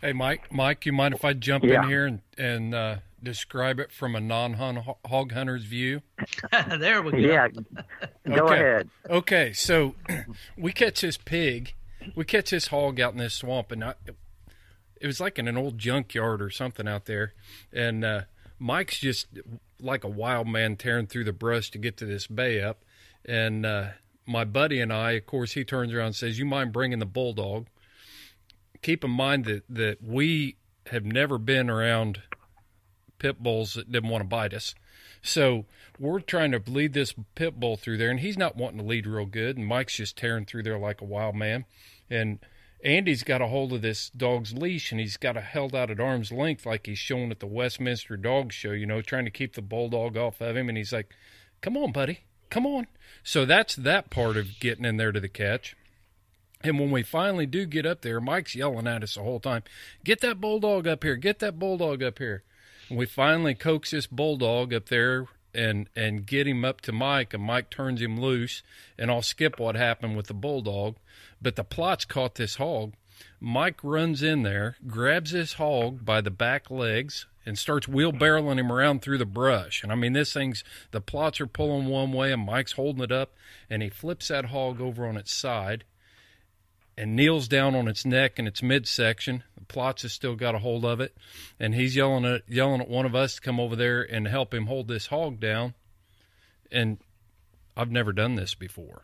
Hey, 0.00 0.12
Mike. 0.12 0.50
Mike, 0.52 0.86
you 0.86 0.92
mind 0.92 1.14
if 1.14 1.24
I 1.24 1.32
jump 1.32 1.64
yeah. 1.64 1.82
in 1.82 1.88
here 1.88 2.06
and 2.06 2.20
and 2.38 2.74
uh, 2.74 2.96
describe 3.22 3.78
it 3.78 3.92
from 3.92 4.14
a 4.14 4.20
non-hog 4.20 5.32
hunter's 5.32 5.64
view? 5.64 6.02
there 6.78 7.02
we 7.02 7.12
go. 7.12 7.18
Yeah, 7.18 7.48
go 8.26 8.46
okay. 8.46 8.54
ahead. 8.54 8.90
Okay, 9.08 9.52
so 9.52 9.94
we 10.56 10.72
catch 10.72 11.00
this 11.00 11.16
pig, 11.16 11.74
we 12.14 12.24
catch 12.24 12.50
this 12.50 12.68
hog 12.68 13.00
out 13.00 13.12
in 13.12 13.18
this 13.18 13.34
swamp, 13.34 13.72
and 13.72 13.84
I, 13.84 13.94
it 15.00 15.06
was 15.06 15.20
like 15.20 15.38
in 15.38 15.48
an 15.48 15.56
old 15.56 15.78
junkyard 15.78 16.42
or 16.42 16.50
something 16.50 16.88
out 16.88 17.06
there, 17.06 17.34
and 17.72 18.04
uh, 18.04 18.22
Mike's 18.58 18.98
just 18.98 19.26
like 19.80 20.04
a 20.04 20.08
wild 20.08 20.48
man 20.48 20.76
tearing 20.76 21.06
through 21.06 21.24
the 21.24 21.32
brush 21.32 21.70
to 21.70 21.78
get 21.78 21.96
to 21.98 22.06
this 22.06 22.26
bay 22.26 22.62
up, 22.62 22.84
and 23.24 23.64
uh, 23.64 23.88
my 24.26 24.44
buddy 24.44 24.80
and 24.80 24.92
I, 24.92 25.12
of 25.12 25.26
course, 25.26 25.52
he 25.52 25.64
turns 25.64 25.92
around 25.92 26.06
and 26.06 26.16
says, 26.16 26.38
"You 26.38 26.46
mind 26.46 26.72
bringing 26.72 26.98
the 26.98 27.06
bulldog?" 27.06 27.66
Keep 28.82 29.04
in 29.04 29.10
mind 29.10 29.44
that 29.46 29.64
that 29.68 30.02
we 30.02 30.56
have 30.90 31.04
never 31.04 31.38
been 31.38 31.70
around 31.70 32.22
pit 33.18 33.42
bulls 33.42 33.74
that 33.74 33.90
didn't 33.90 34.10
want 34.10 34.22
to 34.22 34.28
bite 34.28 34.54
us, 34.54 34.74
so 35.22 35.66
we're 35.98 36.20
trying 36.20 36.52
to 36.52 36.62
lead 36.66 36.92
this 36.92 37.14
pit 37.34 37.58
bull 37.58 37.76
through 37.76 37.98
there, 37.98 38.10
and 38.10 38.20
he's 38.20 38.38
not 38.38 38.56
wanting 38.56 38.78
to 38.78 38.84
lead 38.84 39.06
real 39.06 39.26
good, 39.26 39.56
and 39.56 39.66
Mike's 39.66 39.96
just 39.96 40.16
tearing 40.16 40.44
through 40.44 40.62
there 40.62 40.78
like 40.78 41.00
a 41.00 41.04
wild 41.04 41.34
man, 41.34 41.64
and 42.08 42.38
Andy's 42.84 43.24
got 43.24 43.42
a 43.42 43.48
hold 43.48 43.72
of 43.72 43.82
this 43.82 44.08
dog's 44.10 44.52
leash 44.52 44.92
and 44.92 45.00
he's 45.00 45.16
got 45.16 45.36
it 45.36 45.42
held 45.42 45.74
out 45.74 45.90
at 45.90 45.98
arm's 45.98 46.30
length 46.30 46.64
like 46.64 46.86
he's 46.86 46.98
shown 46.98 47.30
at 47.32 47.40
the 47.40 47.46
Westminster 47.46 48.16
Dog 48.16 48.52
Show, 48.52 48.70
you 48.70 48.86
know, 48.86 49.02
trying 49.02 49.24
to 49.24 49.32
keep 49.32 49.54
the 49.54 49.62
bulldog 49.62 50.16
off 50.16 50.40
of 50.40 50.56
him. 50.56 50.68
And 50.68 50.78
he's 50.78 50.92
like, 50.92 51.12
Come 51.60 51.76
on, 51.76 51.90
buddy. 51.90 52.20
Come 52.50 52.66
on. 52.66 52.86
So 53.24 53.44
that's 53.44 53.74
that 53.74 54.10
part 54.10 54.36
of 54.36 54.60
getting 54.60 54.84
in 54.84 54.96
there 54.96 55.10
to 55.10 55.18
the 55.18 55.28
catch. 55.28 55.76
And 56.62 56.78
when 56.78 56.92
we 56.92 57.02
finally 57.02 57.46
do 57.46 57.66
get 57.66 57.84
up 57.84 58.02
there, 58.02 58.20
Mike's 58.20 58.54
yelling 58.54 58.86
at 58.86 59.02
us 59.02 59.14
the 59.14 59.22
whole 59.22 59.40
time, 59.40 59.64
Get 60.04 60.20
that 60.20 60.40
bulldog 60.40 60.86
up 60.86 61.02
here, 61.02 61.16
get 61.16 61.40
that 61.40 61.58
bulldog 61.58 62.02
up 62.02 62.18
here. 62.18 62.44
We 62.90 63.06
finally 63.06 63.54
coax 63.54 63.90
this 63.90 64.06
bulldog 64.06 64.72
up 64.72 64.88
there 64.88 65.26
and 65.54 65.88
and 65.94 66.26
get 66.26 66.46
him 66.46 66.64
up 66.64 66.80
to 66.82 66.92
Mike, 66.92 67.34
and 67.34 67.42
Mike 67.42 67.70
turns 67.70 68.00
him 68.00 68.18
loose. 68.20 68.62
And 68.98 69.10
I'll 69.10 69.22
skip 69.22 69.58
what 69.58 69.76
happened 69.76 70.16
with 70.16 70.26
the 70.26 70.34
bulldog, 70.34 70.96
but 71.40 71.56
the 71.56 71.64
Plotts 71.64 72.06
caught 72.06 72.36
this 72.36 72.56
hog. 72.56 72.94
Mike 73.40 73.82
runs 73.82 74.22
in 74.22 74.42
there, 74.42 74.76
grabs 74.86 75.32
this 75.32 75.54
hog 75.54 76.04
by 76.04 76.20
the 76.20 76.30
back 76.30 76.70
legs, 76.70 77.26
and 77.44 77.58
starts 77.58 77.88
wheelbarrowing 77.88 78.58
him 78.58 78.70
around 78.70 79.02
through 79.02 79.18
the 79.18 79.26
brush. 79.26 79.82
And 79.82 79.90
I 79.90 79.96
mean, 79.96 80.12
this 80.12 80.32
thing's 80.32 80.62
the 80.92 81.00
Plotts 81.00 81.40
are 81.40 81.46
pulling 81.46 81.86
one 81.86 82.12
way, 82.12 82.32
and 82.32 82.46
Mike's 82.46 82.72
holding 82.72 83.02
it 83.02 83.12
up, 83.12 83.34
and 83.68 83.82
he 83.82 83.90
flips 83.90 84.28
that 84.28 84.46
hog 84.46 84.80
over 84.80 85.06
on 85.06 85.16
its 85.16 85.32
side 85.32 85.84
and 86.98 87.14
kneels 87.14 87.46
down 87.46 87.76
on 87.76 87.86
its 87.86 88.04
neck 88.04 88.38
and 88.38 88.48
its 88.48 88.60
midsection. 88.60 89.44
Plotts 89.68 90.02
has 90.02 90.12
still 90.12 90.34
got 90.34 90.54
a 90.54 90.58
hold 90.58 90.84
of 90.84 91.00
it, 91.00 91.16
and 91.60 91.74
he's 91.74 91.94
yelling 91.94 92.24
at 92.24 92.42
yelling 92.48 92.80
at 92.80 92.88
one 92.88 93.06
of 93.06 93.14
us 93.14 93.36
to 93.36 93.40
come 93.40 93.60
over 93.60 93.76
there 93.76 94.02
and 94.02 94.26
help 94.26 94.52
him 94.52 94.66
hold 94.66 94.88
this 94.88 95.06
hog 95.06 95.38
down. 95.38 95.74
And 96.72 96.98
I've 97.76 97.90
never 97.90 98.12
done 98.12 98.34
this 98.34 98.54
before, 98.54 99.02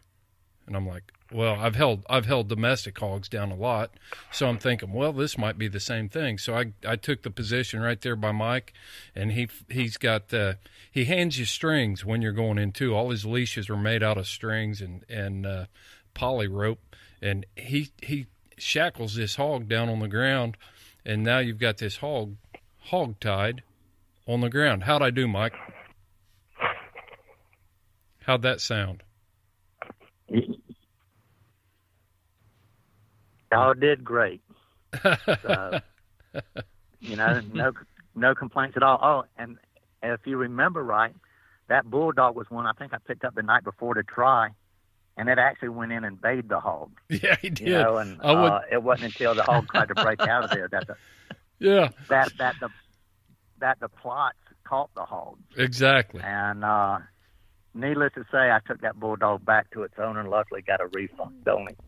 and 0.67 0.75
I'm 0.75 0.89
like, 0.89 1.13
well, 1.31 1.57
I've 1.61 1.77
held 1.77 2.05
I've 2.09 2.27
held 2.27 2.49
domestic 2.49 2.99
hogs 2.99 3.29
down 3.29 3.53
a 3.53 3.57
lot, 3.57 3.91
so 4.33 4.49
I'm 4.49 4.59
thinking, 4.59 4.93
well, 4.93 5.13
this 5.13 5.37
might 5.39 5.59
be 5.59 5.69
the 5.69 5.81
same 5.81 6.09
thing. 6.09 6.39
So 6.39 6.55
I 6.55 6.73
I 6.87 6.97
took 6.97 7.23
the 7.23 7.31
position 7.31 7.81
right 7.81 8.01
there 8.01 8.17
by 8.17 8.33
Mike, 8.33 8.73
and 9.15 9.33
he 9.33 9.49
he's 9.69 9.99
got 9.99 10.33
uh, 10.33 10.55
he 10.91 11.05
hands 11.05 11.39
you 11.39 11.45
strings 11.45 12.05
when 12.05 12.23
you're 12.23 12.33
going 12.33 12.59
in 12.59 12.73
too. 12.73 12.95
All 12.95 13.11
his 13.11 13.27
leashes 13.27 13.69
are 13.69 13.77
made 13.77 14.03
out 14.03 14.19
of 14.19 14.27
strings 14.27 14.81
and 14.81 15.05
and 15.09 15.47
uh, 15.47 15.65
poly 16.15 16.49
rope, 16.49 16.81
and 17.25 17.47
he 17.57 17.91
he 18.03 18.27
shackles 18.59 19.15
this 19.17 19.37
hog 19.37 19.67
down 19.67 19.89
on 19.89 19.99
the 19.99 20.09
ground, 20.09 20.57
and 21.05 21.25
now 21.25 21.39
you've 21.39 21.59
got 21.59 21.79
this 21.79 21.97
hog 21.97 22.37
hog 22.79 23.19
tied 23.19 23.63
on 24.29 24.43
the 24.43 24.51
ground. 24.51 24.85
How'd 24.85 25.03
I 25.03 25.11
do, 25.11 25.27
Mike? 25.27 25.55
How'd 28.25 28.43
that 28.43 28.61
sound? 28.61 29.03
Y'all 33.51 33.75
did 33.75 34.05
great. 34.05 34.43
So, 35.43 35.81
you 37.01 37.15
know, 37.17 37.41
no 37.53 37.73
no 38.15 38.35
complaints 38.35 38.77
at 38.77 38.83
all. 38.83 38.99
Oh, 39.01 39.25
and 39.39 39.57
if 40.03 40.21
you 40.25 40.37
remember 40.37 40.83
right, 40.83 41.15
that 41.69 41.89
bulldog 41.89 42.35
was 42.35 42.51
one 42.51 42.67
I 42.67 42.73
think 42.73 42.93
I 42.93 42.99
picked 42.99 43.25
up 43.25 43.35
the 43.35 43.43
night 43.43 43.63
before 43.63 43.95
to 43.95 44.03
try, 44.03 44.51
and 45.17 45.29
it 45.29 45.39
actually 45.39 45.69
went 45.69 45.93
in 45.93 46.05
and 46.05 46.21
bayed 46.21 46.49
the 46.49 46.61
hog. 46.61 46.91
Yeah, 47.09 47.37
he 47.41 47.51
did. 47.51 47.69
You 47.69 47.75
know, 47.75 47.97
and 47.99 48.19
would... 48.19 48.27
uh, 48.27 48.61
it 48.71 48.83
wasn't 48.83 49.13
until 49.13 49.35
the 49.35 49.43
hog 49.43 49.69
tried 49.71 49.89
to 49.89 49.95
break 49.95 50.21
out 50.21 50.45
of 50.45 50.51
there 50.51 50.69
that 50.69 50.87
the 50.87 50.97
yeah 51.59 51.91
that 52.09 52.33
that 52.39 52.57
the 52.61 52.69
that 53.61 53.79
the 53.81 53.89
Plotts 53.89 54.33
caught 54.65 54.91
the 54.95 55.05
hog. 55.05 55.39
Exactly. 55.57 56.21
And 56.23 56.65
uh, 56.65 56.99
needless 57.75 58.13
to 58.15 58.25
say, 58.31 58.51
I 58.51 58.61
took 58.67 58.81
that 58.81 58.99
bulldog 58.99 59.45
back 59.45 59.71
to 59.73 59.83
its 59.83 59.95
owner 59.99 60.21
and 60.21 60.31
luckily 60.31 60.63
got 60.63 60.81
a 60.81 60.87
refund 60.89 61.47
on 61.47 61.69
it. 61.69 61.79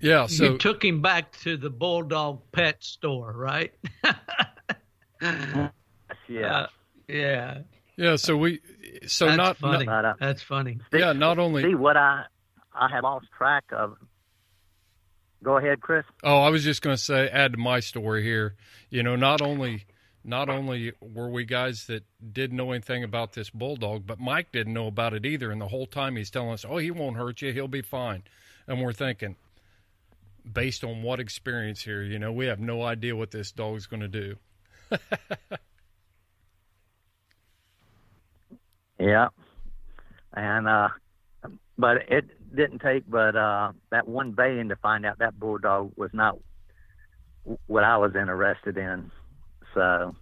Yeah, 0.00 0.26
so 0.26 0.44
you 0.44 0.58
took 0.58 0.84
him 0.84 1.00
back 1.00 1.32
to 1.40 1.56
the 1.56 1.70
bulldog 1.70 2.40
pet 2.50 2.82
store, 2.82 3.32
right? 3.32 3.72
yeah. 5.22 5.70
Uh, 6.28 6.66
yeah. 7.06 7.58
Yeah, 7.96 8.16
so 8.16 8.36
we 8.36 8.60
so 9.06 9.26
That's 9.26 9.36
not, 9.36 9.56
funny. 9.58 9.84
Not, 9.84 10.04
uh, 10.04 10.14
That's 10.18 10.42
funny. 10.42 10.78
yeah, 10.92 11.12
not 11.12 11.38
only 11.38 11.62
See 11.62 11.74
what 11.76 11.96
I 11.96 12.24
I 12.74 12.88
have 12.88 13.04
lost 13.04 13.26
track 13.36 13.64
of 13.72 13.96
Go 15.42 15.56
ahead, 15.56 15.80
Chris. 15.80 16.04
Oh, 16.22 16.38
I 16.38 16.50
was 16.50 16.62
just 16.62 16.82
going 16.82 16.94
to 16.96 17.02
say 17.02 17.28
add 17.28 17.52
to 17.52 17.58
my 17.58 17.80
story 17.80 18.22
here. 18.22 18.54
You 18.90 19.02
know, 19.02 19.16
not 19.16 19.42
only 19.42 19.86
not 20.24 20.48
only 20.48 20.92
were 21.00 21.28
we 21.28 21.44
guys 21.44 21.86
that 21.86 22.04
didn't 22.32 22.56
know 22.56 22.70
anything 22.70 23.02
about 23.02 23.32
this 23.32 23.50
bulldog, 23.50 24.06
but 24.06 24.20
Mike 24.20 24.52
didn't 24.52 24.72
know 24.72 24.86
about 24.86 25.14
it 25.14 25.26
either. 25.26 25.50
And 25.50 25.60
the 25.60 25.66
whole 25.66 25.86
time 25.86 26.14
he's 26.14 26.30
telling 26.30 26.52
us, 26.52 26.64
"Oh, 26.64 26.76
he 26.76 26.92
won't 26.92 27.16
hurt 27.16 27.42
you. 27.42 27.52
He'll 27.52 27.66
be 27.66 27.82
fine." 27.82 28.22
And 28.68 28.80
we're 28.80 28.92
thinking, 28.92 29.34
based 30.50 30.84
on 30.84 31.02
what 31.02 31.18
experience 31.18 31.82
here, 31.82 32.02
you 32.02 32.20
know, 32.20 32.32
we 32.32 32.46
have 32.46 32.60
no 32.60 32.82
idea 32.82 33.16
what 33.16 33.32
this 33.32 33.50
dog's 33.50 33.86
going 33.86 34.02
to 34.02 34.08
do. 34.08 34.36
yeah, 39.00 39.28
and 40.34 40.68
uh, 40.68 40.90
but 41.76 42.08
it 42.08 42.30
didn't 42.54 42.80
take 42.80 43.04
but 43.08 43.36
uh, 43.36 43.72
that 43.90 44.06
one 44.06 44.32
baying 44.32 44.68
to 44.68 44.76
find 44.76 45.06
out 45.06 45.18
that 45.18 45.38
bulldog 45.38 45.92
was 45.96 46.10
not 46.12 46.38
what 47.66 47.84
I 47.84 47.96
was 47.96 48.14
interested 48.14 48.76
in. 48.76 49.10
So, 49.74 50.14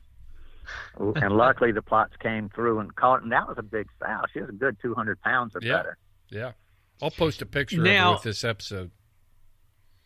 and 0.97 1.33
luckily 1.37 1.73
the 1.73 1.83
Plotts 1.83 2.19
came 2.19 2.49
through 2.49 2.81
and 2.81 2.95
caught, 2.95 3.23
and 3.23 3.33
that 3.33 3.47
was 3.49 3.59
a 3.59 3.63
big 3.63 3.89
sow. 3.99 4.23
She 4.33 4.41
was 4.41 4.49
a 4.49 4.53
good 4.53 4.77
200 4.81 5.21
pounds 5.21 5.55
or 5.55 5.61
yeah. 5.63 5.77
better. 5.77 5.99
Yeah. 6.31 6.53
I'll 7.03 7.11
post 7.11 7.43
a 7.43 7.47
picture 7.47 7.83
now, 7.83 8.11
of 8.11 8.17
with 8.17 8.25
this 8.25 8.45
episode. 8.45 8.91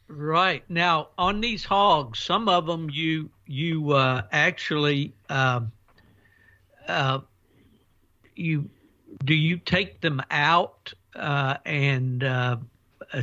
Right 0.07 0.69
now, 0.69 1.09
on 1.19 1.41
these 1.41 1.65
hogs, 1.65 2.21
some 2.21 2.49
of 2.49 2.67
them 2.67 2.89
you 2.91 3.31
you 3.47 3.93
uh, 3.93 4.23
actually 4.31 5.15
uh, 5.29 5.63
uh, 6.87 7.21
you 8.37 8.69
do 9.25 9.35
you 9.35 9.57
take 9.57 10.03
them 10.03 10.23
out 10.31 10.93
uh, 11.15 11.57
and 11.65 12.23
uh, 12.23 12.57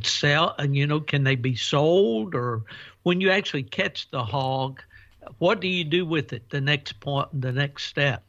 sell? 0.03 0.55
And 0.57 0.75
you 0.75 0.87
know, 0.87 0.99
can 0.99 1.23
they 1.23 1.35
be 1.35 1.55
sold 1.55 2.35
or 2.35 2.63
when 3.03 3.21
you 3.21 3.31
actually 3.31 3.63
catch 3.63 4.09
the 4.11 4.23
hog? 4.23 4.81
What 5.37 5.61
do 5.61 5.67
you 5.67 5.83
do 5.83 6.05
with 6.05 6.33
it? 6.33 6.49
The 6.49 6.61
next 6.61 6.99
point, 6.99 7.29
the 7.39 7.51
next 7.51 7.85
step. 7.85 8.23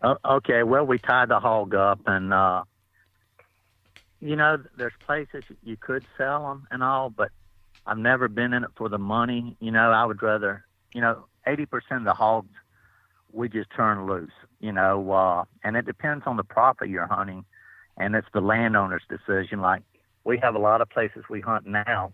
Uh, 0.00 0.14
okay, 0.24 0.62
well, 0.62 0.84
we 0.84 0.98
tie 0.98 1.26
the 1.26 1.40
hog 1.40 1.74
up, 1.74 2.00
and 2.06 2.32
uh, 2.32 2.62
you 4.20 4.36
know, 4.36 4.58
there's 4.76 4.92
places 5.04 5.44
you 5.62 5.76
could 5.76 6.04
sell 6.16 6.42
them 6.48 6.66
and 6.70 6.82
all, 6.82 7.10
but 7.10 7.30
I've 7.86 7.98
never 7.98 8.28
been 8.28 8.52
in 8.52 8.64
it 8.64 8.70
for 8.76 8.88
the 8.88 8.98
money. 8.98 9.56
You 9.60 9.70
know, 9.70 9.90
I 9.90 10.04
would 10.04 10.22
rather, 10.22 10.64
you 10.92 11.00
know, 11.00 11.24
80% 11.46 11.66
of 11.92 12.04
the 12.04 12.12
hogs 12.12 12.54
we 13.32 13.48
just 13.48 13.70
turn 13.70 14.06
loose. 14.06 14.32
You 14.60 14.72
know, 14.72 15.10
uh, 15.12 15.44
and 15.62 15.76
it 15.76 15.86
depends 15.86 16.24
on 16.26 16.36
the 16.36 16.44
property 16.44 16.90
you're 16.90 17.06
hunting, 17.06 17.44
and 17.98 18.14
it's 18.14 18.28
the 18.32 18.40
landowner's 18.40 19.02
decision. 19.08 19.60
Like 19.60 19.82
we 20.24 20.38
have 20.38 20.54
a 20.54 20.58
lot 20.58 20.80
of 20.80 20.88
places 20.88 21.24
we 21.28 21.40
hunt 21.40 21.66
now. 21.66 22.12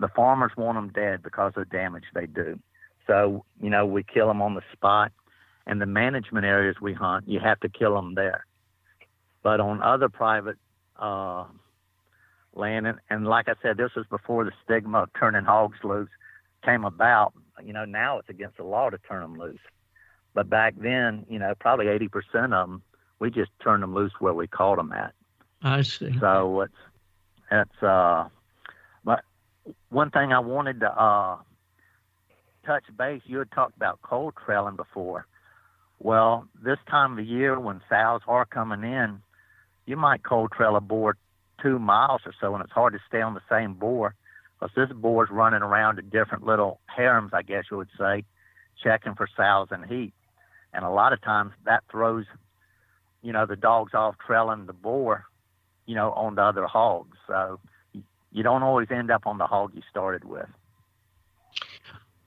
The 0.00 0.08
farmers 0.08 0.52
want 0.56 0.76
them 0.76 0.90
dead 0.90 1.22
because 1.22 1.52
of 1.56 1.68
the 1.68 1.76
damage 1.76 2.04
they 2.14 2.26
do. 2.26 2.58
So, 3.06 3.44
you 3.60 3.70
know, 3.70 3.84
we 3.86 4.02
kill 4.02 4.28
them 4.28 4.42
on 4.42 4.54
the 4.54 4.62
spot. 4.72 5.12
And 5.66 5.80
the 5.82 5.86
management 5.86 6.46
areas 6.46 6.76
we 6.80 6.94
hunt, 6.94 7.28
you 7.28 7.40
have 7.40 7.60
to 7.60 7.68
kill 7.68 7.94
them 7.94 8.14
there. 8.14 8.46
But 9.42 9.60
on 9.60 9.82
other 9.82 10.08
private 10.08 10.56
uh, 10.98 11.44
land, 12.54 12.86
and, 12.86 12.98
and 13.10 13.26
like 13.26 13.48
I 13.48 13.54
said, 13.60 13.76
this 13.76 13.90
was 13.94 14.06
before 14.08 14.44
the 14.44 14.52
stigma 14.64 15.02
of 15.02 15.10
turning 15.18 15.44
hogs 15.44 15.78
loose 15.84 16.08
came 16.64 16.84
about. 16.84 17.34
You 17.62 17.72
know, 17.72 17.84
now 17.84 18.18
it's 18.18 18.30
against 18.30 18.56
the 18.56 18.64
law 18.64 18.88
to 18.88 18.98
turn 18.98 19.20
them 19.20 19.38
loose. 19.38 19.60
But 20.32 20.48
back 20.48 20.74
then, 20.78 21.26
you 21.28 21.38
know, 21.38 21.52
probably 21.58 21.86
80% 21.86 22.08
of 22.44 22.50
them, 22.50 22.82
we 23.18 23.30
just 23.30 23.50
turned 23.62 23.82
them 23.82 23.94
loose 23.94 24.12
where 24.20 24.34
we 24.34 24.46
caught 24.46 24.76
them 24.76 24.92
at. 24.92 25.12
I 25.62 25.82
see. 25.82 26.16
So 26.20 26.62
it's, 26.62 26.72
it's, 27.50 27.82
uh, 27.82 28.28
but 29.04 29.24
one 29.90 30.10
thing 30.10 30.32
I 30.32 30.38
wanted 30.38 30.80
to, 30.80 30.90
uh, 30.90 31.38
touch 32.64 32.84
base, 32.96 33.22
you 33.24 33.38
had 33.38 33.50
talked 33.50 33.76
about 33.76 34.00
cold 34.02 34.34
trailing 34.44 34.76
before. 34.76 35.26
Well, 35.98 36.46
this 36.62 36.78
time 36.88 37.18
of 37.18 37.24
year 37.24 37.58
when 37.58 37.80
sows 37.88 38.20
are 38.28 38.44
coming 38.44 38.84
in, 38.84 39.20
you 39.86 39.96
might 39.96 40.22
cold 40.22 40.52
trail 40.52 40.76
a 40.76 40.80
boar 40.80 41.16
two 41.62 41.78
miles 41.78 42.20
or 42.24 42.32
so, 42.40 42.54
and 42.54 42.62
it's 42.62 42.72
hard 42.72 42.92
to 42.92 43.00
stay 43.08 43.20
on 43.20 43.34
the 43.34 43.40
same 43.50 43.74
boar 43.74 44.14
because 44.58 44.74
this 44.76 44.94
boar's 44.96 45.30
running 45.30 45.62
around 45.62 45.96
to 45.96 46.02
different 46.02 46.44
little 46.44 46.80
harems, 46.86 47.30
I 47.32 47.42
guess 47.42 47.64
you 47.70 47.78
would 47.78 47.88
say, 47.98 48.24
checking 48.82 49.14
for 49.14 49.28
sows 49.36 49.68
and 49.70 49.84
heat. 49.86 50.12
And 50.72 50.84
a 50.84 50.90
lot 50.90 51.12
of 51.12 51.22
times 51.22 51.52
that 51.64 51.84
throws, 51.90 52.26
you 53.22 53.32
know, 53.32 53.46
the 53.46 53.56
dogs 53.56 53.94
off 53.94 54.16
trailing 54.24 54.66
the 54.66 54.72
boar, 54.72 55.24
you 55.88 55.94
know, 55.94 56.12
on 56.12 56.34
the 56.36 56.42
other 56.42 56.66
hogs. 56.66 57.16
So 57.26 57.58
you 58.30 58.42
don't 58.42 58.62
always 58.62 58.88
end 58.90 59.10
up 59.10 59.26
on 59.26 59.38
the 59.38 59.46
hog 59.46 59.72
you 59.74 59.82
started 59.90 60.24
with. 60.24 60.46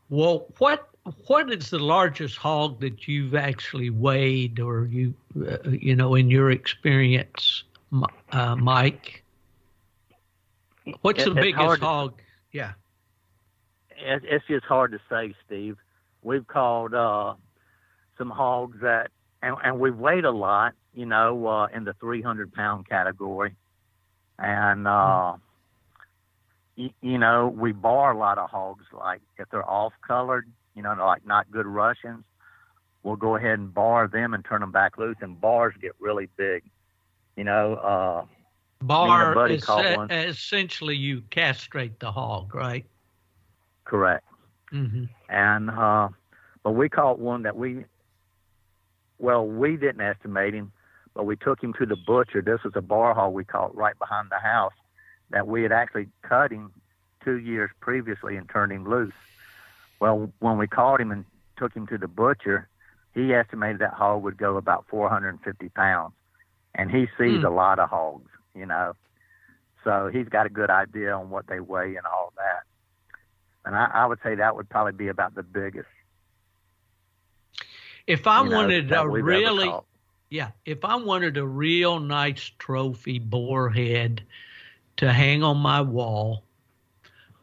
Well, 0.10 0.48
what 0.58 0.90
what 1.28 1.52
is 1.52 1.70
the 1.70 1.80
largest 1.80 2.38
hog 2.38 2.80
that 2.82 3.08
you've 3.08 3.36
actually 3.36 3.90
weighed, 3.90 4.60
or 4.60 4.86
you 4.88 5.14
uh, 5.48 5.58
you 5.70 5.96
know, 5.96 6.16
in 6.16 6.30
your 6.30 6.52
experience, 6.52 7.64
uh, 8.32 8.56
Mike? 8.56 9.24
What's 11.02 11.22
It- 11.22 11.30
the 11.30 11.36
biggest 11.36 11.56
hard 11.64 11.80
to- 11.80 11.86
hog? 11.86 12.22
Yeah. 12.52 12.74
it, 13.98 14.24
it's 14.26 14.46
just 14.48 14.66
hard 14.66 14.92
to 14.92 15.00
say, 15.10 15.34
Steve. 15.46 15.78
We've 16.24 16.46
called 16.46 16.94
uh, 16.94 17.36
some 18.18 18.30
hogs 18.32 18.80
that, 18.82 19.12
and, 19.42 19.56
and 19.64 19.80
we've 19.80 19.96
weighed 19.98 20.26
a 20.26 20.32
lot, 20.32 20.74
you 20.94 21.06
know, 21.06 21.48
uh, 21.48 21.68
in 21.68 21.84
the 21.84 21.94
300 21.94 22.54
pound 22.54 22.88
category. 22.88 23.56
And, 24.40 24.88
uh, 24.88 25.36
y- 26.78 26.94
you 27.02 27.18
know, 27.18 27.48
we 27.48 27.72
bar 27.72 28.12
a 28.12 28.18
lot 28.18 28.38
of 28.38 28.50
hogs, 28.50 28.86
like 28.92 29.22
if 29.38 29.50
they're 29.50 29.70
off 29.70 29.94
colored, 30.06 30.52
you 30.76 30.82
know, 30.82 30.94
like 30.94 31.26
not 31.26 31.50
good 31.52 31.66
Russians, 31.66 32.24
we'll 33.04 33.16
go 33.16 33.36
ahead 33.36 33.60
and 33.60 33.74
bar 33.74 34.08
them 34.08 34.34
and 34.34 34.44
turn 34.44 34.62
them 34.62 34.72
back 34.72 34.98
loose. 34.98 35.18
And 35.22 35.40
bars 35.40 35.74
get 35.82 35.94
really 36.00 36.28
big, 36.38 36.64
you 37.36 37.44
know. 37.44 37.76
Uh, 37.76 38.26
Bar 38.84 39.34
is 39.52 39.64
essentially 40.12 40.96
you 40.96 41.22
castrate 41.30 42.00
the 42.00 42.12
hog, 42.12 42.54
right? 42.56 42.86
correct. 43.86 44.26
hmm 44.70 45.04
and 45.30 45.70
uh, 45.70 46.10
but 46.64 46.72
we 46.72 46.90
caught 46.90 47.20
one 47.20 47.44
that 47.44 47.56
we, 47.56 47.86
well, 49.20 49.46
we 49.46 49.78
didn't 49.78 50.02
estimate 50.02 50.54
him, 50.54 50.72
but 51.14 51.26
we 51.26 51.36
took 51.36 51.62
him 51.62 51.74
to 51.74 51.86
the 51.86 51.96
butcher. 51.96 52.42
This 52.42 52.64
was 52.64 52.74
a 52.76 52.82
bar 52.82 53.14
hog 53.14 53.34
we 53.34 53.44
caught 53.44 53.76
right 53.76 53.98
behind 54.00 54.30
the 54.32 54.40
house 54.40 54.74
that 55.30 55.48
we 55.48 55.64
had 55.64 55.72
actually 55.72 56.08
cut 56.22 56.52
him 56.52 56.72
two 57.24 57.38
years 57.38 57.70
previously 57.80 58.36
and 58.36 58.50
turned 58.50 58.72
him 58.72 58.88
loose. 58.90 59.14
Well, 60.00 60.32
when 60.40 60.58
we 60.58 60.68
caught 60.68 61.00
him 61.00 61.12
and 61.12 61.26
took 61.58 61.74
him 61.76 61.86
to 61.88 61.98
the 61.98 62.08
butcher, 62.08 62.68
he 63.14 63.34
estimated 63.34 63.80
that 63.80 63.94
hog 63.94 64.24
would 64.24 64.38
go 64.38 64.58
about 64.58 64.86
450 64.90 65.70
pounds, 65.70 66.14
and 66.74 66.90
he 66.90 67.08
sees 67.18 67.42
Hmm. 67.42 67.46
a 67.46 67.50
lot 67.50 67.78
of 67.80 67.90
hogs, 67.90 68.32
you 68.56 68.66
know. 68.66 68.94
So 69.84 70.10
he's 70.12 70.28
got 70.30 70.46
a 70.46 70.50
good 70.50 70.70
idea 70.70 71.14
on 71.16 71.30
what 71.30 71.48
they 71.48 71.60
weigh 71.60 71.96
and 71.96 72.06
all 72.06 72.34
that. 72.38 72.64
And 73.66 73.76
I, 73.76 73.86
I 73.94 74.06
would 74.06 74.20
say 74.24 74.36
that 74.36 74.56
would 74.56 74.70
probably 74.70 74.94
be 74.94 75.08
about 75.08 75.36
the 75.36 75.44
biggest. 75.44 75.90
If 78.08 78.26
I 78.28 78.44
know, 78.44 78.56
wanted 78.56 78.90
that 78.90 79.04
a 79.04 79.08
really. 79.10 79.72
Yeah, 80.32 80.52
if 80.66 80.86
I 80.86 80.96
wanted 80.96 81.36
a 81.36 81.46
real 81.46 82.00
nice 82.00 82.52
trophy 82.58 83.20
boar 83.20 83.70
head 83.70 84.24
to 84.96 85.12
hang 85.12 85.44
on 85.44 85.58
my 85.58 85.82
wall, 85.82 86.44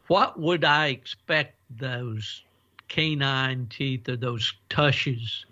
what 0.07 0.39
would 0.39 0.65
I 0.65 0.87
expect 0.87 1.55
those 1.69 2.43
canine 2.87 3.67
teeth 3.67 4.09
or 4.09 4.15
those 4.15 4.51
tushes 4.69 5.45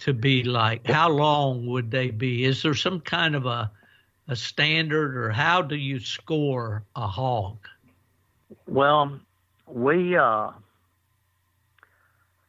to 0.00 0.12
be 0.12 0.44
like? 0.44 0.86
How 0.86 1.08
long 1.08 1.66
would 1.68 1.90
they 1.90 2.10
be? 2.10 2.44
Is 2.44 2.62
there 2.62 2.74
some 2.74 3.00
kind 3.00 3.34
of 3.34 3.46
a 3.46 3.72
a 4.28 4.34
standard, 4.36 5.16
or 5.16 5.30
how 5.30 5.62
do 5.62 5.76
you 5.76 6.00
score 6.00 6.82
a 6.96 7.06
hog? 7.06 7.56
Well, 8.66 9.20
we 9.68 10.16
uh, 10.16 10.50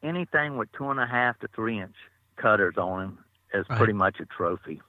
anything 0.01 0.57
with 0.57 0.71
two 0.71 0.89
and 0.89 0.99
a 0.99 1.05
half 1.05 1.39
to 1.39 1.47
three 1.55 1.79
inch 1.79 1.95
cutters 2.35 2.77
on 2.77 2.99
them 2.99 3.19
is 3.53 3.67
Right. 3.69 3.77
pretty 3.77 3.93
much 3.93 4.19
a 4.19 4.25
trophy. 4.25 4.81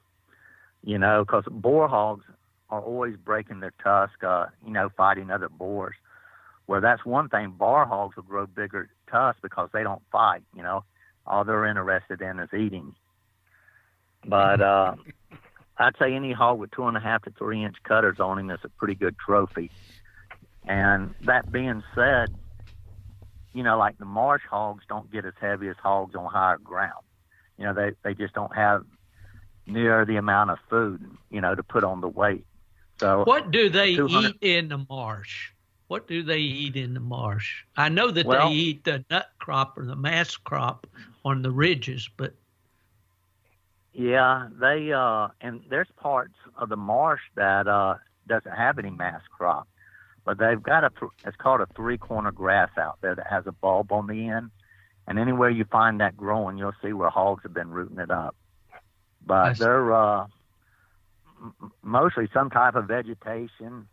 You 0.83 0.97
know, 0.97 1.23
because 1.25 1.43
boar 1.49 1.87
hogs 1.87 2.25
are 2.69 2.81
always 2.81 3.17
breaking 3.17 3.59
their 3.59 3.73
tusk, 3.83 4.23
uh, 4.23 4.47
you 4.65 4.71
know, 4.71 4.89
fighting 4.89 5.31
other 5.31 5.49
boars. 5.49 5.95
Where 6.67 6.81
that's 6.81 7.03
one 7.03 7.29
thing, 7.29 7.51
bar 7.51 7.85
hogs 7.85 8.15
will 8.15 8.23
grow 8.23 8.45
bigger 8.45 8.89
tusks 9.09 9.41
because 9.41 9.69
they 9.73 9.83
don't 9.83 10.03
fight. 10.11 10.43
You 10.55 10.61
know, 10.61 10.83
all 11.25 11.43
they're 11.43 11.65
interested 11.65 12.21
in 12.21 12.39
is 12.39 12.53
eating. 12.53 12.95
But 14.25 14.61
uh, 14.61 14.95
I'd 15.77 15.97
say 15.97 16.13
any 16.13 16.31
hog 16.31 16.59
with 16.59 16.71
two 16.71 16.87
and 16.87 16.95
a 16.95 16.99
half 16.99 17.23
to 17.23 17.31
three 17.31 17.63
inch 17.63 17.77
cutters 17.83 18.19
on 18.19 18.37
him 18.37 18.51
is 18.51 18.59
a 18.63 18.69
pretty 18.69 18.95
good 18.95 19.15
trophy. 19.17 19.71
And 20.67 21.15
that 21.25 21.51
being 21.51 21.83
said, 21.95 22.35
you 23.53 23.63
know, 23.63 23.77
like 23.77 23.97
the 23.97 24.05
marsh 24.05 24.43
hogs 24.49 24.83
don't 24.87 25.11
get 25.11 25.25
as 25.25 25.33
heavy 25.41 25.69
as 25.69 25.75
hogs 25.81 26.15
on 26.15 26.25
higher 26.31 26.59
ground. 26.59 27.03
You 27.59 27.65
know, 27.65 27.73
they, 27.73 27.91
they 28.03 28.13
just 28.13 28.33
don't 28.33 28.55
have 28.55 28.85
near 29.67 30.05
the 30.05 30.15
amount 30.15 30.49
of 30.49 30.59
food, 30.69 31.05
you 31.29 31.41
know, 31.41 31.53
to 31.53 31.61
put 31.61 31.83
on 31.83 31.99
the 31.99 32.07
weight. 32.07 32.45
So 32.99 33.23
What 33.25 33.51
do 33.51 33.69
they 33.69 33.95
200 33.95 34.29
eat 34.29 34.37
in 34.41 34.69
the 34.69 34.85
marsh? 34.89 35.51
What 35.87 36.07
do 36.07 36.23
they 36.23 36.39
eat 36.39 36.75
in 36.75 36.93
the 36.93 36.99
marsh? 36.99 37.63
I 37.75 37.89
know 37.89 38.11
that 38.11 38.25
Well- 38.25 38.49
they 38.49 38.55
eat 38.55 38.83
the 38.85 39.03
nut 39.09 39.29
crop 39.39 39.77
or 39.77 39.85
the 39.85 39.95
mast 39.95 40.43
crop 40.43 40.87
on 41.25 41.41
the 41.41 41.51
ridges, 41.51 42.09
but 42.15 42.33
Yeah, 43.91 44.47
they 44.59 44.93
uh, 44.93 45.29
and 45.41 45.61
there's 45.69 45.89
parts 45.97 46.35
of 46.55 46.69
the 46.69 46.77
marsh 46.77 47.21
that 47.35 47.67
uh 47.67 47.95
doesn't 48.27 48.55
have 48.55 48.77
any 48.79 48.91
mass 48.91 49.21
crop, 49.35 49.67
but 50.23 50.37
they've 50.37 50.61
got 50.61 50.83
a 50.83 50.91
it's 51.25 51.35
called 51.35 51.59
a 51.59 51.65
three 51.75 51.97
corner 51.97 52.31
grass 52.31 52.69
out 52.77 52.99
there 53.01 53.15
that 53.15 53.27
has 53.27 53.47
a 53.47 53.51
bulb 53.51 53.91
on 53.91 54.07
the 54.07 54.29
end, 54.29 54.51
and 55.09 55.17
anywhere 55.17 55.49
you 55.49 55.65
find 55.65 55.99
that 55.99 56.15
growing, 56.15 56.59
you'll 56.59 56.71
see 56.83 56.93
where 56.93 57.09
hogs 57.09 57.41
have 57.41 57.53
been 57.53 57.71
rooting 57.71 57.97
it 57.97 58.11
up. 58.11 58.35
But 59.25 59.57
they're 59.57 59.91
uh, 59.91 60.27
mostly 61.81 62.29
some 62.31 62.51
type 62.51 62.75
of 62.75 62.87
vegetation. 62.87 63.87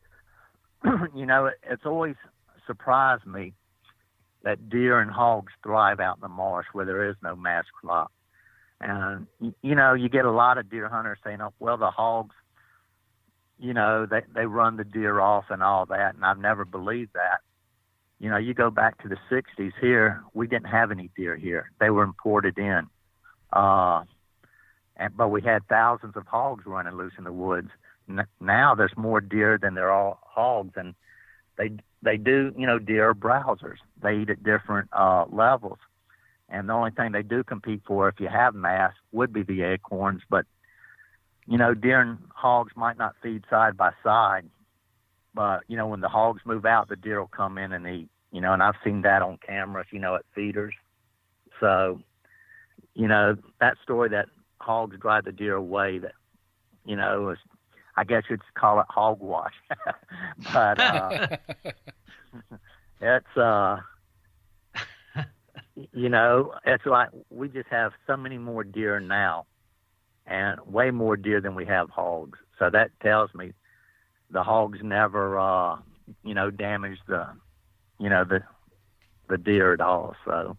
you 1.14 1.24
know, 1.24 1.46
it, 1.46 1.54
it's 1.62 1.86
always 1.86 2.16
surprised 2.66 3.26
me 3.26 3.54
that 4.42 4.68
deer 4.68 5.00
and 5.00 5.10
hogs 5.10 5.52
thrive 5.62 6.00
out 6.00 6.18
in 6.18 6.20
the 6.20 6.28
marsh 6.28 6.66
where 6.74 6.84
there 6.84 7.08
is 7.08 7.16
no 7.22 7.34
mass 7.34 7.64
crop. 7.80 8.12
And 8.78 9.26
you 9.62 9.74
know, 9.74 9.94
you 9.94 10.10
get 10.10 10.26
a 10.26 10.30
lot 10.30 10.58
of 10.58 10.68
deer 10.68 10.86
hunters 10.86 11.18
saying, 11.24 11.40
"Oh, 11.40 11.54
well, 11.58 11.78
the 11.78 11.90
hogs, 11.90 12.36
you 13.58 13.72
know, 13.72 14.04
they 14.04 14.20
they 14.34 14.44
run 14.44 14.76
the 14.76 14.84
deer 14.84 15.18
off 15.18 15.46
and 15.48 15.62
all 15.62 15.86
that." 15.86 16.14
And 16.14 16.26
I've 16.26 16.38
never 16.38 16.66
believed 16.66 17.14
that. 17.14 17.40
You 18.18 18.30
know, 18.30 18.36
you 18.36 18.54
go 18.54 18.70
back 18.70 19.02
to 19.02 19.08
the 19.08 19.16
'60s 19.30 19.72
here, 19.80 20.22
we 20.34 20.46
didn't 20.46 20.68
have 20.68 20.90
any 20.90 21.10
deer 21.16 21.36
here; 21.36 21.70
they 21.80 21.90
were 21.90 22.04
imported 22.04 22.58
in. 22.58 22.86
Uh, 23.52 24.04
and 24.96 25.16
but 25.16 25.28
we 25.28 25.42
had 25.42 25.66
thousands 25.68 26.16
of 26.16 26.26
hogs 26.26 26.64
running 26.66 26.96
loose 26.96 27.12
in 27.18 27.24
the 27.24 27.32
woods. 27.32 27.70
N- 28.08 28.26
now 28.40 28.74
there's 28.74 28.96
more 28.96 29.20
deer 29.20 29.58
than 29.60 29.74
there 29.74 29.90
are 29.90 30.18
hogs, 30.22 30.72
and 30.76 30.94
they 31.58 31.70
they 32.02 32.16
do, 32.16 32.54
you 32.56 32.66
know, 32.66 32.78
deer 32.78 33.14
browsers. 33.14 33.78
They 34.02 34.16
eat 34.16 34.30
at 34.30 34.42
different 34.42 34.88
uh, 34.92 35.26
levels 35.30 35.78
and 36.48 36.68
the 36.68 36.72
only 36.72 36.90
thing 36.90 37.12
they 37.12 37.22
do 37.22 37.42
compete 37.42 37.82
for 37.86 38.08
if 38.08 38.20
you 38.20 38.28
have 38.28 38.54
mass 38.54 38.92
would 39.12 39.32
be 39.32 39.42
the 39.42 39.62
acorns 39.62 40.22
but 40.28 40.46
you 41.46 41.58
know 41.58 41.74
deer 41.74 42.00
and 42.00 42.18
hogs 42.34 42.72
might 42.76 42.98
not 42.98 43.14
feed 43.22 43.44
side 43.50 43.76
by 43.76 43.90
side 44.02 44.48
but 45.36 45.62
you 45.68 45.76
know 45.76 45.86
when 45.86 46.00
the 46.00 46.08
hogs 46.08 46.42
move 46.46 46.66
out 46.66 46.88
the 46.88 46.96
deer 46.96 47.20
will 47.20 47.28
come 47.28 47.58
in 47.58 47.72
and 47.72 47.86
eat 47.86 48.08
you 48.32 48.40
know 48.40 48.52
and 48.52 48.62
i've 48.62 48.74
seen 48.82 49.02
that 49.02 49.22
on 49.22 49.38
cameras 49.46 49.86
you 49.92 50.00
know 50.00 50.16
at 50.16 50.24
feeders. 50.34 50.74
So 51.60 52.00
you 52.94 53.06
know 53.06 53.36
that 53.60 53.76
story 53.84 54.08
that 54.10 54.26
hogs 54.60 54.96
drive 54.98 55.24
the 55.24 55.32
deer 55.32 55.54
away 55.54 55.98
that 55.98 56.14
you 56.84 56.96
know 56.96 57.30
is 57.30 57.38
i 57.96 58.04
guess 58.04 58.24
you'd 58.30 58.40
call 58.54 58.80
it 58.80 58.86
hogwash 58.88 59.54
but 60.52 60.80
uh 60.80 61.28
it's 63.00 63.36
uh 63.36 63.76
you 65.92 66.08
know 66.08 66.54
it's 66.64 66.86
like 66.86 67.10
we 67.30 67.48
just 67.48 67.68
have 67.68 67.92
so 68.06 68.16
many 68.16 68.38
more 68.38 68.64
deer 68.64 68.98
now 69.00 69.46
and 70.26 70.60
way 70.66 70.90
more 70.90 71.16
deer 71.16 71.40
than 71.40 71.54
we 71.54 71.64
have 71.66 71.90
hogs. 71.90 72.38
So 72.58 72.70
that 72.70 72.90
tells 73.02 73.32
me 73.34 73.52
the 74.30 74.42
hogs 74.42 74.80
never 74.82 75.38
uh 75.38 75.76
you 76.24 76.34
know 76.34 76.50
damage 76.50 76.98
the 77.06 77.26
you 77.98 78.08
know 78.08 78.24
the 78.24 78.42
the 79.28 79.38
deer 79.38 79.72
at 79.72 79.80
all 79.80 80.14
so. 80.24 80.56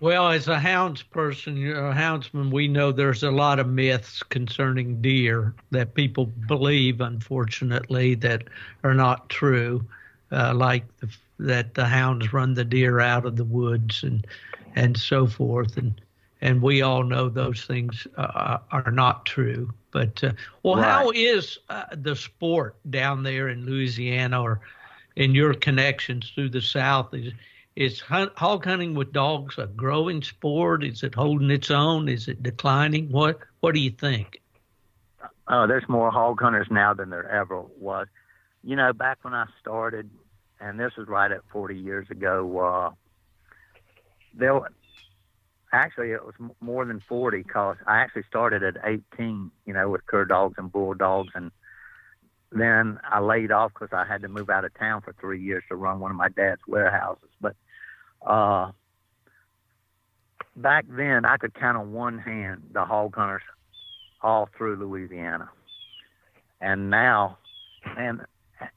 Well, 0.00 0.30
as 0.30 0.48
a 0.48 0.58
hounds 0.58 1.00
person, 1.04 1.56
a 1.70 1.92
houndsman, 1.94 2.50
we 2.50 2.66
know 2.66 2.90
there's 2.90 3.22
a 3.22 3.30
lot 3.30 3.60
of 3.60 3.68
myths 3.68 4.20
concerning 4.24 5.00
deer 5.00 5.54
that 5.70 5.94
people 5.94 6.26
believe, 6.26 7.00
unfortunately, 7.00 8.16
that 8.16 8.42
are 8.82 8.94
not 8.94 9.28
true, 9.28 9.86
uh, 10.32 10.54
like 10.54 10.84
the, 10.98 11.08
that 11.38 11.74
the 11.74 11.84
hounds 11.84 12.32
run 12.32 12.54
the 12.54 12.64
deer 12.64 12.98
out 12.98 13.24
of 13.24 13.36
the 13.36 13.44
woods 13.44 14.02
and 14.02 14.26
and 14.74 14.96
so 14.96 15.28
forth, 15.28 15.76
and 15.76 16.00
and 16.42 16.62
we 16.62 16.82
all 16.82 17.04
know 17.04 17.30
those 17.30 17.64
things 17.64 18.06
uh, 18.18 18.58
are 18.72 18.90
not 18.92 19.26
true. 19.26 19.72
But 19.92 20.22
uh, 20.24 20.32
well, 20.62 20.76
Right. 20.76 20.84
how 20.84 21.10
is 21.12 21.58
uh, 21.70 21.84
the 21.92 22.16
sport 22.16 22.76
down 22.90 23.22
there 23.24 23.48
in 23.48 23.66
Louisiana 23.66 24.42
or 24.42 24.60
in 25.16 25.34
your 25.34 25.54
connections 25.54 26.30
through 26.34 26.50
the 26.50 26.62
South? 26.62 27.14
Is 27.14 27.32
is 27.76 28.00
hunt, 28.00 28.32
hog 28.36 28.64
hunting 28.66 28.94
with 28.94 29.12
dogs 29.12 29.58
a 29.58 29.66
growing 29.66 30.22
sport? 30.22 30.84
Is 30.84 31.02
it 31.04 31.14
holding 31.14 31.50
its 31.50 31.70
own? 31.70 32.08
Is 32.08 32.28
it 32.28 32.42
declining? 32.42 33.10
What 33.10 33.40
What 33.60 33.74
do 33.74 33.80
you 33.80 33.90
think? 33.90 34.40
Oh, 35.48 35.66
there's 35.66 35.88
more 35.88 36.10
hog 36.10 36.40
hunters 36.40 36.68
now 36.70 36.94
than 36.94 37.10
there 37.10 37.28
ever 37.28 37.62
was. 37.78 38.08
You 38.62 38.76
know, 38.76 38.92
back 38.92 39.18
when 39.22 39.34
I 39.34 39.46
started, 39.60 40.10
and 40.60 40.78
this 40.78 40.92
was 40.96 41.08
right 41.08 41.30
at 41.30 41.40
40 41.52 41.76
years 41.76 42.10
ago, 42.10 42.58
uh, 42.58 42.90
there 44.34 44.60
actually 45.72 46.12
it 46.12 46.24
was 46.24 46.34
more 46.60 46.84
than 46.84 47.02
40 47.08 47.42
because 47.42 47.76
I 47.86 47.98
actually 47.98 48.24
started 48.28 48.62
at 48.62 48.76
18, 48.84 49.50
you 49.66 49.72
know, 49.72 49.88
with 49.88 50.06
cur 50.06 50.24
dogs 50.24 50.54
and 50.58 50.70
bulldogs. 50.70 51.32
And 51.34 51.50
then 52.50 52.98
I 53.04 53.20
laid 53.20 53.50
off 53.50 53.72
because 53.72 53.92
I 53.92 54.04
had 54.04 54.22
to 54.22 54.28
move 54.28 54.50
out 54.50 54.64
of 54.64 54.74
town 54.78 55.00
for 55.00 55.14
three 55.20 55.42
years 55.42 55.64
to 55.68 55.76
run 55.76 56.00
one 56.00 56.10
of 56.10 56.16
my 56.16 56.28
dad's 56.28 56.60
warehouses. 56.68 57.30
But 57.40 57.56
uh, 58.26 58.72
back 60.56 60.84
then, 60.88 61.24
I 61.24 61.36
could 61.38 61.54
count 61.54 61.78
on 61.78 61.92
one 61.92 62.18
hand 62.18 62.62
the 62.72 62.84
hog 62.84 63.14
hunters 63.16 63.42
all 64.20 64.48
through 64.56 64.76
Louisiana. 64.76 65.50
And 66.60 66.90
now, 66.90 67.38
and 67.96 68.20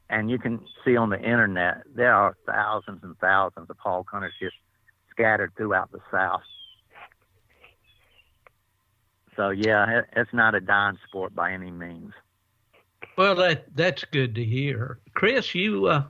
and 0.10 0.32
you 0.32 0.40
can 0.40 0.62
see 0.84 0.98
on 0.98 1.10
the 1.10 1.20
internet, 1.20 1.84
there 1.94 2.14
are 2.14 2.36
thousands 2.48 3.02
and 3.04 3.16
thousands 3.20 3.70
of 3.70 3.78
hog 3.78 4.08
hunters 4.10 4.34
just 4.40 4.56
scattered 5.12 5.52
throughout 5.56 5.92
the 5.92 6.00
South. 6.12 6.42
So 9.36 9.50
yeah, 9.50 10.02
it's 10.16 10.34
not 10.34 10.56
a 10.56 10.62
dying 10.62 10.98
sport 11.08 11.36
by 11.36 11.52
any 11.52 11.72
means. 11.72 12.14
Well, 13.18 13.36
that 13.36 13.66
that's 13.76 14.04
good 14.06 14.36
to 14.36 14.44
hear, 14.44 15.00
Chris. 15.14 15.54
You 15.56 15.88
uh, 15.88 16.04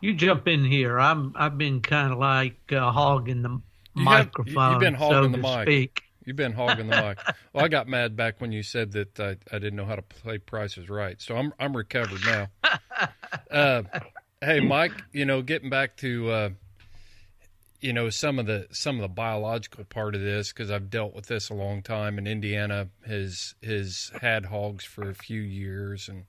you 0.00 0.14
jump 0.14 0.48
in 0.48 0.64
here. 0.64 0.98
I'm 0.98 1.32
I've 1.36 1.58
been 1.58 1.80
kind 1.80 2.12
of 2.12 2.18
like 2.18 2.72
uh, 2.72 2.90
hogging 2.90 3.42
the 3.42 3.48
You 3.50 3.58
have- 3.58 3.62
you- 3.96 4.04
microphone, 4.04 4.72
you've 4.72 4.80
been 4.80 4.94
so 4.98 4.98
hogging 4.98 5.32
the 5.32 5.38
to 5.38 5.42
mic. 5.42 5.62
speak. 5.66 6.02
You've 6.24 6.36
been 6.36 6.52
hogging 6.52 6.86
the 6.88 7.02
mic. 7.02 7.18
Well, 7.52 7.64
I 7.64 7.68
got 7.68 7.88
mad 7.88 8.16
back 8.16 8.40
when 8.40 8.52
you 8.52 8.62
said 8.62 8.92
that 8.92 9.18
I, 9.18 9.30
I 9.50 9.58
didn't 9.58 9.74
know 9.74 9.84
how 9.86 9.96
to 9.96 10.02
play 10.02 10.38
prices 10.38 10.88
right. 10.88 11.20
So 11.20 11.36
I'm 11.36 11.52
I'm 11.58 11.76
recovered 11.76 12.20
now. 12.24 12.46
uh, 13.50 13.82
hey, 14.40 14.60
Mike. 14.60 14.92
You 15.12 15.24
know, 15.24 15.42
getting 15.42 15.68
back 15.68 15.96
to 15.98 16.30
uh, 16.30 16.50
you 17.82 17.92
know 17.92 18.08
some 18.08 18.38
of 18.38 18.46
the 18.46 18.68
some 18.70 18.96
of 18.96 19.02
the 19.02 19.08
biological 19.08 19.84
part 19.84 20.14
of 20.14 20.20
this 20.22 20.52
because 20.52 20.70
I've 20.70 20.88
dealt 20.88 21.14
with 21.14 21.26
this 21.26 21.50
a 21.50 21.54
long 21.54 21.82
time, 21.82 22.16
and 22.16 22.26
Indiana 22.28 22.88
has 23.06 23.54
has 23.62 24.12
had 24.20 24.46
hogs 24.46 24.84
for 24.84 25.10
a 25.10 25.14
few 25.14 25.40
years, 25.40 26.08
and 26.08 26.24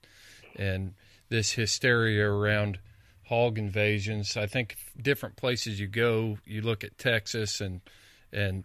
and 0.56 0.94
this 1.28 1.52
hysteria 1.52 2.28
around 2.28 2.80
hog 3.26 3.56
invasions. 3.56 4.36
I 4.36 4.46
think 4.46 4.76
different 5.00 5.36
places 5.36 5.80
you 5.80 5.86
go, 5.86 6.38
you 6.44 6.60
look 6.60 6.82
at 6.84 6.98
Texas 6.98 7.60
and 7.60 7.80
and 8.32 8.64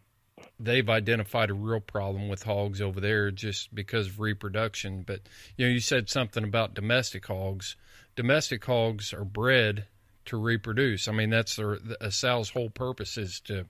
they've 0.59 0.89
identified 0.89 1.51
a 1.51 1.53
real 1.53 1.79
problem 1.79 2.27
with 2.27 2.43
hogs 2.43 2.81
over 2.81 2.99
there 2.99 3.29
just 3.29 3.73
because 3.73 4.07
of 4.07 4.19
reproduction. 4.19 5.03
But 5.05 5.21
you 5.55 5.65
know, 5.67 5.71
you 5.71 5.79
said 5.79 6.09
something 6.09 6.43
about 6.43 6.73
domestic 6.73 7.27
hogs. 7.27 7.75
Domestic 8.15 8.65
hogs 8.65 9.13
are 9.13 9.23
bred 9.23 9.85
to 10.29 10.37
reproduce. 10.37 11.07
I 11.07 11.11
mean, 11.11 11.29
that's 11.29 11.55
their 11.55 11.79
a 11.99 12.11
sow's 12.11 12.49
whole 12.49 12.69
purpose 12.69 13.17
is 13.17 13.39
to 13.41 13.65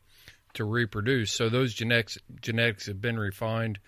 to 0.53 0.65
reproduce. 0.65 1.31
So 1.31 1.49
those 1.49 1.73
genetics 1.73 2.17
genetics 2.41 2.87
have 2.87 3.01
been 3.01 3.17
refined 3.17 3.79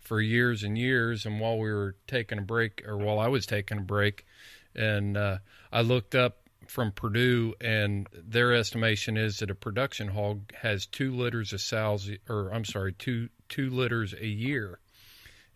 for 0.00 0.20
years 0.20 0.62
and 0.62 0.76
years. 0.76 1.24
And 1.26 1.40
while 1.40 1.58
we 1.58 1.72
were 1.72 1.94
taking 2.06 2.38
a 2.38 2.42
break, 2.42 2.82
or 2.86 2.96
while 2.96 3.18
I 3.18 3.28
was 3.28 3.46
taking 3.46 3.78
a 3.78 3.82
break, 3.82 4.26
and 4.74 5.16
uh, 5.16 5.38
I 5.72 5.82
looked 5.82 6.14
up 6.14 6.38
from 6.68 6.90
Purdue, 6.90 7.54
and 7.60 8.08
their 8.12 8.52
estimation 8.52 9.16
is 9.16 9.38
that 9.38 9.50
a 9.50 9.54
production 9.54 10.08
hog 10.08 10.52
has 10.62 10.86
two 10.86 11.14
litters 11.14 11.52
of 11.52 11.60
sows, 11.60 12.10
or 12.28 12.52
I'm 12.52 12.64
sorry, 12.64 12.92
two 12.92 13.28
two 13.48 13.70
litters 13.70 14.14
a 14.14 14.26
year. 14.26 14.80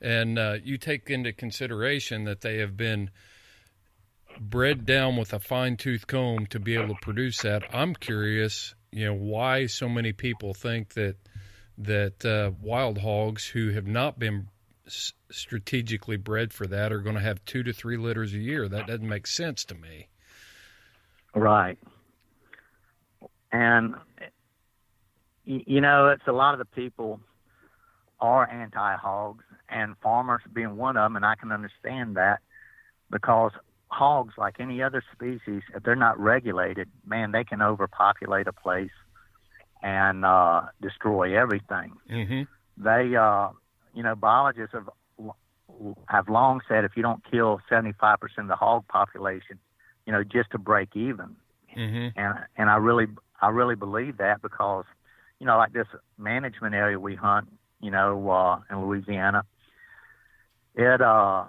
And 0.01 0.39
uh, 0.39 0.57
you 0.63 0.79
take 0.79 1.11
into 1.11 1.33
consideration 1.33 2.25
that 2.25 2.41
they 2.41 2.59
have 2.59 2.77
been 2.77 3.11
bred 4.39 4.87
down 4.87 5.17
with 5.17 5.33
a 5.33 5.41
fine 5.41 5.77
tooth 5.77 6.07
comb 6.07 6.47
to 6.47 6.59
be 6.59 6.75
able 6.75 6.95
to 6.95 7.01
produce 7.01 7.43
that. 7.43 7.63
I'm 7.75 7.95
curious, 7.95 8.75
you 8.93 9.07
know, 9.07 9.15
why 9.15 9.67
so 9.67 9.89
many 9.89 10.13
people 10.13 10.55
think 10.55 10.95
that 10.95 11.17
that 11.79 12.25
uh, 12.25 12.51
wild 12.63 12.99
hogs 12.99 13.47
who 13.47 13.71
have 13.71 13.87
not 13.87 14.19
been 14.19 14.49
s- 14.87 15.15
strategically 15.31 16.17
bred 16.17 16.53
for 16.53 16.67
that 16.67 16.93
are 16.93 17.01
going 17.01 17.17
to 17.17 17.23
have 17.23 17.43
two 17.47 17.63
to 17.63 17.73
three 17.73 17.97
litters 17.97 18.35
a 18.35 18.39
year. 18.39 18.69
That 18.69 18.87
doesn't 18.87 19.09
make 19.09 19.27
sense 19.27 19.65
to 19.67 19.75
me. 19.75 20.09
Right. 21.35 21.79
And 23.51 23.95
you 25.45 25.81
know, 25.81 26.09
it's 26.09 26.27
a 26.29 26.33
lot 26.33 26.53
of 26.53 26.59
the 26.59 26.65
people 26.65 27.21
are 28.21 28.49
anti 28.49 28.97
hogs, 28.97 29.45
and 29.69 29.97
farmers 30.03 30.43
being 30.53 30.77
one 30.77 30.97
of 30.97 31.05
them, 31.05 31.17
and 31.17 31.25
I 31.25 31.35
can 31.35 31.51
understand 31.51 32.17
that 32.17 32.41
because 33.11 33.53
hogs, 33.91 34.35
like 34.39 34.57
any 34.61 34.83
other 34.83 35.03
species, 35.13 35.63
if 35.75 35.83
they're 35.83 35.97
not 35.97 36.19
regulated, 36.19 36.89
man, 37.05 37.33
they 37.33 37.45
can 37.45 37.61
overpopulate 37.61 38.47
a 38.47 38.53
place 38.53 38.91
and 39.83 40.25
uh, 40.25 40.63
destroy 40.81 41.37
everything. 41.39 41.93
Mm-hmm. 42.11 42.43
They, 42.83 43.17
uh, 43.17 43.51
you 43.95 44.03
know, 44.03 44.15
biologists 44.15 44.75
have 44.75 44.89
have 46.09 46.29
long 46.29 46.61
said 46.69 46.85
if 46.85 46.93
you 46.95 47.03
don't 47.03 47.23
kill 47.31 47.61
75% 47.71 48.17
of 48.39 48.49
the 48.49 48.57
hog 48.57 48.87
population, 48.89 49.59
you 50.07 50.13
know, 50.13 50.23
just 50.23 50.51
to 50.51 50.59
break 50.59 50.95
even. 50.95 51.37
Mm-hmm. 51.77 52.19
And 52.19 52.35
and 52.57 52.71
I 52.71 52.77
really 52.77 53.07
I 53.41 53.49
really 53.49 53.77
believe 53.77 54.19
that 54.19 54.43
because, 54.43 54.85
you 55.39 55.47
know, 55.47 55.57
like 55.57 55.73
this 55.73 55.87
management 56.19 56.75
area 56.75 56.99
we 56.99 57.15
hunt, 57.15 57.49
you 57.81 57.91
know, 57.91 58.31
uh, 58.31 58.59
in 58.71 58.85
Louisiana, 58.85 59.45
it 60.75 61.01
uh, 61.01 61.45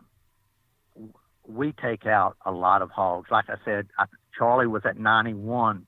we 1.53 1.73
take 1.73 2.05
out 2.05 2.37
a 2.45 2.51
lot 2.51 2.81
of 2.81 2.89
hogs. 2.91 3.29
Like 3.31 3.49
I 3.49 3.55
said, 3.65 3.87
I, 3.97 4.05
Charlie 4.37 4.67
was 4.67 4.83
at 4.85 4.97
91, 4.97 5.85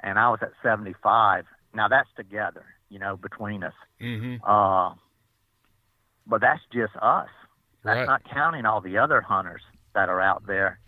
and 0.00 0.18
I 0.18 0.30
was 0.30 0.40
at 0.42 0.52
75. 0.62 1.44
Now 1.74 1.88
that's 1.88 2.08
together, 2.16 2.64
you 2.88 2.98
know, 2.98 3.16
between 3.16 3.62
us. 3.62 3.72
Mm-hmm. 4.00 4.44
Uh, 4.44 4.94
but 6.26 6.40
that's 6.40 6.60
just 6.72 6.92
us. 7.00 7.28
That's 7.84 7.98
Right. 7.98 8.06
not 8.06 8.22
counting 8.24 8.66
all 8.66 8.80
the 8.80 8.98
other 8.98 9.20
hunters 9.20 9.62
that 9.94 10.08
are 10.08 10.20
out 10.20 10.46
there. 10.46 10.78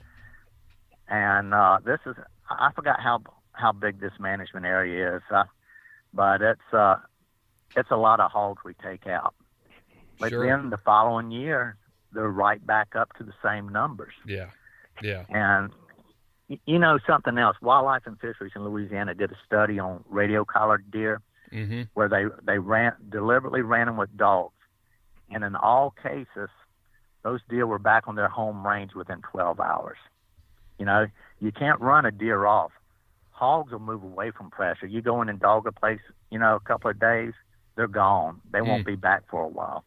And 1.08 1.54
uh, 1.54 1.78
this 1.84 1.98
is 2.06 2.16
I 2.50 2.70
forgot 2.74 3.00
how 3.00 3.22
how 3.52 3.72
big 3.72 4.00
this 4.00 4.12
management 4.18 4.66
area 4.66 5.16
is, 5.16 5.22
uh, 5.30 5.44
but 6.12 6.42
it's 6.42 6.72
uh, 6.72 6.96
it's 7.76 7.90
a 7.90 7.96
lot 7.96 8.20
of 8.20 8.30
hogs 8.30 8.62
we 8.64 8.74
take 8.74 9.06
out. 9.06 9.34
But 10.18 10.30
Sure. 10.30 10.46
then 10.46 10.70
the 10.70 10.76
following 10.78 11.30
year, 11.30 11.76
they're 12.12 12.28
right 12.28 12.64
back 12.66 12.94
up 12.96 13.12
to 13.18 13.24
the 13.24 13.32
same 13.42 13.68
numbers. 13.68 14.14
Yeah. 14.26 14.50
Yeah. 15.02 15.24
And 15.30 15.70
you 16.66 16.78
know 16.78 16.98
something 17.06 17.38
else, 17.38 17.56
Wildlife 17.62 18.06
and 18.06 18.18
Fisheries 18.20 18.52
in 18.54 18.64
Louisiana 18.64 19.14
did 19.14 19.32
a 19.32 19.36
study 19.46 19.78
on 19.78 20.04
radio 20.08 20.44
collared 20.44 20.90
deer 20.90 21.20
Mm-hmm. 21.52 21.82
where 21.92 22.08
they 22.08 22.24
they 22.46 22.58
ran 22.58 22.94
deliberately 23.10 23.60
ran 23.60 23.86
them 23.86 23.98
with 23.98 24.16
dogs, 24.16 24.54
and 25.30 25.44
in 25.44 25.54
all 25.54 25.90
cases, 26.02 26.48
those 27.22 27.40
deer 27.50 27.66
were 27.66 27.78
back 27.78 28.08
on 28.08 28.14
their 28.14 28.28
home 28.28 28.66
range 28.66 28.94
within 28.94 29.20
12 29.20 29.60
hours. 29.60 29.98
You 30.78 30.86
know, 30.86 31.08
you 31.40 31.52
can't 31.52 31.78
run 31.78 32.06
a 32.06 32.10
deer 32.10 32.46
off. 32.46 32.72
Hogs 33.32 33.70
will 33.70 33.80
move 33.80 34.02
away 34.02 34.30
from 34.30 34.50
pressure. 34.50 34.86
You 34.86 35.02
go 35.02 35.20
in 35.20 35.28
and 35.28 35.38
dog 35.38 35.66
a 35.66 35.72
place, 35.72 36.00
you 36.30 36.38
know, 36.38 36.56
a 36.56 36.60
couple 36.60 36.90
of 36.90 36.98
days, 36.98 37.34
they're 37.76 37.86
gone. 37.86 38.40
They 38.50 38.62
won't 38.62 38.86
be 38.86 38.96
back 38.96 39.24
for 39.30 39.42
a 39.42 39.48
while. 39.48 39.84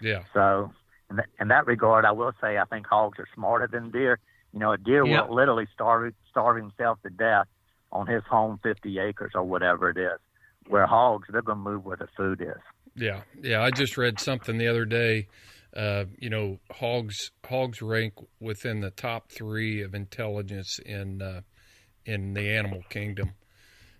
Yeah. 0.00 0.24
So, 0.32 0.72
in, 1.10 1.16
that 1.16 1.26
in 1.40 1.48
that 1.48 1.66
regard, 1.66 2.04
I 2.04 2.12
will 2.12 2.32
say 2.40 2.58
I 2.58 2.64
think 2.64 2.86
hogs 2.86 3.18
are 3.18 3.28
smarter 3.34 3.68
than 3.70 3.90
deer. 3.90 4.18
You 4.52 4.60
know, 4.60 4.72
a 4.72 4.78
deer 4.78 5.06
Yep. 5.06 5.28
will 5.28 5.34
literally 5.34 5.66
starve 5.72 6.14
starve 6.30 6.56
himself 6.56 6.98
to 7.02 7.10
death 7.10 7.46
on 7.92 8.06
his 8.06 8.22
home 8.24 8.58
50 8.62 8.98
acres 8.98 9.32
or 9.34 9.44
whatever 9.44 9.90
it 9.90 9.96
is. 9.96 10.20
Where 10.66 10.86
hogs, 10.86 11.28
they're 11.30 11.42
going 11.42 11.58
to 11.58 11.64
move 11.64 11.84
where 11.84 11.96
the 11.96 12.08
food 12.16 12.40
is. 12.40 12.62
Yeah, 12.96 13.22
yeah. 13.42 13.62
I 13.62 13.70
just 13.70 13.98
read 13.98 14.18
something 14.18 14.56
the 14.56 14.68
other 14.68 14.84
day. 14.84 15.28
Uh, 15.76 16.04
you 16.18 16.30
know, 16.30 16.60
hogs 16.70 17.32
hogs 17.44 17.82
rank 17.82 18.14
within 18.40 18.80
the 18.80 18.90
top 18.90 19.30
three 19.30 19.82
of 19.82 19.94
intelligence 19.94 20.78
in 20.78 21.20
uh, 21.20 21.40
in 22.06 22.34
the 22.34 22.50
animal 22.56 22.82
kingdom. 22.88 23.32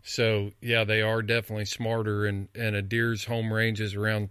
So 0.02 0.52
yeah, 0.60 0.84
they 0.84 1.02
are 1.02 1.22
definitely 1.22 1.64
smarter, 1.64 2.26
and 2.26 2.48
and 2.54 2.76
a 2.76 2.82
deer's 2.82 3.24
home 3.24 3.52
range 3.52 3.80
is 3.80 3.94
around 3.94 4.30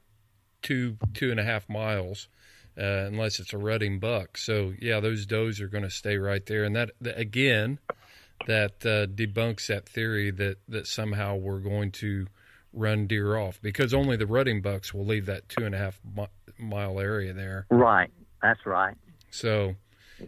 two 0.61 0.97
two 1.13 1.31
and 1.31 1.39
a 1.39 1.43
half 1.43 1.67
miles, 1.67 2.29
uh, 2.77 3.05
unless 3.07 3.39
it's 3.39 3.53
a 3.53 3.57
rutting 3.57 3.99
buck. 3.99 4.37
So 4.37 4.73
yeah, 4.79 4.99
those 4.99 5.25
does 5.25 5.61
are 5.61 5.67
going 5.67 5.83
to 5.83 5.89
stay 5.89 6.17
right 6.17 6.45
there, 6.45 6.63
and 6.63 6.75
that, 6.75 6.91
that 7.01 7.17
again, 7.19 7.79
that 8.47 8.85
uh, 8.85 9.07
debunks 9.07 9.67
that 9.67 9.87
theory 9.87 10.31
that 10.31 10.57
that 10.67 10.87
somehow 10.87 11.35
we're 11.35 11.59
going 11.59 11.91
to 11.91 12.27
run 12.73 13.05
deer 13.07 13.37
off 13.37 13.61
because 13.61 13.93
only 13.93 14.17
the 14.17 14.25
rutting 14.25 14.61
bucks 14.61 14.93
will 14.93 15.05
leave 15.05 15.27
that 15.27 15.47
two 15.47 15.63
and 15.63 15.75
a 15.75 15.77
half 15.77 15.99
mi- 16.17 16.27
mile 16.57 16.99
area 16.99 17.31
there. 17.33 17.67
Right. 17.69 18.09
That's 18.41 18.65
right. 18.65 18.95
So, 19.29 19.75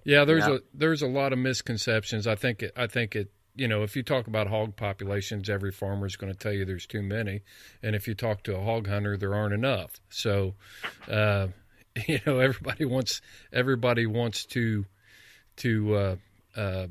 yeah, 0.04 0.26
there's 0.26 0.48
Yeah. 0.48 0.56
a 0.56 0.60
there's 0.74 1.02
a 1.02 1.08
lot 1.08 1.34
of 1.34 1.40
misconceptions. 1.40 2.28
I 2.28 2.36
think 2.36 2.62
it, 2.64 2.72
I 2.78 2.88
think 2.88 3.16
it. 3.16 3.32
You 3.58 3.70
know, 3.70 3.84
if 3.84 3.96
you 3.96 4.04
talk 4.04 4.28
about 4.28 4.48
hog 4.48 4.76
populations, 4.76 5.50
every 5.50 5.72
farmer 5.72 6.06
is 6.06 6.18
going 6.18 6.32
to 6.32 6.38
tell 6.38 6.52
you 6.52 6.66
there's 6.66 6.86
too 6.86 7.02
many, 7.02 7.42
and 7.82 7.96
if 7.96 8.06
you 8.06 8.14
talk 8.14 8.44
to 8.44 8.58
a 8.58 8.62
hog 8.62 8.86
hunter, 8.88 9.16
there 9.16 9.34
aren't 9.34 9.54
enough. 9.54 9.92
So, 10.10 10.56
uh, 11.10 11.48
you 12.08 12.20
know, 12.26 12.40
everybody 12.40 12.86
wants 12.86 13.22
everybody 13.54 14.06
wants 14.06 14.46
to 14.48 14.86
to 15.58 15.96
uh, 15.96 16.16
uh, 16.56 16.88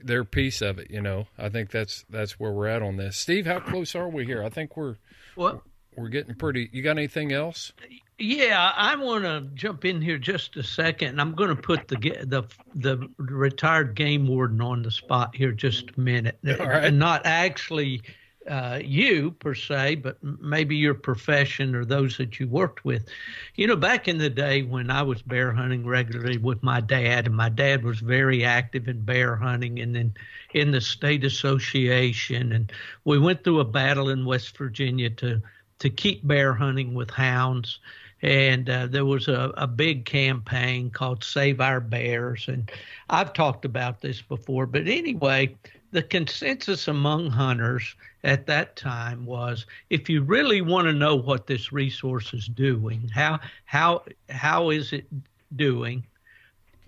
their 0.00 0.24
piece 0.24 0.62
of 0.62 0.78
it. 0.78 0.90
You 0.90 1.00
know, 1.02 1.26
I 1.38 1.48
think 1.48 1.70
that's 1.70 2.04
that's 2.08 2.38
where 2.38 2.52
we're 2.52 2.68
at 2.68 2.82
on 2.82 2.96
this. 2.96 3.16
Steve, 3.16 3.46
how 3.46 3.60
close 3.60 3.94
are 3.94 4.08
we 4.08 4.24
here? 4.24 4.42
I 4.42 4.48
think 4.48 4.76
we're 4.76 4.96
Well, 5.36 5.62
we're 5.96 6.08
getting 6.08 6.34
pretty. 6.34 6.68
You 6.72 6.82
got 6.82 6.92
anything 6.92 7.32
else? 7.32 7.72
Yeah, 8.18 8.72
I 8.74 8.96
want 8.96 9.24
to 9.24 9.42
jump 9.54 9.84
in 9.84 10.00
here 10.00 10.16
just 10.16 10.56
a 10.56 10.62
second. 10.62 11.20
I'm 11.20 11.34
going 11.34 11.50
to 11.50 11.56
put 11.56 11.88
the 11.88 11.96
the 11.96 12.44
the 12.74 13.08
retired 13.18 13.94
game 13.94 14.26
warden 14.26 14.60
on 14.60 14.82
the 14.82 14.90
spot 14.90 15.34
here 15.34 15.52
just 15.52 15.90
a 15.96 16.00
minute, 16.00 16.38
All 16.60 16.66
right. 16.66 16.84
and 16.84 16.98
not 16.98 17.22
actually 17.26 18.02
uh, 18.48 18.80
you 18.82 19.32
per 19.32 19.54
se, 19.54 19.96
but 19.96 20.18
maybe 20.22 20.76
your 20.76 20.94
profession 20.94 21.74
or 21.74 21.84
those 21.84 22.16
that 22.18 22.38
you 22.38 22.48
worked 22.48 22.84
with. 22.84 23.08
You 23.54 23.66
know, 23.66 23.76
back 23.76 24.08
in 24.08 24.18
the 24.18 24.30
day 24.30 24.62
when 24.62 24.90
I 24.90 25.02
was 25.02 25.22
bear 25.22 25.52
hunting 25.52 25.86
regularly 25.86 26.38
with 26.38 26.62
my 26.62 26.80
dad, 26.80 27.26
and 27.26 27.36
my 27.36 27.48
dad 27.48 27.84
was 27.84 28.00
very 28.00 28.44
active 28.44 28.88
in 28.88 29.02
bear 29.02 29.36
hunting, 29.36 29.78
and 29.80 29.94
then 29.94 30.14
in 30.54 30.70
the 30.70 30.80
state 30.80 31.24
association, 31.24 32.52
and 32.52 32.72
we 33.04 33.18
went 33.18 33.44
through 33.44 33.60
a 33.60 33.64
battle 33.64 34.08
in 34.08 34.24
West 34.24 34.56
Virginia 34.56 35.10
to 35.10 35.40
to 35.78 35.90
keep 35.90 36.26
bear 36.26 36.54
hunting 36.54 36.94
with 36.94 37.10
hounds 37.10 37.80
and 38.22 38.70
uh, 38.70 38.86
there 38.86 39.04
was 39.04 39.28
a, 39.28 39.52
a 39.56 39.66
big 39.66 40.04
campaign 40.06 40.90
called 40.90 41.22
Save 41.22 41.60
Our 41.60 41.80
Bears. 41.80 42.48
And 42.48 42.70
I've 43.10 43.32
talked 43.32 43.64
about 43.64 44.00
this 44.00 44.22
before, 44.22 44.66
but 44.66 44.88
anyway, 44.88 45.54
the 45.90 46.02
consensus 46.02 46.88
among 46.88 47.30
hunters 47.30 47.94
at 48.24 48.46
that 48.46 48.76
time 48.76 49.24
was 49.24 49.66
if 49.90 50.08
you 50.08 50.22
really 50.22 50.60
want 50.60 50.86
to 50.86 50.92
know 50.92 51.14
what 51.16 51.46
this 51.46 51.72
resource 51.72 52.34
is 52.34 52.46
doing, 52.46 53.08
how 53.14 53.40
how 53.64 54.02
how 54.28 54.70
is 54.70 54.92
it 54.92 55.06
doing, 55.54 56.04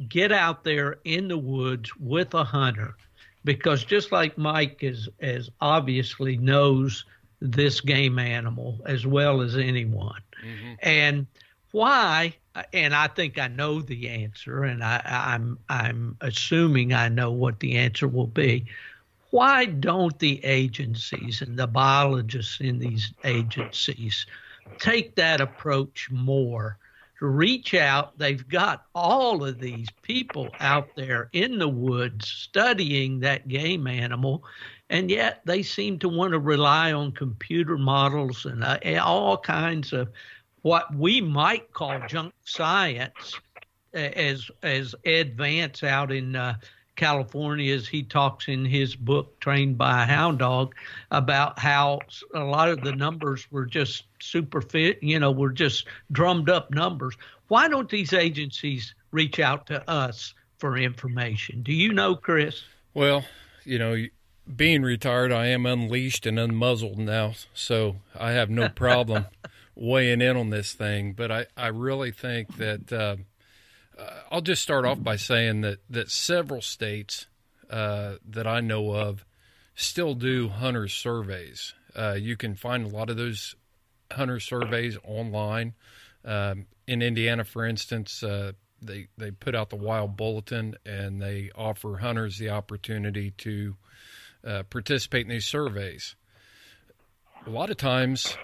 get 0.09 0.33
out 0.33 0.65
there 0.65 0.99
in 1.05 1.29
the 1.29 1.39
woods 1.39 1.95
with 1.97 2.35
a 2.35 2.45
hunter, 2.45 2.97
because 3.45 3.85
just 3.85 4.13
like 4.13 4.37
Mike 4.37 4.79
is 4.83 5.09
as 5.21 5.51
obviously 5.61 6.37
knows 6.37 7.05
this 7.41 7.81
game 7.81 8.19
animal 8.19 8.81
as 8.87 9.07
well 9.07 9.41
as 9.41 9.57
anyone. 9.57 10.21
Mm-hmm. 10.45 10.73
And 10.83 11.27
why 11.71 12.35
and 12.73 12.95
i 12.95 13.07
think 13.07 13.39
i 13.39 13.49
know 13.49 13.81
the 13.81 14.09
answer 14.09 14.65
and 14.65 14.83
I, 14.83 15.01
i'm 15.05 15.59
i'm 15.69 16.17
assuming 16.21 16.93
i 16.93 17.09
know 17.09 17.31
what 17.31 17.61
the 17.61 17.77
answer 17.77 18.09
will 18.09 18.27
be. 18.27 18.67
Why 19.31 19.67
don't 19.67 20.19
the 20.19 20.43
agencies 20.45 21.43
and 21.43 21.59
the 21.59 21.67
biologists 21.67 22.61
in 22.61 22.79
these 22.79 23.13
agencies 23.25 24.25
take 24.79 25.15
that 25.17 25.41
approach 25.41 26.09
more? 26.11 26.79
To 27.19 27.27
reach 27.27 27.75
out. 27.75 28.17
They've 28.17 28.47
got 28.49 28.85
all 28.95 29.45
of 29.45 29.59
these 29.59 29.89
people 30.03 30.51
out 30.61 30.95
there 30.95 31.29
in 31.33 31.59
the 31.59 31.69
woods 31.69 32.29
studying 32.29 33.19
that 33.21 33.49
game 33.49 33.89
animal 33.89 34.45
and 34.91 35.11
yet 35.11 35.43
they 35.45 35.63
seem 35.63 35.99
to 35.99 36.09
want 36.09 36.33
to 36.33 36.39
rely 36.39 36.93
on 36.93 37.13
computer 37.13 37.77
models 37.77 38.47
and 38.47 38.65
uh, 38.65 38.79
all 39.03 39.37
kinds 39.37 39.93
of 39.93 40.11
what 40.63 40.95
we 40.95 41.21
might 41.21 41.73
call 41.73 42.01
junk 42.09 42.35
science, 42.45 43.39
as 43.93 44.51
as 44.63 44.95
Ed 45.05 45.37
Vance 45.37 45.83
out 45.83 46.13
in 46.13 46.37
uh, 46.37 46.55
California, 46.97 47.75
as 47.75 47.87
he 47.87 48.03
talks 48.03 48.49
in 48.49 48.65
his 48.65 48.97
book 48.97 49.39
"Trained 49.41 49.79
by 49.79 50.03
a 50.03 50.07
Hound 50.07 50.41
Dog" 50.41 50.75
about 51.11 51.59
how 51.59 52.01
a 52.35 52.45
lot 52.45 52.69
of 52.69 52.83
the 52.83 52.93
numbers 52.93 53.51
were 53.51 53.67
just 53.67 54.05
super 54.21 54.61
fit, 54.61 55.03
you 55.03 55.19
know, 55.19 55.31
were 55.31 55.53
just 55.53 55.87
drummed 56.13 56.51
up 56.51 56.71
numbers. 56.71 57.15
Why 57.49 57.69
don't 57.69 57.89
these 57.89 58.13
agencies 58.13 58.95
reach 59.11 59.41
out 59.41 59.67
to 59.69 59.89
us 59.89 60.35
for 60.59 60.77
information? 60.77 61.63
Do 61.63 61.73
you 61.73 61.93
know, 61.93 62.15
Chris? 62.15 62.63
Well, 62.95 63.25
you 63.65 63.79
know, 63.79 64.05
being 64.57 64.83
retired, 64.83 65.33
I 65.33 65.47
am 65.47 65.67
unleashed 65.67 66.27
and 66.27 66.39
unmuzzled 66.39 66.99
now, 66.99 67.35
so 67.55 67.97
I 68.19 68.33
have 68.33 68.51
no 68.51 68.69
problem 68.85 69.27
weighing 69.79 70.21
in 70.21 70.37
on 70.37 70.51
this 70.51 70.73
thing. 70.73 71.13
But 71.13 71.31
I, 71.31 71.47
I 71.57 71.69
really 71.69 72.11
think 72.11 72.57
that 72.57 72.93
uh, 72.93 73.17
uh, 73.99 74.21
I'll 74.31 74.41
just 74.41 74.63
start 74.63 74.85
off 74.85 75.03
by 75.03 75.17
saying 75.17 75.63
that 75.63 75.79
that 75.89 76.11
several 76.11 76.61
states 76.61 77.27
uh, 77.71 78.15
that 78.29 78.47
I 78.47 78.61
know 78.61 78.91
of 78.91 79.25
still 79.75 80.15
do 80.15 80.49
hunter 80.49 80.89
surveys. 80.89 81.75
Uh, 81.97 82.17
you 82.19 82.37
can 82.37 82.55
find 82.55 82.85
a 82.85 82.89
lot 82.89 83.11
of 83.11 83.17
those 83.17 83.55
hunter 84.11 84.41
surveys 84.41 84.99
online. 85.05 85.75
Um, 86.25 86.67
in 86.87 87.01
Indiana, 87.03 87.45
for 87.45 87.65
instance, 87.65 88.23
uh, 88.23 88.53
they 88.83 89.09
they 89.17 89.31
put 89.31 89.55
out 89.55 89.71
the 89.71 89.77
wild 89.77 90.17
bulletin 90.17 90.77
and 90.85 91.21
they 91.21 91.51
offer 91.55 91.97
hunters 91.99 92.39
the 92.39 92.51
opportunity 92.51 93.33
to 93.39 93.77
uh, 94.47 94.63
participate 94.65 95.23
in 95.23 95.31
these 95.31 95.47
surveys. 95.47 96.17
A 97.47 97.51
lot 97.51 97.71
of 97.71 97.77
times, 97.77 98.37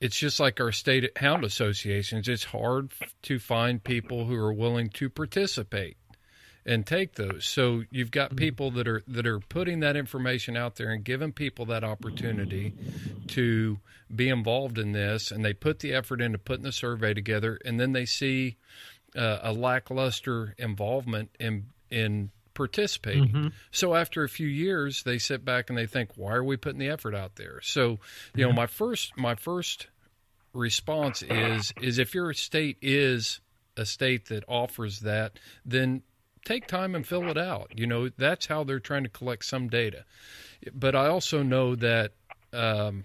it's 0.00 0.16
just 0.16 0.40
like 0.40 0.60
our 0.60 0.72
state 0.72 1.16
hound 1.18 1.44
associations. 1.44 2.28
It's 2.28 2.44
hard 2.44 2.92
to 3.22 3.38
find 3.38 3.82
people 3.82 4.24
who 4.24 4.34
are 4.36 4.52
willing 4.52 4.88
to 4.90 5.10
participate 5.10 5.96
and 6.64 6.86
take 6.86 7.14
those. 7.14 7.44
So 7.44 7.84
you've 7.90 8.10
got 8.10 8.36
people 8.36 8.70
that 8.72 8.88
are 8.88 9.02
that 9.08 9.26
are 9.26 9.40
putting 9.40 9.80
that 9.80 9.96
information 9.96 10.56
out 10.56 10.76
there 10.76 10.90
and 10.90 11.04
giving 11.04 11.32
people 11.32 11.66
that 11.66 11.84
opportunity 11.84 12.74
to 13.28 13.78
be 14.14 14.28
involved 14.28 14.78
in 14.78 14.92
this, 14.92 15.30
and 15.30 15.44
they 15.44 15.52
put 15.52 15.80
the 15.80 15.92
effort 15.92 16.20
into 16.20 16.38
putting 16.38 16.64
the 16.64 16.72
survey 16.72 17.14
together, 17.14 17.58
and 17.64 17.78
then 17.78 17.92
they 17.92 18.06
see 18.06 18.56
uh, 19.16 19.38
a 19.42 19.52
lackluster 19.52 20.54
involvement 20.58 21.30
in 21.38 21.66
in 21.90 22.30
participating. 22.54 23.28
Mm-hmm. 23.28 23.48
So 23.70 23.94
after 23.94 24.24
a 24.24 24.28
few 24.28 24.46
years, 24.46 25.02
they 25.02 25.18
sit 25.18 25.44
back 25.44 25.68
and 25.68 25.78
they 25.78 25.86
think, 25.86 26.10
"Why 26.16 26.34
are 26.34 26.44
we 26.44 26.56
putting 26.56 26.78
the 26.78 26.88
effort 26.88 27.14
out 27.14 27.36
there?" 27.36 27.60
So, 27.62 27.98
you 28.34 28.46
know, 28.46 28.52
my 28.52 28.66
first 28.66 29.16
my 29.16 29.34
first 29.34 29.88
response 30.52 31.22
is 31.22 31.72
is 31.80 31.98
if 31.98 32.14
your 32.14 32.32
state 32.32 32.78
is 32.82 33.40
a 33.76 33.86
state 33.86 34.26
that 34.26 34.44
offers 34.48 35.00
that, 35.00 35.38
then 35.64 36.02
take 36.44 36.66
time 36.66 36.94
and 36.94 37.06
fill 37.06 37.30
it 37.30 37.38
out. 37.38 37.72
You 37.76 37.86
know, 37.86 38.08
that's 38.08 38.46
how 38.46 38.64
they're 38.64 38.80
trying 38.80 39.04
to 39.04 39.08
collect 39.08 39.44
some 39.44 39.68
data. 39.68 40.04
But 40.72 40.94
I 40.94 41.06
also 41.06 41.42
know 41.42 41.74
that 41.76 42.12
um, 42.52 43.04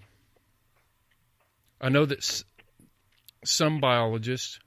I 1.80 1.88
know 1.88 2.04
that 2.04 2.18
s- 2.18 2.44
some 3.44 3.80
biologists, 3.80 4.58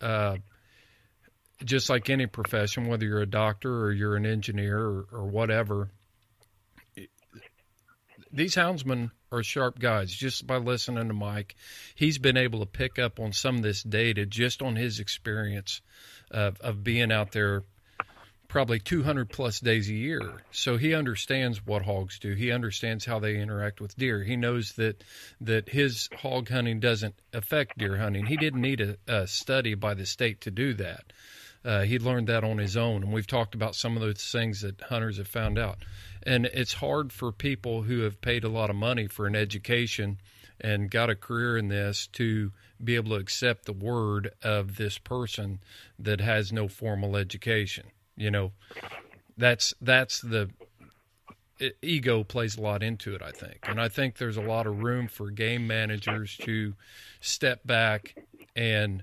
uh, 0.00 0.36
just 1.64 1.88
like 1.88 2.10
any 2.10 2.26
profession, 2.26 2.86
whether 2.86 3.04
you're 3.04 3.22
a 3.22 3.26
doctor 3.26 3.84
or 3.84 3.92
you're 3.92 4.16
an 4.16 4.26
engineer 4.26 4.78
or, 4.78 5.06
or 5.12 5.26
whatever, 5.26 5.90
these 8.32 8.54
houndsmen 8.54 9.10
are 9.30 9.42
sharp 9.42 9.78
guys. 9.78 10.10
Just 10.10 10.46
by 10.46 10.56
listening 10.56 11.08
to 11.08 11.14
Mike, 11.14 11.54
he's 11.94 12.18
been 12.18 12.36
able 12.36 12.60
to 12.60 12.66
pick 12.66 12.98
up 12.98 13.20
on 13.20 13.32
some 13.32 13.56
of 13.56 13.62
this 13.62 13.82
data 13.82 14.26
just 14.26 14.62
on 14.62 14.76
his 14.76 15.00
experience 15.00 15.80
of, 16.30 16.60
of 16.60 16.82
being 16.82 17.12
out 17.12 17.32
there 17.32 17.64
probably 18.52 18.78
200 18.78 19.30
plus 19.30 19.60
days 19.60 19.88
a 19.88 19.94
year. 19.94 20.42
So 20.50 20.76
he 20.76 20.94
understands 20.94 21.64
what 21.64 21.82
hogs 21.82 22.18
do. 22.18 22.34
He 22.34 22.52
understands 22.52 23.06
how 23.06 23.18
they 23.18 23.38
interact 23.38 23.80
with 23.80 23.96
deer. 23.96 24.22
He 24.22 24.36
knows 24.36 24.72
that 24.72 25.02
that 25.40 25.70
his 25.70 26.10
hog 26.18 26.50
hunting 26.50 26.78
doesn't 26.78 27.14
affect 27.32 27.78
deer 27.78 27.96
hunting. 27.96 28.26
He 28.26 28.36
didn't 28.36 28.60
need 28.60 28.82
a, 28.82 28.96
a 29.08 29.26
study 29.26 29.74
by 29.74 29.94
the 29.94 30.04
state 30.04 30.42
to 30.42 30.50
do 30.50 30.74
that. 30.74 31.14
Uh, 31.64 31.82
he 31.82 31.98
learned 31.98 32.26
that 32.26 32.44
on 32.44 32.58
his 32.58 32.76
own, 32.76 33.02
and 33.02 33.12
we've 33.12 33.26
talked 33.26 33.54
about 33.54 33.74
some 33.74 33.96
of 33.96 34.02
those 34.02 34.30
things 34.32 34.62
that 34.62 34.80
hunters 34.80 35.18
have 35.18 35.28
found 35.28 35.58
out. 35.58 35.78
And 36.24 36.46
it's 36.46 36.74
hard 36.74 37.12
for 37.12 37.32
people 37.32 37.82
who 37.82 38.00
have 38.00 38.20
paid 38.20 38.44
a 38.44 38.48
lot 38.48 38.70
of 38.70 38.76
money 38.76 39.06
for 39.06 39.26
an 39.26 39.36
education 39.36 40.18
and 40.60 40.90
got 40.90 41.10
a 41.10 41.14
career 41.16 41.56
in 41.56 41.68
this 41.68 42.06
to 42.08 42.52
be 42.82 42.94
able 42.94 43.10
to 43.10 43.16
accept 43.16 43.64
the 43.64 43.72
word 43.72 44.32
of 44.42 44.76
this 44.76 44.98
person 44.98 45.60
that 45.98 46.20
has 46.20 46.52
no 46.52 46.68
formal 46.68 47.16
education. 47.16 47.86
You 48.16 48.30
know, 48.30 48.52
that's 49.36 49.74
that's 49.80 50.20
the 50.20 50.50
ego 51.80 52.24
plays 52.24 52.56
a 52.56 52.60
lot 52.60 52.82
into 52.82 53.14
it, 53.14 53.22
I 53.22 53.30
think. 53.30 53.58
And 53.64 53.80
I 53.80 53.88
think 53.88 54.16
there's 54.16 54.36
a 54.36 54.42
lot 54.42 54.66
of 54.66 54.82
room 54.82 55.08
for 55.08 55.30
game 55.30 55.66
managers 55.66 56.36
to 56.38 56.74
step 57.20 57.60
back 57.64 58.16
and 58.56 59.02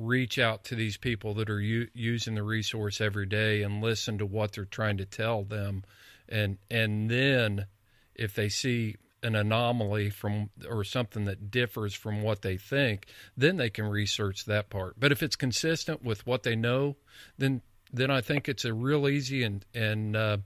reach 0.00 0.38
out 0.38 0.64
to 0.64 0.74
these 0.74 0.96
people 0.96 1.34
that 1.34 1.50
are 1.50 1.60
u- 1.60 1.88
using 1.94 2.34
the 2.34 2.42
resource 2.42 3.00
every 3.00 3.26
day 3.26 3.62
and 3.62 3.82
listen 3.82 4.18
to 4.18 4.26
what 4.26 4.52
they're 4.52 4.64
trying 4.64 4.96
to 4.96 5.04
tell 5.04 5.44
them 5.44 5.84
and 6.28 6.58
and 6.70 7.10
then 7.10 7.66
if 8.14 8.34
they 8.34 8.48
see 8.48 8.96
an 9.22 9.34
anomaly 9.34 10.08
from 10.08 10.48
or 10.68 10.82
something 10.82 11.26
that 11.26 11.50
differs 11.50 11.94
from 11.94 12.22
what 12.22 12.42
they 12.42 12.56
think 12.56 13.06
then 13.36 13.56
they 13.56 13.68
can 13.68 13.86
research 13.86 14.46
that 14.46 14.70
part 14.70 14.94
but 14.98 15.12
if 15.12 15.22
it's 15.22 15.36
consistent 15.36 16.02
with 16.02 16.26
what 16.26 16.42
they 16.42 16.56
know 16.56 16.96
then 17.36 17.60
then 17.92 18.10
I 18.10 18.20
think 18.20 18.48
it's 18.48 18.64
a 18.64 18.72
real 18.72 19.08
easy 19.08 19.42
and 19.42 19.64
and 19.74 20.16
uh, 20.16 20.38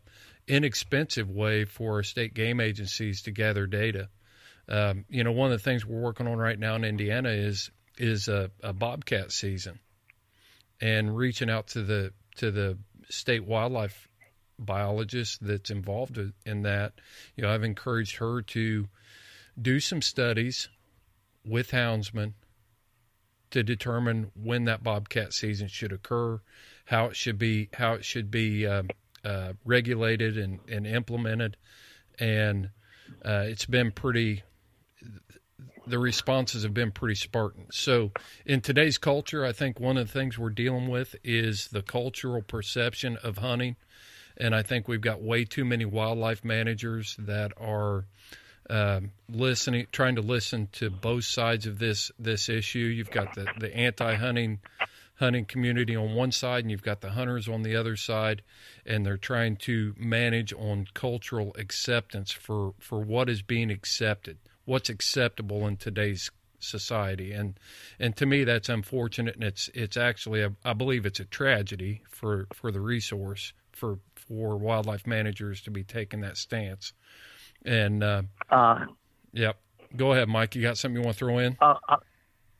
inexpensive 0.46 1.30
way 1.30 1.64
for 1.64 2.02
state 2.02 2.34
game 2.34 2.60
agencies 2.60 3.22
to 3.22 3.30
gather 3.30 3.66
data. 3.66 4.08
Um, 4.68 5.04
you 5.08 5.24
know, 5.24 5.32
one 5.32 5.52
of 5.52 5.58
the 5.58 5.62
things 5.62 5.84
we're 5.84 6.00
working 6.00 6.26
on 6.26 6.38
right 6.38 6.58
now 6.58 6.74
in 6.74 6.84
Indiana 6.84 7.30
is 7.30 7.70
is 7.98 8.28
a, 8.28 8.50
a 8.62 8.72
bobcat 8.72 9.32
season, 9.32 9.78
and 10.80 11.16
reaching 11.16 11.50
out 11.50 11.68
to 11.68 11.82
the 11.82 12.12
to 12.36 12.50
the 12.50 12.78
state 13.08 13.44
wildlife 13.44 14.08
biologist 14.58 15.44
that's 15.44 15.70
involved 15.70 16.18
in 16.46 16.62
that. 16.62 16.92
You 17.36 17.42
know, 17.42 17.50
I've 17.50 17.64
encouraged 17.64 18.16
her 18.16 18.42
to 18.42 18.88
do 19.60 19.80
some 19.80 20.02
studies 20.02 20.68
with 21.44 21.70
houndsmen 21.70 22.34
to 23.50 23.62
determine 23.62 24.32
when 24.34 24.64
that 24.64 24.82
bobcat 24.82 25.32
season 25.32 25.68
should 25.68 25.92
occur, 25.92 26.40
how 26.86 27.06
it 27.06 27.16
should 27.16 27.38
be 27.38 27.68
how 27.74 27.94
it 27.94 28.04
should 28.04 28.30
be 28.30 28.66
uh, 28.66 28.82
uh, 29.24 29.52
regulated 29.64 30.36
and, 30.36 30.58
and 30.68 30.86
implemented, 30.86 31.56
and 32.18 32.70
uh, 33.24 33.44
it's 33.46 33.66
been 33.66 33.92
pretty. 33.92 34.42
The 35.86 35.98
responses 35.98 36.62
have 36.62 36.72
been 36.72 36.92
pretty 36.92 37.14
Spartan. 37.14 37.66
So, 37.70 38.12
in 38.46 38.60
today's 38.60 38.96
culture, 38.96 39.44
I 39.44 39.52
think 39.52 39.78
one 39.78 39.96
of 39.96 40.06
the 40.06 40.12
things 40.12 40.38
we're 40.38 40.50
dealing 40.50 40.88
with 40.88 41.14
is 41.22 41.68
the 41.68 41.82
cultural 41.82 42.42
perception 42.42 43.18
of 43.22 43.38
hunting, 43.38 43.76
and 44.36 44.54
I 44.54 44.62
think 44.62 44.88
we've 44.88 45.00
got 45.00 45.20
way 45.20 45.44
too 45.44 45.64
many 45.64 45.84
wildlife 45.84 46.44
managers 46.44 47.16
that 47.18 47.52
are 47.58 48.06
um, 48.70 49.12
listening, 49.28 49.86
trying 49.92 50.14
to 50.14 50.22
listen 50.22 50.68
to 50.72 50.88
both 50.90 51.24
sides 51.24 51.66
of 51.66 51.78
this 51.78 52.10
this 52.18 52.48
issue. 52.48 52.78
You've 52.78 53.10
got 53.10 53.34
the 53.34 53.46
the 53.58 53.74
anti-hunting 53.76 54.60
hunting 55.16 55.44
community 55.44 55.94
on 55.94 56.14
one 56.14 56.32
side, 56.32 56.64
and 56.64 56.70
you've 56.70 56.82
got 56.82 57.00
the 57.00 57.10
hunters 57.10 57.48
on 57.48 57.62
the 57.62 57.76
other 57.76 57.96
side, 57.96 58.42
and 58.84 59.04
they're 59.04 59.16
trying 59.16 59.56
to 59.56 59.94
manage 59.96 60.52
on 60.54 60.86
cultural 60.94 61.54
acceptance 61.58 62.30
for 62.32 62.74
for 62.78 63.00
what 63.00 63.28
is 63.28 63.42
being 63.42 63.70
accepted, 63.70 64.38
what's 64.64 64.88
acceptable 64.88 65.66
in 65.66 65.76
today's 65.76 66.30
society, 66.58 67.32
and 67.32 67.58
and 67.98 68.16
to 68.16 68.26
me 68.26 68.44
that's 68.44 68.68
unfortunate, 68.68 69.34
and 69.34 69.44
it's 69.44 69.68
it's 69.74 69.96
actually 69.96 70.42
a, 70.42 70.52
I 70.64 70.72
believe 70.72 71.06
it's 71.06 71.20
a 71.20 71.24
tragedy 71.24 72.02
for 72.08 72.46
for 72.52 72.70
the 72.70 72.80
resource 72.80 73.52
for 73.72 73.98
for 74.14 74.56
wildlife 74.56 75.06
managers 75.06 75.60
to 75.62 75.70
be 75.70 75.84
taking 75.84 76.20
that 76.22 76.36
stance. 76.36 76.92
And 77.64 78.02
uh, 78.02 78.22
uh, 78.50 78.86
yep, 79.32 79.58
go 79.96 80.12
ahead, 80.12 80.28
Mike. 80.28 80.54
You 80.54 80.62
got 80.62 80.78
something 80.78 80.96
you 80.96 81.04
want 81.04 81.16
to 81.16 81.18
throw 81.18 81.38
in? 81.38 81.56
Uh, 81.60 81.74
uh, 81.88 81.96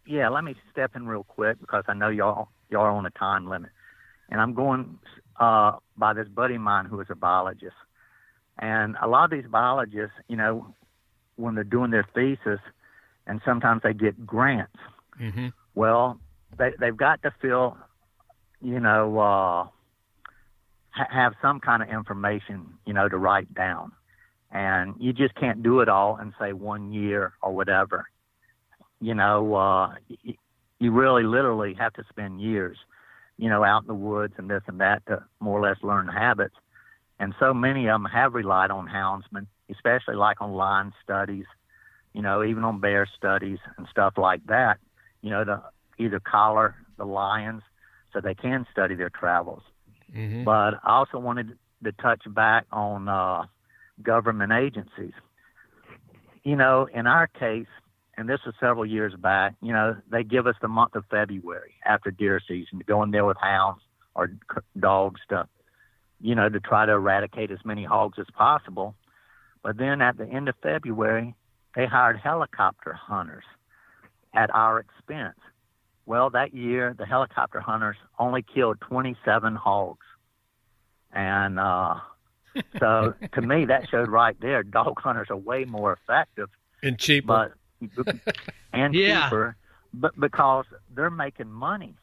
yeah, 0.06 0.28
let 0.28 0.44
me 0.44 0.54
step 0.70 0.94
in 0.96 1.06
real 1.06 1.24
quick 1.24 1.60
because 1.60 1.84
I 1.88 1.94
know 1.94 2.08
y'all 2.08 2.48
y'all 2.70 2.82
are 2.82 2.90
on 2.90 3.06
a 3.06 3.10
time 3.10 3.48
limit, 3.48 3.70
and 4.30 4.40
I'm 4.40 4.54
going 4.54 4.98
uh, 5.40 5.72
by 5.96 6.12
this 6.12 6.28
buddy 6.28 6.56
of 6.56 6.60
mine 6.60 6.86
who 6.86 7.00
is 7.00 7.06
a 7.10 7.14
biologist, 7.14 7.76
and 8.58 8.96
a 9.00 9.08
lot 9.08 9.24
of 9.24 9.30
these 9.30 9.50
biologists, 9.50 10.16
you 10.28 10.36
know, 10.36 10.74
when 11.36 11.54
they're 11.54 11.64
doing 11.64 11.90
their 11.90 12.06
thesis, 12.14 12.60
and 13.26 13.40
sometimes 13.44 13.82
they 13.82 13.92
get 13.92 14.26
grants. 14.26 14.76
Mm-hmm. 15.20 15.48
Well, 15.74 16.20
they 16.58 16.72
they've 16.78 16.96
got 16.96 17.22
to 17.22 17.32
feel, 17.40 17.76
you 18.60 18.80
know, 18.80 19.18
uh, 19.18 19.66
ha- 20.90 21.10
have 21.10 21.34
some 21.40 21.60
kind 21.60 21.82
of 21.82 21.88
information, 21.88 22.74
you 22.86 22.92
know, 22.92 23.08
to 23.08 23.16
write 23.16 23.52
down 23.54 23.92
and 24.54 24.94
you 24.98 25.12
just 25.12 25.34
can't 25.34 25.62
do 25.62 25.80
it 25.80 25.88
all 25.88 26.16
in 26.16 26.32
say 26.40 26.52
one 26.52 26.92
year 26.92 27.32
or 27.42 27.52
whatever. 27.52 28.06
You 29.00 29.14
know, 29.14 29.54
uh, 29.54 29.94
you 30.78 30.92
really 30.92 31.24
literally 31.24 31.74
have 31.74 31.92
to 31.94 32.04
spend 32.08 32.40
years, 32.40 32.78
you 33.36 33.50
know, 33.50 33.64
out 33.64 33.82
in 33.82 33.88
the 33.88 33.94
woods 33.94 34.34
and 34.38 34.48
this 34.48 34.62
and 34.68 34.80
that 34.80 35.04
to 35.06 35.24
more 35.40 35.58
or 35.58 35.68
less 35.68 35.76
learn 35.82 36.06
habits. 36.06 36.54
And 37.18 37.34
so 37.38 37.54
many 37.54 37.86
of 37.86 37.94
them 37.94 38.10
have 38.12 38.34
relied 38.34 38.70
on 38.70 38.88
houndsmen, 38.88 39.46
especially 39.70 40.16
like 40.16 40.40
on 40.40 40.52
lion 40.52 40.92
studies, 41.02 41.46
you 42.12 42.22
know, 42.22 42.44
even 42.44 42.64
on 42.64 42.80
bear 42.80 43.08
studies 43.16 43.58
and 43.76 43.86
stuff 43.90 44.14
like 44.16 44.44
that, 44.46 44.78
you 45.22 45.30
know, 45.30 45.44
to 45.44 45.62
either 45.98 46.20
collar 46.20 46.74
the 46.96 47.04
lions 47.04 47.62
so 48.12 48.20
they 48.20 48.34
can 48.34 48.66
study 48.70 48.94
their 48.94 49.10
travels. 49.10 49.62
Mm-hmm. 50.14 50.44
But 50.44 50.74
I 50.84 50.90
also 50.98 51.18
wanted 51.18 51.56
to 51.84 51.92
touch 51.92 52.22
back 52.26 52.66
on 52.72 53.08
uh, 53.08 53.44
government 54.02 54.52
agencies. 54.52 55.12
You 56.42 56.56
know, 56.56 56.88
in 56.92 57.06
our 57.06 57.26
case, 57.26 57.66
and 58.16 58.28
this 58.28 58.40
was 58.46 58.54
several 58.60 58.86
years 58.86 59.14
back, 59.16 59.54
you 59.60 59.72
know, 59.72 59.96
they 60.10 60.22
give 60.22 60.46
us 60.46 60.54
the 60.60 60.68
month 60.68 60.94
of 60.94 61.04
February 61.10 61.74
after 61.84 62.10
deer 62.10 62.40
season 62.46 62.78
to 62.78 62.84
go 62.84 63.02
in 63.02 63.10
there 63.10 63.24
with 63.24 63.36
hounds 63.40 63.82
or 64.14 64.30
dogs 64.78 65.20
to, 65.30 65.48
you 66.24 66.34
know, 66.34 66.48
to 66.48 66.58
try 66.58 66.86
to 66.86 66.92
eradicate 66.92 67.50
as 67.50 67.58
many 67.66 67.84
hogs 67.84 68.18
as 68.18 68.24
possible. 68.34 68.94
But 69.62 69.76
then 69.76 70.00
at 70.00 70.16
the 70.16 70.24
end 70.26 70.48
of 70.48 70.54
February, 70.62 71.34
they 71.76 71.84
hired 71.84 72.16
helicopter 72.16 72.94
hunters 72.94 73.44
at 74.34 74.48
our 74.54 74.80
expense. 74.80 75.38
Well, 76.06 76.30
that 76.30 76.54
year 76.54 76.94
the 76.98 77.04
helicopter 77.04 77.60
hunters 77.60 77.96
only 78.18 78.42
killed 78.42 78.80
27 78.80 79.54
hogs, 79.54 80.06
and 81.12 81.60
uh, 81.60 81.96
so 82.80 83.14
to 83.34 83.42
me 83.42 83.66
that 83.66 83.86
showed 83.90 84.08
right 84.08 84.36
there 84.40 84.62
dog 84.62 84.98
hunters 84.98 85.28
are 85.28 85.36
way 85.36 85.66
more 85.66 85.92
effective. 85.92 86.48
And 86.82 86.98
cheaper, 86.98 87.54
but 87.82 88.06
and 88.72 88.94
Yeah. 88.94 89.24
cheaper, 89.24 89.56
but 89.92 90.18
because 90.18 90.64
they're 90.94 91.10
making 91.10 91.50
money, 91.50 91.96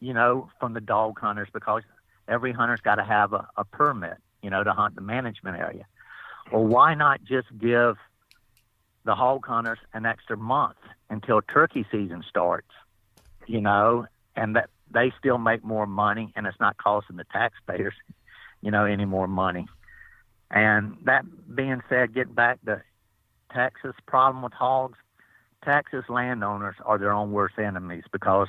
you 0.00 0.14
know, 0.14 0.48
from 0.58 0.72
the 0.72 0.80
dog 0.80 1.18
hunters 1.20 1.48
because 1.52 1.82
every 2.28 2.52
hunter's 2.52 2.80
got 2.80 2.96
to 2.96 3.04
have 3.04 3.32
a, 3.32 3.48
a 3.56 3.64
permit, 3.64 4.16
you 4.42 4.50
know, 4.50 4.62
to 4.64 4.72
hunt 4.72 4.94
the 4.94 5.00
management 5.00 5.56
area. 5.58 5.86
Well, 6.52 6.64
why 6.64 6.94
not 6.94 7.22
just 7.24 7.48
give 7.58 7.96
the 9.04 9.14
hog 9.14 9.46
hunters 9.46 9.78
an 9.92 10.06
extra 10.06 10.36
month 10.36 10.76
until 11.10 11.42
turkey 11.42 11.84
season 11.90 12.22
starts, 12.28 12.70
you 13.46 13.60
know, 13.60 14.06
and 14.36 14.56
that 14.56 14.70
they 14.90 15.12
still 15.18 15.38
make 15.38 15.64
more 15.64 15.86
money 15.86 16.32
and 16.36 16.46
it's 16.46 16.60
not 16.60 16.76
costing 16.76 17.16
the 17.16 17.24
taxpayers, 17.32 17.94
you 18.60 18.70
know, 18.70 18.84
any 18.84 19.04
more 19.04 19.26
money. 19.26 19.66
And 20.50 20.98
that 21.04 21.24
being 21.54 21.82
said, 21.88 22.14
get 22.14 22.34
back 22.34 22.58
to 22.66 22.82
Texas 23.52 23.94
problem 24.06 24.42
with 24.42 24.52
hogs. 24.52 24.98
Texas 25.64 26.04
landowners 26.08 26.76
are 26.84 26.98
their 26.98 27.12
own 27.12 27.32
worst 27.32 27.58
enemies 27.58 28.04
because 28.12 28.48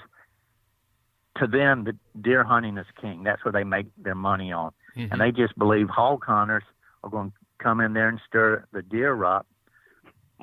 to 1.37 1.47
them 1.47 1.83
the 1.83 1.95
deer 2.21 2.43
hunting 2.43 2.77
is 2.77 2.85
king. 2.99 3.23
That's 3.23 3.43
where 3.43 3.51
they 3.51 3.63
make 3.63 3.87
their 3.97 4.15
money 4.15 4.51
on. 4.51 4.71
Mhm. 4.95 5.11
And 5.11 5.21
they 5.21 5.31
just 5.31 5.57
believe 5.57 5.89
hog 5.89 6.23
hunters 6.25 6.63
are 7.03 7.09
going 7.09 7.31
to 7.31 7.37
come 7.59 7.79
in 7.79 7.93
there 7.93 8.09
and 8.09 8.19
stir 8.27 8.65
the 8.71 8.81
deer 8.81 9.23
up. 9.25 9.47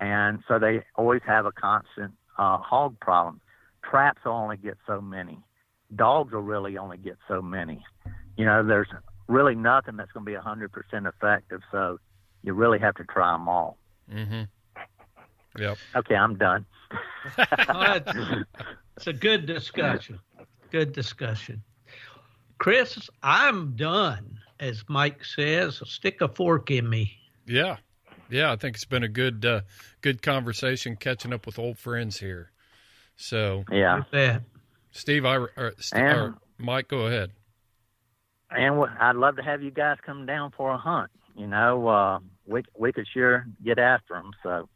And 0.00 0.42
so 0.48 0.58
they 0.58 0.84
always 0.96 1.22
have 1.26 1.46
a 1.46 1.52
constant 1.52 2.14
uh, 2.38 2.58
hog 2.58 2.98
problem. 3.00 3.40
Traps 3.88 4.24
will 4.24 4.32
only 4.32 4.56
get 4.56 4.78
so 4.86 5.00
many. 5.00 5.38
Dogs 5.94 6.32
will 6.32 6.42
really 6.42 6.78
only 6.78 6.96
get 6.96 7.18
so 7.28 7.42
many. 7.42 7.84
You 8.36 8.46
know, 8.46 8.64
there's 8.66 8.88
really 9.28 9.54
nothing 9.54 9.96
that's 9.96 10.10
going 10.12 10.24
to 10.24 10.30
be 10.30 10.36
100% 10.36 11.06
effective. 11.06 11.60
So 11.70 11.98
you 12.42 12.54
really 12.54 12.78
have 12.78 12.94
to 12.96 13.04
try 13.04 13.32
them 13.32 13.48
all. 13.48 13.76
Mm-hmm. 14.10 14.42
Yep. 15.60 15.78
Okay, 15.96 16.14
I'm 16.16 16.36
done. 16.36 16.64
It's 18.96 19.06
a 19.06 19.12
good 19.12 19.46
discussion. 19.46 20.20
Good 20.70 20.92
discussion. 20.92 21.62
Chris, 22.58 23.08
I'm 23.22 23.74
done. 23.76 24.38
As 24.58 24.84
Mike 24.88 25.24
says, 25.24 25.80
stick 25.86 26.20
a 26.20 26.28
fork 26.28 26.70
in 26.70 26.88
me. 26.88 27.16
Yeah, 27.46 27.76
yeah. 28.28 28.52
I 28.52 28.56
think 28.56 28.76
it's 28.76 28.84
been 28.84 29.02
a 29.02 29.08
good, 29.08 29.44
uh, 29.44 29.62
good 30.02 30.20
conversation 30.20 30.96
catching 30.96 31.32
up 31.32 31.46
with 31.46 31.58
old 31.58 31.78
friends 31.78 32.20
here. 32.20 32.50
So, 33.16 33.64
Yeah. 33.70 34.02
Steve, 34.92 35.24
I 35.24 35.36
or, 35.36 35.74
St- 35.78 36.02
And- 36.04 36.18
or 36.18 36.34
Mike, 36.58 36.88
go 36.88 37.06
ahead. 37.06 37.30
And 38.50 38.76
wh- 38.82 39.00
I'd 39.00 39.16
love 39.16 39.36
to 39.36 39.42
have 39.42 39.62
you 39.62 39.70
guys 39.70 39.96
come 40.04 40.26
down 40.26 40.50
for 40.50 40.70
a 40.70 40.76
hunt. 40.76 41.10
You 41.36 41.46
know, 41.46 41.86
uh, 41.88 42.18
we 42.46 42.62
we 42.76 42.92
could 42.92 43.06
sure 43.08 43.46
get 43.64 43.78
after 43.78 44.14
them. 44.14 44.32
So 44.42 44.68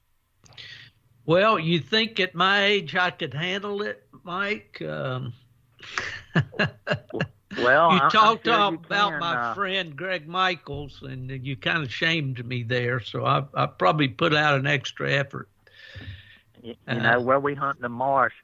Well, 1.27 1.59
you 1.59 1.81
think 1.81 2.21
at 2.21 2.35
my 2.35 2.63
age 2.65 2.95
I 2.95 3.11
could 3.11 3.35
handle 3.35 3.83
it, 3.83 4.07
Mike? 4.23 4.81
Um, 4.81 5.33
well, 7.57 7.91
you 7.91 8.01
I- 8.01 8.11
talked 8.11 8.45
sure 8.45 8.61
you 8.61 8.79
about 8.87 9.11
can, 9.13 9.21
my 9.21 9.37
uh, 9.37 9.55
friend 9.55 9.97
Greg 9.97 10.27
Michaels, 10.27 11.03
and 11.03 11.31
you 11.31 11.57
kind 11.57 11.83
of 11.83 11.93
shamed 11.93 12.45
me 12.47 12.63
there. 12.63 13.01
So 13.01 13.25
I, 13.25 13.45
I 13.55 13.67
probably 13.67 14.09
put 14.09 14.35
out 14.35 14.59
an 14.59 14.67
extra 14.67 15.11
effort. 15.13 15.49
y- 16.63 16.77
Uh-huh. 16.87 16.95
You 16.95 17.01
know, 17.01 17.21
where 17.21 17.41
we 17.41 17.55
hunt 17.55 17.77
in 17.77 17.83
the 17.83 17.89
marsh 17.89 18.35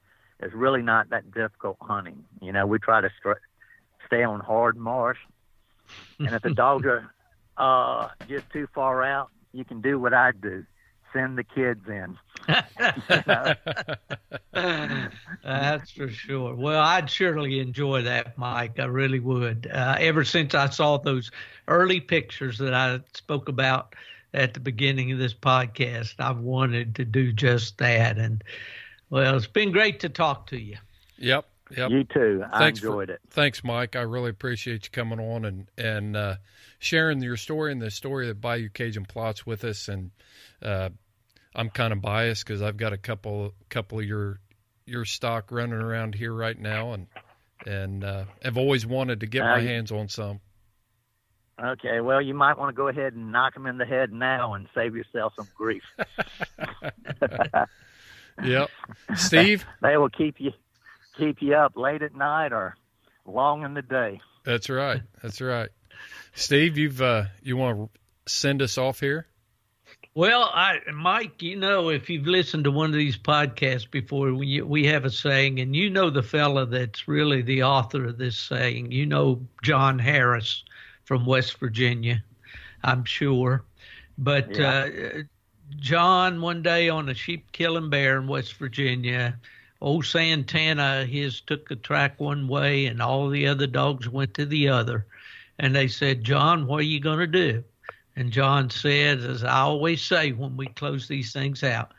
is 0.41 0.53
really 0.53 0.83
not 0.83 1.11
that 1.11 1.31
difficult 1.33 1.77
hunting. 1.81 2.25
You 2.41 2.53
know, 2.53 2.67
we 2.67 2.79
try 2.79 3.01
to 3.01 3.11
str- 3.19 3.33
stay 4.07 4.23
on 4.23 4.41
hard 4.41 4.77
marsh, 4.77 5.19
and 6.25 6.35
if 6.35 6.43
the 6.43 6.51
dogs 6.55 6.87
are 6.87 7.13
uh, 7.57 8.09
just 8.29 8.49
too 8.51 8.67
far 8.75 9.03
out, 9.03 9.31
you 9.53 9.65
can 9.65 9.81
do 9.81 9.99
what 9.99 10.15
I 10.15 10.33
do: 10.33 10.65
send 11.13 11.39
the 11.39 11.45
kids 11.45 11.87
in. 11.89 12.17
That's 14.53 15.91
for 15.93 16.09
sure. 16.09 16.55
Well, 16.55 16.81
I'd 16.81 17.09
surely 17.11 17.61
enjoy 17.61 18.03
that, 18.03 18.37
Mike. 18.39 18.79
I 18.79 18.85
really 18.85 19.21
would. 19.21 19.71
Uh, 19.73 19.97
ever 19.99 20.25
since 20.25 20.55
I 20.55 20.69
saw 20.71 20.99
those 20.99 21.31
early 21.69 22.01
pictures 22.01 22.59
that 22.59 22.75
I 22.75 23.01
spoke 23.15 23.49
about 23.49 23.95
at 24.35 24.55
the 24.55 24.61
beginning 24.61 25.13
of 25.13 25.19
this 25.19 25.35
podcast, 25.35 26.15
I've 26.19 26.39
wanted 26.39 26.95
to 26.97 27.05
do 27.05 27.33
just 27.33 27.79
that. 27.79 28.19
And 28.19 28.43
well, 29.11 29.37
it's 29.37 29.47
been 29.47 29.73
great 29.73 30.01
to 30.01 30.09
talk 30.09 30.47
to 30.49 30.59
you. 30.59 30.77
Yep. 31.19 31.47
Yep. 31.77 31.91
You 31.91 32.05
too. 32.05 32.45
I 32.53 32.59
Thanks 32.59 32.81
for- 32.81 32.87
enjoyed 32.87 33.11
it. 33.11 33.21
Thanks, 33.31 33.63
Mike. 33.63 33.95
I 33.95 34.01
really 34.03 34.31
appreciate 34.31 34.85
you 34.85 34.91
coming 34.91 35.21
on 35.21 35.45
and 35.45 35.69
and 35.79 36.17
uh, 36.17 36.37
sharing 36.81 37.23
your 37.23 37.37
story 37.37 37.71
and 37.71 37.81
the 37.81 37.91
story 37.93 38.29
of 38.29 38.41
Bayou 38.41 38.69
Cajun 38.71 39.07
Plotts 39.07 39.47
with 39.47 39.63
us. 39.65 39.87
And 39.87 40.11
uh, 40.63 40.91
I'm 41.55 41.71
kind 41.71 41.93
of 41.93 42.01
biased 42.01 42.47
because 42.47 42.63
I've 42.63 42.77
got 42.77 42.93
a 42.93 42.99
couple 42.99 43.53
couple 43.69 43.99
of 43.99 44.05
your 44.05 44.39
your 44.87 45.05
stock 45.05 45.51
running 45.51 45.81
around 45.81 46.15
here 46.15 46.33
right 46.33 46.59
now, 46.59 46.93
and 46.93 47.07
and 47.67 48.05
uh, 48.05 48.25
I've 48.45 48.57
always 48.57 48.87
wanted 48.87 49.21
to 49.21 49.27
get 49.27 49.43
Uh, 49.43 49.57
my 49.57 49.61
hands 49.61 49.93
on 49.93 50.09
some. 50.09 50.41
Okay, 51.63 52.01
well, 52.01 52.23
you 52.23 52.33
might 52.33 52.57
want 52.57 52.75
to 52.75 52.77
go 52.77 52.89
ahead 52.89 53.13
and 53.13 53.33
knock 53.33 53.53
them 53.53 53.67
in 53.67 53.77
the 53.77 53.85
head 53.85 54.13
now 54.13 54.55
and 54.55 54.67
save 54.75 54.97
yourself 54.97 55.35
some 55.37 55.49
grief. 55.55 55.83
Yep. 58.43 58.71
Steve, 59.17 59.67
they 59.83 59.97
will 59.99 60.09
keep 60.09 60.37
you 60.41 60.53
keep 61.19 61.43
you 61.43 61.55
up 61.55 61.77
late 61.77 62.01
at 62.01 62.15
night 62.15 62.53
or 62.53 62.75
long 63.27 63.65
in 63.65 63.75
the 63.75 63.83
day. 63.83 64.21
that's 64.45 64.71
right. 64.71 65.03
That's 65.23 65.41
right. 65.43 65.69
Steve, 66.35 66.79
you've 66.79 67.03
uh, 67.03 67.25
you 67.43 67.57
want 67.59 67.91
to 67.93 68.33
send 68.33 68.63
us 68.63 68.79
off 68.79 69.01
here? 69.01 69.27
Well, 70.15 70.51
I, 70.53 70.81
Mike, 70.93 71.41
you 71.43 71.57
know, 71.57 71.89
if 71.89 72.11
you've 72.11 72.27
listened 72.27 72.65
to 72.65 72.71
one 72.71 72.91
of 72.91 72.97
these 72.97 73.17
podcasts 73.17 73.89
before, 73.91 74.35
we, 74.35 74.61
we 74.61 74.87
have 74.87 75.05
a 75.05 75.11
saying, 75.11 75.61
and 75.61 75.75
you 75.75 75.89
know 75.89 76.11
the 76.11 76.23
fella 76.23 76.67
that's 76.67 77.07
really 77.09 77.43
the 77.43 77.63
author 77.63 78.05
of 78.07 78.19
this 78.19 78.37
saying. 78.37 78.91
You 78.91 79.07
know 79.07 79.47
John 79.63 79.99
Harris 79.99 80.65
from 81.05 81.27
West 81.27 81.59
Virginia, 81.59 82.25
I'm 82.83 83.05
sure. 83.05 83.65
But 84.19 84.59
Yeah. 84.59 84.89
uh, 84.89 85.23
John, 85.77 86.41
one 86.41 86.63
day 86.63 86.89
on 86.89 87.09
a 87.09 87.15
sheep 87.15 87.53
killing 87.53 87.89
bear 87.91 88.19
in 88.19 88.27
West 88.27 88.55
Virginia, 88.55 89.39
old 89.81 90.05
Santana, 90.07 91.05
his 91.05 91.41
took 91.41 91.69
the 91.69 91.77
track 91.77 92.19
one 92.21 92.49
way, 92.49 92.87
and 92.87 93.01
all 93.01 93.29
the 93.29 93.47
other 93.47 93.67
dogs 93.69 94.09
went 94.09 94.35
to 94.35 94.47
the 94.47 94.69
other. 94.69 95.07
And 95.59 95.75
they 95.75 95.89
said, 95.89 96.25
John, 96.25 96.67
what 96.67 96.81
are 96.81 96.83
you 96.83 97.01
going 97.01 97.21
to 97.21 97.27
do? 97.29 97.65
And 98.21 98.31
John 98.31 98.69
said, 98.69 99.21
as 99.21 99.45
I 99.45 99.61
always 99.61 100.03
say 100.03 100.33
when 100.33 100.55
we 100.55 100.67
close 100.67 101.09
these 101.09 101.33
things 101.33 101.63
out, 101.65 101.93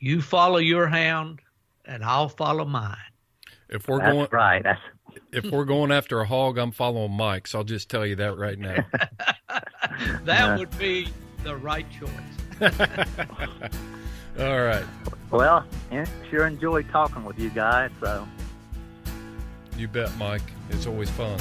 you 0.00 0.22
follow 0.22 0.56
your 0.56 0.86
hound 0.86 1.40
and 1.84 2.02
I'll 2.02 2.30
follow 2.30 2.64
mine. 2.64 2.96
If 3.68 3.86
we're 3.86 3.98
That's 3.98 4.12
going 4.12 4.28
right. 4.32 4.62
That's 4.62 4.80
if 5.30 5.44
we're 5.50 5.66
going 5.66 5.92
after 5.92 6.20
a 6.22 6.26
hog, 6.26 6.56
I'm 6.56 6.72
following 6.72 7.12
Mike. 7.12 7.46
So 7.46 7.58
I'll 7.58 7.64
just 7.64 7.90
tell 7.90 8.06
you 8.06 8.16
that 8.16 8.38
right 8.38 8.58
now. 8.58 8.82
That 10.24 10.26
Yeah. 10.26 10.56
would 10.56 10.78
be 10.78 11.08
the 11.44 11.54
right 11.54 11.84
choice. 11.90 12.10
All 14.40 14.62
right. 14.62 14.84
well, 15.30 15.66
en- 15.90 16.08
sure 16.30 16.46
enjoyed 16.46 16.88
talking 16.90 17.24
with 17.26 17.38
you 17.38 17.50
guys. 17.50 17.90
So 18.00 18.26
You 19.76 19.86
bet, 19.86 20.16
Mike. 20.16 20.40
It's 20.70 20.86
always 20.86 21.10
fun. 21.10 21.38